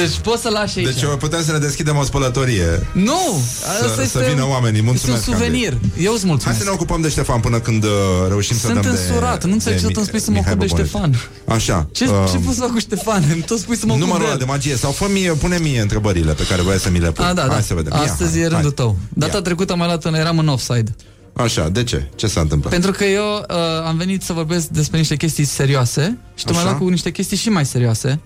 Deci 0.00 0.18
poți 0.22 0.42
să 0.42 0.48
lași 0.48 0.78
aici. 0.78 0.86
Deci 0.86 1.02
uh, 1.02 1.16
putem 1.18 1.42
să 1.42 1.52
ne 1.52 1.58
deschidem 1.58 1.96
o 1.96 2.02
spălătorie 2.02 2.86
Nu! 2.92 3.20
Asta 3.68 3.86
să, 3.94 4.02
este 4.02 4.18
să 4.18 4.24
vină 4.28 4.46
oamenii, 4.48 4.82
mulțumesc 4.82 5.18
Este 5.18 5.30
un 5.30 5.36
suvenir. 5.36 5.72
Eu 5.98 6.12
îți 6.12 6.26
mulțumesc. 6.26 6.44
Hai 6.44 6.54
să 6.54 6.64
ne 6.64 6.70
ocupăm 6.70 7.00
de 7.00 7.08
Ștefan 7.08 7.40
până 7.40 7.58
când 7.60 7.84
uh, 7.84 7.90
reușim 8.28 8.56
să 8.56 8.66
Sunt 8.66 8.80
dăm 8.82 8.90
însurat, 8.90 9.40
de 9.40 9.46
nu 9.46 9.52
înțeleg 9.52 9.78
ce 9.78 9.86
de 9.86 9.92
tot 9.92 9.96
îmi 9.96 10.06
spui 10.06 10.20
să 10.20 10.30
mă 10.30 10.36
Mihai 10.36 10.52
ocup 10.52 10.66
de 10.66 10.74
Bobonete. 10.74 11.16
Ștefan. 11.16 11.56
Așa 11.56 11.88
Ce, 11.92 12.04
uh, 12.04 12.10
ce 12.30 12.38
pot 12.38 12.54
să 12.54 12.60
fac 12.60 12.70
cu 12.72 12.78
Ștefan? 12.78 13.22
Îmi 13.32 13.42
tot 13.50 13.58
spui 13.58 13.76
să 13.76 13.86
mă 13.86 13.92
ocup 13.92 14.04
Numărul 14.04 14.24
de 14.26 14.30
ăla 14.30 14.40
el. 14.40 14.46
de 14.46 14.52
magie 14.52 14.76
Sau 14.76 14.90
fă 14.90 15.06
mie, 15.12 15.32
pune 15.32 15.58
mie 15.58 15.80
întrebările 15.80 16.32
Pe 16.32 16.46
care 16.48 16.62
voiai 16.62 16.78
să 16.78 16.90
mi 16.90 16.98
le 16.98 17.10
pui 17.10 17.24
A, 17.24 17.32
da, 17.32 17.40
Hai 17.40 17.50
da. 17.50 17.60
să 17.60 17.74
vedem 17.74 17.92
Ia, 17.94 18.00
Astăzi 18.00 18.32
hai, 18.32 18.40
e 18.40 18.46
rândul 18.46 18.74
hai. 18.76 18.86
tău. 18.86 18.96
Data 19.08 19.40
trecută 19.42 19.76
mai 19.76 19.86
luat 19.86 20.14
eram 20.14 20.38
în 20.38 20.48
offside. 20.48 20.94
Așa, 21.36 21.68
de 21.68 21.84
ce? 21.84 22.08
Ce 22.14 22.26
s-a 22.26 22.40
întâmplat? 22.40 22.72
Pentru 22.72 22.90
că 22.90 23.04
eu 23.04 23.46
uh, 23.50 23.56
am 23.86 23.96
venit 23.96 24.22
să 24.22 24.32
vorbesc 24.32 24.66
despre 24.66 24.98
niște 24.98 25.16
chestii 25.16 25.44
serioase 25.44 26.18
și 26.34 26.44
tu 26.44 26.50
Așa. 26.50 26.60
mai 26.60 26.68
luat 26.68 26.82
cu 26.82 26.88
niște 26.88 27.10
chestii 27.10 27.36
și 27.36 27.48
mai 27.48 27.66
serioase. 27.66 28.20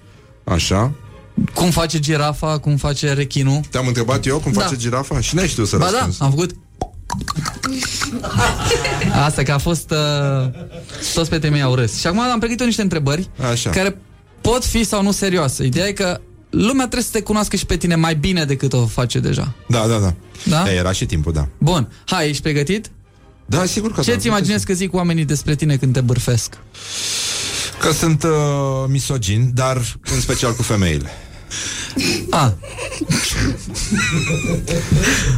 Așa 0.44 0.92
Cum 1.54 1.70
face 1.70 1.98
girafa, 1.98 2.58
cum 2.58 2.76
face 2.76 3.12
rechinul. 3.12 3.60
Te-am 3.70 3.86
întrebat 3.86 4.26
eu 4.26 4.38
cum 4.38 4.52
Da. 4.52 4.60
face 4.60 4.76
girafa 4.76 5.20
Și 5.20 5.34
n-ai 5.34 5.48
știut 5.48 5.68
să 5.68 5.76
Ba 5.76 5.84
da, 5.84 5.90
răspunzi 5.90 6.22
am 6.22 6.30
făcut 6.30 6.50
Asta 9.24 9.42
că 9.42 9.52
a 9.52 9.58
fost 9.58 9.90
uh, 9.90 10.50
Toți 11.14 11.30
pe 11.30 11.38
temei 11.38 11.62
au 11.62 11.74
râs 11.74 11.98
Și 11.98 12.06
acum 12.06 12.18
am 12.20 12.38
pregătit 12.38 12.60
eu 12.60 12.66
niște 12.66 12.82
întrebări 12.82 13.28
Așa. 13.50 13.70
Care 13.70 13.96
pot 14.40 14.64
fi 14.64 14.84
sau 14.84 15.02
nu 15.02 15.10
serioase 15.12 15.64
Ideea 15.64 15.86
e 15.86 15.92
că 15.92 16.20
lumea 16.50 16.84
trebuie 16.84 17.02
să 17.02 17.10
te 17.12 17.20
cunoască 17.22 17.56
și 17.56 17.66
pe 17.66 17.76
tine 17.76 17.94
Mai 17.94 18.14
bine 18.14 18.44
decât 18.44 18.72
o 18.72 18.86
face 18.86 19.18
deja 19.18 19.54
Da, 19.68 19.86
da, 19.86 19.98
da 19.98 20.14
Da? 20.44 20.70
E, 20.72 20.74
Era 20.76 20.92
și 20.92 21.06
timpul, 21.06 21.32
da 21.32 21.48
Bun, 21.58 21.92
hai, 22.06 22.28
ești 22.28 22.42
pregătit? 22.42 22.90
Da, 23.46 23.64
sigur 23.64 23.92
că 23.92 24.00
Ce 24.00 24.12
da. 24.12 24.18
ți 24.18 24.26
imaginezi 24.26 24.66
că 24.66 24.72
zic 24.72 24.94
oamenii 24.94 25.24
despre 25.24 25.54
tine 25.54 25.76
când 25.76 25.92
te 25.92 26.00
bârfesc? 26.00 26.56
Că 27.80 27.92
sunt 27.92 28.22
uh, 28.22 28.30
misogini 28.88 29.50
Dar 29.54 29.96
în 30.14 30.20
special 30.20 30.54
cu 30.54 30.62
femeile 30.62 31.10
A, 32.30 32.54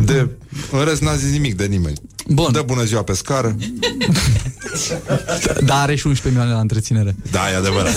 De, 0.05 0.29
în 0.71 0.85
rest 0.85 1.01
n-a 1.01 1.15
zis 1.15 1.31
nimic 1.31 1.57
de 1.57 1.65
nimeni. 1.65 1.97
Bun. 2.29 2.53
Dă 2.53 2.63
bună 2.67 2.85
ziua 2.85 3.03
pe 3.03 3.13
scară. 3.15 3.57
Dar 5.65 5.79
are 5.79 5.95
și 5.95 6.07
11 6.07 6.29
milioane 6.29 6.53
la 6.53 6.61
întreținere. 6.61 7.17
Da, 7.31 7.51
e 7.53 7.57
adevărat. 7.57 7.95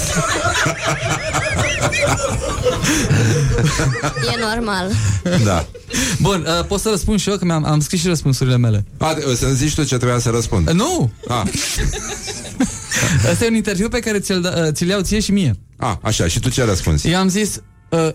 E 4.36 4.40
normal. 4.56 4.92
Da. 5.44 5.66
Bun, 6.22 6.46
uh, 6.60 6.66
pot 6.66 6.80
să 6.80 6.90
răspund 6.90 7.20
și 7.20 7.30
eu 7.30 7.38
Că 7.38 7.46
mi-am 7.46 7.66
am 7.66 7.80
scris 7.80 8.00
și 8.00 8.08
răspunsurile 8.08 8.58
mele. 8.58 8.86
A, 8.98 9.16
să-mi 9.36 9.56
zici 9.56 9.76
tu 9.76 9.84
ce 9.84 9.96
trebuia 9.98 10.20
să 10.20 10.30
răspund. 10.30 10.68
Uh, 10.68 10.74
Nu! 10.74 11.12
A, 11.28 11.44
Asta 13.32 13.46
e 13.46 13.48
un 13.48 13.56
interviu 13.56 13.88
pe 13.90 14.00
care 14.00 14.20
ți-l, 14.20 14.42
da- 14.42 14.54
uh, 14.66 14.72
ți-l 14.72 14.88
iau 14.88 15.02
ție 15.02 15.20
și 15.20 15.32
mie. 15.32 15.56
A, 15.78 16.00
așa, 16.04 16.28
și 16.28 16.40
tu 16.40 16.50
ce 16.50 16.64
răspunzi? 16.64 17.10
Eu 17.10 17.20
am 17.20 17.28
zis 17.30 17.62
uh, 17.96 18.10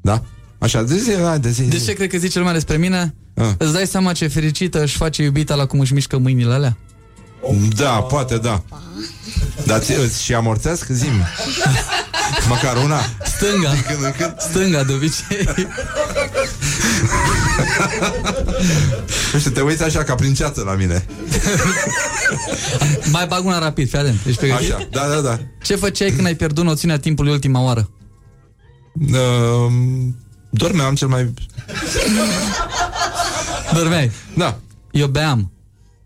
Da? 0.00 0.22
Așa, 0.58 0.82
de 0.82 0.96
zi, 0.96 1.12
hai, 1.22 1.38
de 1.38 1.50
zi 1.50 1.62
De 1.62 1.78
ce 1.78 1.92
cred 1.92 2.10
că 2.10 2.18
zice 2.18 2.38
lumea 2.38 2.52
despre 2.52 2.76
mine? 2.76 3.14
Ah. 3.34 3.46
Îți 3.58 3.72
dai 3.72 3.86
seama 3.86 4.12
ce 4.12 4.26
fericită 4.26 4.82
își 4.82 4.96
face 4.96 5.22
iubita 5.22 5.54
la 5.54 5.66
cum 5.66 5.80
își 5.80 5.92
mișcă 5.92 6.18
mâinile 6.18 6.52
alea? 6.52 6.76
Da, 7.76 7.88
poate 7.90 8.36
da 8.38 8.62
Dar 9.66 9.78
ți- 9.80 9.98
îți 9.98 10.22
și 10.22 10.34
amorțesc? 10.34 10.86
Zim. 10.88 11.12
Măcar 12.48 12.76
una. 12.84 13.00
Stânga. 13.24 13.70
Din 13.72 13.82
când 13.88 14.04
în 14.04 14.12
când. 14.18 14.34
Stânga, 14.38 14.84
de 14.84 14.92
obicei. 14.92 15.48
Nu 19.32 19.38
știu, 19.38 19.50
te 19.50 19.60
uiți 19.60 19.82
așa 19.82 20.02
ca 20.02 20.14
prin 20.14 20.34
ceață 20.34 20.62
la 20.66 20.74
mine. 20.74 21.04
Mai 23.10 23.26
bag 23.26 23.44
una 23.44 23.58
rapid, 23.58 23.88
fii 23.88 23.98
atent. 23.98 24.18
Ești 24.26 24.38
pregătit? 24.38 24.72
Așa, 24.72 24.88
da, 24.90 25.06
da, 25.14 25.20
da. 25.20 25.38
Ce 25.62 25.76
făceai 25.76 26.10
când 26.10 26.26
ai 26.26 26.34
pierdut 26.34 26.64
noțiunea 26.64 26.98
timpului 26.98 27.32
ultima 27.32 27.60
oară? 27.62 27.88
Uh, 29.00 29.72
dormeam 30.50 30.94
cel 30.94 31.08
mai... 31.08 31.34
Dormeai? 33.74 34.10
Da. 34.36 34.58
Eu 34.90 35.06
beam 35.06 35.52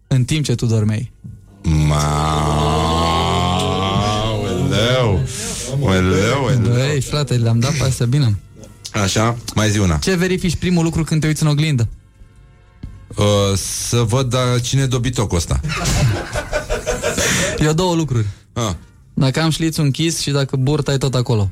în 0.06 0.24
timp 0.24 0.44
ce 0.44 0.54
tu 0.54 0.66
dormeai. 0.66 1.12
Maoleu. 1.62 1.98
Oleu, 5.80 6.44
oleu. 6.44 6.72
Băi, 6.72 7.00
frate, 7.00 7.34
le-am 7.34 7.58
dat 7.58 7.72
pe 7.72 7.84
astea 7.84 8.06
bine. 8.06 8.38
Așa, 8.92 9.36
mai 9.54 9.70
zi 9.70 9.78
una. 9.78 9.96
Ce 9.96 10.14
verifici 10.14 10.56
primul 10.56 10.84
lucru 10.84 11.04
când 11.04 11.20
te 11.20 11.26
uiți 11.26 11.42
în 11.42 11.48
oglindă? 11.48 11.88
Uh, 13.16 13.24
să 13.88 13.96
văd 13.96 14.30
da, 14.30 14.58
cine 14.62 14.82
e 14.82 14.86
dobitocul 14.86 15.36
ăsta. 15.36 15.60
Eu 17.58 17.72
două 17.72 17.94
lucruri. 17.94 18.26
Ah. 18.52 18.72
Dacă 19.14 19.40
am 19.40 19.50
șlițul 19.50 19.84
închis 19.84 20.20
și 20.20 20.30
dacă 20.30 20.56
burta 20.56 20.92
e 20.92 20.98
tot 20.98 21.14
acolo. 21.14 21.50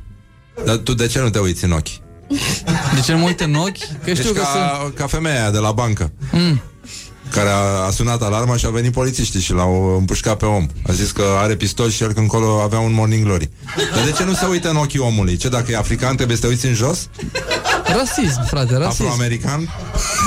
Dar 0.65 0.77
tu 0.77 0.95
de 0.95 1.07
ce 1.07 1.19
nu 1.21 1.31
te 1.31 1.39
uiți 1.39 1.65
în 1.65 1.73
ochi? 1.73 1.89
De 2.95 3.01
ce 3.05 3.13
nu 3.13 3.19
mă 3.19 3.27
uit 3.27 3.41
în 3.41 3.55
ochi? 3.55 3.79
Că 4.05 4.11
știu 4.11 4.13
Ești 4.13 4.33
că 4.33 4.41
ca, 4.41 4.79
sunt... 4.83 4.95
ca 4.95 5.07
femeia 5.07 5.41
aia 5.41 5.51
de 5.51 5.59
la 5.59 5.73
bancă 5.73 6.13
Mm. 6.33 6.61
Care 7.31 7.49
a, 7.49 7.87
a 7.87 7.91
sunat 7.91 8.23
alarma 8.23 8.57
și 8.57 8.65
au 8.67 8.71
venit 8.73 8.93
polițiștii 8.93 9.41
Și 9.41 9.53
l-au 9.53 9.97
împușcat 9.99 10.37
pe 10.37 10.45
om 10.45 10.67
A 10.89 10.93
zis 10.93 11.11
că 11.11 11.25
are 11.39 11.55
pistol 11.57 11.91
și 11.91 12.03
el 12.03 12.13
când 12.13 12.19
încolo 12.33 12.61
avea 12.61 12.79
un 12.79 12.93
morning 12.93 13.25
glory 13.25 13.51
Dar 13.95 14.05
de 14.05 14.11
ce 14.11 14.25
nu 14.25 14.35
se 14.35 14.47
uită 14.47 14.71
în 14.71 14.77
ochii 14.77 14.99
omului? 14.99 15.37
Ce 15.37 15.49
dacă 15.49 15.71
e 15.71 15.77
african 15.77 16.17
trebuie 16.17 16.37
să 16.37 16.43
te 16.43 16.49
uiți 16.49 16.67
în 16.67 16.75
jos? 16.75 17.09
Rasism, 17.97 18.47
frate, 18.47 18.77
rasism. 18.77 19.03
Afroamerican? 19.03 19.75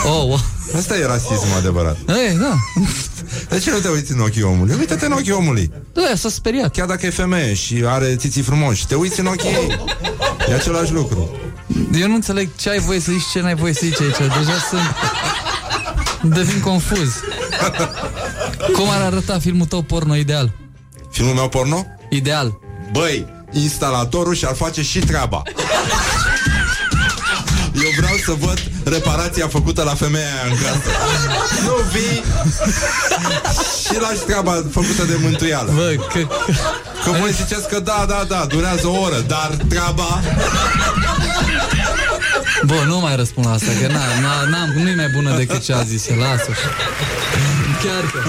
Oh, 0.05 0.11
wow. 0.11 0.39
Asta 0.77 0.97
e 0.97 1.05
rasism 1.05 1.45
adevărat 1.57 1.97
Ei, 2.07 2.37
da. 2.37 2.55
De 3.49 3.59
ce 3.59 3.71
nu 3.71 3.77
te 3.77 3.87
uiți 3.87 4.11
în 4.11 4.19
ochii 4.19 4.41
omului? 4.41 4.75
Uite-te 4.79 5.05
în 5.05 5.11
ochii 5.11 5.31
omului 5.31 5.71
Da, 5.93 6.15
s-a 6.15 6.29
speriat 6.29 6.71
Chiar 6.71 6.87
dacă 6.87 7.05
e 7.05 7.09
femeie 7.09 7.53
și 7.53 7.83
are 7.85 8.15
țiții 8.15 8.41
frumoși 8.41 8.87
Te 8.87 8.95
uiți 8.95 9.19
în 9.19 9.25
ochii 9.25 9.49
ei 9.49 9.79
E 10.49 10.53
același 10.53 10.93
lucru 10.93 11.29
Eu 11.99 12.07
nu 12.07 12.13
înțeleg 12.13 12.49
ce 12.55 12.69
ai 12.69 12.79
voie 12.79 12.99
să 12.99 13.11
zici, 13.11 13.29
ce 13.31 13.41
n-ai 13.41 13.55
voie 13.55 13.73
să 13.73 13.81
zici 13.83 14.01
aici. 14.01 14.17
Deja 14.17 14.57
sunt... 14.69 14.95
Devin 16.35 16.59
confuz. 16.59 17.13
Cum 18.73 18.89
ar 18.89 19.01
arăta 19.01 19.39
filmul 19.39 19.65
tău 19.65 19.81
porno 19.81 20.15
ideal? 20.15 20.51
Filmul 21.11 21.33
meu 21.33 21.49
porno? 21.49 21.85
Ideal. 22.09 22.59
Băi, 22.91 23.25
instalatorul 23.51 24.33
și-ar 24.33 24.55
face 24.55 24.81
și 24.81 24.99
treaba 24.99 25.41
Eu 27.73 27.91
vreau 27.97 28.15
să 28.25 28.33
văd 28.39 28.59
reparația 28.83 29.47
făcută 29.47 29.83
la 29.83 29.93
femeia 29.93 30.25
aia 30.25 30.51
în 30.51 30.57
casă. 30.63 30.89
Nu 31.63 31.75
vii. 31.93 32.23
Și 33.85 33.99
lași 33.99 34.23
treaba 34.25 34.53
făcută 34.71 35.03
de 35.03 35.17
mântuială. 35.21 35.71
Bă, 35.75 35.95
că... 36.13 36.19
Că 37.03 37.11
voi 37.19 37.31
ziceți 37.31 37.67
că 37.67 37.79
da, 37.79 38.05
da, 38.07 38.25
da, 38.27 38.45
durează 38.45 38.87
o 38.87 38.99
oră 38.99 39.19
Dar 39.27 39.49
treaba 39.69 40.21
Bă, 42.65 42.83
nu 42.85 42.99
mai 42.99 43.15
răspund 43.15 43.45
la 43.45 43.53
asta, 43.53 43.71
că 43.81 43.87
na, 43.87 44.05
na, 44.25 44.33
n-am, 44.51 44.69
nu 44.75 44.89
e 44.89 44.95
mai 44.95 45.11
bună 45.15 45.35
decât 45.35 45.61
ce 45.63 45.73
a 45.73 45.83
zis 45.83 46.07
el, 46.07 46.17
lasă 46.17 46.51
Chiar 47.83 48.03
că... 48.13 48.19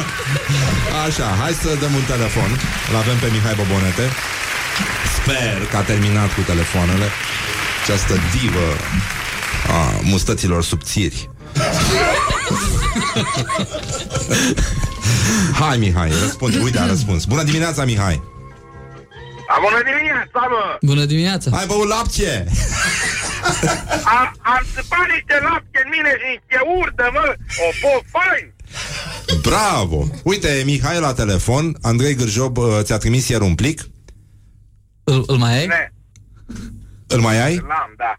Așa, 1.06 1.26
hai 1.40 1.54
să 1.62 1.68
dăm 1.82 1.92
un 2.00 2.06
telefon. 2.14 2.50
Îl 2.90 2.96
avem 3.02 3.16
pe 3.22 3.28
Mihai 3.34 3.54
Bobonete. 3.60 4.06
Sper 5.16 5.58
că 5.70 5.76
a 5.76 5.84
terminat 5.90 6.30
cu 6.36 6.40
telefoanele. 6.40 7.06
Această 7.82 8.14
divă 8.34 8.66
a 9.68 10.00
mustăților 10.02 10.62
subțiri 10.64 11.30
Hai 15.52 15.78
Mihai, 15.78 16.10
răspunde, 16.22 16.58
uite 16.58 16.78
a 16.78 16.86
răspuns 16.86 17.24
Bună 17.24 17.42
dimineața 17.42 17.84
Mihai 17.84 18.22
Bună 19.60 19.82
dimineața, 19.84 20.46
mă! 20.50 20.76
Bună 20.82 21.04
dimineața 21.04 21.50
Ai 21.58 21.66
băut 21.66 21.88
lapte? 21.88 22.46
A, 24.04 24.32
am 24.40 24.66
țăpat 24.74 25.06
niște 25.14 25.34
lapte 25.42 25.80
în 25.84 25.88
mine 25.90 26.08
și 26.20 26.26
niște 26.34 26.58
urdă, 26.80 27.10
mă! 27.12 27.34
O 27.66 27.68
po 27.80 28.02
fain! 28.12 28.52
Bravo! 29.42 30.06
Uite, 30.22 30.62
Mihai 30.64 31.00
la 31.00 31.12
telefon 31.12 31.76
Andrei 31.82 32.14
Gârjob 32.14 32.56
uh, 32.56 32.78
ți-a 32.82 32.96
trimis 32.98 33.28
ieri 33.28 33.42
un 33.44 33.54
plic 33.54 33.80
Îl, 35.04 35.24
îl 35.26 35.36
mai 35.36 35.58
ai? 35.58 35.66
Ne, 35.66 35.92
Îl 37.06 37.20
mai 37.20 37.42
ai? 37.44 37.54
l-am, 37.56 37.94
da. 37.96 38.14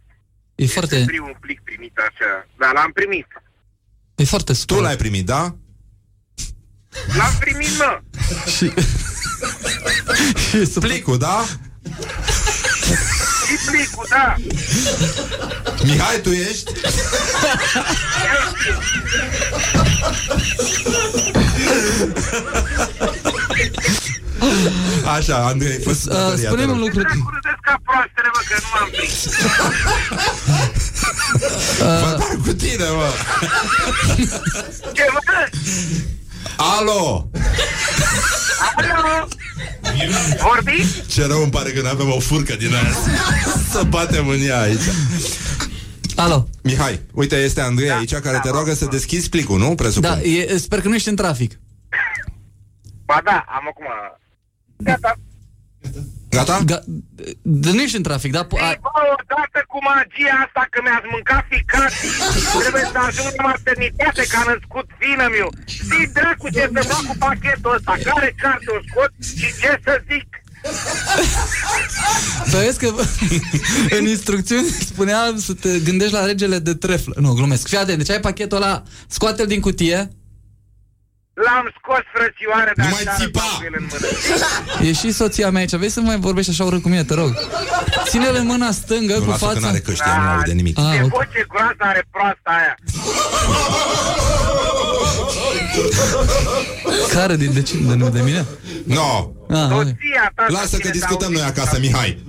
E 0.61 0.67
foarte, 0.67 1.03
Primul 1.05 1.37
plic 1.39 1.61
primit 1.63 1.97
așa. 1.97 2.47
Da, 2.57 2.71
l-am 2.73 2.91
primit. 2.91 3.27
e 4.15 4.23
foarte 4.23 4.51
Tu 4.51 4.57
super. 4.57 4.77
l-ai 4.77 4.95
primit, 4.95 5.25
da? 5.25 5.55
L-am 7.17 7.33
primit, 7.39 7.77
mă! 7.77 8.01
Și... 8.55 8.73
Plicul, 10.79 11.17
da? 11.17 11.45
Și 13.47 13.69
plicul, 13.71 14.05
da! 14.09 14.35
Mihai, 15.83 16.21
tu 16.21 16.29
ești? 16.29 16.71
Așa, 25.15 25.45
Andrei, 25.45 25.79
fă 25.79 25.89
Uh, 25.89 25.95
sătăria, 25.95 26.47
spune-mi 26.49 26.67
te 26.67 26.71
un 26.71 26.77
rog. 26.77 26.79
lucru. 26.79 26.99
Râdeți 27.33 27.61
ca 27.61 27.75
proastele, 27.83 28.29
mă, 28.35 28.41
că 28.49 28.55
nu 28.61 28.67
m-am 28.73 28.89
prins. 28.95 29.27
Vorbeam 31.77 32.41
cu 32.45 32.53
tine, 32.53 32.85
mă 32.97 33.09
Ce, 34.95 35.05
mă? 35.13 35.19
Alo! 36.57 37.29
Alo? 38.75 39.27
Vorbiți? 40.41 41.03
Ce 41.07 41.25
rău 41.25 41.41
îmi 41.41 41.51
pare 41.51 41.71
că 41.71 41.81
nu 41.81 41.87
avem 41.87 42.11
o 42.11 42.19
furcă 42.19 42.55
din 42.55 42.73
aia 42.73 42.91
Să 43.71 43.83
batem 43.83 44.27
în 44.27 44.41
ea 44.41 44.61
aici 44.61 44.81
Alo. 46.15 46.47
Mihai, 46.63 47.01
uite, 47.13 47.35
este 47.35 47.61
Andrei 47.61 47.87
Da, 47.87 47.97
aici 47.97 48.13
Care 48.15 48.39
te 48.43 48.49
roagă 48.49 48.73
să 48.73 48.85
deschizi 48.85 49.29
plicul, 49.29 49.59
nu? 49.59 49.75
Presupun 49.75 50.09
Da, 50.09 50.19
e, 50.21 50.57
sper 50.57 50.81
că 50.81 50.87
nu 50.87 50.95
ești 50.95 51.09
în 51.09 51.15
trafic. 51.15 51.59
Ba 53.05 53.21
da, 53.23 53.43
am 53.47 53.67
acum... 53.69 53.85
Gata. 54.83 55.11
Gata? 56.29 56.55
Ga- 56.71 56.83
de, 57.63 57.69
nu 57.75 57.81
ești 57.81 57.99
în 58.01 58.07
trafic, 58.09 58.31
da? 58.37 58.47
Ei, 58.51 58.59
A, 58.59 58.77
bă, 58.85 58.89
odată 59.15 59.59
cu 59.71 59.77
magia 59.89 60.33
asta 60.45 60.63
că 60.71 60.79
mi-ați 60.85 61.09
mâncat 61.13 61.43
ficații 61.55 62.11
Trebuie 62.61 62.85
să 62.93 62.99
ajung 63.07 63.31
la 63.37 63.43
maternitate 63.51 64.21
că 64.31 64.37
a 64.41 64.43
născut 64.51 64.87
fină 64.99 65.25
miu 65.35 65.47
Zi 65.89 65.99
dracu 66.17 66.47
ce 66.55 66.63
să 66.73 66.81
fac 66.91 67.03
cu 67.09 67.15
pachetul 67.25 67.75
ăsta 67.77 67.93
Care 68.07 68.29
carte 68.43 68.69
o 68.77 68.79
scot 68.87 69.11
și 69.39 69.47
ce 69.61 69.71
să 69.85 69.93
zic 70.09 70.27
Vezi 72.51 72.79
că 72.79 72.89
în 73.97 74.05
instrucțiuni 74.07 74.67
spunea 74.67 75.33
să 75.37 75.53
te 75.53 75.79
gândești 75.79 76.13
la 76.13 76.25
regele 76.25 76.59
de 76.59 76.73
treflă. 76.73 77.13
Nu, 77.19 77.33
glumesc. 77.33 77.67
Fii 77.67 77.77
atent, 77.77 77.97
deci 77.97 78.09
ai 78.09 78.19
pachetul 78.19 78.57
ăla, 78.57 78.83
scoate-l 79.07 79.47
din 79.47 79.59
cutie, 79.59 80.11
L-am 81.33 81.73
scos 81.81 82.03
frățioare 82.13 82.71
de 82.75 82.81
Nu 82.81 82.87
mai 82.89 83.01
așa 83.07 83.15
țipa! 83.23 83.43
el 83.65 83.73
în 83.79 83.87
mână 83.91 84.07
e 84.89 84.93
și 84.93 85.11
soția 85.11 85.49
mea 85.49 85.59
aici. 85.61 85.75
Vei 85.75 85.89
să 85.89 85.99
mai 85.99 86.17
vorbești 86.19 86.51
așa 86.51 86.63
urât 86.63 86.81
cu 86.81 86.89
mine, 86.89 87.03
te 87.03 87.13
rog. 87.13 87.31
Ține-l 88.07 88.35
în 88.35 88.45
mâna 88.45 88.71
stângă 88.71 89.13
Nu 89.17 89.23
cu 89.23 89.29
lasă 89.29 89.45
că 89.45 89.51
fața. 89.53 89.65
n-are 89.65 89.79
căști, 89.79 90.07
ea 90.07 90.17
nu 90.23 90.29
aude 90.29 90.51
nimic 90.51 90.77
Ah, 90.79 90.85
Ce 90.93 91.01
ok. 91.03 91.09
voce 91.09 91.45
groasă 91.47 91.75
are 91.79 92.07
proasta 92.11 92.49
aia 92.59 92.75
Care 97.13 97.35
din 97.35 97.53
de 97.53 97.61
cine? 97.61 97.95
De, 97.95 98.09
de 98.09 98.21
mine? 98.21 98.45
No, 98.83 99.31
Ah, 99.49 99.71
ok. 99.71 99.83
Soția 99.83 100.31
ta 100.35 100.45
lasă 100.47 100.77
că 100.77 100.89
discutăm 100.89 101.31
noi 101.31 101.41
acasă, 101.41 101.77
Mihai 101.79 102.19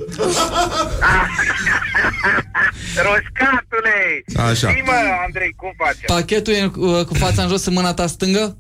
Roșcatule 3.07 4.25
Așa. 4.37 4.69
Zi 4.73 4.83
mă, 4.85 4.93
Andrei, 5.27 5.55
cum 5.57 5.73
faci? 5.77 5.97
Pachetul 6.07 6.53
e 6.53 6.71
uh, 6.77 7.05
cu 7.05 7.15
fața 7.15 7.43
în 7.43 7.49
jos 7.49 7.65
în 7.65 7.73
mâna 7.73 7.95
ta 7.95 8.07
stângă? 8.07 8.57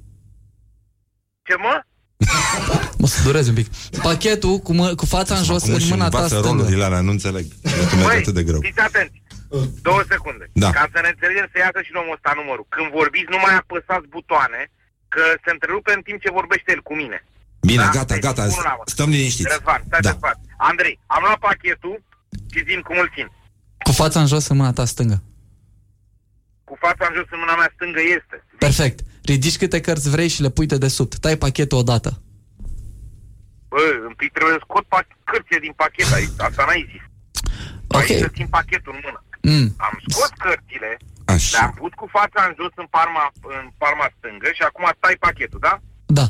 Ce 1.48 1.54
mă? 1.64 1.74
Mă 2.98 3.06
să 3.06 3.22
durezi 3.24 3.48
un 3.48 3.54
pic. 3.54 3.68
Pachetul 4.02 4.58
cu, 4.58 4.72
mă, 4.72 4.94
cu 4.94 5.06
fața 5.06 5.34
în 5.36 5.44
jos 5.50 5.62
Acum 5.62 5.74
în 5.74 5.80
și 5.80 5.90
mâna 5.90 6.08
ta 6.08 6.16
învață 6.16 6.38
stângă. 6.38 6.48
rolurile 6.62 6.84
alea, 6.84 7.00
nu 7.00 7.10
înțeleg 7.10 7.44
Că 7.90 7.94
merge 7.96 8.16
atât 8.22 8.34
de 8.38 8.42
greu 8.48 8.60
fiți 8.68 8.80
atenți. 8.88 9.16
Două 9.88 10.02
secunde. 10.12 10.44
Da. 10.62 10.70
Ca 10.78 10.84
să 10.92 10.98
ne 11.04 11.08
înțelegem 11.14 11.46
să 11.52 11.56
iasă 11.64 11.78
și 11.86 11.90
omul 12.00 12.14
ăsta 12.16 12.30
numărul. 12.40 12.66
Când 12.74 12.86
vorbiți, 12.98 13.30
nu 13.34 13.38
mai 13.44 13.54
apăsați 13.62 14.06
butoane, 14.16 14.60
că 15.14 15.22
se 15.44 15.50
întrerupe 15.54 15.90
în 15.98 16.02
timp 16.06 16.18
ce 16.22 16.36
vorbește 16.40 16.68
el 16.76 16.82
cu 16.88 16.94
mine. 17.02 17.18
Bine, 17.70 17.84
Da? 17.86 17.94
gata, 17.98 18.12
Deci, 18.14 18.24
gata, 18.26 18.42
unul 18.54 18.66
la 18.70 18.74
mână. 18.78 18.90
stăm 18.94 19.08
liniștiți 19.16 19.52
Răzvan, 19.54 19.80
stai 19.88 20.00
Da. 20.04 20.08
da. 20.08 20.12
Răzvan. 20.14 20.36
Andrei, 20.70 20.94
am 21.14 21.20
luat 21.26 21.38
pachetul 21.48 21.96
și 22.52 22.60
zim 22.68 22.80
cum 22.88 22.96
îl 23.02 23.08
țin. 23.16 23.26
Cu 23.86 23.92
fața 24.02 24.18
în 24.24 24.28
jos 24.32 24.44
în 24.52 24.56
mâna 24.60 24.72
ta 24.78 24.84
stângă. 24.94 25.18
Cu 26.68 26.74
fața 26.84 27.02
în 27.08 27.14
jos 27.18 27.28
în 27.34 27.40
mâna 27.44 27.54
mea 27.60 27.70
stângă 27.76 28.00
este. 28.18 28.36
Perfect. 28.66 28.98
Ridici 29.24 29.56
câte 29.58 29.80
cărți 29.80 30.10
vrei 30.10 30.28
și 30.28 30.42
le 30.42 30.50
pui 30.50 30.66
de 30.66 30.78
desubt. 30.78 31.18
Tai 31.18 31.36
pachetul 31.36 31.78
odată. 31.78 32.22
Bă, 33.68 33.80
întâi 34.08 34.30
trebuie 34.32 34.56
să 34.58 34.64
scot 34.68 34.84
pa- 34.94 35.16
cărțile 35.24 35.58
din 35.58 35.72
pachet 35.76 36.12
aici. 36.12 36.30
Asta 36.48 36.64
n-ai 36.66 36.86
zis. 36.92 37.04
Ok. 37.86 38.00
Aici 38.00 38.18
să 38.18 38.28
țin 38.36 38.46
pachetul 38.46 38.92
în 38.94 39.00
mână. 39.04 39.20
Mm. 39.50 39.74
Am 39.86 39.94
scos 40.08 40.30
cărțile, 40.44 40.90
Așa. 41.24 41.58
le-am 41.58 41.74
pus 41.80 41.90
cu 42.00 42.06
fața 42.16 42.40
în 42.48 42.54
jos 42.60 42.72
în 42.82 42.86
palma, 42.96 43.24
în 43.60 43.66
palma 43.82 44.06
stângă 44.16 44.48
și 44.56 44.62
acum 44.62 44.84
tai 45.00 45.16
pachetul, 45.20 45.58
da? 45.68 45.74
Da. 46.18 46.26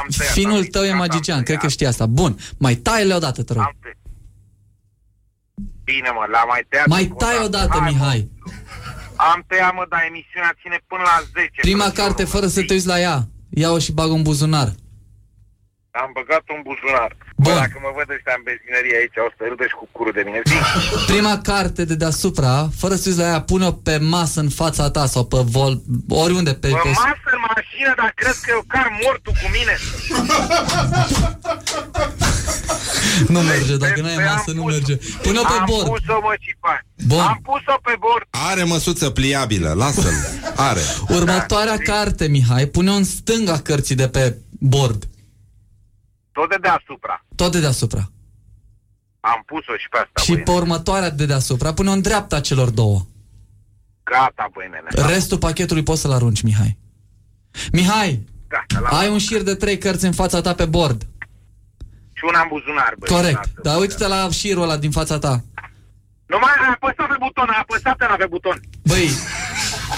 Am 0.00 0.06
tăiat, 0.16 0.32
Finul 0.32 0.56
am 0.64 0.70
tău 0.74 0.82
e 0.82 0.84
tăiat, 0.86 0.96
magician, 1.04 1.36
am 1.36 1.42
cred 1.42 1.56
că 1.56 1.60
tăiat. 1.66 1.76
știi 1.76 1.86
asta. 1.92 2.06
Bun, 2.06 2.32
mai 2.58 2.74
taie-le 2.74 3.14
odată, 3.14 3.42
te 3.42 3.52
rog. 3.52 3.62
Am 3.62 3.76
tăiat. 3.80 3.96
Bine, 5.84 6.10
mă, 6.16 6.24
l-am 6.32 6.48
mai 6.48 6.62
tăiat. 6.68 6.86
Mai 6.86 7.02
încă 7.02 7.14
o 7.14 7.16
tai 7.24 7.32
dată. 7.34 7.44
odată, 7.44 7.78
Hai, 7.78 7.92
mă. 7.98 8.52
Mihai. 9.20 9.32
Am 9.32 9.44
tăiat, 9.48 9.74
mă, 9.74 9.84
dar 9.88 10.02
emisiunea 10.10 10.52
ține 10.60 10.78
până 10.86 11.02
la 11.10 11.16
10. 11.32 11.50
Prima 11.60 11.84
frățiorul, 11.84 12.00
carte, 12.00 12.22
mă. 12.22 12.28
fără 12.34 12.46
să 12.46 12.62
te 12.62 12.72
uiți 12.72 12.86
la 12.92 12.98
ea. 13.06 13.18
Ia-o 13.62 13.78
și 13.78 13.92
bag 13.92 14.10
în 14.10 14.22
buzunar. 14.22 14.68
Am 16.02 16.10
băgat 16.18 16.44
un 16.54 16.60
buzunar. 16.68 17.10
Bun. 17.36 17.52
Bă, 17.52 17.58
dacă 17.64 17.76
mă 17.84 17.90
văd 17.98 18.08
ăștia 18.16 18.34
în 18.36 18.42
benzinărie 18.48 18.96
aici, 19.00 19.16
o 19.26 19.28
să 19.36 19.42
râdă 19.50 19.64
și 19.70 19.76
cu 19.80 19.86
curul 19.92 20.12
de 20.18 20.22
mine. 20.26 20.40
Zic, 20.50 20.62
Prima 21.12 21.34
carte 21.50 21.82
de 21.90 21.94
deasupra, 22.02 22.54
fără 22.80 22.94
să 22.94 23.02
te 23.02 23.08
uiți 23.08 23.20
la 23.20 23.26
ea, 23.32 23.40
pune-o 23.50 23.72
pe 23.72 23.96
masă 24.14 24.40
în 24.40 24.50
fața 24.60 24.90
ta 24.90 25.04
sau 25.14 25.24
pe 25.32 25.40
vol, 25.56 25.72
oriunde 26.24 26.52
pe... 26.62 26.68
Bă, 26.68 26.78
pe... 26.82 26.88
masă 26.88 27.28
în 27.36 27.42
mașină, 27.54 27.92
dar 28.00 28.10
crezi 28.20 28.40
că 28.44 28.50
eu 28.56 28.62
car 28.66 28.88
mortul 29.02 29.32
cu 29.40 29.46
mine? 29.56 29.74
Nu 33.34 33.40
merge, 33.40 33.76
dacă 33.76 34.00
nu 34.00 34.06
ai 34.06 34.14
Păi 34.14 34.24
am 34.24 34.34
masă, 34.34 34.50
nu 34.52 34.62
pus- 34.62 34.72
merge. 34.72 34.96
Pune-o 34.96 35.42
pe 35.42 35.52
am 35.58 35.64
bord. 35.68 35.86
pus-o, 35.88 36.20
mă, 36.22 36.34
Cipan. 36.40 36.84
Bun. 37.06 37.18
Am 37.20 37.40
pus-o 37.42 37.78
pe 37.82 37.94
bord. 37.98 38.24
Are 38.30 38.62
măsuță 38.64 39.10
pliabilă, 39.10 39.72
lasă-l. 39.72 40.14
Are. 40.56 40.80
Următoarea 41.08 41.76
carte, 41.76 42.28
Mihai, 42.28 42.66
pune-o 42.66 42.94
în 42.94 43.04
stânga 43.04 43.58
cărții 43.58 43.94
de 43.94 44.08
pe 44.08 44.36
bord. 44.50 45.08
Tot 46.32 46.48
de 46.48 46.56
deasupra. 46.60 47.24
Tot 47.36 47.52
de 47.52 47.60
deasupra. 47.60 48.10
Am 49.20 49.42
pus-o 49.46 49.72
și 49.78 49.88
pe 49.90 49.96
asta, 49.96 50.20
Și 50.22 50.32
băi. 50.32 50.42
pe 50.42 50.50
următoarea 50.50 51.10
de 51.10 51.26
deasupra, 51.26 51.72
pune-o 51.72 51.92
în 51.92 52.00
dreapta 52.00 52.40
celor 52.40 52.68
două. 52.70 53.06
Gata, 54.02 54.50
băi, 54.54 54.68
nene. 54.70 55.12
Restul 55.14 55.38
pachetului 55.38 55.82
poți 55.82 56.00
să-l 56.00 56.12
arunci, 56.12 56.40
Mihai. 56.42 56.78
Mihai, 57.72 58.24
Gata, 58.48 58.80
la 58.90 58.98
ai 58.98 59.08
un 59.08 59.18
șir 59.18 59.42
de 59.42 59.54
trei 59.54 59.78
cărți 59.78 60.04
în 60.04 60.12
fața 60.12 60.40
ta 60.40 60.54
pe 60.54 60.64
bord. 60.64 61.06
Și 62.20 62.24
una 62.30 62.40
în 62.44 62.48
buzunar, 62.54 62.92
băi. 62.98 63.08
Corect. 63.16 63.40
lasă, 63.42 63.50
Dar 63.66 63.74
băi. 63.74 63.82
uite-te 63.82 64.06
la 64.14 64.20
șirul 64.40 64.62
ăla 64.62 64.76
din 64.76 64.90
fața 64.98 65.18
ta. 65.18 65.34
Nu 66.32 66.38
mai 66.44 66.52
ai 66.62 66.70
apăsat 66.74 67.06
pe 67.12 67.16
buton, 67.24 67.48
a 67.54 67.58
apăsat 67.64 67.96
ăla 68.06 68.16
pe 68.22 68.26
buton. 68.34 68.56
Băi, 68.90 69.08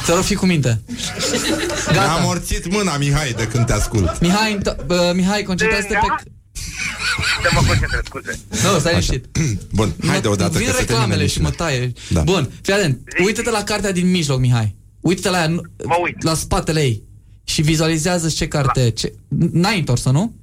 să 0.05 0.13
rog 0.15 0.23
fi 0.31 0.35
cu 0.35 0.47
minte. 0.47 0.81
Mi-a 1.93 2.13
amorțit 2.13 2.73
mâna, 2.73 2.97
Mihai, 2.97 3.33
de 3.33 3.47
când 3.49 3.67
te 3.67 3.73
ascult. 3.73 4.21
Mihai, 4.21 4.59
înto- 4.59 4.87
bă, 4.87 5.13
Mihai, 5.15 5.43
concentrează-te 5.43 5.95
pe... 5.95 6.31
Să 7.43 7.51
mă 7.55 7.61
concentrez, 7.67 8.01
scuze. 8.05 8.39
Nu, 8.49 8.79
stai 8.79 8.91
liniștit. 8.93 9.25
Bun, 9.79 9.93
hai 10.07 10.21
deodată 10.21 10.59
Vin 10.59 10.67
că 10.67 10.73
se 10.73 10.77
termină 10.85 10.99
reclamele 10.99 11.27
și 11.27 11.41
mă 11.41 11.47
emisiunea. 11.47 11.71
taie. 11.77 11.93
Da. 12.09 12.21
Bun, 12.23 12.51
fii 12.63 12.73
atent. 12.73 12.99
Uită-te 13.25 13.51
la 13.51 13.63
cartea 13.63 13.93
din 13.93 14.11
mijloc, 14.11 14.39
Mihai. 14.41 14.77
Uită-te 15.01 15.29
la 15.31 15.39
ea, 15.39 15.47
nu- 15.47 15.63
Mă 15.85 15.97
uit. 16.03 16.23
la 16.23 16.35
spatele 16.35 16.81
ei. 16.81 17.03
Și 17.45 17.63
vizualizează 17.63 18.29
ce 18.29 18.49
carte... 18.49 18.91
Ce... 18.91 19.13
N-ai 19.53 19.79
întors-o, 19.79 20.11
nu? 20.11 20.35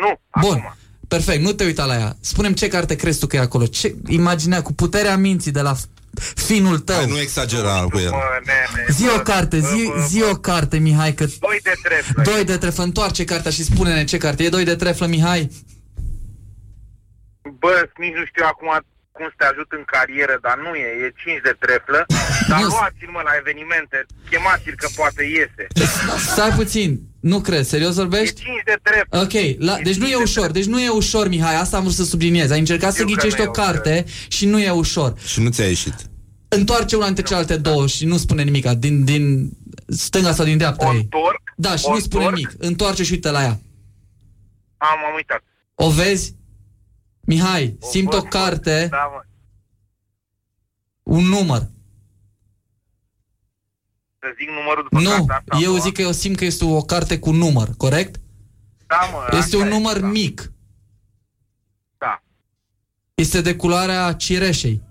Nu, 0.00 0.20
Bun. 0.40 0.76
Perfect, 1.08 1.42
nu 1.42 1.52
te 1.52 1.64
uita 1.64 1.84
la 1.84 1.94
ea. 1.98 2.16
Spune-mi 2.20 2.54
ce 2.54 2.68
carte 2.68 2.96
crezi 2.96 3.18
tu 3.18 3.26
că 3.26 3.36
e 3.36 3.40
acolo. 3.40 3.66
Ce 3.66 3.94
imaginea 4.08 4.62
cu 4.62 4.72
puterea 4.72 5.16
minții 5.16 5.50
de 5.50 5.60
la 5.60 5.74
f- 5.76 6.34
finul 6.34 6.78
tău. 6.78 6.96
Hai, 6.96 7.06
nu 7.06 7.18
exagera 7.20 7.80
cu 7.90 7.98
el. 7.98 8.10
Mă, 8.10 8.18
nene. 8.44 8.86
Zi 8.90 9.04
o 9.16 9.20
carte, 9.20 9.58
zi, 9.60 9.90
zi 10.08 10.22
o 10.22 10.34
carte, 10.36 10.78
Mihai, 10.78 11.14
că... 11.14 11.24
Doi 11.24 11.60
de 11.62 11.72
treflă. 11.82 12.22
Doi 12.22 12.44
de 12.44 12.56
treflă, 12.56 12.82
întoarce 12.84 13.24
cartea 13.24 13.50
și 13.50 13.64
spune-ne 13.64 14.04
ce 14.04 14.16
carte. 14.16 14.42
E 14.42 14.48
doi 14.48 14.64
de 14.64 14.74
treflă, 14.76 15.06
Mihai? 15.06 15.50
Bă, 17.58 17.88
nici 17.98 18.14
nu 18.14 18.24
știu 18.26 18.44
acum 18.46 18.68
cum 19.16 19.26
să 19.32 19.36
te 19.40 19.46
ajut 19.52 19.68
în 19.78 19.84
carieră, 19.94 20.36
dar 20.46 20.56
nu 20.64 20.70
e, 20.84 20.88
e 21.04 21.06
5 21.24 21.40
de 21.48 21.54
treflă. 21.64 22.00
Dar 22.50 22.60
Nu. 22.62 22.66
luați-l, 22.74 23.10
mă, 23.16 23.20
la 23.28 23.34
evenimente, 23.42 23.98
chemați-l 24.30 24.74
că 24.82 24.88
poate 25.00 25.22
iese. 25.36 25.62
Stai 26.32 26.50
puțin, 26.60 26.88
nu 27.32 27.38
cred, 27.48 27.64
serios 27.74 27.94
E 27.96 28.00
vorbești? 28.02 28.40
5 28.42 28.62
de 28.70 28.76
treflă. 28.86 29.14
Ok, 29.22 29.34
la, 29.68 29.74
deci 29.88 29.98
nu 30.02 30.06
e 30.14 30.16
ușor, 30.28 30.48
deci 30.58 30.64
nu 30.72 30.78
e 30.80 30.88
ușor, 31.02 31.24
Mihai, 31.28 31.56
asta 31.60 31.76
am 31.76 31.82
vrut 31.86 31.94
să 32.00 32.04
subliniez. 32.04 32.48
Ai 32.50 32.58
încercat 32.64 32.92
să 32.92 32.96
Știu 33.02 33.06
că 33.08 33.12
ghicești 33.14 33.38
nu 33.40 33.44
o 33.44 33.46
e 33.46 33.50
ușor. 33.50 33.64
carte 33.64 34.04
și 34.36 34.44
nu 34.52 34.58
e 34.68 34.70
ușor. 34.70 35.10
Și 35.32 35.38
nu 35.40 35.50
ți-a 35.50 35.66
ieșit. 35.66 35.94
Întoarce 36.48 36.96
una 36.96 37.04
dintre 37.06 37.22
celelalte 37.24 37.56
două 37.56 37.86
și 37.86 38.04
nu 38.04 38.16
spune 38.16 38.42
nimic, 38.42 38.66
din, 38.68 39.04
din 39.04 39.50
stânga 39.86 40.32
sau 40.32 40.44
din 40.44 40.56
dreapta 40.56 40.90
ei. 40.92 40.96
Întorc, 41.00 41.40
Da, 41.56 41.76
și 41.76 41.84
nu 41.88 41.98
spune 41.98 42.24
întorc. 42.24 42.36
nimic. 42.36 42.54
Întoarce 42.58 43.02
și 43.04 43.12
uite 43.12 43.30
la 43.30 43.42
ea. 43.42 43.58
Am, 44.78 44.98
am 45.08 45.14
uitat. 45.14 45.42
O 45.74 45.90
vezi? 45.90 46.34
Mihai, 47.26 47.76
simt 47.80 48.12
o 48.12 48.20
văd, 48.20 48.28
carte, 48.28 48.86
Da, 48.90 49.10
mă. 49.12 49.22
un 51.02 51.24
număr. 51.24 51.60
Să 54.18 54.34
zic 54.38 54.48
numărul 54.48 54.82
după 54.90 55.02
Nu, 55.02 55.10
cartea 55.10 55.36
asta. 55.36 55.64
eu 55.64 55.72
nu? 55.74 55.80
zic 55.80 55.94
că 55.94 56.00
eu 56.02 56.12
simt 56.12 56.36
că 56.36 56.44
este 56.44 56.64
o 56.64 56.80
carte 56.80 57.18
cu 57.18 57.30
număr, 57.30 57.68
corect? 57.76 58.20
Da, 58.86 58.96
mă, 59.12 59.36
Este 59.38 59.56
așa 59.56 59.64
un 59.64 59.70
e, 59.70 59.74
număr 59.74 59.98
da. 60.00 60.06
mic. 60.06 60.52
Da. 61.98 62.22
Este 63.14 63.40
de 63.40 63.56
culoarea 63.56 64.12
cireșei. 64.12 64.82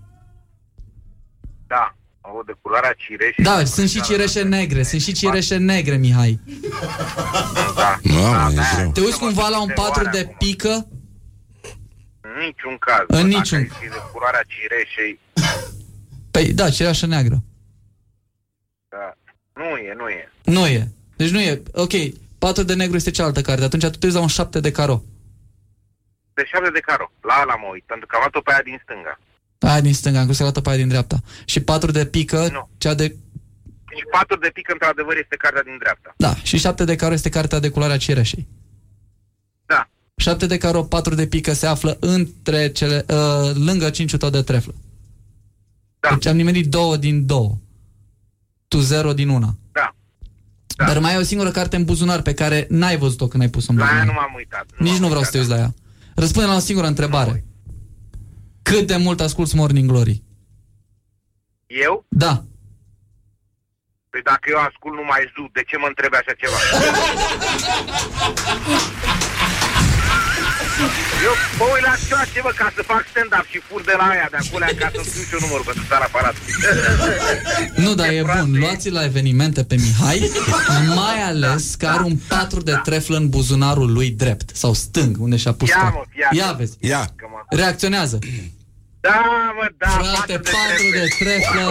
Da, 1.68 1.96
o 2.22 2.44
de 2.46 2.56
culoarea 2.62 2.94
cireșe. 2.98 3.42
Da, 3.42 3.66
sunt 3.66 3.90
și 3.90 4.02
cireșe 4.02 4.42
negre, 4.44 4.84
sunt 4.84 5.02
și 5.02 5.12
cireșe 5.14 5.58
negre, 5.58 5.96
Mihai. 5.98 6.40
Da. 7.76 8.00
Mamă, 8.04 8.52
e 8.52 8.76
greu. 8.76 8.92
Te 8.92 9.00
uiți 9.02 9.20
cumva 9.20 9.48
la 9.48 9.62
un 9.62 9.72
patru 9.76 10.10
de 10.10 10.36
pică? 10.38 10.88
În 12.36 12.42
niciun 12.46 12.78
caz. 12.78 13.06
În 13.08 13.30
bă, 13.30 13.36
niciun. 13.38 13.68
Dacă 13.68 13.86
e 13.86 13.90
de 13.90 14.02
culoarea 14.12 14.44
cireșei, 14.48 15.20
Păi 16.32 16.54
da, 16.54 16.70
cireașă 16.70 17.06
neagră. 17.06 17.44
da. 18.90 19.18
Nu 19.54 19.76
e, 19.78 19.94
nu 19.98 20.08
e. 20.10 20.32
Nu 20.44 20.68
e. 20.68 20.88
Deci 21.16 21.30
nu 21.30 21.40
e. 21.40 21.62
Ok, 21.74 21.92
patru 22.40 22.64
de 22.64 22.74
negru 22.74 22.96
este 22.96 23.12
cealaltă 23.12 23.42
carte. 23.42 23.64
Atunci 23.64 23.84
tu 23.84 23.90
te 23.98 24.06
uiți 24.06 24.18
la 24.18 24.22
un 24.22 24.28
șapte 24.28 24.60
de 24.60 24.72
caro. 24.72 25.04
De 26.34 26.44
șapte 26.46 26.70
de 26.70 26.80
caro. 26.80 27.12
La 27.22 27.34
ala 27.34 27.56
mă 27.56 27.68
uit, 27.72 27.84
pentru 27.84 28.08
că 28.08 28.16
am 28.16 28.22
luat-o 28.22 28.42
pe 28.42 28.52
aia 28.52 28.62
din 28.64 28.80
stânga. 28.84 29.20
Aia 29.60 29.82
din 29.82 29.94
stânga, 29.94 30.18
am 30.20 30.24
crezut 30.24 30.40
că 30.42 30.48
arată 30.48 30.62
pe 30.62 30.70
aia 30.70 30.78
din 30.78 30.88
dreapta. 30.88 31.18
Și 31.46 31.60
patru 31.60 31.92
de 31.92 32.06
pică, 32.06 32.48
Nu. 32.52 32.70
cea 32.78 32.94
de... 32.94 33.16
Și 33.98 34.04
patru 34.12 34.38
de 34.38 34.50
pic, 34.54 34.70
într-adevăr, 34.70 35.16
este 35.18 35.36
cartea 35.36 35.64
din 35.64 35.78
dreapta. 35.78 36.14
Da, 36.18 36.36
și 36.36 36.58
șapte 36.58 36.84
de 36.84 36.96
caro 36.96 37.14
este 37.14 37.30
cartea 37.30 37.60
de 37.60 37.70
culoarea 37.70 37.98
cireșei. 37.98 38.48
Da. 39.66 39.90
Șapte 40.16 40.46
de 40.46 40.58
caro, 40.58 40.84
patru 40.84 41.16
de 41.16 41.28
pică 41.28 41.54
se 41.54 41.68
află 41.68 41.98
între 42.00 42.72
cele... 42.72 43.06
Uh, 43.08 43.52
lângă 43.54 43.90
cinciul 43.90 44.20
tău 44.20 44.30
de 44.30 44.42
treflă. 44.42 44.74
Da. 46.00 46.10
Deci 46.10 46.26
am 46.26 46.36
nimerit 46.36 46.70
două 46.70 46.98
din 46.98 47.26
două. 47.26 47.58
Tu 48.68 48.80
zero 48.80 49.14
din 49.14 49.30
una. 49.30 49.56
Da. 49.72 49.96
Dar 50.86 51.00
mai 51.00 51.14
e 51.14 51.18
o 51.18 51.22
singură 51.24 51.52
carte 51.52 51.76
în 51.76 51.84
buzunar 51.84 52.22
pe 52.22 52.34
care 52.34 52.66
n-ai 52.70 52.98
văzut-o 52.98 53.28
când 53.28 53.44
ai 53.44 53.50
pus-o 53.50 53.72
în 53.72 53.78
La 53.78 53.84
buzunar. 53.84 54.04
aia 54.04 54.12
nu 54.14 54.20
m-am 54.20 54.34
uitat. 54.36 54.66
Nici 54.78 54.92
m-am 54.92 55.00
nu 55.02 55.08
vreau 55.08 55.24
să 55.24 55.32
te 55.32 55.38
uiți 55.38 55.50
la 55.50 55.58
ea. 55.58 55.74
Răspunde 56.16 56.48
la 56.48 56.56
o 56.56 56.60
singură 56.60 56.88
întrebare. 56.88 57.46
Cât 58.62 58.88
de 58.88 58.96
mult 58.96 59.20
asculti 59.20 59.56
Morning 59.56 59.90
Glory? 59.90 60.24
Eu? 61.68 62.06
Da. 62.08 62.44
Păi 64.10 64.22
dacă 64.24 64.50
eu 64.50 64.58
ascult 64.58 64.96
numai 64.96 65.32
zu, 65.36 65.50
de 65.54 65.64
ce 65.68 65.78
mă 65.78 65.86
întrebi 65.88 66.16
așa 66.16 66.34
ceva? 66.42 66.58
Eu 71.28 71.34
mă 71.60 71.66
uit 71.74 71.84
la 71.90 71.94
ceva 72.08 72.24
ceva 72.34 72.52
ca 72.56 72.68
să 72.76 72.82
fac 72.92 73.04
stand-up 73.14 73.46
și 73.52 73.60
fur 73.70 73.82
de 73.90 73.94
la 73.98 74.06
aia 74.14 74.28
de 74.34 74.38
acolo 74.44 74.66
ca 74.80 74.88
să-mi 74.94 75.06
scriu 75.10 75.24
și 75.28 75.34
eu 75.34 75.40
numărul 75.46 75.66
pentru 75.70 75.84
țara 75.92 76.06
aparat. 76.10 76.36
Nu, 77.76 77.94
dar 77.96 78.08
e 78.10 78.22
bun. 78.36 78.60
Luați 78.60 78.90
la 78.90 79.04
evenimente 79.04 79.64
pe 79.64 79.76
Mihai, 79.84 80.32
mai 80.96 81.22
ales 81.32 81.76
că 81.76 81.86
are 81.88 82.04
un 82.04 82.18
patru 82.28 82.60
de 82.62 82.80
treflă 82.84 83.18
în 83.18 83.30
buzunarul 83.30 83.92
lui 83.92 84.10
drept 84.10 84.56
sau 84.56 84.74
stâng, 84.74 85.16
unde 85.20 85.36
și-a 85.38 85.54
pus 85.54 85.70
Ia, 85.70 85.76
cap. 85.82 85.94
mă, 85.94 86.04
ia. 86.20 86.30
Ia 86.32 86.52
vezi. 86.52 86.76
Ia. 86.80 87.10
Reacționează. 87.50 88.20
Da, 89.08 89.22
mă, 89.58 89.68
da, 89.84 89.88
Frate, 89.88 90.38
patru 90.54 90.88
de 90.98 91.06
treflă. 91.20 91.66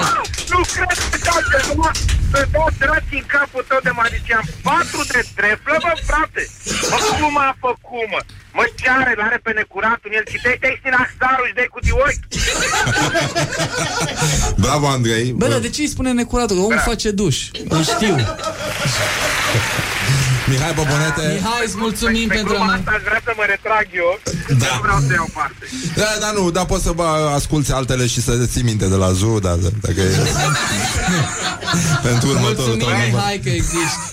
Nu 0.52 0.60
cred 0.74 0.98
că 1.10 1.16
toate, 1.26 1.56
mă, 1.80 1.90
să 2.32 2.46
dau 2.52 2.68
draci 2.78 3.14
în 3.20 3.26
capul 3.34 3.64
tău 3.68 3.80
de 3.86 3.92
magician. 4.00 4.44
Patru 4.68 5.00
de 5.12 5.20
treflă, 5.36 5.74
mă, 5.84 5.92
frate. 6.08 6.42
Mă, 6.90 6.98
cum 7.20 7.34
a 7.46 7.50
făcut, 7.64 8.06
mă? 8.12 8.20
Mă, 8.56 8.64
ce 8.78 8.88
are? 8.98 9.12
L-are 9.20 9.38
pe 9.42 9.52
necuratul 9.60 10.08
în 10.10 10.16
el. 10.18 10.24
Citește 10.32 10.58
textul 10.64 10.90
în 10.92 10.96
axarul 11.04 11.46
și 11.48 11.54
dai 11.58 11.68
cu 11.74 11.80
diochi. 11.86 12.24
Bravo, 14.64 14.86
Andrei. 14.96 15.28
Bă, 15.40 15.46
dar 15.52 15.58
de 15.66 15.70
ce 15.74 15.80
îi 15.80 15.94
spune 15.94 16.10
necuratul? 16.12 16.58
Omul 16.58 16.82
face 16.90 17.10
duș. 17.10 17.38
Îl 17.68 17.82
știu. 17.92 18.14
Mihai 20.50 20.72
Bobonete 20.80 21.24
Mihai, 21.34 21.62
îți 21.66 21.76
mulțumim 21.84 22.28
pentru 22.28 22.54
a 22.56 22.72
Asta 22.76 22.90
aș 22.96 23.02
vrea 23.08 23.20
să 23.24 23.32
mă 23.36 23.44
retrag 23.54 23.86
eu. 24.02 24.10
Da. 24.62 24.70
Nu 24.74 24.80
vreau 24.86 24.98
să 25.06 25.12
iau 25.12 25.28
parte. 25.40 25.64
Da, 26.02 26.10
dar 26.22 26.32
nu, 26.38 26.50
dar 26.56 26.64
poți 26.72 26.82
să 26.88 26.92
vă 27.00 27.06
asculti 27.38 27.72
altele 27.72 28.06
și 28.06 28.20
să 28.26 28.32
ții 28.52 28.62
minte 28.70 28.86
de 28.88 28.98
la 29.04 29.10
Zoo, 29.20 29.38
da, 29.46 29.54
da, 29.64 29.68
dacă 29.86 30.00
e... 30.00 30.08
Pentru 32.08 32.26
următorul 32.34 32.76
tău 32.82 32.88
Mulțumim, 32.88 33.04
număr. 33.04 33.20
Mihai, 33.20 33.38
că 33.44 33.50
existi. 33.60 34.04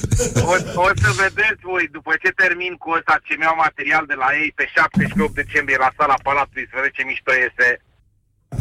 O, 0.52 0.54
o 0.86 0.88
să 1.04 1.10
vedeți 1.24 1.62
voi, 1.72 1.84
după 1.98 2.12
ce 2.24 2.30
termin 2.42 2.74
cu 2.84 2.90
ăsta 2.98 3.14
ce 3.28 3.34
mi-au 3.40 3.56
material 3.66 4.04
de 4.12 4.16
la 4.24 4.30
ei 4.42 4.50
pe 4.60 4.66
7 4.76 5.08
și 5.08 5.14
pe 5.18 5.24
8 5.28 5.34
decembrie 5.44 5.78
la 5.86 5.92
sala 5.98 6.18
Palatului, 6.28 6.66
să 6.70 6.74
vedeți 6.80 6.96
ce 6.98 7.04
mișto 7.10 7.32
este. 7.48 7.68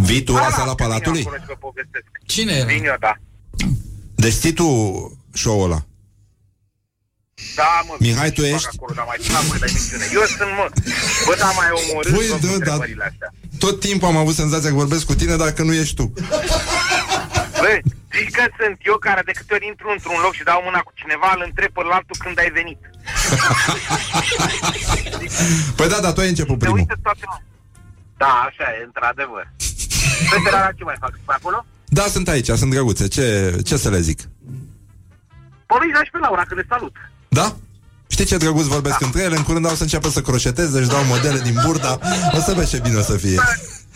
Vii 0.08 0.22
tu 0.26 0.32
la 0.32 0.48
Ah, 0.50 0.54
sala 0.58 0.74
că 0.74 0.74
vin 0.74 0.84
eu 0.84 0.84
Palatului? 0.84 1.22
acolo 1.24 1.38
și 1.42 1.50
vă 1.52 1.58
povestesc. 1.68 2.08
Cine 2.34 2.52
era? 2.60 2.68
Vin 2.72 2.84
eu, 2.92 2.98
da. 3.06 3.12
Deci 4.24 4.38
ții 4.42 4.54
tu 4.60 4.68
show-ul 5.42 5.64
ăla. 5.68 5.80
Da, 7.60 7.70
mă. 7.86 7.94
Mihai, 7.98 8.30
tu 8.36 8.40
fac 8.42 8.50
ești? 8.54 8.68
Acolo, 8.76 8.92
dar 8.98 9.06
mai 9.10 9.18
cine 9.24 9.38
mai 9.48 9.58
la 9.62 9.66
emisiune. 9.72 10.04
Eu 10.18 10.24
sunt, 10.36 10.50
mă. 10.58 10.66
Bă, 11.26 11.32
dar 11.42 11.52
mai 11.60 11.68
omorât 11.80 12.12
Păi, 12.16 12.26
tot 12.28 12.40
da, 12.40 12.46
cu 12.46 12.46
da. 12.46 12.52
întrebările 12.58 13.04
astea. 13.10 13.28
Tot 13.64 13.76
timpul 13.86 14.08
am 14.08 14.16
avut 14.24 14.34
senzația 14.42 14.68
că 14.70 14.74
vorbesc 14.84 15.04
cu 15.10 15.14
tine, 15.20 15.36
dar 15.42 15.50
că 15.56 15.62
nu 15.62 15.72
ești 15.82 15.94
tu. 16.00 16.06
Bă, 17.62 17.72
zici 18.16 18.30
că 18.36 18.42
sunt 18.58 18.76
eu 18.90 18.96
care 19.06 19.22
de 19.28 19.32
câte 19.38 19.54
ori 19.56 19.66
intru 19.66 19.88
într-un 19.96 20.18
loc 20.24 20.32
și 20.38 20.42
dau 20.50 20.60
mâna 20.64 20.80
cu 20.86 20.92
cineva, 21.00 21.28
îl 21.36 21.42
întreb 21.48 21.70
pe 21.76 21.80
altul 21.96 22.16
când 22.24 22.36
ai 22.38 22.50
venit. 22.58 22.80
Păi 25.78 25.88
da, 25.88 25.98
dar 26.04 26.12
tu 26.12 26.20
ai 26.20 26.28
început 26.34 26.56
Se 26.58 26.64
primul. 26.64 26.78
uită 26.78 26.96
toată 27.02 27.20
lumea. 27.24 27.42
Da, 28.22 28.32
așa 28.48 28.64
e, 28.78 28.84
într-adevăr. 28.84 29.44
Fetele 30.30 30.58
la 30.66 30.72
ce 30.78 30.84
mai 30.84 30.96
fac? 31.04 31.12
Pe 31.28 31.32
acolo? 31.38 31.58
Da, 31.98 32.02
sunt 32.02 32.28
aici, 32.28 32.50
sunt 32.60 32.70
drăguțe. 32.70 33.08
Ce, 33.08 33.56
ce 33.64 33.76
să 33.76 33.88
le 33.90 34.00
zic? 34.00 34.18
Pe 35.68 35.74
Luiza 35.80 36.04
și 36.04 36.10
pe 36.10 36.18
Laura, 36.18 36.42
că 36.48 36.54
le 36.54 36.64
salut. 36.68 36.94
Da? 37.32 37.56
Știi 38.08 38.24
ce 38.24 38.36
drăguț 38.36 38.64
vorbesc 38.66 38.98
Da. 38.98 39.06
între 39.06 39.22
ele? 39.22 39.36
În 39.36 39.42
curând 39.42 39.66
au 39.66 39.74
să 39.74 39.82
înceapă 39.82 40.08
să 40.10 40.20
croșeteze, 40.20 40.78
își 40.78 40.88
dau 40.88 41.04
modele 41.04 41.38
din 41.38 41.60
burda. 41.64 41.98
O 42.32 42.40
să 42.40 42.52
vezi 42.56 42.70
ce 42.70 42.78
bine 42.78 42.96
o 42.96 43.02
să 43.02 43.16
fie. 43.16 43.40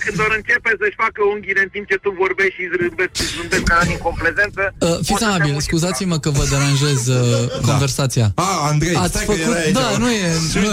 Când 0.03 0.17
ori 0.25 0.35
începe 0.41 0.71
să-și 0.81 0.99
facă 1.05 1.21
unghiile 1.33 1.63
în 1.67 1.71
timp 1.75 1.85
ce 1.91 1.97
tu 2.05 2.11
vorbești 2.25 2.57
și 2.59 2.65
zâmbesc, 2.73 3.13
zâmbesc 3.37 3.65
ca 3.71 3.77
din 3.91 3.99
complezență, 4.09 4.63
Uh, 4.79 4.99
fiți 5.09 5.25
amabil, 5.25 5.55
scuzați-mă 5.69 6.17
că 6.25 6.31
vă 6.39 6.45
deranjez 6.53 7.01
uh, 7.07 7.61
conversația. 7.69 8.27
A, 8.35 8.49
Andrei, 8.71 8.97
Ați 9.05 9.09
stai 9.13 9.25
că 9.27 9.33
făcut... 9.33 9.47
era 9.47 9.59
aici. 9.65 9.75
Da, 9.81 9.87
nu 10.03 10.09
e... 10.11 10.23
Nu... 10.63 10.69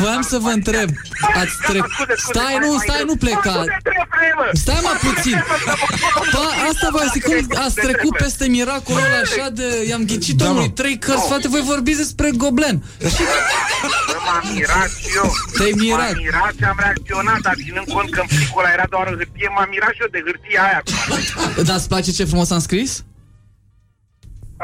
Voiam 0.00 0.22
să 0.32 0.36
vă 0.38 0.48
întreb. 0.48 0.88
Ați 1.40 1.54
trec... 1.68 1.84
Stai, 2.28 2.56
nu, 2.64 2.70
stai, 2.84 3.02
nu 3.10 3.16
pleca. 3.24 3.64
Stai 4.52 4.80
mă 4.82 4.92
puțin. 5.06 5.36
Pa, 6.34 6.44
asta 6.70 6.88
vă 6.96 7.02
zic, 7.12 7.22
cum 7.24 7.34
ați 7.64 7.74
trecut 7.74 8.16
peste 8.16 8.44
miracolul 8.48 9.00
ăla 9.06 9.20
așa 9.24 9.48
de... 9.50 9.84
I-am 9.88 10.04
ghicit 10.04 10.36
Da, 10.36 10.44
omului 10.44 10.66
mă. 10.66 10.72
trei 10.72 10.98
cărți, 10.98 11.26
frate, 11.26 11.48
voi 11.48 11.62
vorbiți 11.66 11.98
despre 11.98 12.30
Goblen. 12.36 12.82
Și 13.14 13.22
Bă, 14.06 14.16
m-am 14.26 14.44
mirat 14.54 14.90
și 15.00 15.08
eu. 15.16 15.32
Te-ai 15.56 15.72
mirat. 15.76 16.12
M-am 16.12 16.22
mirat 16.22 16.52
și 16.58 16.64
am 16.64 16.78
reacționat, 16.84 17.40
dar 17.40 17.54
ținând 17.64 17.86
cont 17.94 18.10
că 18.10 18.22
în 18.30 18.36
plicul 18.38 18.60
ăla 18.62 18.72
era 18.76 18.86
doar 18.94 19.06
o 19.06 19.14
hârtie, 19.20 19.48
m-am 19.54 19.68
mirat 19.74 19.92
și 19.96 20.02
eu 20.04 20.10
de 20.16 20.22
hârtia 20.26 20.62
aia. 20.68 20.80
Dar 21.68 21.76
îți 21.76 21.88
place 21.92 22.10
ce 22.18 22.24
frumos 22.24 22.50
am 22.50 22.58
scris? 22.68 22.90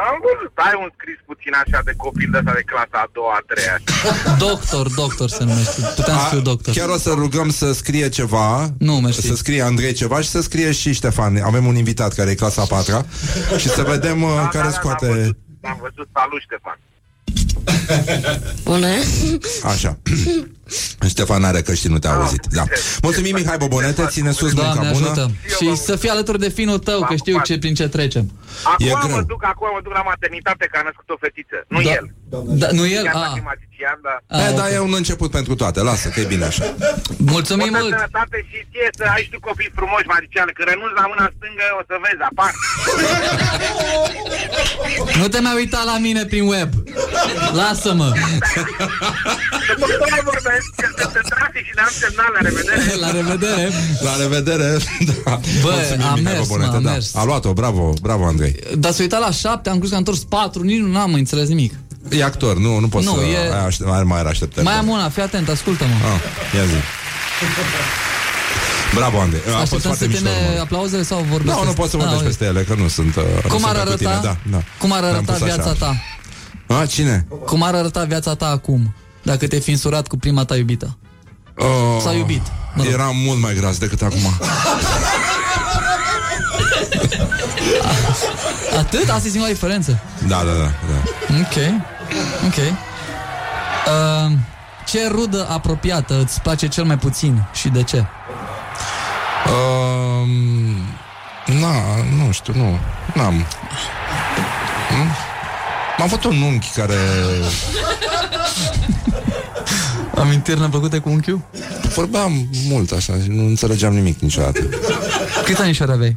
Am 0.08 0.16
văzut, 0.26 0.52
ai 0.54 0.76
un 0.84 0.90
scris 0.98 1.18
puțin 1.26 1.52
așa 1.62 1.80
de 1.84 1.94
copil 1.96 2.28
de 2.30 2.38
ăsta 2.38 2.52
de 2.52 2.64
clasa 2.72 2.98
a 3.04 3.08
doua, 3.12 3.34
a 3.40 3.42
treia. 3.50 3.74
așa. 3.78 4.36
Doctor, 4.46 4.84
doctor 5.02 5.28
se 5.28 5.44
numește. 5.44 5.80
Puteam 5.96 6.18
să 6.18 6.26
fiu 6.30 6.40
doctor. 6.40 6.74
Chiar 6.74 6.88
o 6.88 6.96
să 6.98 7.10
rugăm 7.10 7.48
să 7.50 7.72
scrie 7.72 8.08
ceva 8.08 8.68
Nu, 8.78 8.94
mersi. 9.00 9.26
Să 9.26 9.34
scrie 9.34 9.62
Andrei 9.62 9.92
ceva 9.92 10.20
și 10.20 10.28
să 10.28 10.40
scrie 10.40 10.72
și 10.72 10.92
Ștefan 10.92 11.36
Avem 11.36 11.66
un 11.66 11.76
invitat 11.76 12.12
care 12.12 12.30
e 12.30 12.34
clasa 12.34 12.62
a 12.62 12.64
patra 12.64 13.04
Și 13.56 13.68
să 13.68 13.82
vedem 13.82 14.22
uh, 14.22 14.34
Da, 14.34 14.48
care 14.48 14.64
da, 14.64 14.70
da, 14.70 14.76
scoate 14.78 15.06
Am 15.06 15.12
văzut, 15.12 15.36
am 15.62 15.78
văzut 15.80 16.08
salut, 16.14 16.40
Ștefan. 16.40 16.78
Bună. 18.64 18.86
Așa 19.62 19.98
Ștefan 21.12 21.44
are 21.44 21.60
căști, 21.62 21.88
nu 21.88 21.98
te-a 21.98 22.12
auzit 22.14 22.46
da. 22.50 22.62
Mulțumim 23.02 23.34
Mihai 23.34 23.56
Bobonete, 23.58 24.06
ține 24.08 24.30
sus 24.30 24.52
munca 24.52 24.72
Doamne 24.74 24.90
bună 24.92 25.06
ajută. 25.10 25.30
Și 25.56 25.76
să 25.76 25.96
fii 25.96 26.08
alături 26.08 26.38
de 26.38 26.48
finul 26.48 26.78
tău, 26.78 27.00
că 27.08 27.14
știu 27.16 27.40
ce, 27.40 27.58
prin 27.58 27.74
ce 27.74 27.88
trecem. 27.88 28.30
Acum 28.64 28.86
E 28.86 28.90
mă 28.92 29.00
greu. 29.06 29.22
duc, 29.22 29.44
acum 29.44 29.68
mă 29.74 29.80
duc 29.82 29.92
la 29.92 30.02
maternitate 30.02 30.68
că 30.72 30.78
a 30.80 30.82
născut 30.84 31.08
o 31.08 31.16
fetiță. 31.20 31.56
Nu 31.68 31.82
Da. 31.82 31.90
el. 31.90 32.04
Da, 32.60 32.68
nu 32.78 32.86
el? 32.86 33.04
Chiar 33.04 33.22
Ah. 33.76 33.84
dacă 33.84 33.84
e 33.84 33.86
magician, 33.86 33.98
da. 34.06 34.48
E, 34.48 34.56
da, 34.58 34.64
e 34.74 34.78
un 34.88 34.94
început 34.94 35.30
pentru 35.30 35.54
toate, 35.54 35.80
lasă 35.80 36.08
că 36.08 36.20
e 36.20 36.24
bine 36.34 36.44
așa 36.44 36.64
Mulțumim 37.34 37.70
Multă 37.70 37.82
mult! 37.82 37.92
sănătate 37.94 38.38
și 38.50 38.58
ție 38.70 38.88
să 38.98 39.04
ai 39.14 39.22
și 39.22 39.30
tu 39.30 39.38
copii 39.48 39.70
frumoși, 39.78 40.06
magician, 40.14 40.48
că 40.56 40.62
renunți 40.70 40.96
la 41.00 41.06
mâna 41.12 41.26
stângă, 41.36 41.66
o 41.80 41.82
să 41.88 41.94
vezi, 42.04 42.22
apar. 42.30 42.52
Nu 45.20 45.26
te 45.32 45.40
mai 45.46 45.54
uita 45.60 45.80
la 45.92 45.96
mine 46.06 46.22
prin 46.32 46.44
web. 46.54 46.70
Lasă-mă. 47.60 48.08
După 49.72 49.86
cum 50.00 50.08
mai 50.14 50.22
vorbesc, 50.32 50.66
că 50.80 50.86
sunt 50.98 51.14
în 51.20 51.26
trafic 51.32 51.64
și 51.68 51.72
n-am 51.78 51.92
semnal, 52.02 52.30
la 52.36 52.40
revedere. 52.48 52.80
La 53.04 53.10
revedere. 53.18 53.64
La 54.06 54.14
revedere 54.22 54.68
da. 55.24 55.34
Bă, 55.62 55.70
Mulțumim, 55.74 56.06
a 56.06 56.14
Mihai 56.14 56.32
mers, 56.32 56.38
Bobonete, 56.46 56.70
mă, 56.70 56.76
a 56.76 56.80
da. 56.80 56.90
mers. 56.90 57.06
A 57.14 57.24
luat-o, 57.24 57.52
bravo, 57.52 57.92
bravo 58.02 58.24
Andrei 58.24 58.54
Dar 58.82 58.92
s-a 58.92 59.02
uitat 59.02 59.20
la 59.20 59.30
șapte, 59.30 59.68
am 59.68 59.78
crezut 59.80 59.90
că 59.90 59.94
a 59.94 60.04
întors 60.04 60.22
patru, 60.36 60.62
nici 60.62 60.80
nu 60.80 60.98
am 60.98 61.12
înțeles 61.14 61.48
nimic. 61.48 61.72
E 62.10 62.24
actor, 62.24 62.56
nu, 62.56 62.78
nu 62.78 62.88
poți 62.88 63.06
Nu, 63.06 63.14
să 63.14 63.20
e- 63.24 63.52
ai 63.52 63.64
aștept, 63.66 63.88
mai, 63.90 64.02
mai 64.02 64.18
are 64.18 64.28
așteptări 64.28 64.66
Mai 64.66 64.74
am 64.74 64.88
una, 64.88 65.08
fii 65.08 65.22
atent, 65.22 65.48
ascultă-mă. 65.48 65.90
ah, 65.94 66.20
Ia 66.54 66.64
zi 66.64 66.74
Bravo, 68.94 69.20
Andrei, 69.20 69.40
a 69.40 69.50
fost 69.50 69.56
Așteptăm 69.62 69.80
foarte 69.80 70.04
să 70.04 70.10
mișto 70.10 70.28
tine 70.28 70.58
aplauzele 70.58 71.02
sau 71.02 71.26
vorbesc? 71.30 71.56
Nu, 71.58 71.64
nu 71.64 71.72
poți 71.72 71.90
să 71.90 71.96
vorbești 71.96 72.20
Ah, 72.22 72.26
peste 72.26 72.44
ele, 72.44 72.62
că 72.62 72.74
nu 72.74 72.88
sunt 72.88 73.16
uh, 73.16 73.22
nu 73.42 73.48
Cum 73.48 73.58
sunt 73.58 73.70
ar 73.76 73.82
pe 73.84 73.90
cu 73.90 73.96
tine, 73.96 74.08
arăta? 74.10 74.36
da, 74.50 74.56
da. 74.56 74.62
Cum 74.78 74.92
ar 74.92 75.00
Le-am 75.00 75.12
arăta 75.14 75.32
pus 75.32 75.42
așa. 75.42 75.54
viața 75.54 75.72
ta? 75.72 75.96
A, 76.80 76.86
cine? 76.86 77.26
Cum 77.46 77.62
ar 77.62 77.74
arăta 77.74 78.04
viața 78.04 78.34
ta 78.34 78.46
acum? 78.46 78.94
Dacă 79.22 79.46
te-ai 79.46 79.60
fi 79.60 79.70
însurat 79.70 80.06
cu 80.06 80.16
prima 80.18 80.44
ta 80.44 80.56
iubită? 80.56 80.96
Oh, 81.58 82.00
S-a 82.02 82.12
iubit. 82.12 82.42
Mă 82.74 82.82
rog. 82.82 82.92
Era 82.92 83.10
mult 83.14 83.40
mai 83.40 83.54
gras 83.54 83.78
decât 83.78 84.02
acum 84.02 84.18
Atât? 88.78 89.08
Asta 89.08 89.26
e 89.26 89.30
singura 89.30 89.50
diferență. 89.52 89.98
Da, 90.26 90.36
da, 90.36 90.52
da, 90.52 90.70
da. 90.88 91.36
Ok. 91.40 91.56
Ok. 92.46 92.56
Uh, 92.56 94.32
ce 94.86 95.08
rudă 95.08 95.46
apropiată 95.50 96.20
îți 96.20 96.40
place 96.40 96.68
cel 96.68 96.84
mai 96.84 96.98
puțin 96.98 97.44
și 97.52 97.68
de 97.68 97.82
ce? 97.82 98.04
Um, 99.46 100.28
na, 101.60 101.72
nu 102.16 102.32
știu, 102.32 102.52
nu 102.56 102.78
N-am 103.14 103.46
Hmm? 104.88 105.06
M-am 105.98 106.08
făcut 106.08 106.24
un 106.24 106.42
unchi 106.42 106.70
care 106.70 106.94
Amintiri 110.20 110.60
neplăcute 110.60 110.98
cu 110.98 111.08
unchiul? 111.08 111.40
Vorbeam 111.94 112.48
mult 112.68 112.90
așa 112.90 113.12
și 113.22 113.28
nu 113.28 113.46
înțelegeam 113.46 113.94
nimic 113.94 114.18
niciodată 114.18 114.60
Câți 115.44 115.60
anișori 115.60 115.92
aveai? 115.92 116.16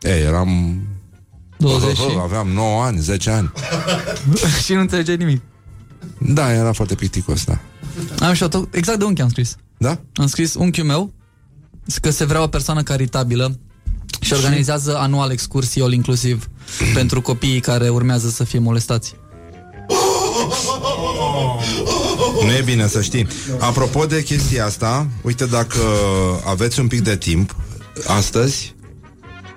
Ei, 0.00 0.22
eram 0.22 0.82
20 1.58 1.96
și... 1.96 2.02
Aveam 2.22 2.48
9 2.48 2.82
ani, 2.82 2.98
10 2.98 3.30
ani 3.30 3.52
și 4.64 4.72
nu 4.72 4.80
înțelegeai 4.80 5.16
nimic. 5.16 5.40
Da, 6.18 6.52
era 6.52 6.72
foarte 6.72 6.94
plicticos, 6.94 7.44
da 7.44 7.58
Am 8.26 8.34
și 8.34 8.42
eu 8.42 8.48
tot, 8.48 8.74
exact 8.74 8.98
de 8.98 9.04
unchi 9.04 9.22
am 9.22 9.28
scris. 9.28 9.56
Da? 9.78 10.00
Am 10.14 10.26
scris 10.26 10.54
unchiul 10.54 10.84
meu 10.84 11.12
că 12.00 12.10
se 12.10 12.24
vrea 12.24 12.42
o 12.42 12.46
persoană 12.46 12.82
caritabilă 12.82 13.58
și 14.20 14.32
organizează 14.32 14.98
anual 14.98 15.30
excursii 15.30 15.82
all 15.82 15.92
inclusiv 15.92 16.48
pentru 16.94 17.20
copiii 17.20 17.60
care 17.60 17.88
urmează 17.88 18.28
să 18.28 18.44
fie 18.44 18.58
molestați. 18.58 19.14
Nu 22.44 22.52
e 22.52 22.62
bine 22.64 22.86
să 22.86 23.02
știi 23.02 23.26
Apropo 23.58 24.06
de 24.06 24.22
chestia 24.22 24.64
asta 24.64 25.06
Uite 25.22 25.46
dacă 25.46 25.78
aveți 26.46 26.80
un 26.80 26.86
pic 26.86 27.00
de 27.00 27.16
timp 27.16 27.56
Astăzi 28.06 28.74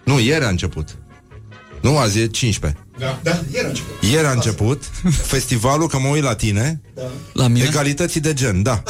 Nu, 0.03 0.19
ieri 0.19 0.45
a 0.45 0.49
început 0.49 0.97
Nu, 1.81 1.97
azi 1.97 2.19
e 2.19 2.27
15 2.27 2.79
Da, 2.99 3.19
da, 3.23 3.39
ieri 3.51 3.65
a 3.65 3.67
început. 3.67 4.03
Ieri 4.11 4.25
a 4.25 4.31
început 4.31 4.83
Festivalul, 5.23 5.87
că 5.87 5.99
mă 5.99 6.07
uit 6.07 6.23
la 6.23 6.35
tine. 6.35 6.81
La 7.33 7.47
mine? 7.47 7.65
Egalității 7.65 8.19
de 8.19 8.33
gen, 8.33 8.63
da. 8.63 8.83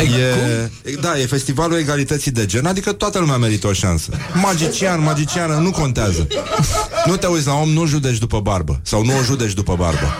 E, 0.00 0.94
da, 1.00 1.18
e 1.18 1.26
festivalul 1.26 1.78
egalității 1.78 2.30
de 2.30 2.46
gen. 2.46 2.66
Adică 2.66 2.92
toată 2.92 3.18
lumea 3.18 3.36
merită 3.36 3.66
o 3.66 3.72
șansă. 3.72 4.10
Magician, 4.42 5.02
magiciană, 5.02 5.54
nu 5.54 5.70
contează. 5.70 6.26
Nu 7.06 7.16
te 7.16 7.26
uiți 7.26 7.46
la 7.46 7.54
om, 7.54 7.68
nu 7.68 7.86
judeci 7.86 8.18
după 8.18 8.40
barbă. 8.40 8.80
Sau 8.82 9.04
nu 9.04 9.18
o 9.18 9.22
judeci 9.22 9.52
după 9.52 9.76
barbă. 9.76 10.14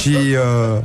Și 0.00 0.08
uh, 0.08 0.82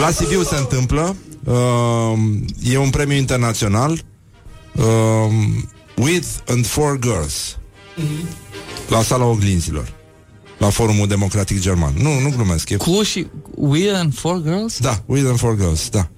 La 0.00 0.10
Sibiu 0.10 0.42
se 0.42 0.56
întâmplă. 0.56 1.16
Uh, 1.44 2.18
E 2.62 2.78
un 2.78 2.90
premiu 2.90 3.16
internațional. 3.16 4.04
Uh, 4.72 4.84
With 5.96 6.26
and 6.48 6.66
for 6.66 6.98
girls 6.98 7.56
La 8.88 9.02
sala 9.02 9.24
oglinzilor 9.24 9.92
La 10.58 10.68
Forumul 10.70 11.06
Democratic 11.06 11.60
German 11.60 11.92
Nu, 12.00 12.18
nu 12.18 12.28
glumesc 12.36 12.70
e... 12.70 12.76
Cu 12.76 13.02
și 13.02 13.26
We 13.56 13.96
and 13.96 14.14
Four 14.14 14.40
Girls? 14.42 14.78
Da, 14.78 15.02
With 15.06 15.26
and 15.28 15.38
for 15.38 15.56
girls, 15.56 15.88
da 15.88 16.08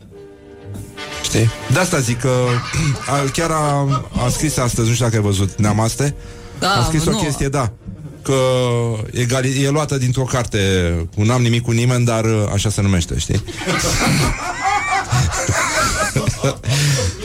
Știi? 1.22 1.50
De 1.72 1.78
asta 1.78 1.98
zic 1.98 2.20
că 2.20 2.30
a, 3.14 3.30
Chiar 3.32 3.50
a, 3.50 3.88
a 4.24 4.28
scris 4.28 4.56
astăzi, 4.56 4.88
nu 4.88 4.94
știu 4.94 5.04
dacă 5.04 5.16
ai 5.16 5.22
văzut 5.22 5.58
Neamaste 5.58 6.14
Da, 6.58 6.70
A 6.70 6.84
scris 6.84 7.06
o 7.06 7.10
nu. 7.10 7.16
chestie, 7.18 7.48
da 7.48 7.72
că 8.22 8.34
egali- 9.12 9.62
e 9.64 9.68
luată 9.68 9.96
dintr-o 9.98 10.22
carte 10.22 10.58
cu 11.14 11.22
N-am 11.22 11.42
nimic 11.42 11.62
cu 11.62 11.70
nimeni, 11.70 12.04
dar 12.04 12.24
uh, 12.24 12.44
așa 12.52 12.70
se 12.70 12.82
numește, 12.82 13.18
știi? 13.18 13.42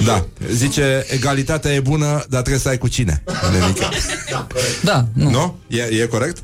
da, 0.05 0.25
zice, 0.51 1.05
egalitatea 1.09 1.73
e 1.73 1.79
bună, 1.79 2.05
dar 2.05 2.41
trebuie 2.41 2.57
să 2.57 2.69
ai 2.69 2.77
cu 2.77 2.87
cine. 2.87 3.23
Nenică. 3.51 3.89
Da, 4.83 5.05
nu. 5.13 5.29
Nu? 5.29 5.59
E, 5.67 5.81
e 5.81 6.05
corect? 6.05 6.37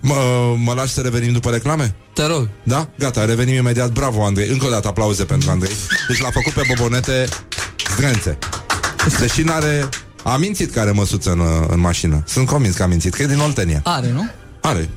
Mă, 0.00 0.14
mă 0.56 0.72
lași 0.72 0.92
să 0.92 1.00
revenim 1.00 1.32
după 1.32 1.50
reclame? 1.50 1.94
Te 2.14 2.26
rog. 2.26 2.48
Da? 2.62 2.88
Gata, 2.98 3.24
revenim 3.24 3.54
imediat. 3.54 3.90
Bravo, 3.90 4.24
Andrei. 4.24 4.48
Încă 4.48 4.66
o 4.66 4.70
dată 4.70 4.88
aplauze 4.88 5.24
pentru 5.24 5.50
Andrei. 5.50 5.72
Deci 6.08 6.20
l-a 6.20 6.30
făcut 6.30 6.52
pe 6.52 6.62
bobonete 6.68 7.28
zdrențe. 7.94 8.38
Deși 9.18 9.42
n-are... 9.42 9.88
A 10.24 10.36
mințit 10.36 10.72
care 10.72 10.90
măsuță 10.90 11.30
în, 11.30 11.40
în 11.68 11.80
mașină. 11.80 12.22
Sunt 12.26 12.46
convins 12.46 12.76
că 12.76 12.82
a 12.82 12.86
mințit, 12.86 13.14
că 13.14 13.22
e 13.22 13.26
din 13.26 13.38
Oltenia. 13.38 13.80
Are, 13.84 14.10
nu? 14.10 14.30
Are. 14.60 14.88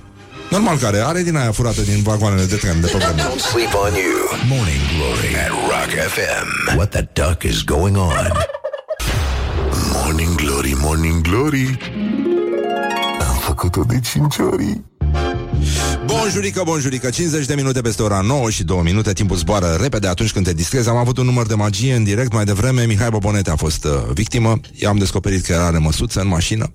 Normal 0.53 0.77
care 0.77 0.97
are 0.97 1.21
din 1.21 1.35
aia 1.35 1.51
furată 1.51 1.81
din 1.81 2.03
vagoanele 2.03 2.45
de 2.45 2.55
tren 2.55 2.81
de 2.81 2.87
pe 2.87 2.97
vremuri. 2.97 3.21
Don't 3.21 3.39
sleep 3.39 3.73
on 3.73 3.93
you. 3.93 4.17
Morning 4.47 4.81
Glory 4.93 5.31
at 5.45 5.51
Rock 5.71 5.91
FM. 6.13 6.75
What 6.77 6.89
the 6.89 7.07
duck 7.13 7.43
is 7.43 7.63
going 7.63 7.97
on? 7.97 8.31
Morning 9.93 10.35
Glory, 10.35 10.73
Morning 10.77 11.21
Glory 11.21 11.77
Am 13.19 13.35
făcut-o 13.39 13.83
de 13.83 13.99
5 14.03 14.37
ori 14.37 14.81
Bonjurică, 16.05 16.61
bonjurică, 16.65 17.09
50 17.09 17.45
de 17.45 17.55
minute 17.55 17.81
peste 17.81 18.01
ora 18.01 18.21
9 18.21 18.49
și 18.49 18.63
2 18.63 18.79
minute 18.83 19.13
Timpul 19.13 19.35
zboară 19.37 19.77
repede 19.81 20.07
atunci 20.07 20.31
când 20.31 20.45
te 20.45 20.53
distrezi. 20.53 20.89
Am 20.89 20.95
avut 20.95 21.17
un 21.17 21.25
număr 21.25 21.45
de 21.45 21.53
magie 21.53 21.93
în 21.95 22.03
direct 22.03 22.33
mai 22.33 22.45
devreme 22.45 22.85
Mihai 22.85 23.09
Bobonete 23.09 23.49
a 23.49 23.55
fost 23.55 23.85
uh, 23.85 23.91
victimă. 24.13 24.59
I-am 24.73 24.97
descoperit 24.97 25.45
că 25.45 25.53
are 25.55 25.77
măsuță 25.77 26.19
în 26.19 26.27
mașină 26.27 26.71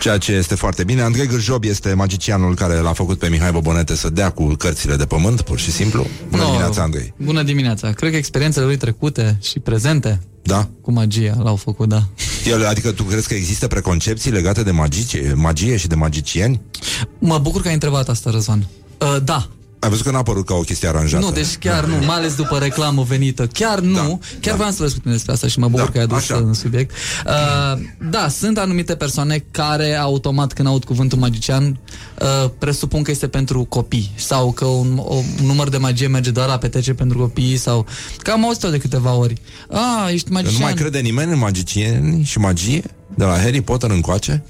Ceea 0.00 0.18
ce 0.18 0.32
este 0.32 0.54
foarte 0.54 0.84
bine. 0.84 1.02
Andrei 1.02 1.26
Gârjob 1.26 1.64
este 1.64 1.94
magicianul 1.94 2.54
care 2.54 2.74
l-a 2.74 2.92
făcut 2.92 3.18
pe 3.18 3.28
Mihai 3.28 3.52
Bobonete 3.52 3.94
Să 3.96 4.10
dea 4.10 4.30
cu 4.30 4.44
cărțile 4.46 4.96
de 4.96 5.04
pământ, 5.04 5.40
pur 5.40 5.58
și 5.58 5.70
simplu. 5.70 6.06
Bună 6.28 6.42
No. 6.42 6.48
dimineața, 6.48 6.82
Andrei. 6.82 7.14
Bună 7.16 7.42
dimineața. 7.42 7.90
Cred 7.92 8.10
că 8.10 8.16
experiențele 8.16 8.64
lui 8.64 8.76
trecute 8.76 9.38
și 9.42 9.58
prezente 9.58 10.20
Da? 10.44 10.68
cu 10.80 10.92
magia 10.92 11.36
l-au 11.42 11.56
făcut, 11.56 11.88
da. 11.88 12.02
El, 12.46 12.66
adică 12.66 12.92
tu 12.92 13.02
crezi 13.02 13.28
că 13.28 13.34
există 13.34 13.66
preconcepții 13.66 14.30
legate 14.30 14.62
de 14.62 14.70
magie, 14.70 15.32
magie 15.36 15.76
și 15.76 15.86
de 15.86 15.94
magicieni? 15.94 16.60
Mă 17.18 17.38
bucur 17.38 17.60
că 17.62 17.68
ai 17.68 17.74
întrebat 17.74 18.08
asta, 18.08 18.30
Răzvan. 18.30 18.66
Uh, 19.00 19.16
da. 19.24 19.48
Ai 19.84 19.90
văzut 19.90 20.04
că 20.04 20.10
n-a 20.10 20.22
părut 20.22 20.46
ca 20.46 20.54
o 20.54 20.60
chestie 20.60 20.88
aranjată 20.88 21.24
Nu, 21.24 21.30
deci 21.32 21.56
chiar 21.56 21.84
nu, 21.84 21.94
mai 22.06 22.16
ales 22.16 22.34
după 22.34 22.58
reclamă 22.58 23.02
venită. 23.02 23.46
Chiar 23.46 23.80
nu, 23.80 23.94
da, 23.94 24.18
chiar 24.40 24.40
da. 24.40 24.54
vreau 24.54 24.70
să 24.70 24.82
vă 24.82 24.88
spun 24.88 25.12
despre 25.12 25.32
asta 25.32 25.46
și 25.46 25.58
mă 25.58 25.68
bucur 25.68 25.84
da, 25.84 25.90
că 25.90 25.98
ai 25.98 26.04
adus 26.04 26.16
așa. 26.16 26.36
în 26.36 26.52
subiect. 26.54 26.94
Uh, 27.26 27.80
da, 28.10 28.28
sunt 28.28 28.58
anumite 28.58 28.94
persoane 28.94 29.44
care 29.50 29.94
automat 29.94 30.52
când 30.52 30.68
aud 30.68 30.84
cuvântul 30.84 31.18
magician 31.18 31.78
uh, 32.20 32.50
presupun 32.58 33.02
că 33.02 33.10
este 33.10 33.28
pentru 33.28 33.64
copii 33.64 34.12
sau 34.16 34.52
că 34.52 34.64
un, 34.64 35.00
o, 35.04 35.14
un 35.14 35.24
număr 35.46 35.68
de 35.68 35.76
magie 35.76 36.06
merge 36.06 36.30
doar 36.30 36.48
la 36.48 36.58
petece 36.58 36.94
pentru 36.94 37.18
copii 37.18 37.56
sau 37.56 37.86
că 38.18 38.30
am 38.30 38.44
auzit-o 38.44 38.68
de 38.70 38.78
câteva 38.78 39.14
ori. 39.14 39.34
Ah, 39.70 40.12
ești 40.12 40.28
Nu 40.28 40.34
magician. 40.34 40.62
mai 40.62 40.74
crede 40.74 40.98
nimeni 40.98 41.32
în 41.32 41.38
magicieni 41.38 42.24
și 42.24 42.38
magie? 42.38 42.82
De 43.14 43.24
la 43.24 43.38
Harry 43.38 43.60
Potter 43.60 43.90
încoace? 43.90 44.44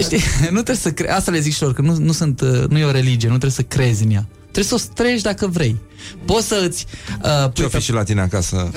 Știi, 0.00 0.20
nu 0.40 0.62
trebuie 0.62 0.76
să 0.76 0.90
cre- 0.90 1.10
Asta 1.10 1.30
le 1.30 1.40
zic 1.40 1.54
și 1.54 1.62
lor, 1.62 1.72
că 1.74 1.82
nu, 1.82 1.96
nu, 1.96 2.12
sunt, 2.12 2.40
uh, 2.40 2.64
nu 2.68 2.78
e 2.78 2.84
o 2.84 2.90
religie, 2.90 3.28
nu 3.28 3.38
trebuie 3.38 3.50
să 3.50 3.62
crezi 3.62 4.04
în 4.04 4.10
ea. 4.10 4.28
Trebuie 4.60 4.80
să 4.80 4.86
o 4.86 4.90
străiești 4.92 5.24
dacă 5.24 5.46
vrei. 5.46 5.80
Poți 6.24 6.46
să 6.46 6.64
îți... 6.68 6.86
Uh, 7.22 7.52
Ce-o 7.52 7.68
fi 7.68 7.80
și 7.80 7.92
la 7.92 8.02
tine 8.02 8.20
acasă? 8.20 8.70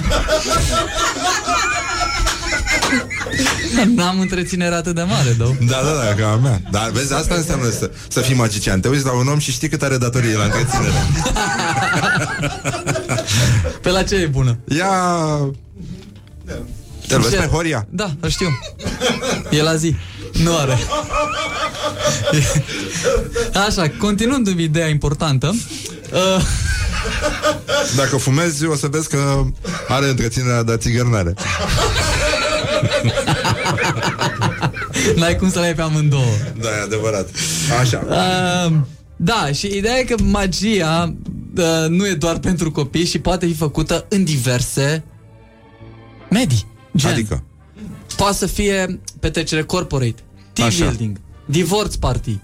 N-am 3.96 4.20
întreținere 4.20 4.76
atât 4.76 4.96
de 4.96 5.02
mare, 5.02 5.30
două. 5.38 5.54
Da, 5.60 5.82
da, 5.84 6.06
da, 6.06 6.14
ca 6.22 6.32
a 6.32 6.36
mea. 6.36 6.62
Dar 6.72 6.90
vezi, 6.90 7.14
asta 7.14 7.36
înseamnă 7.36 7.70
să, 7.70 7.92
să 8.08 8.20
fii 8.20 8.36
magician. 8.36 8.80
Te 8.80 8.88
uiți 8.88 9.06
la 9.06 9.12
un 9.12 9.28
om 9.28 9.40
și 9.40 9.52
știi 9.52 9.70
cât 9.70 9.82
are 9.82 9.98
datorie 9.98 10.36
la 10.36 10.44
întreținere. 10.44 10.92
Pe 13.82 13.90
la 13.90 14.04
ce 14.04 14.16
e 14.16 14.26
bună? 14.26 14.58
Ia... 14.78 14.88
Te 17.08 17.18
vezi 17.18 17.36
pe 17.36 17.46
Horia? 17.46 17.88
Da, 17.90 18.12
îl 18.20 18.30
știu. 18.30 18.60
E 19.50 19.62
la 19.62 19.76
zi. 19.76 19.96
Nu 20.44 20.58
are. 20.58 20.78
Așa, 23.68 23.90
continuând 24.00 24.48
în 24.48 24.60
ideea 24.60 24.88
importantă. 24.88 25.56
Uh, 26.14 26.44
Dacă 27.96 28.18
fumezi, 28.18 28.66
o 28.66 28.76
să 28.76 28.88
vezi 28.88 29.10
că 29.10 29.44
are 29.88 30.10
întreținerea 30.10 30.64
de 30.64 30.78
țigărnare. 30.78 31.34
n-ai 35.16 35.36
cum 35.36 35.52
să 35.52 35.60
le 35.60 35.66
ai 35.66 35.74
pe 35.74 35.82
amândouă. 35.82 36.34
Da, 36.62 36.70
e 36.70 36.82
adevărat. 36.84 37.30
Așa. 37.80 38.06
Uh, 38.10 38.74
da, 39.16 39.52
și 39.52 39.78
ideea 39.78 39.98
e 39.98 40.04
că 40.04 40.16
magia 40.24 41.16
uh, 41.58 41.86
nu 41.88 42.08
e 42.08 42.14
doar 42.14 42.40
pentru 42.40 42.72
copii 42.72 43.06
și 43.06 43.20
poate 43.20 43.46
fi 43.46 43.54
făcută 43.54 44.06
în 44.10 44.24
diverse 44.24 45.04
medii. 46.30 46.66
Gen. 46.96 47.12
Adică? 47.12 47.44
Poate 48.16 48.36
să 48.36 48.46
fie 48.46 49.00
petrecere 49.20 49.64
corporate, 49.64 50.16
team 50.54 50.68
Așa. 50.68 50.86
building, 50.86 51.20
divorce 51.46 51.98
party. 51.98 52.38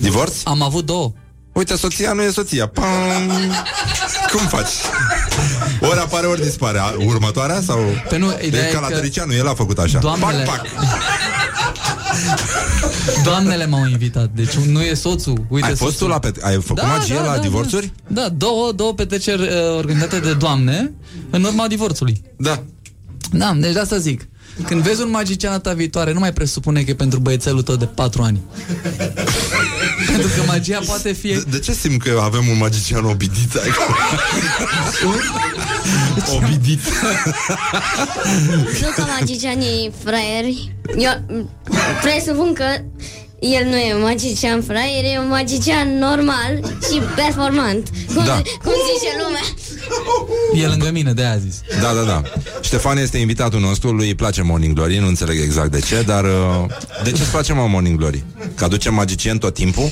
Divorț? 0.00 0.34
Am 0.44 0.62
avut 0.62 0.86
două. 0.86 1.12
Uite, 1.52 1.76
soția 1.76 2.12
nu 2.12 2.22
e 2.22 2.30
soția. 2.30 2.66
Pam! 2.66 3.30
Cum 4.32 4.46
faci? 4.46 4.68
Ori 5.80 5.98
apare, 5.98 6.26
ori 6.26 6.42
dispare. 6.42 6.78
A- 6.78 6.94
Următoarea? 7.06 7.60
Sau... 7.60 7.78
Pe 8.08 8.16
nu, 8.18 8.30
e 8.30 8.46
ideea 8.46 8.68
e 8.68 8.72
ca 8.72 8.80
la 8.80 8.86
că- 8.86 8.94
Tăricianu, 8.94 9.32
el 9.32 9.48
a 9.48 9.54
făcut 9.54 9.78
așa. 9.78 9.98
Doamnele- 9.98 10.42
Pac, 10.44 10.56
pac. 10.56 10.66
Doamnele 13.24 13.66
m-au 13.66 13.86
invitat, 13.86 14.30
deci 14.34 14.52
nu 14.54 14.80
e 14.82 14.94
soțul. 14.94 15.44
Uite, 15.48 15.66
Ai 15.66 15.76
fost 15.76 15.92
soțul. 15.92 16.06
tu 16.06 16.12
la 16.12 16.18
pet- 16.18 16.42
ai 16.42 16.60
făcut 16.62 16.82
magie 16.82 17.20
la 17.20 17.38
divorțuri? 17.38 17.92
Da, 18.06 18.20
da 18.20 18.28
două, 18.28 18.72
două 18.72 18.94
petreceri 18.94 19.42
uh, 19.42 19.48
organizate 19.76 20.18
de 20.18 20.34
doamne 20.34 20.92
în 21.30 21.42
urma 21.44 21.66
divorțului. 21.66 22.22
Da. 22.36 22.62
Da, 23.32 23.52
deci 23.56 23.72
de 23.72 23.78
asta 23.78 23.98
zic. 23.98 24.28
Când 24.66 24.82
vezi 24.82 25.02
un 25.02 25.10
magician 25.10 25.50
data 25.52 25.72
viitoare, 25.72 26.12
nu 26.12 26.18
mai 26.18 26.32
presupune 26.32 26.82
că 26.82 26.90
e 26.90 26.94
pentru 26.94 27.18
băiețelul 27.18 27.62
tău 27.62 27.76
de 27.76 27.84
4 27.84 28.22
ani. 28.22 28.40
pentru 30.10 30.28
că 30.36 30.42
magia 30.46 30.80
poate 30.86 31.12
fi... 31.12 31.28
De, 31.28 31.44
de 31.50 31.58
ce 31.58 31.72
simt 31.72 32.02
că 32.02 32.20
avem 32.22 32.48
un 32.48 32.56
magician 32.58 33.04
obidit 33.04 33.54
aici? 33.54 33.74
obidit. 36.36 36.80
Nu 38.80 38.88
ca 38.96 39.08
magicianii 39.20 39.92
fraieri. 40.04 40.74
Eu 40.98 41.10
m, 41.28 41.50
presupun 42.02 42.52
că 42.52 42.64
el 43.40 43.64
nu 43.68 43.76
e 43.76 43.94
un 43.94 44.00
magician 44.00 44.62
fraier, 44.62 45.04
e 45.14 45.18
un 45.18 45.28
magician 45.28 45.98
normal 45.98 46.60
și 46.90 46.98
performant. 47.16 47.88
Cum, 48.14 48.24
Da. 48.24 48.34
cum 48.62 48.72
zice 48.92 49.10
lumea. 49.22 49.42
E 50.64 50.66
lângă 50.66 50.90
mine, 50.90 51.12
de 51.12 51.22
aia 51.24 51.36
zis. 51.36 51.60
Da, 51.80 51.92
da, 51.92 52.02
da. 52.02 52.22
Ștefan 52.60 52.98
este 52.98 53.18
invitatul 53.18 53.60
nostru, 53.60 53.90
lui 53.92 54.06
îi 54.06 54.14
place 54.14 54.42
Morning 54.42 54.74
Glory, 54.74 54.98
nu 54.98 55.06
înțeleg 55.06 55.40
exact 55.40 55.70
de 55.70 55.80
ce, 55.80 56.02
dar 56.02 56.24
uh, 56.24 56.64
de 57.04 57.12
ce 57.12 57.22
îți 57.22 57.30
place 57.30 57.52
mă 57.52 57.66
Morning 57.66 57.98
Glory? 57.98 58.24
Că 58.54 58.64
aducem 58.64 58.94
magicien 58.94 59.38
tot 59.38 59.54
timpul? 59.54 59.90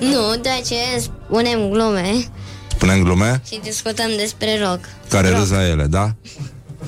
Nu, 0.00 0.36
de 0.42 0.62
ce 0.66 0.74
spunem 1.00 1.68
glume 1.70 2.24
Spunem 2.70 3.02
glume 3.02 3.42
și 3.52 3.60
discutăm 3.62 4.10
despre 4.16 4.58
rock. 4.68 4.80
care 5.08 5.28
râz 5.28 5.50
la 5.50 5.66
ele, 5.68 5.84
da? 5.84 6.14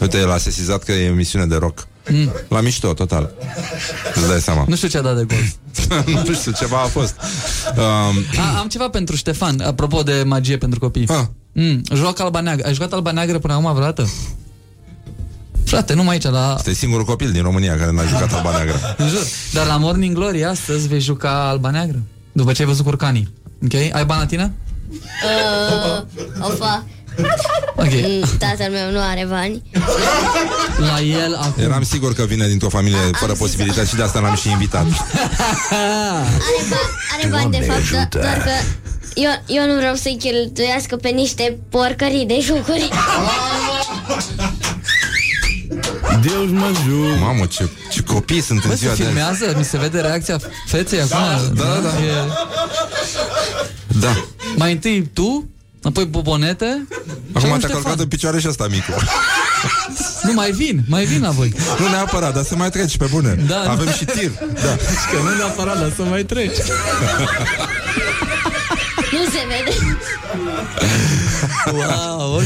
Uite, 0.00 0.18
el 0.18 0.30
a 0.30 0.38
sesizat 0.38 0.82
că 0.82 0.92
e 0.92 1.04
emisiune 1.04 1.46
de 1.46 1.56
rock. 1.56 1.86
Mm. 2.08 2.32
La 2.48 2.60
mișto, 2.60 2.92
total. 2.92 3.30
Îți 4.14 4.28
dai 4.28 4.40
seama. 4.40 4.64
Nu 4.68 4.76
știu 4.76 4.88
ce 4.88 4.98
a 4.98 5.00
dat 5.00 5.16
de 5.16 5.24
gol. 5.24 5.44
nu 6.26 6.34
știu, 6.34 6.52
ceva 6.52 6.80
a 6.80 6.86
fost. 6.86 7.14
Um, 7.76 8.40
A, 8.54 8.58
am 8.58 8.68
ceva 8.68 8.88
pentru 8.88 9.16
Ștefan, 9.16 9.60
apropo 9.60 10.02
de 10.02 10.22
magie 10.26 10.56
pentru 10.56 10.78
copii. 10.78 11.06
Ah. 11.08 11.24
Mm, 11.52 11.82
joacă 11.94 12.22
alba 12.22 12.40
neagră. 12.40 12.66
Ai 12.66 12.74
jucat 12.74 12.92
alba 12.92 13.10
neagră 13.10 13.38
până 13.38 13.52
acum 13.52 13.72
vreodată? 13.72 14.08
Frate, 15.64 15.94
numai 15.94 16.12
aici 16.12 16.24
la... 16.24 16.54
este 16.56 16.72
singurul 16.72 17.04
copil 17.04 17.30
din 17.32 17.42
România 17.42 17.76
care 17.76 17.90
n-a 17.90 18.04
jucat 18.04 18.32
alba 18.32 18.50
neagră. 18.50 18.94
În 18.98 19.08
jur. 19.08 19.22
Dar 19.52 19.66
la 19.66 19.76
Morning 19.76 20.14
Glory 20.14 20.44
astăzi 20.44 20.88
vei 20.88 21.00
juca 21.00 21.48
alba 21.48 21.70
neagră. 21.70 22.02
După 22.32 22.52
ce 22.52 22.62
ai 22.62 22.68
văzut 22.68 22.84
curcanii. 22.84 23.32
Ok? 23.64 23.74
Ai 23.74 24.04
bani 24.04 24.20
la 24.20 24.26
tine? 24.26 24.52
Uh, 24.90 26.02
ofa. 26.40 26.84
Ok. 26.84 26.97
Mm, 27.78 28.24
Tatăl 28.38 28.70
meu 28.70 28.90
nu 28.90 29.00
are 29.00 29.26
bani. 29.30 29.62
La 30.78 31.00
el 31.00 31.34
acum. 31.34 31.62
Eram 31.62 31.82
sigur 31.82 32.14
că 32.14 32.22
vine 32.24 32.46
dintr-o 32.46 32.68
familie 32.68 32.98
fără 33.12 33.32
posibilități 33.32 33.88
și 33.88 33.96
de 33.96 34.02
asta 34.02 34.18
l-am 34.20 34.34
și 34.34 34.50
invitat. 34.50 34.86
Are, 35.70 36.64
ba- 36.70 36.90
are 37.18 37.28
bani 37.30 37.50
de 37.50 37.60
fapt, 37.66 37.80
do- 37.80 38.20
doar 38.20 38.42
că 38.42 38.50
eu, 39.14 39.30
eu 39.46 39.66
nu 39.66 39.74
vreau 39.76 39.94
să-i 39.94 40.16
cheltuiască 40.18 40.96
pe 40.96 41.08
niște 41.08 41.58
porcării 41.70 42.26
de 42.26 42.38
jucuri. 42.42 42.88
Deus 46.22 46.50
mă 46.50 46.70
jur. 46.88 47.18
Mamă, 47.20 47.46
ce, 47.46 47.68
ce 47.90 48.02
copii 48.02 48.40
sunt 48.40 48.62
în 48.64 48.68
Bă, 48.70 48.74
ziua 48.76 48.94
se 48.94 49.02
de 49.02 49.04
azi. 49.08 49.12
filmează? 49.12 49.54
Mi 49.58 49.64
se 49.64 49.78
vede 49.78 50.00
reacția 50.00 50.38
feței 50.66 51.00
acum? 51.00 51.18
da, 51.54 51.62
da, 51.62 51.78
da. 51.80 51.88
E... 52.04 52.28
Da. 54.00 54.24
Mai 54.56 54.72
întâi 54.72 55.10
tu, 55.12 55.48
apoi 55.82 56.04
bobonete. 56.04 56.86
și 56.88 56.96
Acum 57.32 57.48
acum 57.48 57.48
te-a 57.48 57.56
Ștefan. 57.58 57.82
călcat 57.82 57.98
în 58.00 58.08
picioare 58.08 58.40
și 58.40 58.48
ăsta 58.48 58.66
micu. 58.70 58.92
Nu, 60.22 60.32
mai 60.32 60.50
vin, 60.50 60.82
mai 60.88 61.04
vin 61.04 61.22
la 61.22 61.30
voi. 61.30 61.54
Nu 61.78 61.88
neapărat, 61.88 62.34
dar 62.34 62.44
să 62.44 62.56
mai 62.56 62.70
treci 62.70 62.96
pe 62.96 63.06
bune. 63.10 63.44
Da, 63.48 63.60
Avem 63.70 63.84
nu. 63.84 63.90
și 63.92 64.04
tir. 64.04 64.30
Da. 64.54 64.76
Că 65.10 65.16
nu 65.22 65.36
neapărat, 65.36 65.78
dar 65.80 65.92
să 65.96 66.02
mai 66.02 66.24
treci. 66.24 66.56
Nu 69.12 69.24
se 69.24 69.46
vede. 69.48 69.76
Wow, 71.72 72.34
ok. 72.34 72.42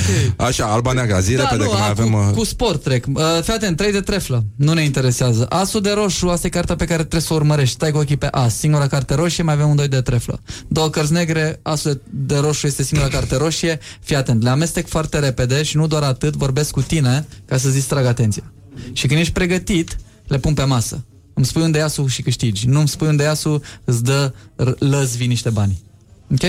Așa, 0.46 0.64
alba 0.66 0.92
neagra, 0.92 1.20
zi 1.20 1.34
repede 1.34 1.56
Da, 1.56 1.64
nu, 1.64 1.70
că 1.70 1.76
mai 1.76 1.86
a, 1.86 1.88
avem... 1.88 2.10
cu, 2.10 2.16
uh, 2.16 2.34
cu 2.34 2.44
sport 2.44 2.82
trec. 2.82 3.06
Uh, 3.14 3.22
fii 3.42 3.52
atent, 3.52 3.76
3 3.76 3.92
de 3.92 4.00
treflă. 4.00 4.44
Nu 4.56 4.72
ne 4.72 4.82
interesează. 4.84 5.46
Asul 5.48 5.80
de 5.80 5.90
roșu, 5.90 6.28
asta 6.28 6.46
e 6.46 6.50
cartea 6.50 6.76
pe 6.76 6.84
care 6.84 6.98
trebuie 6.98 7.20
să 7.20 7.32
o 7.32 7.36
urmărești. 7.36 7.74
Stai 7.74 7.90
cu 7.90 7.98
ochii 7.98 8.16
pe 8.16 8.26
as. 8.30 8.56
Singura 8.58 8.86
carte 8.86 9.14
roșie, 9.14 9.42
mai 9.42 9.54
avem 9.54 9.68
un 9.68 9.76
2 9.76 9.88
de 9.88 10.00
treflă. 10.00 10.40
Două 10.68 10.88
cărți 10.88 11.12
negre, 11.12 11.58
asul 11.62 11.92
de, 11.92 12.00
de 12.34 12.40
roșu 12.40 12.66
este 12.66 12.82
singura 12.82 13.08
carte 13.10 13.36
roșie. 13.36 13.78
Fii 14.00 14.16
atent, 14.16 14.42
le 14.42 14.50
amestec 14.50 14.88
foarte 14.88 15.18
repede 15.18 15.62
și 15.62 15.76
nu 15.76 15.86
doar 15.86 16.02
atât, 16.02 16.36
vorbesc 16.36 16.70
cu 16.70 16.80
tine 16.82 17.26
ca 17.44 17.56
să-ți 17.56 17.74
distrag 17.74 18.04
atenția. 18.04 18.52
Și 18.92 19.06
când 19.06 19.20
ești 19.20 19.32
pregătit, 19.32 19.96
le 20.26 20.38
pun 20.38 20.54
pe 20.54 20.64
masă. 20.64 21.04
Îmi 21.34 21.46
spui 21.46 21.62
unde 21.62 21.78
e 21.78 21.82
asul 21.82 22.08
și 22.08 22.22
câștigi. 22.22 22.66
Nu 22.68 22.78
îmi 22.78 22.88
spui 22.88 23.08
unde 23.08 23.22
e 23.22 23.28
asul, 23.28 23.62
îți 23.84 24.04
dă 24.04 24.32
r- 24.62 24.78
lăzvi 24.78 25.26
niște 25.26 25.50
bani. 25.50 25.82
Ok? 26.30 26.40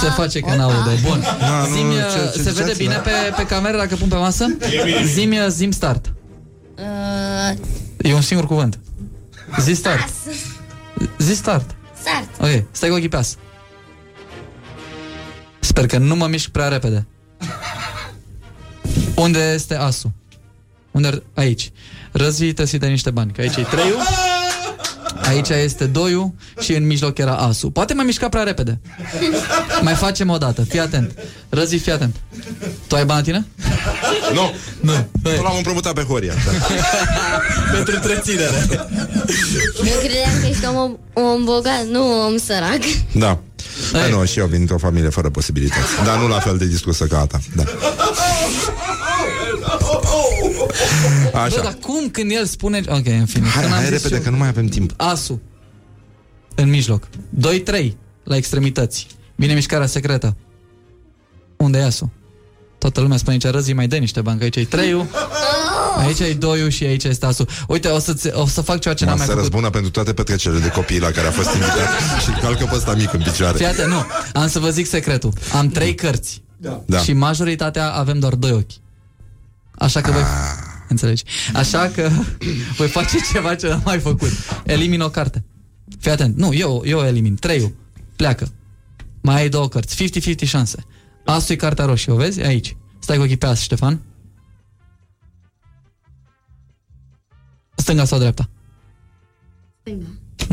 Se 0.00 0.06
face 0.16 0.40
că 0.40 0.54
n-aude. 0.54 1.00
Bun. 1.08 1.20
Da, 1.40 1.66
nu, 1.68 1.74
Zimi, 1.74 1.94
ce- 1.94 2.30
ce 2.32 2.42
se 2.42 2.50
ziceați, 2.50 2.58
vede 2.58 2.74
bine 2.76 2.92
da? 2.94 2.98
pe, 3.00 3.10
pe 3.36 3.46
cameră 3.46 3.76
dacă 3.76 3.94
pun 3.96 4.08
pe 4.08 4.14
masă? 4.16 4.46
Zimi, 5.04 5.38
zim 5.48 5.70
start. 5.70 6.12
Uh, 6.78 7.58
E 7.96 8.14
un 8.14 8.20
singur 8.20 8.46
cuvânt. 8.46 8.78
Zi 9.60 9.72
start. 9.74 10.08
Zi 11.18 11.34
start. 11.34 11.74
start. 12.00 12.28
Ok, 12.56 12.64
stai 12.70 12.88
cu 12.88 12.94
ochii 12.94 13.08
pe 13.08 13.16
as. 13.16 13.36
Sper 15.60 15.86
că 15.86 15.98
nu 15.98 16.16
mă 16.16 16.26
mișc 16.26 16.48
prea 16.48 16.68
repede. 16.68 17.06
Unde 19.16 19.52
este 19.54 19.74
asul? 19.74 20.10
Unde 20.90 21.08
ar... 21.08 21.22
Aici. 21.34 21.72
Răzvii 22.12 22.54
să 22.66 22.76
de 22.76 22.86
niște 22.86 23.10
bani, 23.10 23.32
că 23.32 23.40
aici 23.40 23.56
e 23.56 23.62
treiul, 23.62 23.98
aici 25.32 25.48
este 25.48 25.84
doiul 25.84 26.32
și 26.60 26.72
în 26.72 26.86
mijloc 26.86 27.18
era 27.18 27.34
asul. 27.34 27.70
Poate 27.70 27.94
mai 27.94 28.04
mișca 28.04 28.28
prea 28.28 28.42
repede. 28.42 28.80
Mai 29.82 29.94
facem 29.94 30.30
o 30.30 30.36
dată, 30.36 30.64
fii 30.64 30.80
atent. 30.80 31.12
Răzvii, 31.48 31.78
fii 31.78 31.92
atent. 31.92 32.16
Tu 32.86 32.94
ai 32.94 33.04
bani 33.04 33.18
la 33.18 33.24
tine? 33.24 33.46
Nu. 34.32 34.52
Nu. 34.80 34.92
Nu 35.22 35.42
l-am 35.42 35.56
împrumutat 35.56 35.92
pe 35.92 36.02
Horia. 36.02 36.32
Da. 36.44 36.74
Pentru 37.74 37.94
întreținere. 37.94 38.66
Eu 39.78 39.98
credeam 39.98 40.40
că 40.40 40.46
ești 40.46 40.66
om, 40.66 40.96
om 41.12 41.44
bogat, 41.44 41.86
nu 41.90 42.26
om 42.26 42.36
sărac. 42.36 42.80
Da. 43.12 43.38
Hai, 43.92 44.10
nu, 44.10 44.24
și 44.24 44.38
eu 44.38 44.46
vin 44.46 44.60
într-o 44.60 44.78
familie 44.78 45.08
fără 45.08 45.30
posibilități. 45.30 46.04
Dar 46.04 46.18
nu 46.18 46.28
la 46.28 46.38
fel 46.38 46.56
de 46.56 46.66
discusă 46.66 47.04
ca 47.04 47.18
a 47.18 47.26
ta. 47.26 47.38
Da. 47.56 47.62
Așa. 51.34 51.54
Bă, 51.56 51.60
dar 51.62 51.74
cum 51.80 52.08
când 52.08 52.30
el 52.30 52.44
spune... 52.46 52.80
Ok, 52.88 53.06
în 53.06 53.26
fine. 53.26 53.46
Hai, 53.48 53.62
Când 53.62 53.74
am 53.74 53.78
hai 53.80 53.82
zis 53.88 53.90
repede, 53.92 54.14
eu- 54.14 54.20
că 54.22 54.30
nu 54.30 54.36
mai 54.36 54.48
avem 54.48 54.66
timp. 54.66 54.92
Asul. 54.96 55.40
În 56.54 56.68
mijloc. 56.70 57.08
2-3 57.84 57.92
la 58.24 58.36
extremități. 58.36 59.06
Vine 59.34 59.52
mișcarea 59.54 59.86
secretă. 59.86 60.36
Unde 61.56 61.78
e 61.78 61.84
asul? 61.84 62.08
Toată 62.78 63.00
lumea 63.00 63.16
spune 63.16 63.36
aici, 63.42 63.54
răzii 63.54 63.74
mai 63.74 63.86
dă 63.86 63.96
niște 63.96 64.20
bani, 64.20 64.38
că 64.38 64.44
aici 64.44 64.56
e 64.56 64.64
treiul, 64.64 65.06
aici 65.98 66.18
e 66.20 66.32
doiul 66.34 66.68
și 66.68 66.84
aici 66.84 67.04
este 67.04 67.26
asul. 67.26 67.48
Uite, 67.68 67.88
o 67.88 67.98
să, 67.98 68.32
o 68.34 68.46
să 68.46 68.60
fac 68.60 68.78
ceva 68.80 68.94
ce 68.94 69.04
n-am 69.04 69.12
Mă 69.12 69.18
mai 69.18 69.26
să 69.26 69.32
făcut. 69.32 69.48
răzbună 69.48 69.70
pentru 69.70 69.90
toate 69.90 70.12
petrecerile 70.12 70.60
de 70.60 70.68
copii 70.68 70.98
la 70.98 71.10
care 71.10 71.26
a 71.26 71.30
fost 71.30 71.48
invitat 71.54 71.88
și 72.24 72.30
calcă 72.40 72.64
pe 72.64 72.74
ăsta 72.76 72.94
mic 72.94 73.12
în 73.12 73.20
picioare. 73.22 73.56
Fii 73.56 73.66
atent, 73.66 73.88
nu. 73.88 74.04
Am 74.32 74.48
să 74.48 74.58
vă 74.58 74.70
zic 74.70 74.86
secretul. 74.86 75.32
Am 75.52 75.68
trei 75.68 75.94
cărți. 75.94 76.42
Da. 76.86 76.98
Și 76.98 77.12
majoritatea 77.12 77.92
avem 77.92 78.18
doar 78.18 78.34
doi 78.34 78.50
ochi. 78.52 78.70
Așa 79.78 80.00
că 80.00 80.10
voi... 80.10 80.22
Înțelegi? 80.92 81.22
Așa 81.54 81.88
că 81.94 82.10
voi 82.78 82.88
face 82.88 83.16
ceva 83.32 83.54
ce 83.54 83.68
n-am 83.68 83.82
mai 83.84 83.98
făcut. 83.98 84.30
Elimin 84.64 85.00
o 85.00 85.08
carte. 85.08 85.44
Fii 85.98 86.10
atent. 86.10 86.36
Nu, 86.36 86.54
eu, 86.54 86.82
eu 86.84 87.00
elimin. 87.00 87.34
Treiul. 87.34 87.74
Pleacă. 88.16 88.48
Mai 89.20 89.40
ai 89.40 89.48
două 89.48 89.68
cărți. 89.68 90.20
50-50 90.34 90.36
șanse. 90.42 90.84
Asul 91.24 91.54
e 91.54 91.58
cartea 91.58 91.84
roșie, 91.84 92.12
o 92.12 92.16
vezi? 92.16 92.40
Aici. 92.40 92.76
Stai 92.98 93.16
cu 93.16 93.22
ochii 93.22 93.36
pe 93.36 93.46
as, 93.46 93.60
Ștefan. 93.60 94.00
Stânga 97.74 98.04
sau 98.04 98.18
dreapta? 98.18 98.48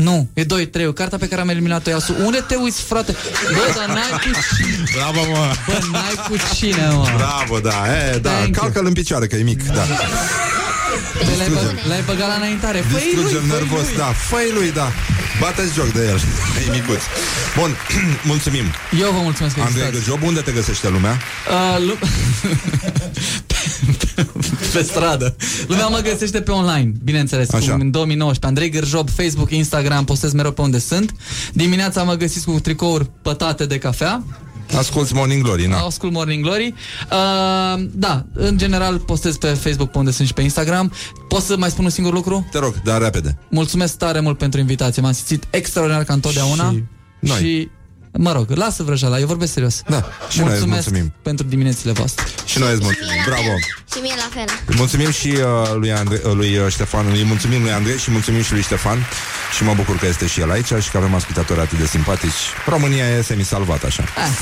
Nu, 0.02 0.28
e 0.34 0.44
2 0.44 0.66
3 0.66 0.92
cartea 0.92 1.18
pe 1.18 1.28
care 1.28 1.40
am 1.40 1.48
eliminat-o 1.48 1.90
e 1.90 1.94
asul. 1.94 2.16
Unde 2.24 2.38
te 2.46 2.54
uiți, 2.54 2.82
frate? 2.82 3.12
Bă, 3.52 3.72
dar 3.76 3.86
n-ai 3.88 4.10
cu 4.10 4.30
cine. 4.56 4.84
Bravo, 4.96 5.30
mă! 5.30 5.52
Bă, 5.66 5.78
n-ai 5.92 6.14
cu 6.28 6.36
cine, 6.54 6.88
mă. 6.92 7.06
Bravo, 7.16 7.58
da, 7.58 7.84
e, 8.12 8.18
da, 8.18 8.30
Thank 8.30 8.54
you. 8.54 8.62
calcă-l 8.64 8.86
în 8.86 8.92
picioare, 8.92 9.26
că 9.26 9.36
e 9.36 9.42
mic, 9.42 9.66
da. 9.66 9.84
L-ai, 11.38 11.48
bă- 11.48 11.88
l-ai 11.88 12.02
băgat 12.06 12.28
la 12.28 12.34
înaintare. 12.34 12.78
Făi 12.78 12.90
lui, 13.14 13.22
Distrugem 13.22 13.48
făi 13.48 13.58
nervos, 13.58 13.86
lui. 13.86 13.96
da, 13.96 14.04
făi 14.28 14.50
lui, 14.54 14.72
da. 14.72 14.92
Bateți 15.40 15.74
joc 15.74 15.92
de 15.92 16.00
el, 16.06 16.16
e 16.66 16.70
micuț. 16.70 17.00
Bun, 17.58 17.76
mulțumim. 18.32 18.64
Eu 19.00 19.10
vă 19.10 19.20
mulțumesc 19.22 19.54
că 19.54 19.60
Andrei 19.60 19.82
existați. 19.86 20.06
Găjob, 20.10 20.26
unde 20.28 20.40
te 20.40 20.52
găsește 20.52 20.88
lumea? 20.88 21.18
Uh, 21.50 21.86
lu- 21.86 21.98
pe, 23.46 24.26
pe 24.72 24.82
stradă. 24.82 25.36
Lumea 25.66 25.86
mă 25.86 25.98
găsește 25.98 26.40
pe 26.40 26.50
online, 26.50 26.92
bineînțeles, 27.04 27.50
Așa. 27.52 27.70
cum 27.72 27.80
în 27.80 27.90
2019. 27.90 28.46
Andrei 28.46 28.80
Gârjob, 28.80 29.08
Facebook, 29.10 29.50
Instagram, 29.50 30.04
postez 30.04 30.32
mereu 30.32 30.52
pe 30.52 30.60
unde 30.60 30.78
sunt. 30.78 31.14
Dimineața 31.52 32.02
mă 32.02 32.14
găsiți 32.14 32.44
cu 32.44 32.60
tricouri 32.60 33.10
pătate 33.22 33.66
de 33.66 33.78
cafea. 33.78 34.22
Asculți 34.76 35.14
Morning 35.14 35.42
Glory, 35.42 35.66
na. 35.66 35.78
Ascult 35.78 36.12
Morning 36.12 36.44
Glory. 36.44 36.74
Uh, 37.10 37.84
da, 37.92 38.24
în 38.32 38.58
general 38.58 38.98
postez 38.98 39.36
pe 39.36 39.46
Facebook 39.46 39.90
pe 39.90 39.98
unde 39.98 40.10
sunt 40.10 40.26
și 40.26 40.34
pe 40.34 40.42
Instagram. 40.42 40.92
Pot 41.28 41.42
să 41.42 41.56
mai 41.56 41.70
spun 41.70 41.84
un 41.84 41.90
singur 41.90 42.12
lucru? 42.12 42.46
Te 42.50 42.58
rog, 42.58 42.74
dar 42.84 43.02
repede. 43.02 43.38
Mulțumesc 43.48 43.96
tare 43.96 44.20
mult 44.20 44.38
pentru 44.38 44.60
invitație. 44.60 45.02
M-am 45.02 45.12
simțit 45.12 45.46
extraordinar 45.50 46.04
ca 46.04 46.12
întotdeauna. 46.12 46.70
Și 46.70 46.84
noi. 47.18 47.38
și 47.38 47.70
mă 48.12 48.32
rog, 48.32 48.50
lasă 48.50 48.82
vrăjeala, 48.82 49.18
eu 49.18 49.26
vorbesc 49.26 49.52
serios. 49.52 49.82
Da, 49.88 49.96
și 50.28 50.38
noi 50.38 50.48
îți 50.48 50.58
Mulțumesc 50.58 50.88
mulțumim. 50.88 51.12
pentru 51.22 51.46
diminețile 51.46 51.92
voastre. 51.92 52.24
Și 52.44 52.58
noi 52.58 52.72
îți 52.72 52.82
mulțumim. 52.82 53.22
Bravo. 53.26 53.52
Și 53.92 53.98
mie 54.02 54.14
la 54.16 54.28
fel. 54.34 54.44
Îi 54.66 54.74
Mulțumim 54.76 55.10
și 55.10 55.28
uh, 55.28 55.74
lui, 55.74 55.92
Andre, 55.92 56.20
uh, 56.24 56.32
lui 56.32 56.56
uh, 56.56 56.66
Ștefan, 56.68 57.06
îi 57.12 57.24
mulțumim 57.24 57.62
lui 57.62 57.72
Andrei 57.72 57.98
și 57.98 58.10
mulțumim 58.10 58.42
și 58.42 58.52
lui 58.52 58.62
Ștefan 58.62 58.98
și 59.56 59.64
mă 59.64 59.72
bucur 59.76 59.96
că 59.98 60.06
este 60.06 60.26
și 60.26 60.40
el 60.40 60.50
aici 60.50 60.66
și 60.66 60.90
că 60.90 60.96
avem 60.96 61.14
ascultători 61.14 61.60
atât 61.60 61.78
de 61.78 61.86
simpatici. 61.86 62.40
România 62.66 63.04
e 63.18 63.22
semi-salvat 63.22 63.84
așa. 63.84 64.02
Ah, 64.02 64.38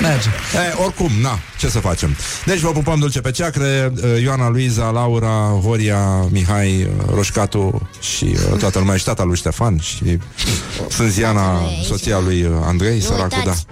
merge. 0.00 0.28
E, 0.54 0.82
oricum, 0.82 1.10
na, 1.20 1.38
ce 1.58 1.68
să 1.68 1.78
facem? 1.78 2.16
Deci 2.44 2.58
vă 2.58 2.70
pupăm 2.70 2.98
dulce 2.98 3.20
pe 3.20 3.30
ceacre, 3.30 3.92
uh, 4.02 4.20
Ioana, 4.22 4.48
Luiza, 4.48 4.90
Laura, 4.90 5.60
Horia, 5.64 6.26
Mihai, 6.30 6.82
uh, 6.82 7.14
Roșcatu 7.14 7.88
și 8.00 8.24
uh, 8.52 8.58
toată 8.58 8.78
lumea 8.78 8.96
și 8.96 9.04
tata 9.04 9.24
lui 9.24 9.36
Ștefan 9.36 9.78
și 9.80 10.18
sunt 10.88 11.10
Ziana, 11.10 11.60
soția 11.86 12.18
lui 12.18 12.42
uh, 12.42 12.52
Andrei, 12.64 13.00
săracul, 13.10 13.28
da. 13.30 13.38
uitați. 13.38 13.64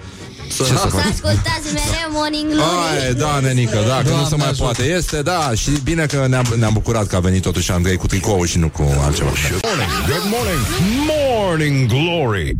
Ce 0.57 0.63
să 0.63 0.73
Să 0.73 0.73
fac? 0.87 1.05
ascultați 1.11 1.67
mereu 1.73 2.09
Morning 2.11 2.47
Glory. 2.51 3.05
Ai, 3.05 3.13
da, 3.13 3.39
nenică, 3.39 3.79
da, 3.87 3.95
că 3.95 4.03
nu 4.03 4.09
Doamne 4.09 4.27
se 4.27 4.35
mai 4.35 4.47
ajută. 4.47 4.63
poate. 4.63 4.83
Este, 4.83 5.21
da, 5.21 5.51
și 5.55 5.69
bine 5.83 6.05
că 6.05 6.25
ne-am, 6.27 6.45
ne-am 6.57 6.73
bucurat 6.73 7.07
că 7.07 7.15
a 7.15 7.19
venit 7.19 7.41
totuși 7.41 7.71
Andrei 7.71 7.97
cu 7.97 8.07
tricou 8.07 8.43
și 8.45 8.57
nu 8.57 8.69
cu 8.69 8.81
altceva. 9.03 9.29
Morning. 9.29 9.89
Good 10.07 10.25
morning. 10.35 10.61
Morning 11.09 11.87
Glory. 11.87 12.55